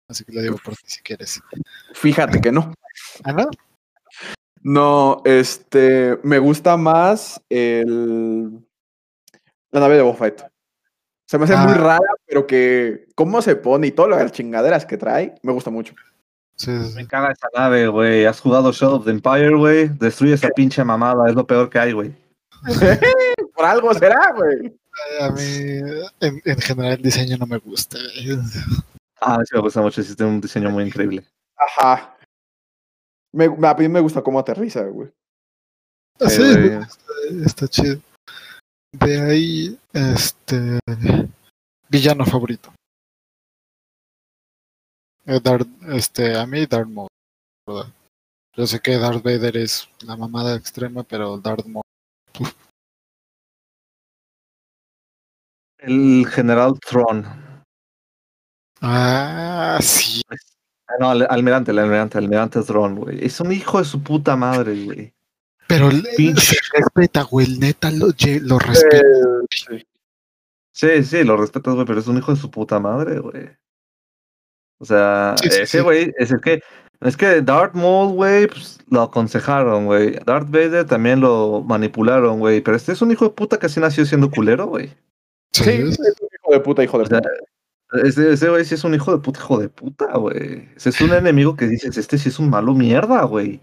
Así 0.09 0.23
que 0.23 0.31
lo 0.33 0.41
digo 0.41 0.57
por 0.63 0.75
ti 0.75 0.83
si 0.85 1.01
quieres. 1.01 1.41
Fíjate 1.93 2.39
que 2.39 2.51
no. 2.51 2.73
¿Ah, 3.23 3.33
no? 3.33 3.49
No, 4.61 5.21
este, 5.25 6.17
me 6.23 6.39
gusta 6.39 6.77
más 6.77 7.41
el 7.49 8.64
la 9.75 9.81
nave 9.81 9.95
de 9.97 10.01
Boba 10.01 10.15
Fett. 10.17 10.47
Se 11.27 11.37
me 11.37 11.45
hace 11.45 11.55
muy 11.57 11.73
Ah. 11.73 11.77
rara, 11.77 12.13
pero 12.25 12.45
que 12.47 13.07
cómo 13.15 13.41
se 13.41 13.55
pone 13.55 13.87
y 13.87 13.91
todas 13.91 14.21
las 14.21 14.31
chingaderas 14.31 14.85
que 14.85 14.97
trae, 14.97 15.35
me 15.43 15.51
gusta 15.53 15.69
mucho. 15.71 15.93
Sí, 16.55 16.71
sí, 16.77 16.89
sí. 16.89 16.95
Me 16.95 17.07
caga 17.07 17.31
esa 17.31 17.47
nave, 17.53 17.87
güey. 17.87 18.25
Has 18.25 18.39
jugado 18.39 18.71
Shadow 18.71 18.97
of 18.97 19.05
the 19.05 19.11
Empire, 19.11 19.55
güey. 19.55 19.89
Destruye 19.89 20.33
esa 20.35 20.49
pinche 20.49 20.83
mamada. 20.83 21.27
Es 21.27 21.35
lo 21.35 21.45
peor 21.45 21.69
que 21.69 21.79
hay, 21.79 21.91
güey. 21.93 22.15
Por 23.55 23.65
algo 23.65 23.93
será, 23.93 24.31
güey. 24.35 24.73
A 25.19 25.29
mí, 25.31 25.41
en, 26.21 26.41
en 26.45 26.57
general, 26.59 26.93
el 26.93 27.01
diseño 27.01 27.37
no 27.37 27.45
me 27.45 27.57
gusta. 27.57 27.97
Ah, 29.19 29.39
sí 29.43 29.53
me 29.55 29.61
gusta 29.61 29.81
mucho, 29.81 30.01
sí, 30.01 30.15
tiene 30.15 30.31
un 30.31 30.39
diseño 30.41 30.69
muy 30.69 30.85
increíble. 30.85 31.25
Ajá. 31.57 32.15
Me, 33.33 33.45
a 33.45 33.73
mí 33.73 33.89
me 33.89 33.99
gusta 33.99 34.21
cómo 34.21 34.39
aterriza, 34.39 34.83
güey. 34.83 35.09
Ah, 36.21 36.29
Sí, 36.29 36.41
está, 36.43 36.87
está 37.45 37.67
chido. 37.67 37.99
De 38.99 39.19
ahí, 39.21 39.79
este. 39.93 40.79
Villano 41.89 42.25
favorito. 42.25 42.71
Eh, 45.25 45.39
Darth- 45.41 45.93
este, 45.93 46.37
a 46.37 46.45
mí, 46.45 46.65
Darth 46.65 46.87
Maul. 46.87 47.07
¿verdad? 47.67 47.91
Yo 48.55 48.67
sé 48.67 48.79
que 48.79 48.97
Darth 48.97 49.23
Vader 49.23 49.57
es 49.57 49.89
la 50.01 50.15
mamada 50.15 50.55
extrema, 50.55 51.03
pero 51.03 51.37
Darth 51.37 51.65
Maul. 51.65 51.83
El 55.79 56.25
general 56.27 56.79
Tron. 56.79 57.25
Ah, 58.81 59.79
sí. 59.81 60.21
Ah, 60.87 60.93
no, 60.99 61.09
al- 61.09 61.27
almirante, 61.29 61.71
el 61.71 61.79
almirante, 61.79 62.17
almirante 62.17 62.61
Tron, 62.61 62.95
güey. 62.95 63.25
Es 63.25 63.39
un 63.39 63.51
hijo 63.51 63.79
de 63.79 63.85
su 63.85 64.01
puta 64.01 64.35
madre, 64.35 64.83
güey. 64.85 65.14
Pero 65.77 65.89
Pinche. 66.17 66.41
se 66.41 66.57
respeta, 66.73 67.23
güey. 67.23 67.45
el 67.47 67.59
Neta 67.59 67.91
lo, 67.91 68.07
lo 68.41 68.59
respeta. 68.59 69.01
Sí, 70.71 71.03
sí, 71.03 71.23
lo 71.23 71.37
respetas, 71.37 71.73
güey, 71.73 71.85
pero 71.85 71.99
es 71.99 72.07
un 72.07 72.17
hijo 72.17 72.33
de 72.33 72.39
su 72.39 72.51
puta 72.51 72.79
madre, 72.79 73.19
güey. 73.19 73.49
O 74.79 74.85
sea, 74.85 75.35
Sí, 75.41 75.49
sí, 75.49 75.55
ese 75.61 75.77
sí. 75.77 75.79
güey, 75.83 76.13
es 76.17 76.31
el 76.31 76.41
que, 76.41 76.61
es 77.01 77.15
que 77.15 77.41
Darth 77.41 77.73
Maul, 77.75 78.13
güey, 78.13 78.47
pues 78.47 78.79
lo 78.89 79.01
aconsejaron, 79.03 79.85
güey. 79.85 80.19
Darth 80.25 80.49
Vader 80.49 80.85
también 80.85 81.21
lo 81.21 81.61
manipularon, 81.65 82.39
güey. 82.39 82.59
Pero 82.61 82.75
este 82.75 82.91
es 82.91 83.01
un 83.01 83.11
hijo 83.11 83.25
de 83.25 83.31
puta 83.31 83.57
que 83.57 83.67
así 83.67 83.79
nació 83.79 84.05
siendo 84.05 84.29
culero, 84.29 84.67
güey. 84.67 84.87
Sí, 85.53 85.63
Sí, 85.63 85.69
es 85.71 85.97
un 85.99 86.05
hijo 86.07 86.51
de 86.51 86.59
puta, 86.59 86.83
hijo 86.83 86.97
de 86.97 87.03
O 87.05 87.07
sea, 87.07 87.19
puta. 87.21 87.29
ese, 88.03 88.33
ese 88.33 88.49
güey 88.49 88.65
sí 88.65 88.75
es 88.75 88.83
un 88.83 88.93
hijo 88.93 89.13
de 89.13 89.19
puta, 89.19 89.39
hijo 89.39 89.59
de 89.59 89.69
puta, 89.69 90.17
güey. 90.17 90.67
Ese 90.75 90.89
es 90.89 90.99
un 90.99 91.13
enemigo 91.13 91.55
que 91.55 91.67
dices, 91.67 91.97
este 91.97 92.17
sí 92.17 92.27
es 92.27 92.37
un 92.39 92.49
malo 92.49 92.73
mierda, 92.73 93.23
güey. 93.23 93.61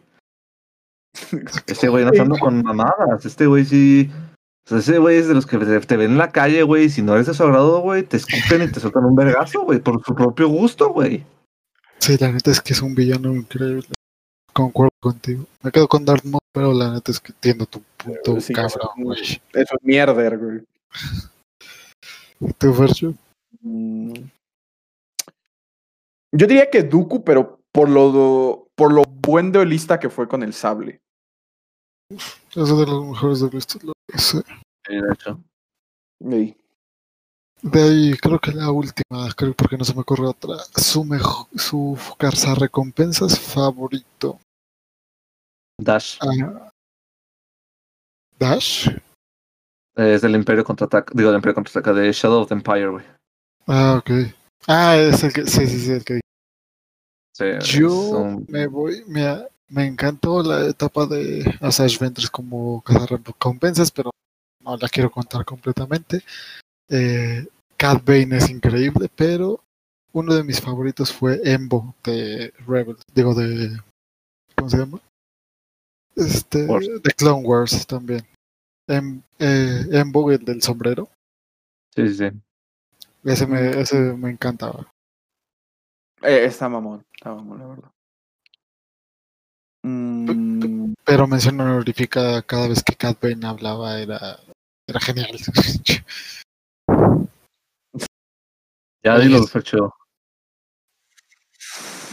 Este 1.66 1.88
güey 1.88 2.04
no 2.04 2.10
está 2.10 2.22
andando 2.22 2.40
con 2.40 2.62
mamadas. 2.62 3.24
Este 3.24 3.46
güey 3.46 3.64
sí. 3.64 4.10
o 4.66 4.68
sea, 4.68 4.78
ese 4.78 4.98
güey 4.98 5.18
es 5.18 5.28
de 5.28 5.34
los 5.34 5.46
que 5.46 5.58
te, 5.58 5.96
ven 5.96 6.12
en 6.12 6.18
la 6.18 6.30
calle, 6.30 6.62
güey. 6.62 6.88
Si 6.88 7.02
no 7.02 7.14
eres 7.14 7.26
de 7.26 7.34
su 7.34 7.42
agrado, 7.42 7.80
güey, 7.80 8.02
te 8.02 8.16
escupen 8.16 8.62
y 8.62 8.72
te 8.72 8.80
sueltan 8.80 9.04
un 9.04 9.16
vergazo, 9.16 9.62
güey, 9.62 9.78
por 9.80 10.02
su 10.04 10.14
propio 10.14 10.48
gusto, 10.48 10.90
güey. 10.90 11.24
Sí, 11.98 12.16
la 12.18 12.32
neta 12.32 12.50
es 12.50 12.60
que 12.60 12.72
es 12.72 12.82
un 12.82 12.94
villano 12.94 13.34
increíble. 13.34 13.86
Concuerdo 14.52 14.92
contigo. 15.00 15.46
Me 15.62 15.70
quedo 15.70 15.88
con 15.88 16.04
Darth 16.04 16.24
Maul, 16.24 16.40
pero 16.52 16.72
la 16.72 16.92
neta 16.92 17.12
es 17.12 17.20
que 17.20 17.32
entiendo 17.32 17.66
tu 17.66 17.82
punto, 17.96 18.40
Sí, 18.40 18.52
cabrón, 18.52 18.70
es 18.72 18.96
un- 18.96 19.04
güey. 19.04 19.20
Eso 19.20 19.40
es 19.52 19.82
mierder, 19.82 20.38
güey. 20.38 20.62
¿Tu 22.58 22.74
Fercho? 22.74 23.14
Mm. 23.60 24.14
Yo 26.34 26.46
diría 26.46 26.70
que 26.70 26.82
Dooku, 26.82 27.22
pero 27.22 27.60
por 27.72 27.88
lo, 27.88 28.66
por 28.82 28.92
lo 28.92 29.04
buen 29.04 29.52
duelista 29.52 30.00
que 30.00 30.10
fue 30.10 30.26
con 30.26 30.42
el 30.42 30.52
sable. 30.52 31.00
Es 32.10 32.42
de 32.50 32.84
los 32.84 33.06
mejores. 33.06 33.38
Sí. 34.16 34.40
Sí, 34.84 34.96
de 34.96 35.12
hecho. 35.12 35.40
Ey. 36.18 36.56
De 37.62 37.80
ahí, 37.80 38.16
creo 38.16 38.40
que 38.40 38.50
la 38.50 38.72
última, 38.72 39.32
creo 39.36 39.54
porque 39.54 39.78
no 39.78 39.84
se 39.84 39.94
me 39.94 40.00
ocurre 40.00 40.26
otra. 40.26 40.56
Su 40.74 41.04
mejor, 41.04 41.46
su 41.54 41.96
recompensas 42.58 43.38
favorito. 43.38 44.40
Dash. 45.78 46.18
Ah, 46.20 46.72
Dash. 48.36 48.88
Es 49.94 50.22
del 50.22 50.34
Imperio 50.34 50.64
contraataca. 50.64 51.12
Digo, 51.14 51.28
del 51.28 51.38
Imperio 51.38 51.54
contraataca 51.54 51.92
de 51.92 52.10
Shadow 52.10 52.42
of 52.42 52.48
the 52.48 52.54
Empire, 52.54 52.88
güey. 52.88 53.04
Ah, 53.68 54.00
ok. 54.00 54.10
Ah, 54.66 54.96
es 54.96 55.22
el 55.22 55.32
que, 55.32 55.46
sí, 55.46 55.68
sí, 55.68 55.78
sí, 55.78 55.92
el 55.92 56.04
que 56.04 56.20
Sí, 57.32 57.44
Yo 57.78 57.94
un- 58.10 58.46
me 58.48 58.66
voy, 58.66 59.02
me, 59.06 59.46
me 59.68 59.86
encantó 59.86 60.42
la 60.42 60.66
etapa 60.68 61.06
de 61.06 61.42
Asajj 61.60 61.98
Ventress 61.98 62.30
como 62.30 62.82
recompensas, 62.86 63.90
pero 63.90 64.10
no 64.60 64.76
la 64.76 64.88
quiero 64.88 65.10
contar 65.10 65.44
completamente. 65.44 66.22
Eh, 66.88 67.46
Cat 67.76 68.04
Bane 68.04 68.36
es 68.36 68.50
increíble, 68.50 69.08
pero 69.16 69.60
uno 70.12 70.34
de 70.34 70.44
mis 70.44 70.60
favoritos 70.60 71.10
fue 71.12 71.40
Embo 71.42 71.94
de 72.04 72.52
Rebels, 72.66 73.02
digo 73.14 73.34
de 73.34 73.80
¿cómo 74.54 74.68
se 74.68 74.76
llama? 74.76 75.00
Este 76.14 76.66
Wars. 76.66 76.86
de 77.02 77.10
Clone 77.12 77.46
Wars 77.46 77.86
también. 77.86 78.26
Em, 78.86 79.22
eh, 79.38 79.86
Embo, 79.92 80.30
el 80.30 80.44
del 80.44 80.60
sombrero, 80.60 81.08
Sí, 81.94 82.08
sí, 82.08 82.14
sí. 82.14 82.30
ese 83.24 83.46
me, 83.46 83.80
ese 83.80 83.96
me 83.98 84.30
encantaba. 84.30 84.91
Eh, 86.22 86.44
está 86.44 86.68
mamón, 86.68 87.04
está 87.14 87.34
mamón, 87.34 87.58
la 87.58 87.66
verdad. 87.66 87.90
Mm, 89.84 90.94
Pero 91.04 91.26
mención 91.26 91.60
honorífica 91.60 92.42
cada 92.42 92.68
vez 92.68 92.82
que 92.84 92.94
Cat 92.94 93.18
Bane 93.20 93.44
hablaba 93.46 93.98
era, 93.98 94.38
era 94.86 95.00
genial. 95.00 95.36
Ya 99.04 99.18
dilo, 99.18 99.38
es- 99.38 99.50
Fercho. 99.50 99.92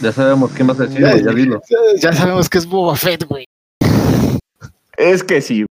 Ya 0.00 0.12
sabemos 0.12 0.50
quién 0.52 0.66
vas 0.66 0.80
a 0.80 0.84
decir, 0.84 1.00
Ya, 1.02 1.14
ya 1.16 1.30
dilo. 1.32 1.60
ya 2.00 2.12
sabemos 2.12 2.48
que 2.48 2.58
es 2.58 2.66
Boba 2.66 2.96
Fett, 2.96 3.24
güey. 3.26 3.44
es 4.96 5.22
que 5.22 5.40
sí. 5.40 5.66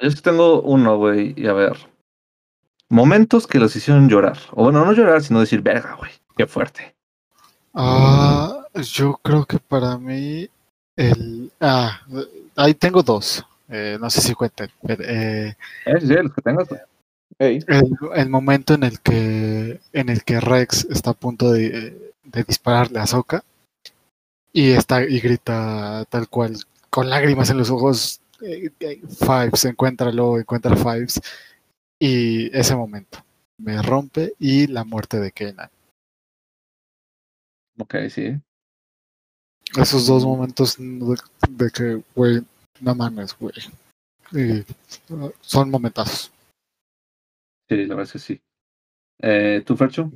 Yo 0.00 0.10
sí 0.10 0.22
tengo 0.22 0.60
uno, 0.62 0.96
güey, 0.98 1.34
y 1.36 1.46
a 1.48 1.52
ver. 1.54 1.76
Momentos 2.88 3.46
que 3.46 3.58
los 3.58 3.74
hicieron 3.76 4.08
llorar. 4.08 4.38
O 4.52 4.64
bueno, 4.64 4.84
no 4.84 4.92
llorar, 4.92 5.22
sino 5.22 5.40
decir, 5.40 5.60
verga, 5.60 5.94
güey. 5.94 6.10
Qué 6.36 6.46
fuerte. 6.46 6.94
Ah, 7.74 8.64
yo 8.74 9.18
creo 9.22 9.44
que 9.44 9.58
para 9.58 9.98
mí 9.98 10.48
el 10.96 11.52
ah, 11.60 12.00
ahí 12.56 12.74
tengo 12.74 13.02
dos. 13.02 13.44
Eh, 13.68 13.98
no 14.00 14.08
sé 14.08 14.20
si 14.20 14.34
cuenten. 14.34 14.70
pero, 14.86 15.04
eh, 15.04 15.56
Eh, 15.86 16.00
sí, 16.00 16.06
sí, 16.06 16.14
los 16.14 16.32
que. 16.32 16.76
Ey. 17.40 17.60
el, 17.68 17.92
el 18.16 18.28
momento 18.30 18.74
en 18.74 18.82
el 18.82 18.98
que 19.00 19.80
en 19.92 20.08
el 20.08 20.24
que 20.24 20.40
Rex 20.40 20.86
está 20.90 21.10
a 21.10 21.14
punto 21.14 21.52
de, 21.52 22.12
de 22.24 22.42
dispararle 22.42 22.98
a 22.98 23.06
Soka 23.06 23.44
y 24.52 24.70
está 24.72 25.04
y 25.04 25.20
grita 25.20 26.04
tal 26.08 26.28
cual 26.28 26.56
con 26.90 27.08
lágrimas 27.08 27.50
en 27.50 27.58
los 27.58 27.70
ojos 27.70 28.20
eh, 28.40 28.70
eh, 28.80 29.00
Fives 29.20 29.66
encuéntralo 29.66 30.38
encuentra 30.38 30.74
Fives 30.74 31.20
y 31.98 32.56
ese 32.56 32.76
momento 32.76 33.18
me 33.58 33.80
rompe 33.82 34.34
y 34.38 34.66
la 34.66 34.84
muerte 34.84 35.18
de 35.18 35.32
Kenan 35.32 35.70
Ok, 37.78 37.94
sí. 38.10 38.40
esos 39.76 40.06
dos 40.06 40.24
momentos 40.24 40.76
de, 40.78 41.16
de 41.48 41.70
que 41.70 42.02
güey 42.14 42.40
no 42.80 42.94
mames 42.94 43.36
güey 43.38 43.52
uh, 45.10 45.30
son 45.40 45.70
momentazos 45.70 46.32
Sí, 47.68 47.84
la 47.84 47.96
verdad 47.96 48.04
es 48.04 48.12
que 48.12 48.18
sí. 48.18 48.40
Eh, 49.20 49.62
¿Tú, 49.66 49.76
Fercho? 49.76 50.10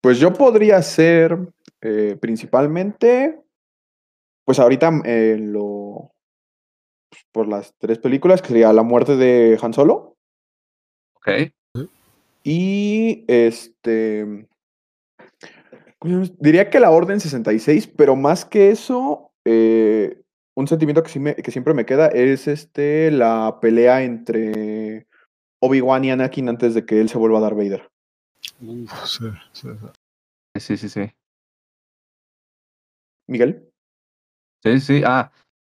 Pues 0.00 0.18
yo 0.18 0.32
podría 0.32 0.80
ser 0.82 1.36
eh, 1.80 2.16
principalmente, 2.20 3.40
pues 4.44 4.60
ahorita 4.60 5.02
eh, 5.04 5.36
lo, 5.40 6.11
por 7.32 7.48
las 7.48 7.74
tres 7.78 7.98
películas, 7.98 8.42
que 8.42 8.48
sería 8.48 8.72
La 8.72 8.82
muerte 8.82 9.16
de 9.16 9.58
Han 9.60 9.72
Solo 9.74 10.16
Ok. 11.14 11.28
y 12.44 13.24
este, 13.28 14.46
¿cómo 15.98 16.24
se 16.24 16.26
llama? 16.30 16.36
diría 16.40 16.68
que 16.70 16.80
la 16.80 16.90
Orden 16.90 17.20
66, 17.20 17.86
pero 17.96 18.16
más 18.16 18.44
que 18.44 18.70
eso, 18.70 19.30
eh, 19.44 20.20
un 20.54 20.66
sentimiento 20.68 21.02
que, 21.02 21.08
sí 21.08 21.20
me- 21.20 21.36
que 21.36 21.50
siempre 21.50 21.74
me 21.74 21.86
queda 21.86 22.08
es 22.08 22.48
este, 22.48 23.10
la 23.10 23.58
pelea 23.60 24.02
entre 24.02 25.06
Obi-Wan 25.60 26.04
y 26.04 26.10
Anakin 26.10 26.48
antes 26.48 26.74
de 26.74 26.84
que 26.84 27.00
él 27.00 27.08
se 27.08 27.18
vuelva 27.18 27.38
a 27.38 27.42
Darth 27.42 27.56
Vader. 27.56 27.88
Uf, 28.60 28.92
sí, 29.06 29.24
sí, 29.52 29.68
sí. 29.68 29.86
Sí, 30.60 30.76
sí, 30.76 30.88
sí. 30.88 31.10
Miguel. 33.28 33.70
Sí, 34.62 34.80
sí. 34.80 35.02
Ah, 35.06 35.32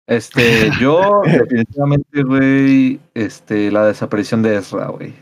este, 0.08 0.70
yo 0.80 1.20
definitivamente, 1.24 2.22
güey, 2.24 3.00
este, 3.14 3.70
la 3.70 3.86
desaparición 3.86 4.42
de 4.42 4.56
Ezra, 4.56 4.88
güey. 4.88 5.14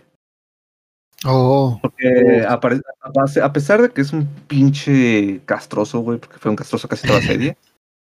oh 1.24 1.78
Porque 1.82 2.46
apare- 2.48 2.80
a, 3.02 3.44
a 3.44 3.52
pesar 3.52 3.82
de 3.82 3.90
que 3.90 4.00
es 4.00 4.12
un 4.12 4.26
pinche 4.48 5.40
castroso, 5.44 6.00
güey, 6.00 6.18
porque 6.18 6.38
fue 6.38 6.50
un 6.50 6.56
castroso 6.56 6.88
casi 6.88 7.06
toda 7.06 7.18
la 7.20 7.26
serie, 7.26 7.56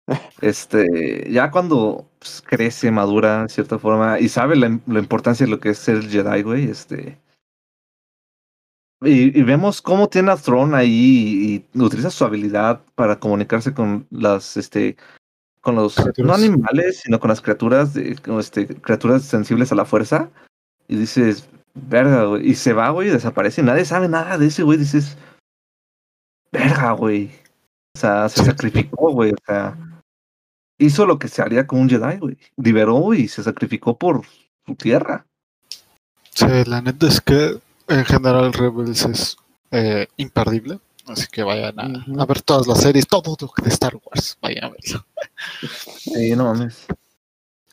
este, 0.40 1.30
ya 1.30 1.50
cuando 1.50 2.08
pues, 2.18 2.42
crece, 2.46 2.90
madura, 2.90 3.42
de 3.42 3.48
cierta 3.50 3.78
forma, 3.78 4.18
y 4.20 4.28
sabe 4.28 4.56
la, 4.56 4.78
la 4.86 4.98
importancia 5.00 5.44
de 5.44 5.50
lo 5.50 5.60
que 5.60 5.70
es 5.70 5.78
ser 5.78 6.02
Jedi, 6.08 6.42
güey, 6.42 6.70
este... 6.70 7.18
Y, 9.00 9.38
y 9.38 9.42
vemos 9.44 9.80
cómo 9.80 10.08
tiene 10.08 10.32
a 10.32 10.36
Thrawn 10.36 10.74
ahí 10.74 11.64
y, 11.72 11.78
y 11.78 11.80
utiliza 11.82 12.10
su 12.10 12.24
habilidad 12.24 12.80
para 12.96 13.20
comunicarse 13.20 13.72
con 13.72 14.08
las, 14.10 14.56
este, 14.56 14.96
con 15.60 15.74
los 15.74 15.96
no 16.18 16.34
animales, 16.34 17.00
sino 17.00 17.20
con 17.20 17.28
las 17.28 17.40
criaturas, 17.40 17.94
de, 17.94 18.16
este, 18.38 18.66
criaturas 18.66 19.22
sensibles 19.22 19.72
a 19.72 19.74
la 19.74 19.84
fuerza. 19.84 20.30
Y 20.88 20.96
dices, 20.96 21.48
verga, 21.74 22.24
güey. 22.24 22.50
Y 22.50 22.54
se 22.54 22.72
va, 22.72 22.90
güey, 22.90 23.08
y 23.08 23.12
desaparece. 23.12 23.62
Nadie 23.62 23.84
sabe 23.84 24.08
nada 24.08 24.38
de 24.38 24.46
ese, 24.46 24.62
güey. 24.62 24.78
Dices, 24.78 25.16
verga, 26.52 26.92
güey. 26.92 27.30
O 27.96 27.98
sea, 27.98 28.28
se 28.28 28.44
sacrificó, 28.44 29.12
güey. 29.12 29.32
O 29.32 29.44
sea, 29.46 29.76
hizo 30.78 31.06
lo 31.06 31.18
que 31.18 31.28
se 31.28 31.42
haría 31.42 31.66
con 31.66 31.80
un 31.80 31.88
Jedi, 31.88 32.18
güey. 32.18 32.38
Liberó 32.56 33.12
y 33.14 33.28
se 33.28 33.42
sacrificó 33.42 33.98
por 33.98 34.22
su 34.66 34.74
tierra. 34.74 35.26
Sí, 36.30 36.46
la 36.66 36.80
neta 36.80 37.08
es 37.08 37.20
que 37.20 37.60
en 37.88 38.04
general 38.04 38.52
Rebels 38.52 39.04
es 39.04 39.36
eh, 39.70 40.06
imperdible. 40.16 40.78
Así 41.08 41.26
que 41.30 41.42
vayan 41.42 41.78
a, 41.78 42.26
ver 42.26 42.42
todas 42.42 42.66
las 42.66 42.80
series, 42.80 43.06
todo 43.06 43.36
de 43.62 43.68
Star 43.68 43.96
Wars. 43.96 44.36
Vayan 44.40 44.64
a 44.64 44.68
verlo. 44.70 45.06
Sí, 45.98 46.36
no 46.36 46.44
mames. 46.44 46.86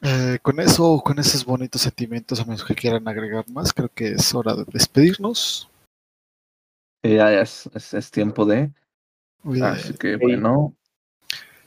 Eh, 0.02 0.40
con 0.41 0.60
eso, 0.60 1.02
con 1.03 1.18
esos 1.20 1.44
bonitos 1.45 1.82
sentimientos, 1.82 2.40
a 2.40 2.45
menos 2.45 2.64
que 2.64 2.76
quieran 2.76 3.07
agregar 3.07 3.49
más, 3.49 3.74
creo 3.74 3.90
que 3.90 4.10
es 4.14 4.34
hora 4.36 4.56
de 4.56 4.66
despedirnos. 4.72 5.70
ya, 7.03 7.41
es, 7.41 7.70
es, 7.74 8.12
tiempo 8.12 8.45
de. 8.45 8.72
Así 9.64 9.94
que 9.94 10.16
bueno. 10.18 10.76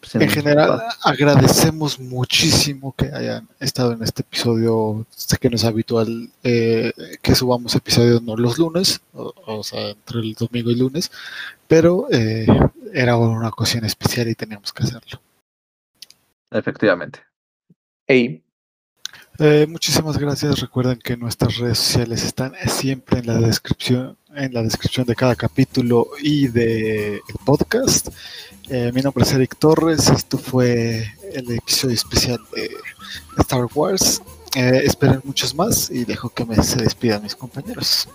Pues, 0.00 0.14
en 0.14 0.28
general, 0.28 0.82
agradecemos 1.02 1.98
muchísimo 1.98 2.94
que 2.96 3.06
hayan 3.06 3.48
estado 3.58 3.92
en 3.92 4.02
este 4.02 4.22
episodio. 4.22 5.06
Sé 5.10 5.36
que 5.38 5.50
no 5.50 5.56
es 5.56 5.64
habitual 5.64 6.30
eh, 6.42 6.92
que 7.20 7.34
subamos 7.34 7.74
episodios 7.74 8.22
no 8.22 8.36
los 8.36 8.58
lunes, 8.58 9.00
o, 9.12 9.62
sea, 9.64 9.90
entre 9.90 10.20
el 10.20 10.34
domingo 10.34 10.70
y 10.70 10.76
lunes, 10.76 11.10
pero 11.66 12.06
eh, 12.10 12.46
era 12.92 13.16
una 13.16 13.48
ocasión 13.48 13.84
especial 13.84 14.28
y 14.28 14.34
teníamos 14.34 14.72
que 14.72 14.84
hacerlo. 14.84 15.20
Efectivamente. 16.50 17.20
Hey. 18.06 18.42
Eh, 19.40 19.66
muchísimas 19.68 20.18
gracias. 20.18 20.60
Recuerden 20.60 20.98
que 20.98 21.16
nuestras 21.16 21.58
redes 21.58 21.78
sociales 21.78 22.24
están 22.24 22.54
siempre 22.66 23.20
en 23.20 23.28
la 23.28 23.38
descripción, 23.38 24.16
en 24.34 24.52
la 24.52 24.64
descripción 24.64 25.06
de 25.06 25.14
cada 25.14 25.36
capítulo 25.36 26.08
y 26.20 26.48
de 26.48 27.20
podcast. 27.44 28.08
Eh, 28.68 28.90
mi 28.92 29.00
nombre 29.00 29.22
es 29.22 29.32
Eric 29.32 29.56
Torres. 29.56 30.08
Esto 30.08 30.38
fue 30.38 31.06
el 31.32 31.52
episodio 31.52 31.94
especial 31.94 32.40
de 32.52 32.68
Star 33.38 33.66
Wars. 33.72 34.20
Eh, 34.56 34.82
esperen 34.84 35.20
muchos 35.22 35.54
más 35.54 35.88
y 35.88 36.04
dejo 36.04 36.30
que 36.30 36.44
me 36.44 36.60
se 36.60 36.82
despidan 36.82 37.22
mis 37.22 37.36
compañeros. 37.36 38.08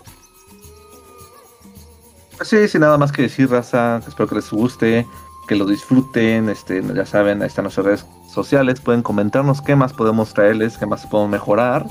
Sí, 2.42 2.68
sin 2.68 2.82
nada 2.82 2.98
más 2.98 3.14
que 3.14 3.22
decir, 3.22 3.50
raza. 3.50 4.02
Espero 4.06 4.28
que 4.28 4.36
les 4.36 4.50
guste, 4.50 5.08
que 5.48 5.56
lo 5.56 5.66
disfruten. 5.66 6.50
Este, 6.50 6.84
ya 6.94 7.06
saben, 7.06 7.42
ahí 7.42 7.48
están 7.48 7.64
nuestras 7.64 7.86
redes 7.86 8.06
sociales. 8.34 8.82
Pueden 8.82 9.02
comentarnos 9.02 9.62
qué 9.62 9.76
más 9.76 9.94
podemos 9.94 10.34
traerles, 10.34 10.78
qué 10.78 10.86
más 10.86 11.06
podemos 11.06 11.32
mejorar. 11.32 11.86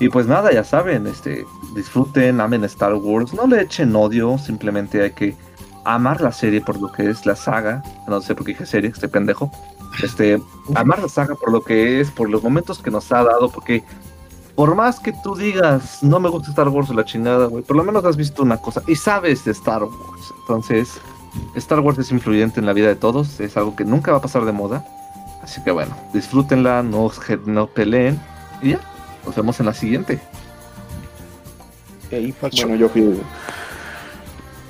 Y 0.00 0.08
pues 0.08 0.26
nada, 0.26 0.52
ya 0.52 0.64
saben, 0.64 1.06
este, 1.06 1.46
disfruten, 1.74 2.40
amen 2.40 2.64
Star 2.64 2.94
Wars, 2.94 3.32
no 3.32 3.46
le 3.46 3.62
echen 3.62 3.94
odio, 3.94 4.36
simplemente 4.38 5.02
hay 5.02 5.12
que 5.12 5.36
amar 5.84 6.20
la 6.20 6.32
serie 6.32 6.60
por 6.60 6.80
lo 6.80 6.90
que 6.90 7.08
es 7.08 7.24
la 7.26 7.36
saga, 7.36 7.82
no 8.08 8.20
sé 8.20 8.34
por 8.34 8.44
qué 8.44 8.52
dije 8.52 8.66
serie, 8.66 8.90
este 8.90 9.06
pendejo, 9.06 9.52
este, 10.02 10.42
amar 10.74 11.00
la 11.00 11.08
saga 11.08 11.36
por 11.36 11.52
lo 11.52 11.62
que 11.62 12.00
es, 12.00 12.10
por 12.10 12.28
los 12.28 12.42
momentos 12.42 12.80
que 12.80 12.90
nos 12.90 13.12
ha 13.12 13.22
dado, 13.22 13.50
porque 13.50 13.84
por 14.56 14.74
más 14.74 14.98
que 14.98 15.12
tú 15.22 15.36
digas, 15.36 16.02
no 16.02 16.18
me 16.18 16.28
gusta 16.28 16.50
Star 16.50 16.68
Wars 16.68 16.90
o 16.90 16.94
la 16.94 17.04
chingada, 17.04 17.46
güey, 17.46 17.62
por 17.62 17.76
lo 17.76 17.84
menos 17.84 18.04
has 18.04 18.16
visto 18.16 18.42
una 18.42 18.56
cosa 18.56 18.82
y 18.88 18.96
sabes 18.96 19.44
de 19.44 19.52
Star 19.52 19.84
Wars. 19.84 20.34
Entonces, 20.40 21.00
Star 21.54 21.80
Wars 21.80 21.98
es 21.98 22.10
influyente 22.10 22.58
en 22.58 22.66
la 22.66 22.72
vida 22.72 22.88
de 22.88 22.96
todos, 22.96 23.38
es 23.40 23.56
algo 23.56 23.76
que 23.76 23.84
nunca 23.84 24.10
va 24.10 24.18
a 24.18 24.22
pasar 24.22 24.44
de 24.44 24.52
moda. 24.52 24.84
Así 25.44 25.62
que 25.62 25.70
bueno, 25.70 25.94
disfrútenla, 26.14 26.82
no, 26.82 27.12
no 27.44 27.66
peleen 27.66 28.18
y 28.62 28.70
ya, 28.70 28.80
nos 29.26 29.36
vemos 29.36 29.60
en 29.60 29.66
la 29.66 29.74
siguiente. 29.74 30.18
bueno, 32.10 32.76
yo 32.76 32.88
fui 32.88 33.20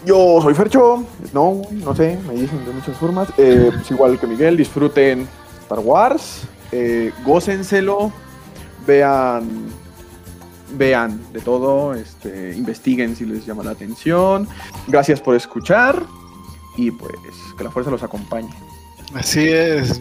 yo 0.05 0.41
soy 0.43 0.53
Fercho, 0.53 1.05
no, 1.33 1.63
no 1.71 1.95
sé, 1.95 2.19
me 2.27 2.35
dicen 2.35 2.63
de 2.67 2.73
muchas 2.73 2.97
formas. 2.99 3.29
Eh, 3.39 3.71
pues 3.73 3.89
igual 3.89 4.19
que 4.19 4.27
Miguel, 4.27 4.57
disfruten 4.57 5.29
Star 5.63 5.79
Wars, 5.79 6.43
eh, 6.73 7.13
gócenselo, 7.25 8.13
vean, 8.85 9.49
vean 10.77 11.21
de 11.33 11.41
todo, 11.41 11.95
este, 11.95 12.55
investiguen 12.57 13.15
si 13.15 13.27
les 13.27 13.47
llama 13.47 13.63
la 13.63 13.71
atención. 13.71 14.49
Gracias 14.89 15.21
por 15.21 15.37
escuchar 15.37 16.03
y 16.77 16.91
pues 16.91 17.15
que 17.57 17.63
la 17.63 17.71
fuerza 17.71 17.93
los 17.93 18.03
acompañe. 18.03 18.51
Así 19.15 19.49
es, 19.49 20.01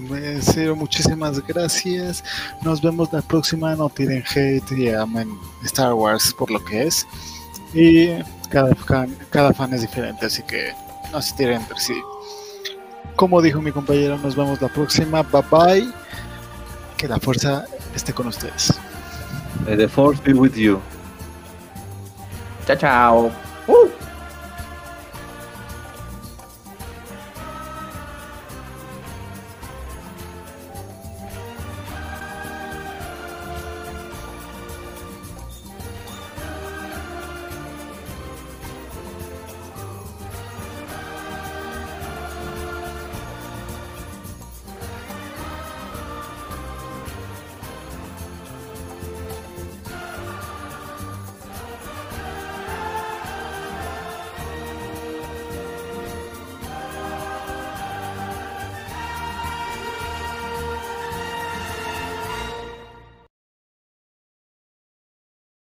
muchísimas 0.75 1.45
gracias. 1.45 2.23
Nos 2.63 2.81
vemos 2.81 3.13
la 3.13 3.21
próxima. 3.21 3.75
No 3.75 3.87
tiren 3.89 4.23
hate 4.23 4.71
y 4.71 4.89
amen 4.89 5.29
Star 5.63 5.93
Wars 5.93 6.33
por 6.33 6.49
lo 6.49 6.63
que 6.65 6.83
es. 6.83 7.05
Y 7.73 8.09
cada 8.49 8.73
fan, 8.73 9.15
cada 9.29 9.53
fan 9.53 9.71
es 9.73 9.81
diferente, 9.81 10.25
así 10.25 10.41
que 10.43 10.73
no 11.11 11.21
se 11.21 11.35
tiren 11.35 11.61
entre 11.61 11.79
sí. 11.79 11.95
Como 13.15 13.41
dijo 13.41 13.61
mi 13.61 13.71
compañero, 13.71 14.17
nos 14.17 14.35
vemos 14.35 14.59
la 14.61 14.67
próxima. 14.67 15.21
Bye 15.21 15.43
bye. 15.51 15.93
Que 16.97 17.07
la 17.07 17.19
fuerza 17.19 17.65
esté 17.95 18.13
con 18.13 18.27
ustedes. 18.27 18.73
May 19.65 19.77
the 19.77 19.87
force 19.87 20.19
be 20.23 20.33
with 20.33 20.55
you. 20.55 20.81
Chao, 22.65 22.75
chao. 22.75 23.31
Uh. 23.67 24.12